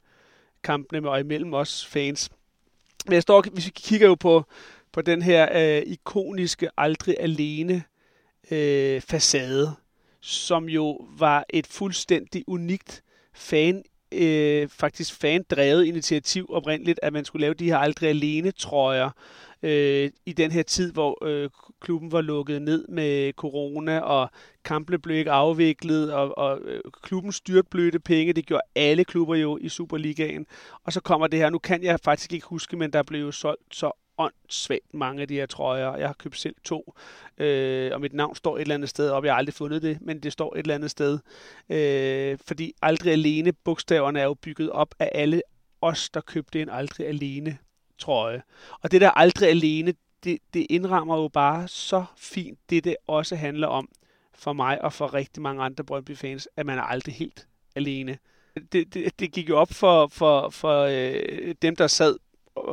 kampene 0.64 1.10
og 1.10 1.20
imellem 1.20 1.54
os 1.54 1.86
fans. 1.86 2.30
Men 3.06 3.14
jeg 3.14 3.22
står, 3.22 3.44
hvis 3.54 3.66
vi 3.66 3.72
kigger 3.76 4.08
jo 4.08 4.16
på, 4.16 4.44
på 4.92 5.02
den 5.02 5.22
her 5.22 5.50
øh, 5.78 5.84
ikoniske 5.86 6.70
aldrig 6.78 7.16
alene 7.20 7.84
øh, 8.52 9.02
facade, 9.02 9.76
som 10.20 10.70
jo 10.70 11.08
var 11.18 11.46
et 11.50 11.68
fuldstændig 11.68 12.44
unikt 12.48 13.04
fan 13.34 13.84
øh, 14.14 14.70
faktisk 14.70 15.20
fan-drevet 15.20 15.86
initiativ 15.86 16.46
oprindeligt, 16.50 17.00
at 17.04 17.14
man 17.14 17.26
skulle 17.26 17.42
lave 17.42 17.54
de 17.54 17.66
her 17.66 17.78
aldrig 17.78 18.10
alene 18.10 18.52
trøjer, 18.52 19.10
øh, 19.64 20.12
i 20.26 20.34
den 20.34 20.52
her 20.52 20.64
tid, 20.64 20.92
hvor 20.92 21.26
øh, 21.26 21.50
klubben 21.82 22.12
var 22.12 22.22
lukket 22.22 22.62
ned 22.62 22.88
med 22.88 23.34
corona, 23.34 24.00
og 24.00 24.30
kampene 24.66 25.00
blev 25.00 25.18
ikke 25.18 25.32
afviklet, 25.32 26.14
og, 26.14 26.38
og 26.38 26.60
øh, 26.62 26.82
klubben 27.02 27.32
styrtblødte 27.32 28.00
penge. 28.00 28.34
Det 28.34 28.46
gjorde 28.46 28.64
alle 28.76 29.06
klubber 29.06 29.36
jo 29.36 29.58
i 29.62 29.70
Superligaen. 29.70 30.46
Og 30.84 30.94
så 30.94 31.02
kommer 31.02 31.28
det 31.28 31.40
her, 31.40 31.50
nu 31.50 31.60
kan 31.60 31.84
jeg 31.84 32.00
faktisk 32.04 32.34
ikke 32.34 32.48
huske, 32.48 32.78
men 32.78 32.94
der 32.94 33.04
blev 33.04 33.22
jo 33.22 33.32
solgt 33.32 33.76
så 33.76 33.92
åndssvagt 34.18 34.94
mange 34.94 35.22
af 35.22 35.28
de 35.28 35.34
her 35.34 35.46
trøjer. 35.46 35.98
Jeg 35.98 36.08
har 36.08 36.14
købt 36.14 36.38
selv 36.38 36.56
to, 36.64 36.94
øh, 37.38 37.92
og 37.94 38.02
mit 38.02 38.14
navn 38.14 38.36
står 38.36 38.56
et 38.56 38.62
eller 38.62 38.76
andet 38.76 38.90
sted 38.90 39.10
op. 39.10 39.26
Jeg 39.26 39.34
har 39.34 39.38
aldrig 39.38 39.54
fundet 39.54 39.82
det, 39.82 39.98
men 40.02 40.20
det 40.20 40.34
står 40.34 40.56
et 40.56 40.60
eller 40.60 40.76
andet 40.76 40.92
sted. 40.92 41.20
Øh, 41.70 42.38
fordi 42.48 42.74
aldrig 42.82 43.14
alene 43.14 43.54
bogstaverne 43.54 44.20
er 44.20 44.24
jo 44.24 44.34
bygget 44.34 44.70
op 44.70 44.96
af 45.00 45.10
alle 45.12 45.42
os, 45.82 46.10
der 46.10 46.22
købte 46.22 46.62
en 46.62 46.70
aldrig 46.70 47.08
alene 47.08 47.58
trøje. 47.98 48.44
Og 48.82 48.92
det 48.92 49.02
der 49.02 49.12
aldrig 49.12 49.50
alene, 49.50 49.94
det, 50.24 50.38
det 50.54 50.68
indrammer 50.70 51.18
jo 51.22 51.28
bare 51.28 51.68
så 51.68 52.06
fint 52.18 52.60
det, 52.70 52.84
det 52.84 52.96
også 53.08 53.36
handler 53.36 53.68
om 53.68 53.90
for 54.34 54.54
mig 54.54 54.84
og 54.84 54.94
for 54.94 55.14
rigtig 55.14 55.42
mange 55.42 55.64
andre 55.64 55.84
Brøndby-fans, 55.84 56.48
at 56.58 56.66
man 56.66 56.78
er 56.78 56.82
aldrig 56.82 57.16
helt 57.16 57.48
alene. 57.76 58.18
Det, 58.72 58.94
det, 58.94 59.20
det 59.20 59.32
gik 59.32 59.50
jo 59.50 59.58
op 59.58 59.74
for, 59.74 60.08
for, 60.08 60.50
for 60.50 60.82
øh, 60.82 61.56
dem, 61.62 61.76
der 61.76 61.88
sad 61.88 62.16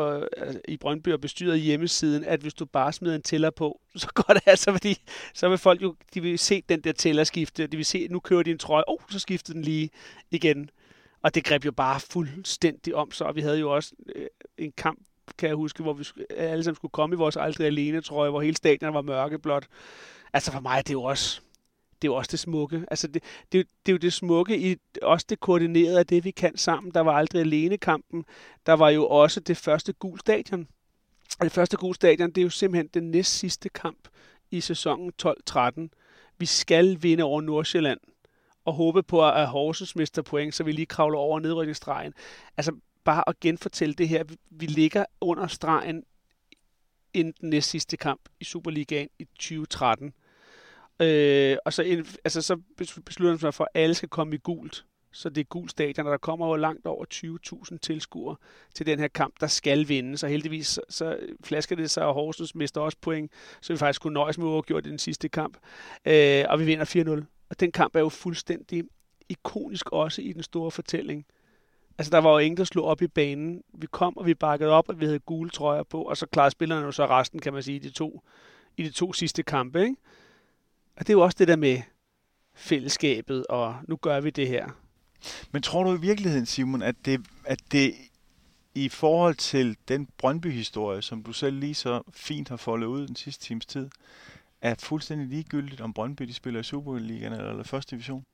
øh, 0.00 0.54
i 0.68 0.76
Brøndby 0.76 1.08
og 1.08 1.20
bestyret 1.20 1.60
hjemmesiden, 1.60 2.24
at 2.24 2.40
hvis 2.40 2.54
du 2.54 2.64
bare 2.64 2.92
smider 2.92 3.14
en 3.14 3.22
tæller 3.22 3.50
på, 3.50 3.80
så 3.96 4.08
går 4.14 4.34
det 4.34 4.42
altså, 4.46 4.72
fordi 4.72 4.96
så 5.34 5.48
vil 5.48 5.58
folk 5.58 5.82
jo, 5.82 5.94
de 6.14 6.20
vil 6.20 6.38
se 6.38 6.62
den 6.68 6.80
der 6.80 6.92
tæller 6.92 7.24
skifte, 7.24 7.66
de 7.66 7.76
vil 7.76 7.86
se, 7.86 8.08
nu 8.10 8.20
kører 8.20 8.42
de 8.42 8.50
en 8.50 8.58
trøje, 8.58 8.84
oh, 8.88 8.98
så 9.10 9.18
skifter 9.18 9.52
den 9.52 9.62
lige 9.62 9.90
igen. 10.30 10.70
Og 11.22 11.34
det 11.34 11.44
greb 11.44 11.64
jo 11.64 11.72
bare 11.72 12.00
fuldstændig 12.00 12.94
om 12.94 13.12
sig, 13.12 13.26
og 13.26 13.36
vi 13.36 13.40
havde 13.40 13.58
jo 13.58 13.74
også 13.74 13.92
øh, 14.14 14.26
en 14.58 14.72
kamp 14.72 14.98
kan 15.38 15.48
jeg 15.48 15.56
huske, 15.56 15.82
hvor 15.82 15.92
vi 15.92 16.04
alle 16.36 16.64
sammen 16.64 16.76
skulle 16.76 16.92
komme 16.92 17.14
i 17.14 17.16
vores 17.16 17.36
aldrig 17.36 17.66
alene 17.66 18.00
trøje, 18.00 18.30
hvor 18.30 18.40
hele 18.40 18.56
stadion 18.56 18.94
var 18.94 19.02
mørkeblåt. 19.02 19.66
Altså 20.32 20.52
for 20.52 20.60
mig 20.60 20.72
det 20.72 20.78
er 20.78 20.82
det 20.82 20.92
jo 20.92 21.02
også 21.02 21.40
det 22.02 22.08
er 22.08 22.12
jo 22.12 22.14
også 22.14 22.28
det 22.30 22.38
smukke. 22.38 22.84
Altså 22.90 23.06
det, 23.06 23.22
det, 23.52 23.66
det 23.86 23.92
er 23.92 23.94
jo 23.94 23.98
det 23.98 24.12
smukke 24.12 24.58
i 24.58 24.76
også 25.02 25.26
det 25.28 25.40
koordinerede 25.40 25.98
af 25.98 26.06
det, 26.06 26.24
vi 26.24 26.30
kan 26.30 26.56
sammen. 26.56 26.92
Der 26.94 27.00
var 27.00 27.12
aldrig 27.12 27.40
alene 27.40 27.78
kampen. 27.78 28.24
Der 28.66 28.72
var 28.72 28.90
jo 28.90 29.06
også 29.08 29.40
det 29.40 29.56
første 29.56 29.92
gul 29.92 30.18
stadion. 30.18 30.68
Og 31.38 31.44
det 31.44 31.52
første 31.52 31.76
gul 31.76 31.94
stadion, 31.94 32.28
det 32.28 32.38
er 32.38 32.42
jo 32.42 32.50
simpelthen 32.50 32.88
den 32.94 33.10
næst 33.10 33.38
sidste 33.38 33.68
kamp 33.68 34.08
i 34.50 34.60
sæsonen 34.60 35.12
12-13. 35.22 35.88
Vi 36.38 36.46
skal 36.46 37.02
vinde 37.02 37.24
over 37.24 37.40
Nordsjælland 37.40 38.00
og 38.64 38.72
håbe 38.72 39.02
på 39.02 39.28
at 39.28 39.46
Horsens 39.46 39.96
mister 39.96 40.22
point, 40.22 40.54
så 40.54 40.64
vi 40.64 40.72
lige 40.72 40.86
kravler 40.86 41.18
over 41.18 41.40
nedrykningsstregen. 41.40 42.14
Altså, 42.56 42.72
bare 43.04 43.22
at 43.26 43.40
genfortælle 43.40 43.94
det 43.94 44.08
her. 44.08 44.24
Vi 44.50 44.66
ligger 44.66 45.04
under 45.20 45.46
stregen 45.46 46.04
inden 47.14 47.34
den 47.40 47.50
næst 47.50 47.70
sidste 47.70 47.96
kamp 47.96 48.20
i 48.40 48.44
Superligaen 48.44 49.08
i 49.18 49.24
2013. 49.24 50.12
Øh, 51.00 51.56
og 51.64 51.72
så, 51.72 52.04
altså, 52.24 52.42
så 52.42 52.56
beslutter 53.04 53.32
man 53.32 53.38
sig 53.38 53.54
for, 53.54 53.64
at 53.64 53.82
alle 53.82 53.94
skal 53.94 54.08
komme 54.08 54.34
i 54.34 54.38
gult. 54.38 54.84
Så 55.12 55.28
det 55.28 55.40
er 55.40 55.44
gult 55.44 55.70
stadion, 55.70 56.06
og 56.06 56.12
der 56.12 56.18
kommer 56.18 56.48
jo 56.48 56.56
langt 56.56 56.86
over 56.86 57.04
20.000 57.72 57.78
tilskuere 57.78 58.36
til 58.74 58.86
den 58.86 58.98
her 58.98 59.08
kamp, 59.08 59.34
der 59.40 59.46
skal 59.46 59.88
vinde. 59.88 60.18
Så 60.18 60.26
heldigvis 60.26 60.66
så, 60.66 60.80
så 60.88 61.18
flasker 61.44 61.76
det 61.76 61.90
sig, 61.90 62.04
og 62.04 62.14
Horsens 62.14 62.54
mister 62.54 62.80
også 62.80 62.98
point, 63.00 63.32
så 63.60 63.72
vi 63.72 63.76
faktisk 63.76 64.02
kunne 64.02 64.14
nøjes 64.14 64.38
med 64.38 64.46
uafgjort 64.46 64.86
i 64.86 64.90
den 64.90 64.98
sidste 64.98 65.28
kamp. 65.28 65.56
Øh, 66.04 66.44
og 66.48 66.60
vi 66.60 66.64
vinder 66.64 67.20
4-0. 67.20 67.46
Og 67.50 67.60
den 67.60 67.72
kamp 67.72 67.96
er 67.96 68.00
jo 68.00 68.08
fuldstændig 68.08 68.84
ikonisk 69.28 69.90
også 69.92 70.22
i 70.22 70.32
den 70.32 70.42
store 70.42 70.70
fortælling. 70.70 71.26
Altså, 71.98 72.10
der 72.10 72.18
var 72.18 72.32
jo 72.32 72.38
ingen, 72.38 72.56
der 72.56 72.64
slog 72.64 72.84
op 72.84 73.02
i 73.02 73.06
banen. 73.06 73.62
Vi 73.74 73.86
kom, 73.86 74.16
og 74.16 74.26
vi 74.26 74.34
bakkede 74.34 74.70
op, 74.70 74.88
og 74.88 75.00
vi 75.00 75.04
havde 75.04 75.18
gule 75.18 75.50
trøjer 75.50 75.82
på, 75.82 76.02
og 76.02 76.16
så 76.16 76.26
klarede 76.26 76.50
spillerne 76.50 76.86
jo 76.86 76.92
så 76.92 77.06
resten, 77.06 77.40
kan 77.40 77.52
man 77.52 77.62
sige, 77.62 77.76
i 77.76 77.78
de 77.78 77.90
to, 77.90 78.22
i 78.76 78.82
de 78.82 78.90
to 78.90 79.12
sidste 79.12 79.42
kampe, 79.42 79.82
ikke? 79.82 79.96
Og 81.00 81.06
det 81.06 81.12
er 81.12 81.16
jo 81.16 81.20
også 81.20 81.36
det 81.38 81.48
der 81.48 81.56
med 81.56 81.80
fællesskabet, 82.54 83.46
og 83.46 83.76
nu 83.88 83.96
gør 83.96 84.20
vi 84.20 84.30
det 84.30 84.48
her. 84.48 84.68
Men 85.52 85.62
tror 85.62 85.84
du 85.84 85.94
i 85.94 86.00
virkeligheden, 86.00 86.46
Simon, 86.46 86.82
at 86.82 86.94
det, 87.04 87.20
at 87.44 87.60
det 87.72 87.94
i 88.74 88.88
forhold 88.88 89.34
til 89.34 89.76
den 89.88 90.08
Brøndby-historie, 90.18 91.02
som 91.02 91.22
du 91.22 91.32
selv 91.32 91.56
lige 91.56 91.74
så 91.74 92.02
fint 92.12 92.48
har 92.48 92.56
foldet 92.56 92.86
ud 92.86 93.06
den 93.06 93.16
sidste 93.16 93.44
times 93.44 93.66
tid, 93.66 93.88
er 94.60 94.74
fuldstændig 94.78 95.28
ligegyldigt, 95.28 95.80
om 95.80 95.92
Brøndby 95.92 96.24
de 96.24 96.34
spiller 96.34 96.60
i 96.60 96.62
Superligaen 96.62 97.32
eller 97.32 97.62
første 97.62 97.90
division? 97.90 98.24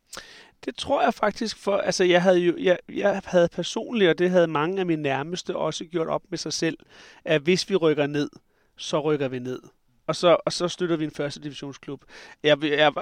Det 0.65 0.77
tror 0.77 1.03
jeg 1.03 1.15
faktisk, 1.15 1.57
for 1.57 1.77
altså 1.77 2.05
jeg 2.05 2.23
havde 2.23 2.39
jo, 2.39 2.57
jeg, 2.59 2.79
jeg 2.89 3.23
havde 3.25 3.49
personligt, 3.49 4.11
og 4.11 4.19
det 4.19 4.31
havde 4.31 4.47
mange 4.47 4.81
af 4.81 4.87
mine 4.87 5.03
nærmeste 5.03 5.57
også 5.57 5.85
gjort 5.85 6.09
op 6.09 6.23
med 6.29 6.39
sig 6.39 6.53
selv, 6.53 6.79
at 7.25 7.43
hvis 7.43 7.71
vi 7.71 7.77
rykker 7.77 8.07
ned, 8.07 8.31
så 8.77 9.01
rykker 9.01 9.29
vi 9.29 9.39
ned. 9.39 9.61
Og 10.07 10.17
så, 10.17 10.37
og 10.45 10.53
så 10.53 10.69
støtter 10.69 10.97
vi 10.97 11.05
en 11.05 11.11
første 11.11 11.41
divisionsklub. 11.41 12.05
Jeg, 12.43 12.65
jeg, 12.65 12.93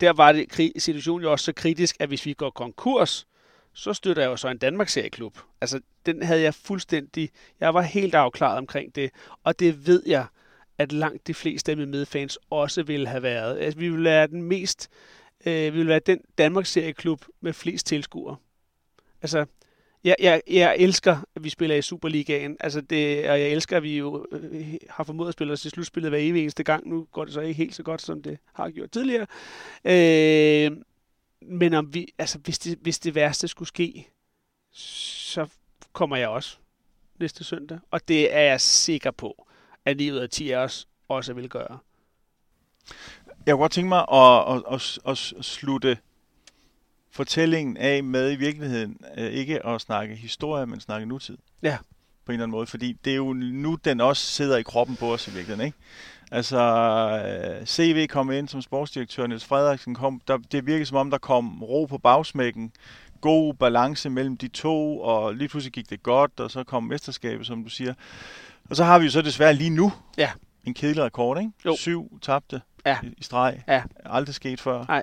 der 0.00 0.12
var 0.12 0.32
det 0.32 0.72
situationen 0.82 1.22
jo 1.24 1.32
også 1.32 1.44
så 1.44 1.52
kritisk, 1.52 1.96
at 2.00 2.08
hvis 2.08 2.26
vi 2.26 2.32
går 2.32 2.50
konkurs, 2.50 3.26
så 3.72 3.92
støtter 3.92 4.22
jeg 4.22 4.28
jo 4.28 4.36
så 4.36 4.48
en 4.48 4.58
Danmarks 4.58 4.92
serieklub. 4.92 5.38
Altså, 5.60 5.80
den 6.06 6.22
havde 6.22 6.42
jeg 6.42 6.54
fuldstændig, 6.54 7.30
jeg 7.60 7.74
var 7.74 7.82
helt 7.82 8.14
afklaret 8.14 8.58
omkring 8.58 8.94
det, 8.94 9.10
og 9.44 9.58
det 9.58 9.86
ved 9.86 10.02
jeg, 10.06 10.26
at 10.78 10.92
langt 10.92 11.26
de 11.26 11.34
fleste 11.34 11.72
af 11.72 11.76
mine 11.76 11.90
medfans 11.90 12.38
også 12.50 12.82
ville 12.82 13.08
have 13.08 13.22
været. 13.22 13.58
Altså, 13.58 13.78
vi 13.78 13.88
ville 13.88 14.04
være 14.04 14.26
den 14.26 14.42
mest, 14.42 14.88
øh, 15.46 15.54
vi 15.54 15.70
ville 15.70 15.88
være 15.88 16.00
den 16.06 16.20
Danmarks 16.38 16.70
serieklub 16.70 17.24
med 17.40 17.52
flest 17.52 17.86
tilskuere. 17.86 18.36
Altså, 19.22 19.46
jeg, 20.04 20.16
jeg, 20.20 20.42
jeg 20.50 20.76
elsker, 20.78 21.16
at 21.36 21.44
vi 21.44 21.50
spiller 21.50 21.76
i 21.76 21.82
Superligaen, 21.82 22.56
altså 22.60 22.80
det, 22.80 23.30
og 23.30 23.40
jeg 23.40 23.48
elsker, 23.48 23.76
at 23.76 23.82
vi 23.82 23.98
jo 23.98 24.26
øh, 24.32 24.74
har 24.90 25.04
formået 25.04 25.28
at 25.28 25.32
spille 25.32 25.52
os 25.52 25.60
til 25.60 25.70
slutspillet 25.70 26.10
hver 26.10 26.18
evig 26.18 26.42
eneste 26.42 26.64
gang. 26.64 26.88
Nu 26.88 27.06
går 27.12 27.24
det 27.24 27.34
så 27.34 27.40
ikke 27.40 27.54
helt 27.54 27.74
så 27.74 27.82
godt, 27.82 28.02
som 28.02 28.22
det 28.22 28.38
har 28.52 28.70
gjort 28.70 28.90
tidligere. 28.90 29.26
Øh, 29.84 30.76
men 31.42 31.74
om 31.74 31.94
vi, 31.94 32.08
altså, 32.18 32.38
hvis, 32.38 32.58
det, 32.58 32.78
hvis 32.82 32.98
det 32.98 33.14
værste 33.14 33.48
skulle 33.48 33.68
ske, 33.68 34.08
så 34.72 35.46
kommer 35.92 36.16
jeg 36.16 36.28
også 36.28 36.56
næste 37.20 37.44
søndag. 37.44 37.78
Og 37.90 38.08
det 38.08 38.34
er 38.34 38.40
jeg 38.40 38.60
sikker 38.60 39.10
på, 39.10 39.46
at 39.84 39.96
9 39.96 40.10
ud 40.10 40.16
af 40.16 40.30
10 40.30 40.50
af 40.50 40.58
os 40.58 40.88
også 41.08 41.32
vil 41.32 41.48
gøre. 41.48 41.78
Jeg 43.46 43.52
kunne 43.52 43.62
godt 43.62 43.72
tænke 43.72 43.88
mig 43.88 44.04
at, 44.12 44.62
at, 44.72 44.98
at, 45.06 45.32
at 45.38 45.44
slutte 45.44 45.98
fortællingen 47.14 47.76
af 47.76 48.04
med 48.04 48.32
i 48.32 48.36
virkeligheden 48.36 48.96
øh, 49.18 49.30
ikke 49.32 49.66
at 49.66 49.80
snakke 49.80 50.14
historie, 50.14 50.66
men 50.66 50.80
snakke 50.80 51.06
nutid. 51.06 51.38
Ja. 51.62 51.76
På 52.26 52.32
en 52.32 52.34
eller 52.34 52.44
anden 52.44 52.56
måde, 52.56 52.66
fordi 52.66 52.92
det 53.04 53.10
er 53.10 53.16
jo 53.16 53.32
nu, 53.32 53.74
den 53.84 54.00
også 54.00 54.26
sidder 54.26 54.56
i 54.56 54.62
kroppen 54.62 54.96
på 54.96 55.12
os 55.12 55.28
i 55.28 55.30
virkeligheden, 55.30 55.66
ikke? 55.66 55.78
Altså, 56.32 56.58
øh, 57.60 57.66
CV 57.66 58.06
kom 58.06 58.30
ind 58.30 58.48
som 58.48 58.62
sportsdirektør, 58.62 59.26
Niels 59.26 59.44
Frederiksen 59.44 59.94
kom, 59.94 60.20
der, 60.28 60.38
det 60.52 60.66
virkede 60.66 60.86
som 60.86 60.96
om, 60.96 61.10
der 61.10 61.18
kom 61.18 61.62
ro 61.62 61.86
på 61.86 61.98
bagsmækken, 61.98 62.72
god 63.20 63.54
balance 63.54 64.10
mellem 64.10 64.36
de 64.36 64.48
to, 64.48 65.00
og 65.00 65.34
lige 65.34 65.48
pludselig 65.48 65.72
gik 65.72 65.90
det 65.90 66.02
godt, 66.02 66.40
og 66.40 66.50
så 66.50 66.64
kom 66.64 66.82
mesterskabet, 66.82 67.46
som 67.46 67.64
du 67.64 67.70
siger. 67.70 67.94
Og 68.70 68.76
så 68.76 68.84
har 68.84 68.98
vi 68.98 69.04
jo 69.04 69.10
så 69.10 69.22
desværre 69.22 69.54
lige 69.54 69.70
nu 69.70 69.92
ja. 70.18 70.30
en 70.64 70.74
kedelig 70.74 71.04
rekord, 71.04 71.38
ikke? 71.38 71.50
Jo. 71.66 71.76
Syv 71.76 72.18
tabte 72.22 72.60
ja. 72.86 72.98
i, 73.02 73.06
i 73.18 73.22
streg. 73.22 73.62
Ja. 73.68 73.82
Aldrig 74.04 74.34
sket 74.34 74.60
før. 74.60 74.84
Nej. 74.88 75.02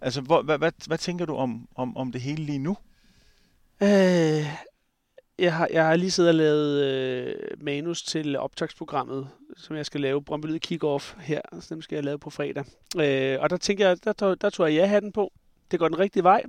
Altså, 0.00 0.20
hvor, 0.20 0.42
hvad, 0.42 0.58
hvad, 0.58 0.72
hvad 0.86 0.98
tænker 0.98 1.24
du 1.26 1.34
om, 1.34 1.68
om, 1.74 1.96
om 1.96 2.12
det 2.12 2.20
hele 2.20 2.44
lige 2.44 2.58
nu? 2.58 2.76
Øh, 3.82 4.46
jeg, 5.38 5.54
har, 5.54 5.68
jeg 5.72 5.86
har 5.86 5.96
lige 5.96 6.10
siddet 6.10 6.28
og 6.28 6.34
lavet 6.34 6.84
øh, 6.84 7.34
manus 7.60 8.02
til 8.02 8.38
optagsprogrammet, 8.38 9.28
som 9.56 9.76
jeg 9.76 9.86
skal 9.86 10.00
lave, 10.00 10.22
Brøndby 10.22 10.46
Lyd 10.46 10.58
Kick-Off 10.66 11.20
her, 11.20 11.40
så 11.60 11.74
dem 11.74 11.82
skal 11.82 11.96
jeg 11.96 12.04
lave 12.04 12.18
på 12.18 12.30
fredag. 12.30 12.64
Øh, 12.96 13.38
og 13.40 13.50
der 13.50 13.56
tænker 13.56 13.88
jeg, 13.88 14.04
der, 14.04 14.12
der, 14.12 14.34
der 14.34 14.50
tog 14.50 14.66
jeg 14.66 14.74
ja-hatten 14.74 15.12
på. 15.12 15.32
Det 15.70 15.78
går 15.78 15.88
den 15.88 15.98
rigtige 15.98 16.22
vej. 16.22 16.42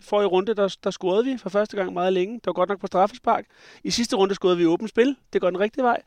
For 0.00 0.22
i 0.22 0.24
runde, 0.24 0.54
der, 0.54 0.76
der 0.84 0.90
scorede 0.90 1.24
vi 1.24 1.38
for 1.38 1.50
første 1.50 1.76
gang 1.76 1.92
meget 1.92 2.12
længe. 2.12 2.34
Det 2.34 2.46
var 2.46 2.52
godt 2.52 2.68
nok 2.68 2.80
på 2.80 2.86
straffespark. 2.86 3.44
I 3.84 3.90
sidste 3.90 4.16
runde 4.16 4.34
scorede 4.34 4.56
vi 4.56 4.62
i 4.62 4.66
åbent 4.66 4.90
spil. 4.90 5.16
Det 5.32 5.40
går 5.40 5.50
den 5.50 5.60
rigtige 5.60 5.84
vej. 5.84 6.02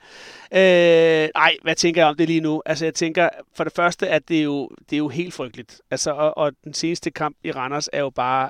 Øh, 0.52 1.30
ej, 1.36 1.58
hvad 1.64 1.76
tænker 1.76 2.02
jeg 2.02 2.10
om 2.10 2.16
det 2.16 2.28
lige 2.28 2.42
nu? 2.42 2.62
Altså, 2.66 2.86
jeg 2.86 2.94
tænker, 2.94 3.30
for 3.56 3.64
det 3.64 3.74
første, 3.74 4.08
at 4.08 4.30
det 4.30 4.40
er 4.40 4.44
jo, 4.44 4.70
det 4.90 4.96
er 4.96 4.98
jo 4.98 5.08
helt 5.08 5.34
frygteligt. 5.34 5.82
Altså, 5.92 6.12
og, 6.12 6.38
og 6.38 6.52
den 6.64 6.74
seneste 6.74 7.12
kamp 7.12 7.38
i 7.44 7.52
Randers 7.52 7.90
er 7.94 8.00
jo 8.00 8.10
bare 8.10 8.50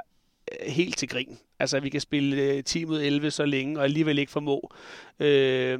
øh, 0.51 0.71
helt 0.71 0.97
til 0.97 1.09
grin. 1.09 1.37
Altså, 1.59 1.79
vi 1.79 1.89
kan 1.89 2.01
spille 2.01 2.41
øh, 2.41 2.63
10 2.63 2.85
mod 2.85 3.01
11 3.01 3.31
så 3.31 3.45
længe, 3.45 3.79
og 3.79 3.83
alligevel 3.83 4.19
ikke 4.19 4.31
formå 4.31 4.71
øh, 5.19 5.79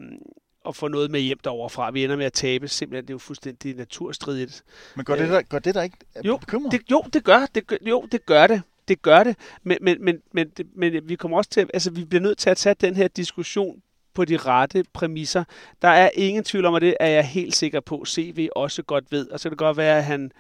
at 0.67 0.75
få 0.75 0.87
noget 0.87 1.11
med 1.11 1.19
hjem 1.19 1.39
derovre 1.43 1.69
fra. 1.69 1.91
Vi 1.91 2.03
ender 2.03 2.15
med 2.15 2.25
at 2.25 2.33
tabe. 2.33 2.67
Simpelthen, 2.67 3.03
det 3.03 3.09
er 3.09 3.13
jo 3.13 3.17
fuldstændig 3.17 3.75
naturstridigt. 3.75 4.63
Men 4.95 5.05
går 5.05 5.15
det 5.15 5.29
der, 5.29 5.41
går 5.41 5.59
det 5.59 5.75
der 5.75 5.81
ikke 5.81 5.97
jo, 6.25 6.37
bekymret? 6.37 6.71
Det, 6.71 6.81
jo, 6.91 7.03
det 7.13 7.23
gør 7.23 7.45
det. 7.55 7.67
Gør, 7.67 7.75
jo, 7.81 8.07
det 8.11 8.25
gør 8.25 8.47
det 8.47 8.61
det 8.91 9.01
gør 9.01 9.23
det, 9.23 9.35
men, 9.63 9.77
men, 9.81 9.97
men, 10.03 10.17
men, 10.33 10.51
men 10.75 11.09
vi 11.09 11.15
kommer 11.15 11.37
også 11.37 11.49
til, 11.49 11.69
altså 11.73 11.91
vi 11.91 12.05
bliver 12.05 12.21
nødt 12.21 12.37
til 12.37 12.49
at 12.49 12.57
tage 12.57 12.75
den 12.81 12.95
her 12.95 13.07
diskussion 13.07 13.81
på 14.13 14.25
de 14.25 14.37
rette 14.37 14.83
præmisser. 14.93 15.43
Der 15.81 15.87
er 15.87 16.09
ingen 16.13 16.43
tvivl 16.43 16.65
om, 16.65 16.75
at 16.75 16.81
det 16.81 16.95
er 16.99 17.07
jeg 17.07 17.25
helt 17.25 17.55
sikker 17.55 17.79
på, 17.79 18.05
CV 18.07 18.47
også 18.55 18.83
godt 18.83 19.11
ved. 19.11 19.29
Og 19.29 19.39
så 19.39 19.43
kan 19.43 19.51
det 19.51 19.57
godt 19.57 19.77
være, 19.77 19.97
at 19.97 20.03
han 20.03 20.31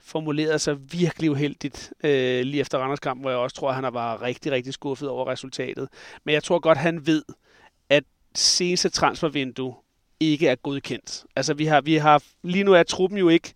formulerede 0.00 0.58
sig 0.58 0.92
virkelig 0.92 1.30
uheldigt 1.30 1.92
øh, 2.04 2.42
lige 2.42 2.60
efter 2.60 2.78
Randers 2.78 3.00
kamp, 3.00 3.20
hvor 3.20 3.30
jeg 3.30 3.38
også 3.38 3.56
tror, 3.56 3.68
at 3.68 3.74
han 3.74 3.94
var 3.94 4.22
rigtig, 4.22 4.52
rigtig 4.52 4.72
skuffet 4.72 5.08
over 5.08 5.28
resultatet. 5.28 5.88
Men 6.24 6.32
jeg 6.32 6.42
tror 6.42 6.58
godt, 6.58 6.78
han 6.78 7.06
ved, 7.06 7.22
at 7.88 8.04
seneste 8.34 8.88
transfervindue 8.88 9.74
ikke 10.20 10.48
er 10.48 10.54
godkendt. 10.54 11.24
Altså 11.36 11.54
vi 11.54 11.64
har, 11.64 11.80
vi 11.80 11.96
har, 11.96 12.22
lige 12.42 12.64
nu 12.64 12.72
er 12.72 12.82
truppen 12.82 13.18
jo 13.18 13.28
ikke 13.28 13.54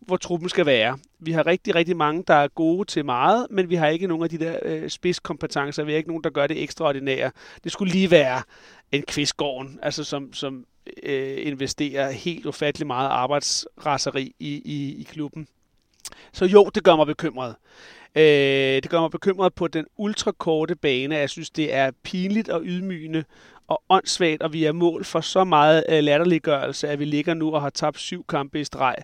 hvor 0.00 0.16
truppen 0.16 0.48
skal 0.48 0.66
være. 0.66 0.98
Vi 1.18 1.32
har 1.32 1.46
rigtig, 1.46 1.74
rigtig 1.74 1.96
mange, 1.96 2.24
der 2.26 2.34
er 2.34 2.48
gode 2.48 2.84
til 2.84 3.04
meget, 3.04 3.46
men 3.50 3.70
vi 3.70 3.74
har 3.74 3.86
ikke 3.86 4.06
nogen 4.06 4.22
af 4.22 4.30
de 4.30 4.38
der 4.38 4.58
øh, 4.62 4.88
spidskompetencer. 4.88 5.84
Vi 5.84 5.92
har 5.92 5.96
ikke 5.96 6.08
nogen, 6.08 6.24
der 6.24 6.30
gør 6.30 6.46
det 6.46 6.62
ekstraordinære. 6.62 7.30
Det 7.64 7.72
skulle 7.72 7.92
lige 7.92 8.10
være 8.10 8.42
en 8.92 9.02
kvistgården, 9.02 9.78
altså 9.82 10.04
som, 10.04 10.32
som 10.32 10.64
øh, 11.02 11.46
investerer 11.46 12.10
helt 12.10 12.46
ufattelig 12.46 12.86
meget 12.86 13.08
arbejdsraseri 13.08 14.34
i, 14.38 14.62
i, 14.64 15.00
i 15.00 15.02
klubben. 15.02 15.46
Så 16.32 16.44
jo, 16.44 16.70
det 16.74 16.84
gør 16.84 16.96
mig 16.96 17.06
bekymret. 17.06 17.56
Øh, 18.14 18.82
det 18.82 18.90
gør 18.90 19.00
mig 19.00 19.10
bekymret 19.10 19.54
på 19.54 19.68
den 19.68 19.86
ultrakorte 19.96 20.76
bane. 20.76 21.16
Jeg 21.16 21.30
synes, 21.30 21.50
det 21.50 21.74
er 21.74 21.90
pinligt 22.02 22.48
og 22.48 22.62
ydmygende 22.64 23.24
og 23.68 23.82
åndssvagt, 23.88 24.42
og 24.42 24.52
vi 24.52 24.64
er 24.64 24.72
mål 24.72 25.04
for 25.04 25.20
så 25.20 25.44
meget 25.44 25.84
øh, 25.88 26.04
latterliggørelse, 26.04 26.88
at 26.88 26.98
vi 26.98 27.04
ligger 27.04 27.34
nu 27.34 27.54
og 27.54 27.62
har 27.62 27.70
tabt 27.70 27.98
syv 27.98 28.24
kampe 28.28 28.60
i 28.60 28.64
streg, 28.64 28.96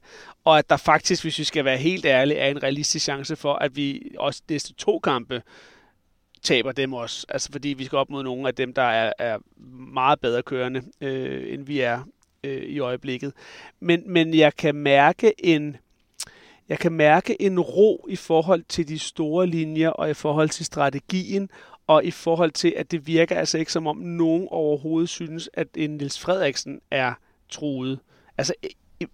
og 0.44 0.58
at 0.58 0.70
der 0.70 0.76
faktisk, 0.76 1.22
hvis 1.24 1.38
vi 1.38 1.44
skal 1.44 1.64
være 1.64 1.76
helt 1.76 2.04
ærlige, 2.06 2.38
er 2.38 2.48
en 2.48 2.62
realistisk 2.62 3.04
chance 3.04 3.36
for, 3.36 3.54
at 3.54 3.76
vi 3.76 4.12
også 4.18 4.42
næste 4.48 4.74
to 4.74 4.98
kampe 4.98 5.42
taber 6.42 6.72
dem 6.72 6.92
også. 6.92 7.26
Altså 7.28 7.52
fordi 7.52 7.68
vi 7.68 7.84
skal 7.84 7.98
op 7.98 8.10
mod 8.10 8.22
nogle 8.22 8.48
af 8.48 8.54
dem, 8.54 8.72
der 8.72 8.82
er, 8.82 9.12
er 9.18 9.38
meget 9.92 10.20
bedre 10.20 10.42
kørende, 10.42 10.82
øh, 11.00 11.54
end 11.54 11.66
vi 11.66 11.80
er 11.80 12.02
øh, 12.44 12.62
i 12.62 12.78
øjeblikket. 12.78 13.32
Men, 13.80 14.12
men 14.12 14.34
jeg 14.34 14.56
kan 14.56 14.74
mærke 14.74 15.32
en 15.38 15.76
jeg 16.68 16.78
kan 16.78 16.92
mærke 16.92 17.42
en 17.42 17.60
ro 17.60 18.06
i 18.08 18.16
forhold 18.16 18.64
til 18.68 18.88
de 18.88 18.98
store 18.98 19.46
linjer 19.46 19.88
og 19.88 20.10
i 20.10 20.14
forhold 20.14 20.48
til 20.48 20.66
strategien, 20.66 21.50
og 21.86 22.04
i 22.04 22.10
forhold 22.10 22.50
til, 22.50 22.74
at 22.76 22.90
det 22.90 23.06
virker 23.06 23.36
altså 23.36 23.58
ikke 23.58 23.72
som 23.72 23.86
om 23.86 23.96
nogen 23.96 24.48
overhovedet 24.50 25.08
synes, 25.08 25.50
at 25.54 25.68
øh, 25.76 25.84
en 25.84 25.90
Nils 25.90 26.20
Frederiksen 26.20 26.80
er 26.90 27.12
truet. 27.48 27.98
Altså 28.38 28.54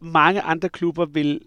mange 0.01 0.41
andre 0.41 0.69
klubber 0.69 1.07
vil, 1.07 1.41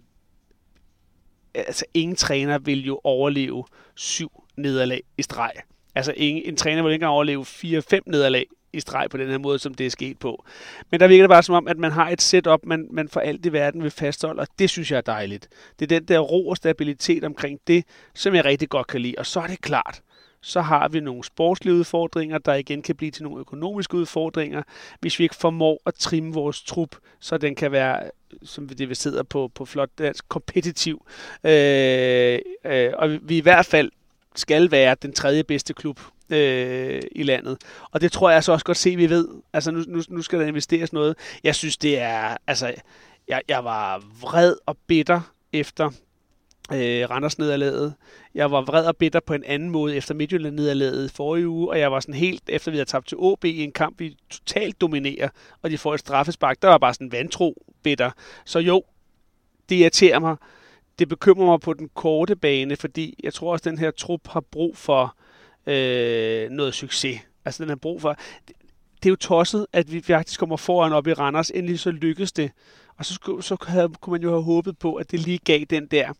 altså 1.54 1.84
ingen 1.94 2.16
træner 2.16 2.58
vil 2.58 2.86
jo 2.86 3.00
overleve 3.04 3.64
syv 3.94 4.42
nederlag 4.56 5.00
i 5.18 5.22
streg. 5.22 5.52
Altså 5.94 6.14
ingen, 6.16 6.44
en 6.44 6.56
træner 6.56 6.82
vil 6.82 6.90
ikke 6.90 6.94
engang 6.94 7.12
overleve 7.12 7.44
fire-fem 7.44 8.02
nederlag 8.06 8.46
i 8.76 8.80
streg 8.80 9.06
på 9.10 9.16
den 9.16 9.28
her 9.28 9.38
måde, 9.38 9.58
som 9.58 9.74
det 9.74 9.86
er 9.86 9.90
sket 9.90 10.18
på. 10.18 10.44
Men 10.90 11.00
der 11.00 11.06
virker 11.06 11.22
det 11.22 11.30
bare 11.30 11.42
som 11.42 11.54
om, 11.54 11.68
at 11.68 11.78
man 11.78 11.92
har 11.92 12.08
et 12.08 12.22
setup, 12.22 12.60
man, 12.64 12.88
man 12.90 13.08
for 13.08 13.20
alt 13.20 13.46
i 13.46 13.52
verden 13.52 13.82
vil 13.82 13.90
fastholde, 13.90 14.40
og 14.40 14.48
det 14.58 14.70
synes 14.70 14.90
jeg 14.90 14.96
er 14.96 15.00
dejligt. 15.00 15.48
Det 15.78 15.92
er 15.92 15.98
den 15.98 16.08
der 16.08 16.18
ro 16.18 16.48
og 16.48 16.56
stabilitet 16.56 17.24
omkring 17.24 17.60
det, 17.66 17.84
som 18.14 18.34
jeg 18.34 18.44
rigtig 18.44 18.68
godt 18.68 18.86
kan 18.86 19.00
lide. 19.00 19.14
Og 19.18 19.26
så 19.26 19.40
er 19.40 19.46
det 19.46 19.60
klart, 19.60 20.02
så 20.40 20.60
har 20.60 20.88
vi 20.88 21.00
nogle 21.00 21.24
sportslige 21.24 21.74
udfordringer, 21.74 22.38
der 22.38 22.54
igen 22.54 22.82
kan 22.82 22.96
blive 22.96 23.10
til 23.10 23.22
nogle 23.24 23.40
økonomiske 23.40 23.96
udfordringer, 23.96 24.62
hvis 25.00 25.18
vi 25.18 25.24
ikke 25.24 25.34
formår 25.34 25.82
at 25.86 25.94
trimme 25.94 26.32
vores 26.32 26.62
trup, 26.62 26.96
så 27.20 27.38
den 27.38 27.54
kan 27.54 27.72
være, 27.72 28.10
som 28.42 28.68
det 28.68 28.88
vi 28.88 28.94
sidder 28.94 29.22
på, 29.22 29.50
på 29.54 29.64
flot 29.64 29.90
dansk, 29.98 30.28
kompetitiv. 30.28 31.06
Øh, 31.44 32.38
øh, 32.64 32.92
og 32.94 33.18
vi 33.22 33.36
i 33.36 33.40
hvert 33.40 33.66
fald 33.66 33.90
skal 34.34 34.70
være 34.70 34.96
den 35.02 35.12
tredje 35.12 35.44
bedste 35.44 35.74
klub 35.74 36.00
øh, 36.30 37.02
i 37.12 37.22
landet. 37.22 37.58
Og 37.90 38.00
det 38.00 38.12
tror 38.12 38.30
jeg 38.30 38.44
så 38.44 38.52
også 38.52 38.64
godt 38.64 38.76
se, 38.76 38.96
vi 38.96 39.10
ved. 39.10 39.28
Altså 39.52 39.70
nu, 39.70 39.82
nu, 39.86 40.02
nu 40.08 40.22
skal 40.22 40.40
der 40.40 40.46
investeres 40.46 40.92
noget. 40.92 41.16
Jeg 41.44 41.54
synes, 41.54 41.76
det 41.76 41.98
er... 41.98 42.36
Altså, 42.46 42.74
jeg, 43.28 43.42
jeg 43.48 43.64
var 43.64 44.04
vred 44.20 44.54
og 44.66 44.76
bitter 44.86 45.20
efter 45.52 45.90
øh, 46.72 47.10
Randers 47.10 47.38
nederlaget. 47.38 47.94
Jeg 48.34 48.50
var 48.50 48.60
vred 48.60 48.84
og 48.84 48.96
bitter 48.96 49.20
på 49.20 49.34
en 49.34 49.44
anden 49.44 49.70
måde 49.70 49.96
efter 49.96 50.14
Midtjylland 50.14 50.54
nederlaget 50.54 51.10
forrige 51.10 51.48
uge, 51.48 51.70
og 51.70 51.78
jeg 51.78 51.92
var 51.92 52.00
sådan 52.00 52.14
helt, 52.14 52.42
efter 52.48 52.70
vi 52.70 52.76
havde 52.76 52.88
tabt 52.88 53.08
til 53.08 53.18
OB 53.20 53.44
i 53.44 53.64
en 53.64 53.72
kamp, 53.72 54.00
vi 54.00 54.16
totalt 54.30 54.80
dominerer, 54.80 55.28
og 55.62 55.70
de 55.70 55.78
får 55.78 55.94
et 55.94 56.00
straffespark, 56.00 56.62
der 56.62 56.68
var 56.68 56.78
bare 56.78 56.94
sådan 56.94 57.12
vantro 57.12 57.62
bitter. 57.82 58.10
Så 58.44 58.58
jo, 58.58 58.82
det 59.68 59.76
irriterer 59.76 60.18
mig. 60.18 60.36
Det 60.98 61.08
bekymrer 61.08 61.46
mig 61.46 61.60
på 61.60 61.72
den 61.72 61.90
korte 61.94 62.36
bane, 62.36 62.76
fordi 62.76 63.14
jeg 63.22 63.34
tror 63.34 63.52
også, 63.52 63.62
at 63.62 63.70
den 63.70 63.78
her 63.78 63.90
trup 63.90 64.28
har 64.28 64.40
brug 64.40 64.76
for 64.76 65.16
øh, 65.66 66.50
noget 66.50 66.74
succes. 66.74 67.20
Altså 67.44 67.62
den 67.62 67.68
har 67.68 67.76
brug 67.76 68.00
for... 68.00 68.16
Det 68.96 69.06
er 69.06 69.10
jo 69.10 69.16
tosset, 69.16 69.66
at 69.72 69.92
vi 69.92 70.00
faktisk 70.00 70.40
kommer 70.40 70.56
foran 70.56 70.92
op 70.92 71.06
i 71.06 71.12
Randers. 71.12 71.50
Endelig 71.50 71.80
så 71.80 71.90
lykkedes 71.90 72.32
det. 72.32 72.50
Og 72.98 73.04
så, 73.04 73.38
så 73.40 73.56
havde, 73.66 73.88
kunne 74.00 74.12
man 74.12 74.22
jo 74.22 74.30
have 74.30 74.42
håbet 74.42 74.78
på, 74.78 74.94
at 74.94 75.10
det 75.10 75.20
lige 75.20 75.38
gav 75.38 75.64
den 75.70 75.86
der 75.86 76.12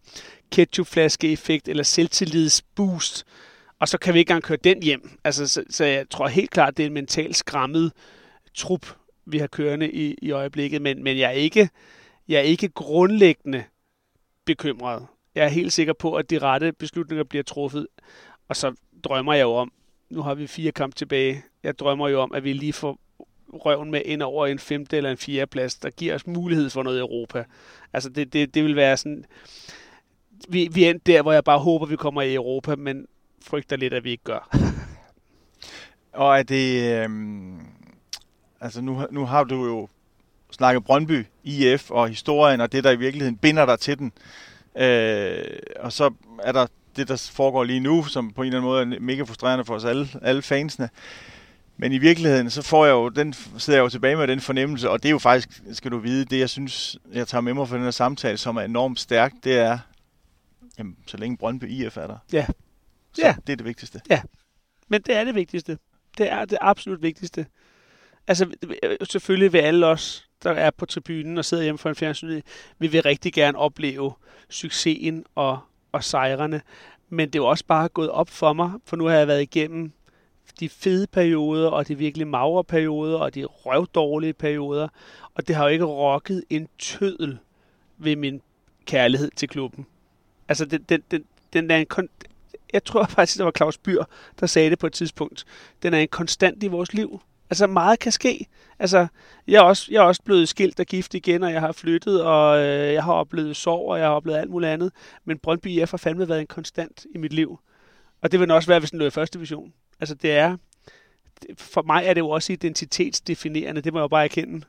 ketchupflaske-effekt 0.53 1.69
eller 1.69 1.83
selvtillidsboost. 1.83 3.25
Og 3.79 3.89
så 3.89 3.99
kan 3.99 4.15
vi 4.15 4.19
ikke 4.19 4.31
engang 4.31 4.43
køre 4.43 4.59
den 4.65 4.83
hjem. 4.83 5.19
Altså, 5.25 5.47
så, 5.47 5.65
så 5.71 5.85
jeg 5.85 6.07
tror 6.11 6.29
helt 6.29 6.51
klart, 6.51 6.77
det 6.77 6.83
er 6.83 6.87
en 6.87 6.95
mentalt 6.95 7.37
skræmmet 7.37 7.93
trup, 8.55 8.97
vi 9.27 9.39
har 9.39 9.47
kørende 9.47 9.93
i, 9.93 10.15
i 10.23 10.31
øjeblikket. 10.31 10.83
Men, 10.83 11.05
men 11.05 11.19
jeg, 11.19 11.27
er 11.27 11.31
ikke, 11.31 11.69
jeg 12.29 12.37
er 12.37 12.43
ikke 12.43 12.69
grundlæggende 12.69 13.65
bekymret. 14.45 15.07
Jeg 15.35 15.45
er 15.45 15.49
helt 15.49 15.73
sikker 15.73 15.93
på, 15.93 16.15
at 16.15 16.31
de 16.31 16.39
rette 16.39 16.73
beslutninger 16.73 17.25
bliver 17.25 17.43
truffet. 17.43 17.87
Og 18.49 18.57
så 18.57 18.75
drømmer 19.05 19.33
jeg 19.33 19.43
jo 19.43 19.53
om, 19.53 19.73
nu 20.11 20.23
har 20.23 20.35
vi 20.35 20.47
fire 20.47 20.73
kampe 20.73 20.97
tilbage, 20.97 21.43
jeg 21.63 21.79
drømmer 21.79 22.09
jo 22.09 22.21
om, 22.21 22.33
at 22.35 22.45
vi 22.45 22.53
lige 22.53 22.73
får 22.73 22.99
røven 23.53 23.91
med 23.91 24.03
ind 24.05 24.23
over 24.23 24.47
en 24.47 24.59
femte 24.59 24.97
eller 24.97 25.11
en 25.11 25.17
fjerde 25.17 25.47
plads, 25.47 25.75
der 25.75 25.91
giver 25.91 26.15
os 26.15 26.27
mulighed 26.27 26.71
for 26.71 26.83
noget 26.83 26.97
i 26.97 27.01
Europa. 27.01 27.45
Altså 27.93 28.09
det, 28.09 28.33
det, 28.33 28.55
det 28.55 28.65
vil 28.65 28.77
være 28.77 28.97
sådan, 28.97 29.25
vi, 30.49 30.69
vi 30.73 30.85
er 30.85 30.95
der, 31.07 31.23
hvor 31.23 31.33
jeg 31.33 31.45
bare 31.45 31.59
håber, 31.59 31.87
vi 31.87 31.97
kommer 31.97 32.23
i 32.23 32.35
Europa, 32.35 32.77
men 32.77 33.07
frygter 33.43 33.77
lidt, 33.77 33.95
at 33.95 34.05
vi 34.05 34.11
ikke 34.11 34.25
gør. 34.25 34.49
Og 36.13 36.39
er 36.39 36.43
det, 36.43 36.95
øhm, 37.03 37.61
altså 38.61 38.81
nu, 38.81 39.07
nu 39.11 39.25
har 39.25 39.45
du 39.45 39.65
jo 39.65 39.89
snakket 40.51 40.85
Brøndby, 40.85 41.27
IF 41.45 41.91
og 41.91 42.09
historien, 42.09 42.61
og 42.61 42.73
det, 42.73 42.85
der 42.85 42.91
i 42.91 42.97
virkeligheden 42.97 43.37
binder 43.37 43.67
dig 43.67 43.79
til 43.79 43.99
den. 43.99 44.13
Øh, 44.77 45.59
og 45.81 45.93
så 45.93 46.11
er 46.39 46.53
der 46.53 46.67
det, 46.97 47.09
der 47.09 47.31
foregår 47.33 47.65
lige 47.65 47.81
nu, 47.81 48.05
som 48.05 48.33
på 48.33 48.43
en 48.43 48.47
eller 48.47 48.59
anden 48.59 48.71
måde 48.71 48.97
er 48.97 49.01
mega 49.01 49.23
frustrerende 49.23 49.65
for 49.65 49.75
os 49.75 49.85
alle, 49.85 50.09
alle 50.23 50.43
fansene. 50.43 50.89
Men 51.77 51.93
i 51.93 51.99
virkeligheden, 51.99 52.51
så 52.51 52.63
får 52.63 52.85
jeg 52.87 52.93
jo 52.93 53.09
den, 53.09 53.33
sidder 53.33 53.79
jeg 53.79 53.85
jo 53.85 53.89
tilbage 53.89 54.17
med 54.17 54.29
den 54.29 54.41
fornemmelse, 54.41 54.91
og 54.91 55.03
det 55.03 55.09
er 55.09 55.11
jo 55.11 55.19
faktisk, 55.19 55.63
skal 55.73 55.91
du 55.91 55.99
vide, 55.99 56.25
det 56.25 56.39
jeg 56.39 56.51
synes, 56.51 56.97
jeg 57.13 57.29
tager 57.29 57.43
med 57.43 57.55
mig 57.55 57.69
for 57.69 57.77
den 57.77 57.85
her 57.85 57.91
samtale, 57.91 58.39
som 58.39 58.57
er 58.57 58.61
enormt 58.63 59.01
stærkt, 59.01 59.45
det 59.45 59.59
er, 59.59 59.79
jamen, 60.79 60.97
så 61.07 61.17
længe 61.17 61.37
Brøndby 61.37 61.71
IF 61.71 61.97
er 61.97 62.07
der. 62.07 62.19
Ja. 62.33 62.47
Så 63.13 63.23
Ja. 63.23 63.35
det 63.47 63.53
er 63.53 63.57
det 63.57 63.67
vigtigste. 63.67 64.01
Men 64.89 65.03
det 65.03 65.17
er 65.17 65.25
det 65.25 65.35
vigtigste. 65.35 65.79
Det 66.19 66.33
er 66.33 66.45
det 66.45 66.59
absolut 66.61 67.03
vigtigste. 67.03 67.47
Altså 68.29 68.47
selvfølgelig 69.11 69.53
vil 69.53 69.59
alle 69.59 69.87
os, 69.87 70.29
der 70.43 70.51
er 70.51 70.71
på 70.71 70.87
tribunen 70.87 71.39
og 71.39 71.45
sidder 71.45 71.63
hjemme 71.63 71.79
for 71.79 71.89
en 71.89 71.95
fjernsyn, 71.95 72.41
vi 72.79 72.87
vil 72.87 73.03
rigtig 73.03 73.33
gerne 73.33 73.59
opleve 73.59 74.13
succesen 74.51 75.25
og, 75.35 75.59
og 75.97 76.05
sejrene. 76.05 76.61
Men 77.09 77.29
det 77.29 77.35
er 77.35 77.43
jo 77.43 77.47
også 77.47 77.65
bare 77.65 77.89
gået 77.89 78.11
op 78.11 78.29
for 78.29 78.53
mig, 78.53 78.73
for 78.85 78.97
nu 78.97 79.05
har 79.05 79.15
jeg 79.15 79.29
været 79.29 79.43
igennem 79.43 79.93
de 80.61 80.69
fede 80.69 81.07
perioder, 81.07 81.69
og 81.71 81.89
de 81.89 81.99
virkelig 81.99 82.27
magre 82.27 82.65
perioder, 82.65 83.19
og 83.19 83.35
de 83.35 83.45
røvdårlige 83.45 84.33
perioder. 84.33 84.89
Og 85.35 85.49
det 85.49 85.57
har 85.57 85.65
jo 85.65 85.69
ikke 85.71 85.85
rokket 85.85 86.45
en 86.51 86.69
tødel 86.79 87.39
ved 87.99 88.17
min 88.17 88.43
kærlighed 88.85 89.31
til 89.37 89.49
klubben. 89.49 89.87
Altså, 90.49 90.65
den, 90.65 90.83
den, 90.89 91.03
den, 91.11 91.25
den 91.53 91.71
er 91.71 91.77
en 91.77 91.87
kon- 91.95 92.27
jeg 92.73 92.85
tror 92.85 93.05
faktisk, 93.05 93.39
det 93.39 93.45
var 93.45 93.53
Claus 93.57 93.79
Byr, 93.79 94.05
der 94.41 94.47
sagde 94.47 94.71
det 94.71 94.79
på 94.79 94.87
et 94.87 94.93
tidspunkt. 94.93 95.45
Den 95.83 95.95
er 95.95 95.99
en 95.99 96.09
konstant 96.09 96.63
i 96.63 96.67
vores 96.67 96.95
liv. 96.95 97.21
Altså 97.51 97.67
meget 97.67 97.99
kan 97.99 98.13
ske. 98.13 98.47
Altså, 98.79 99.07
jeg 99.47 99.57
er 99.57 99.63
også, 99.63 99.89
jeg 99.91 99.99
er 99.99 100.03
også 100.03 100.23
blevet 100.23 100.49
skilt 100.49 100.81
og 100.81 100.87
gift 100.87 101.15
igen, 101.15 101.43
og 101.43 101.53
jeg 101.53 101.61
har 101.61 101.73
flyttet, 101.73 102.23
og 102.23 102.59
øh, 102.59 102.93
jeg 102.93 103.05
har 103.05 103.13
oplevet 103.13 103.57
sorg, 103.57 103.91
og 103.91 103.99
jeg 103.99 104.07
har 104.07 104.15
oplevet 104.15 104.39
alt 104.39 104.51
muligt 104.51 104.73
andet. 104.73 104.93
Men 105.25 105.39
Brøndby 105.39 105.67
IF 105.67 105.91
har 105.91 105.99
fandme 105.99 106.29
været 106.29 106.41
en 106.41 106.47
konstant 106.47 107.07
i 107.15 107.19
mit 107.19 107.33
liv. 107.33 107.59
Og 108.23 108.33
det 108.33 108.41
vil 108.41 108.49
den 108.49 108.55
også 108.55 108.69
være, 108.69 108.79
hvis 108.79 108.91
den 108.91 108.99
lå 108.99 109.07
i 109.07 109.11
første 109.11 109.39
division. 109.39 109.73
Altså, 110.01 110.15
det 110.15 110.33
er... 110.33 110.57
For 111.59 111.83
mig 111.83 112.03
er 112.07 112.15
det 112.15 112.21
jo 112.21 112.29
også 112.29 112.53
identitetsdefinerende. 112.53 113.81
Det 113.81 113.93
må 113.93 113.99
jeg 113.99 114.03
jo 114.03 114.09
bare 114.09 114.25
erkende. 114.25 114.67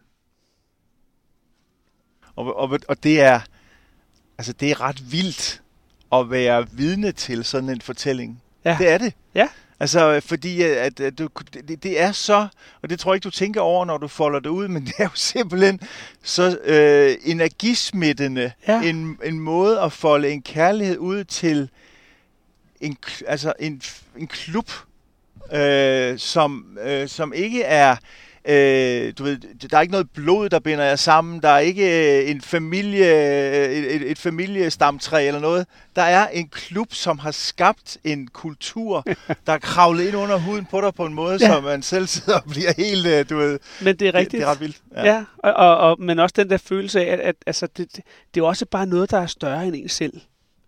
Og, 2.36 2.56
og, 2.56 2.80
og 2.88 3.04
det 3.04 3.22
er, 3.22 3.40
altså 4.38 4.54
det 4.54 4.72
er 4.72 4.82
ret 4.82 5.12
vildt 5.12 5.62
at 6.12 6.32
være 6.32 6.68
vidne 6.72 7.12
til 7.12 7.44
sådan 7.44 7.70
en 7.70 7.82
fortælling. 7.82 8.44
Ja. 8.66 8.76
Det 8.80 8.90
er 8.90 8.98
det. 8.98 9.14
Ja. 9.36 9.48
Altså, 9.80 10.22
fordi 10.26 10.62
at, 10.62 11.00
at 11.00 11.20
du, 11.20 11.30
det, 11.54 11.84
det 11.84 12.02
er 12.02 12.12
så, 12.12 12.48
og 12.82 12.90
det 12.90 13.00
tror 13.00 13.12
jeg 13.12 13.16
ikke, 13.16 13.24
du 13.24 13.30
tænker 13.32 13.62
over, 13.62 13.86
når 13.86 13.98
du 13.98 14.08
folder 14.08 14.40
det 14.40 14.50
ud, 14.50 14.68
men 14.68 14.86
det 14.88 14.94
er 14.98 15.04
jo 15.04 15.10
simpelthen 15.16 15.80
så 16.24 16.58
øh, 16.64 17.16
energismittende 17.24 18.52
Ja. 18.68 18.82
en, 18.82 19.18
en 19.24 19.40
måde 19.40 19.80
at 19.82 19.92
folde 19.92 20.30
en 20.30 20.42
kærlighed 20.42 20.98
ud 20.98 21.24
til 21.24 21.70
en, 22.82 22.98
altså 23.28 23.54
en, 23.60 23.82
en 24.18 24.28
klub, 24.28 24.72
øh, 25.54 26.20
som, 26.20 26.78
øh, 26.82 27.08
som 27.08 27.34
ikke 27.34 27.64
er, 27.64 27.96
øh, 28.48 29.14
du 29.18 29.24
ved, 29.24 29.38
der 29.70 29.78
er 29.78 29.82
ikke 29.82 29.92
noget 29.92 30.10
blod, 30.14 30.50
der 30.50 30.60
binder 30.60 30.84
jer 30.86 30.96
sammen, 30.96 31.42
der 31.42 31.50
er 31.50 31.60
ikke 31.60 32.20
øh, 32.24 32.30
en 32.30 32.42
familie, 32.42 33.06
øh, 33.68 33.72
et, 33.72 34.12
et, 34.12 34.18
familiestamtræ 34.20 35.28
eller 35.28 35.40
noget. 35.40 35.66
Der 35.96 36.02
er 36.02 36.28
en 36.28 36.48
klub, 36.50 36.94
som 36.94 37.20
har 37.20 37.32
skabt 37.32 37.98
en 38.04 38.28
kultur, 38.28 39.04
der 39.48 39.54
er 39.54 39.58
kravlet 39.58 40.08
ind 40.08 40.16
under 40.16 40.38
huden 40.38 40.66
på 40.66 40.82
dig 40.82 40.94
på 40.94 41.06
en 41.06 41.14
måde, 41.14 41.38
Ja. 41.42 41.48
som 41.48 41.64
man 41.64 41.82
selv 41.82 42.08
sidder 42.08 42.40
og 42.40 42.50
bliver 42.50 42.74
helt, 42.78 43.08
øh, 43.08 43.30
du 43.30 43.38
ved, 43.38 43.60
Men 43.82 43.96
det 43.96 44.08
er 44.08 44.12
det, 44.12 44.14
rigtigt. 44.20 44.32
det 44.32 44.48
er 44.48 44.52
ret 44.52 44.60
vildt. 44.60 44.78
Ja, 44.96 45.06
ja 45.06 45.24
og, 45.38 45.54
og, 45.54 45.78
og, 45.78 46.02
men 46.02 46.20
også 46.20 46.34
den 46.38 46.50
der 46.50 46.58
følelse 46.58 47.06
af, 47.06 47.14
at, 47.14 47.20
at 47.20 47.36
altså, 47.46 47.68
det, 47.68 47.78
det, 47.78 47.96
det 47.96 48.02
er 48.04 48.44
jo 48.44 48.48
også 48.48 48.66
bare 48.66 48.86
noget, 48.86 49.12
der 49.12 49.18
er 49.20 49.28
større 49.28 49.68
end 49.68 49.76
en 49.76 49.90
selv. 49.90 50.22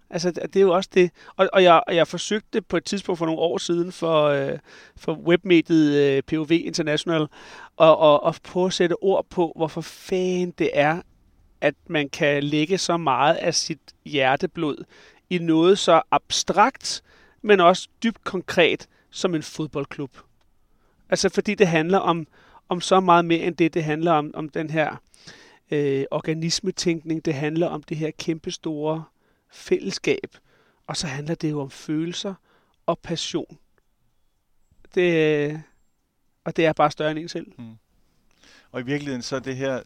Altså, 0.10 0.32
det 0.32 0.55
er 0.55 0.62
jo 0.62 0.72
også 0.72 0.89
det. 0.93 1.12
Og, 1.36 1.49
og, 1.53 1.64
jeg, 1.64 1.84
og 1.88 1.95
jeg 1.95 2.07
forsøgte 2.07 2.62
på 2.62 2.78
et 2.78 2.86
tidspunkt 2.86 3.20
for 3.20 3.26
nogle 3.26 3.41
år 3.41 3.57
siden 3.57 3.91
for, 3.91 4.24
øh, 4.24 4.57
for 4.97 5.14
webmediet 5.14 5.95
øh, 5.95 6.24
POV 6.24 6.51
International 6.51 7.28
og, 7.78 7.97
og, 7.97 8.24
og 8.24 8.36
prøve 8.43 8.66
at 8.66 8.74
sætte 8.74 9.03
ord 9.03 9.26
på, 9.30 9.53
hvorfor 9.55 9.82
fanden 9.82 10.51
det 10.57 10.70
er, 10.74 11.01
at 11.62 11.76
man 11.88 12.10
kan 12.10 12.43
lægge 12.43 12.78
så 12.78 12.97
meget 12.97 13.36
af 13.36 13.55
sit 13.55 13.80
hjerteblod 14.05 14.84
i 15.30 15.38
noget 15.38 15.80
så 15.80 16.01
abstrakt, 16.12 17.03
men 17.41 17.60
også 17.60 17.88
dybt 18.03 18.24
konkret 18.24 18.88
som 19.12 19.36
en 19.36 19.43
fodboldklub. 19.43 20.18
Altså 21.10 21.30
fordi 21.30 21.55
det 21.55 21.68
handler 21.68 21.97
om, 21.97 22.28
om 22.70 22.82
så 22.82 22.99
meget 22.99 23.26
mere 23.26 23.39
end 23.39 23.55
det. 23.55 23.74
Det 23.74 23.84
handler 23.84 24.12
om, 24.12 24.32
om 24.34 24.49
den 24.49 24.70
her 24.70 24.95
øh, 25.72 26.05
organismetænkning. 26.12 27.26
Det 27.26 27.34
handler 27.34 27.68
om 27.68 27.84
det 27.84 27.97
her 27.97 28.12
kæmpestore 28.20 29.03
fællesskab. 29.52 30.38
Og 30.88 30.97
så 30.97 31.08
handler 31.08 31.36
det 31.36 31.52
jo 31.52 31.62
om 31.62 31.70
følelser 31.70 32.34
og 32.86 33.00
passion. 33.00 33.58
Det, 34.95 35.64
og 36.43 36.56
det 36.56 36.66
er 36.66 36.74
bare 36.74 36.91
større 36.91 37.12
end 37.12 37.20
en 37.20 37.28
selv. 37.30 37.47
Og 38.72 38.82
i 38.82 38.84
virkeligheden 38.84 39.22
så 39.22 39.36
er 39.36 39.39
det 39.39 39.56
her 39.56 39.82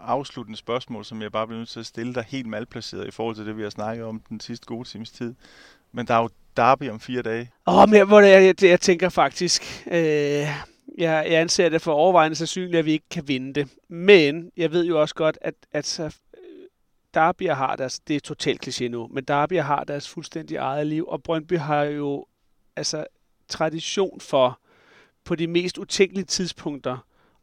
afsluttende 0.00 0.58
spørgsmål, 0.58 1.04
som 1.04 1.22
jeg 1.22 1.32
bare 1.32 1.46
bliver 1.46 1.58
nødt 1.58 1.68
til 1.68 1.80
at 1.80 1.86
stille 1.86 2.14
dig 2.14 2.24
helt 2.28 2.46
malplaceret 2.46 3.08
i 3.08 3.10
forhold 3.10 3.36
til 3.36 3.46
det, 3.46 3.56
vi 3.56 3.62
har 3.62 3.70
snakket 3.70 4.04
om 4.04 4.22
den 4.28 4.40
sidste 4.40 4.66
gode 4.66 4.88
times 4.88 5.10
tid. 5.10 5.34
Men 5.92 6.06
der 6.06 6.14
er 6.14 6.22
jo 6.22 6.28
derby 6.56 6.90
om 6.90 7.00
fire 7.00 7.22
dage. 7.22 7.50
Åh, 7.66 7.88
men 7.88 7.98
jeg, 7.98 8.04
hvor 8.04 8.20
det 8.20 8.28
jeg, 8.28 8.54
jeg 8.62 8.80
tænker 8.80 9.08
faktisk, 9.08 9.62
øh, 9.86 9.96
jeg, 9.96 10.52
jeg 10.98 11.40
anser 11.40 11.68
det 11.68 11.82
for 11.82 11.92
overvejende 11.92 12.36
sandsynligt, 12.36 12.76
at 12.76 12.84
vi 12.84 12.92
ikke 12.92 13.08
kan 13.10 13.28
vinde 13.28 13.54
det. 13.54 13.68
Men 13.88 14.50
jeg 14.56 14.72
ved 14.72 14.84
jo 14.84 15.00
også 15.00 15.14
godt, 15.14 15.38
at, 15.40 15.54
at 15.72 15.86
så, 15.86 16.16
Derby 17.18 17.48
har 17.48 17.76
deres, 17.76 18.00
det 18.00 18.16
er 18.16 18.20
totalt 18.20 18.68
kliché 18.68 18.88
nu, 18.88 19.08
men 19.12 19.24
Derby 19.24 19.60
har 19.60 19.84
deres 19.84 20.08
fuldstændig 20.08 20.56
eget 20.56 20.86
liv, 20.86 21.06
og 21.08 21.22
Brøndby 21.22 21.58
har 21.58 21.82
jo 21.82 22.26
altså 22.76 23.04
tradition 23.48 24.20
for 24.20 24.60
på 25.24 25.34
de 25.34 25.46
mest 25.46 25.78
utænkelige 25.78 26.24
tidspunkter 26.24 26.92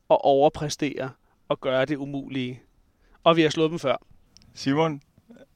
at 0.09 0.17
overpræstere 0.21 1.09
og 1.47 1.59
gøre 1.61 1.85
det 1.85 1.95
umulige. 1.95 2.61
Og 3.23 3.35
vi 3.35 3.41
har 3.41 3.49
slået 3.49 3.71
dem 3.71 3.79
før. 3.79 3.95
Simon, 4.53 5.01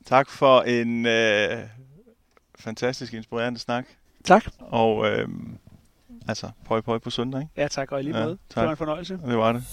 tak 0.05 0.29
for 0.29 0.61
en 0.61 1.05
øh, 1.05 1.59
fantastisk 2.59 3.13
inspirerende 3.13 3.59
snak. 3.59 3.85
Tak. 4.23 4.45
Og 4.59 5.05
øh, 5.11 5.29
altså, 6.27 6.51
pøj 6.65 6.81
pøj 6.81 6.97
på 6.97 7.09
søndag, 7.09 7.41
ikke? 7.41 7.53
Ja, 7.57 7.67
tak 7.67 7.91
og 7.91 7.99
i 7.99 8.03
lige 8.03 8.17
Ja, 8.17 8.23
måde. 8.23 8.31
det 8.33 8.39
tak. 8.49 8.63
var 8.63 8.71
en 8.71 8.77
fornøjelse. 8.77 9.19
Det 9.25 9.37
var 9.37 9.51
det. 9.51 9.63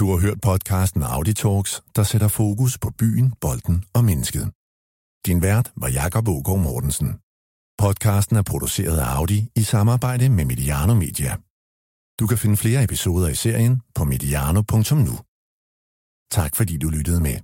Du 0.00 0.10
har 0.10 0.18
hørt 0.20 0.40
podcasten 0.40 1.02
Audi 1.02 1.32
Talks, 1.32 1.82
der 1.96 2.02
sætter 2.02 2.28
fokus 2.28 2.78
på 2.78 2.90
byen, 2.90 3.34
bolden 3.40 3.84
og 3.94 4.04
mennesket. 4.04 4.44
Din 5.26 5.42
vært 5.42 5.72
var 5.76 5.88
Jakob 5.88 6.28
Ågaard 6.28 6.60
Mortensen. 6.60 7.08
Podcasten 7.78 8.36
er 8.36 8.42
produceret 8.42 8.98
af 8.98 9.16
Audi 9.16 9.48
i 9.56 9.62
samarbejde 9.62 10.28
med 10.28 10.44
Mediano 10.44 10.94
Media. 10.94 11.36
Du 12.20 12.26
kan 12.26 12.38
finde 12.38 12.56
flere 12.56 12.84
episoder 12.84 13.28
i 13.28 13.34
serien 13.34 13.82
på 13.94 14.04
mediano.nu. 14.04 15.14
Tak 16.30 16.56
fordi 16.56 16.76
du 16.76 16.88
lyttede 16.88 17.20
med. 17.20 17.36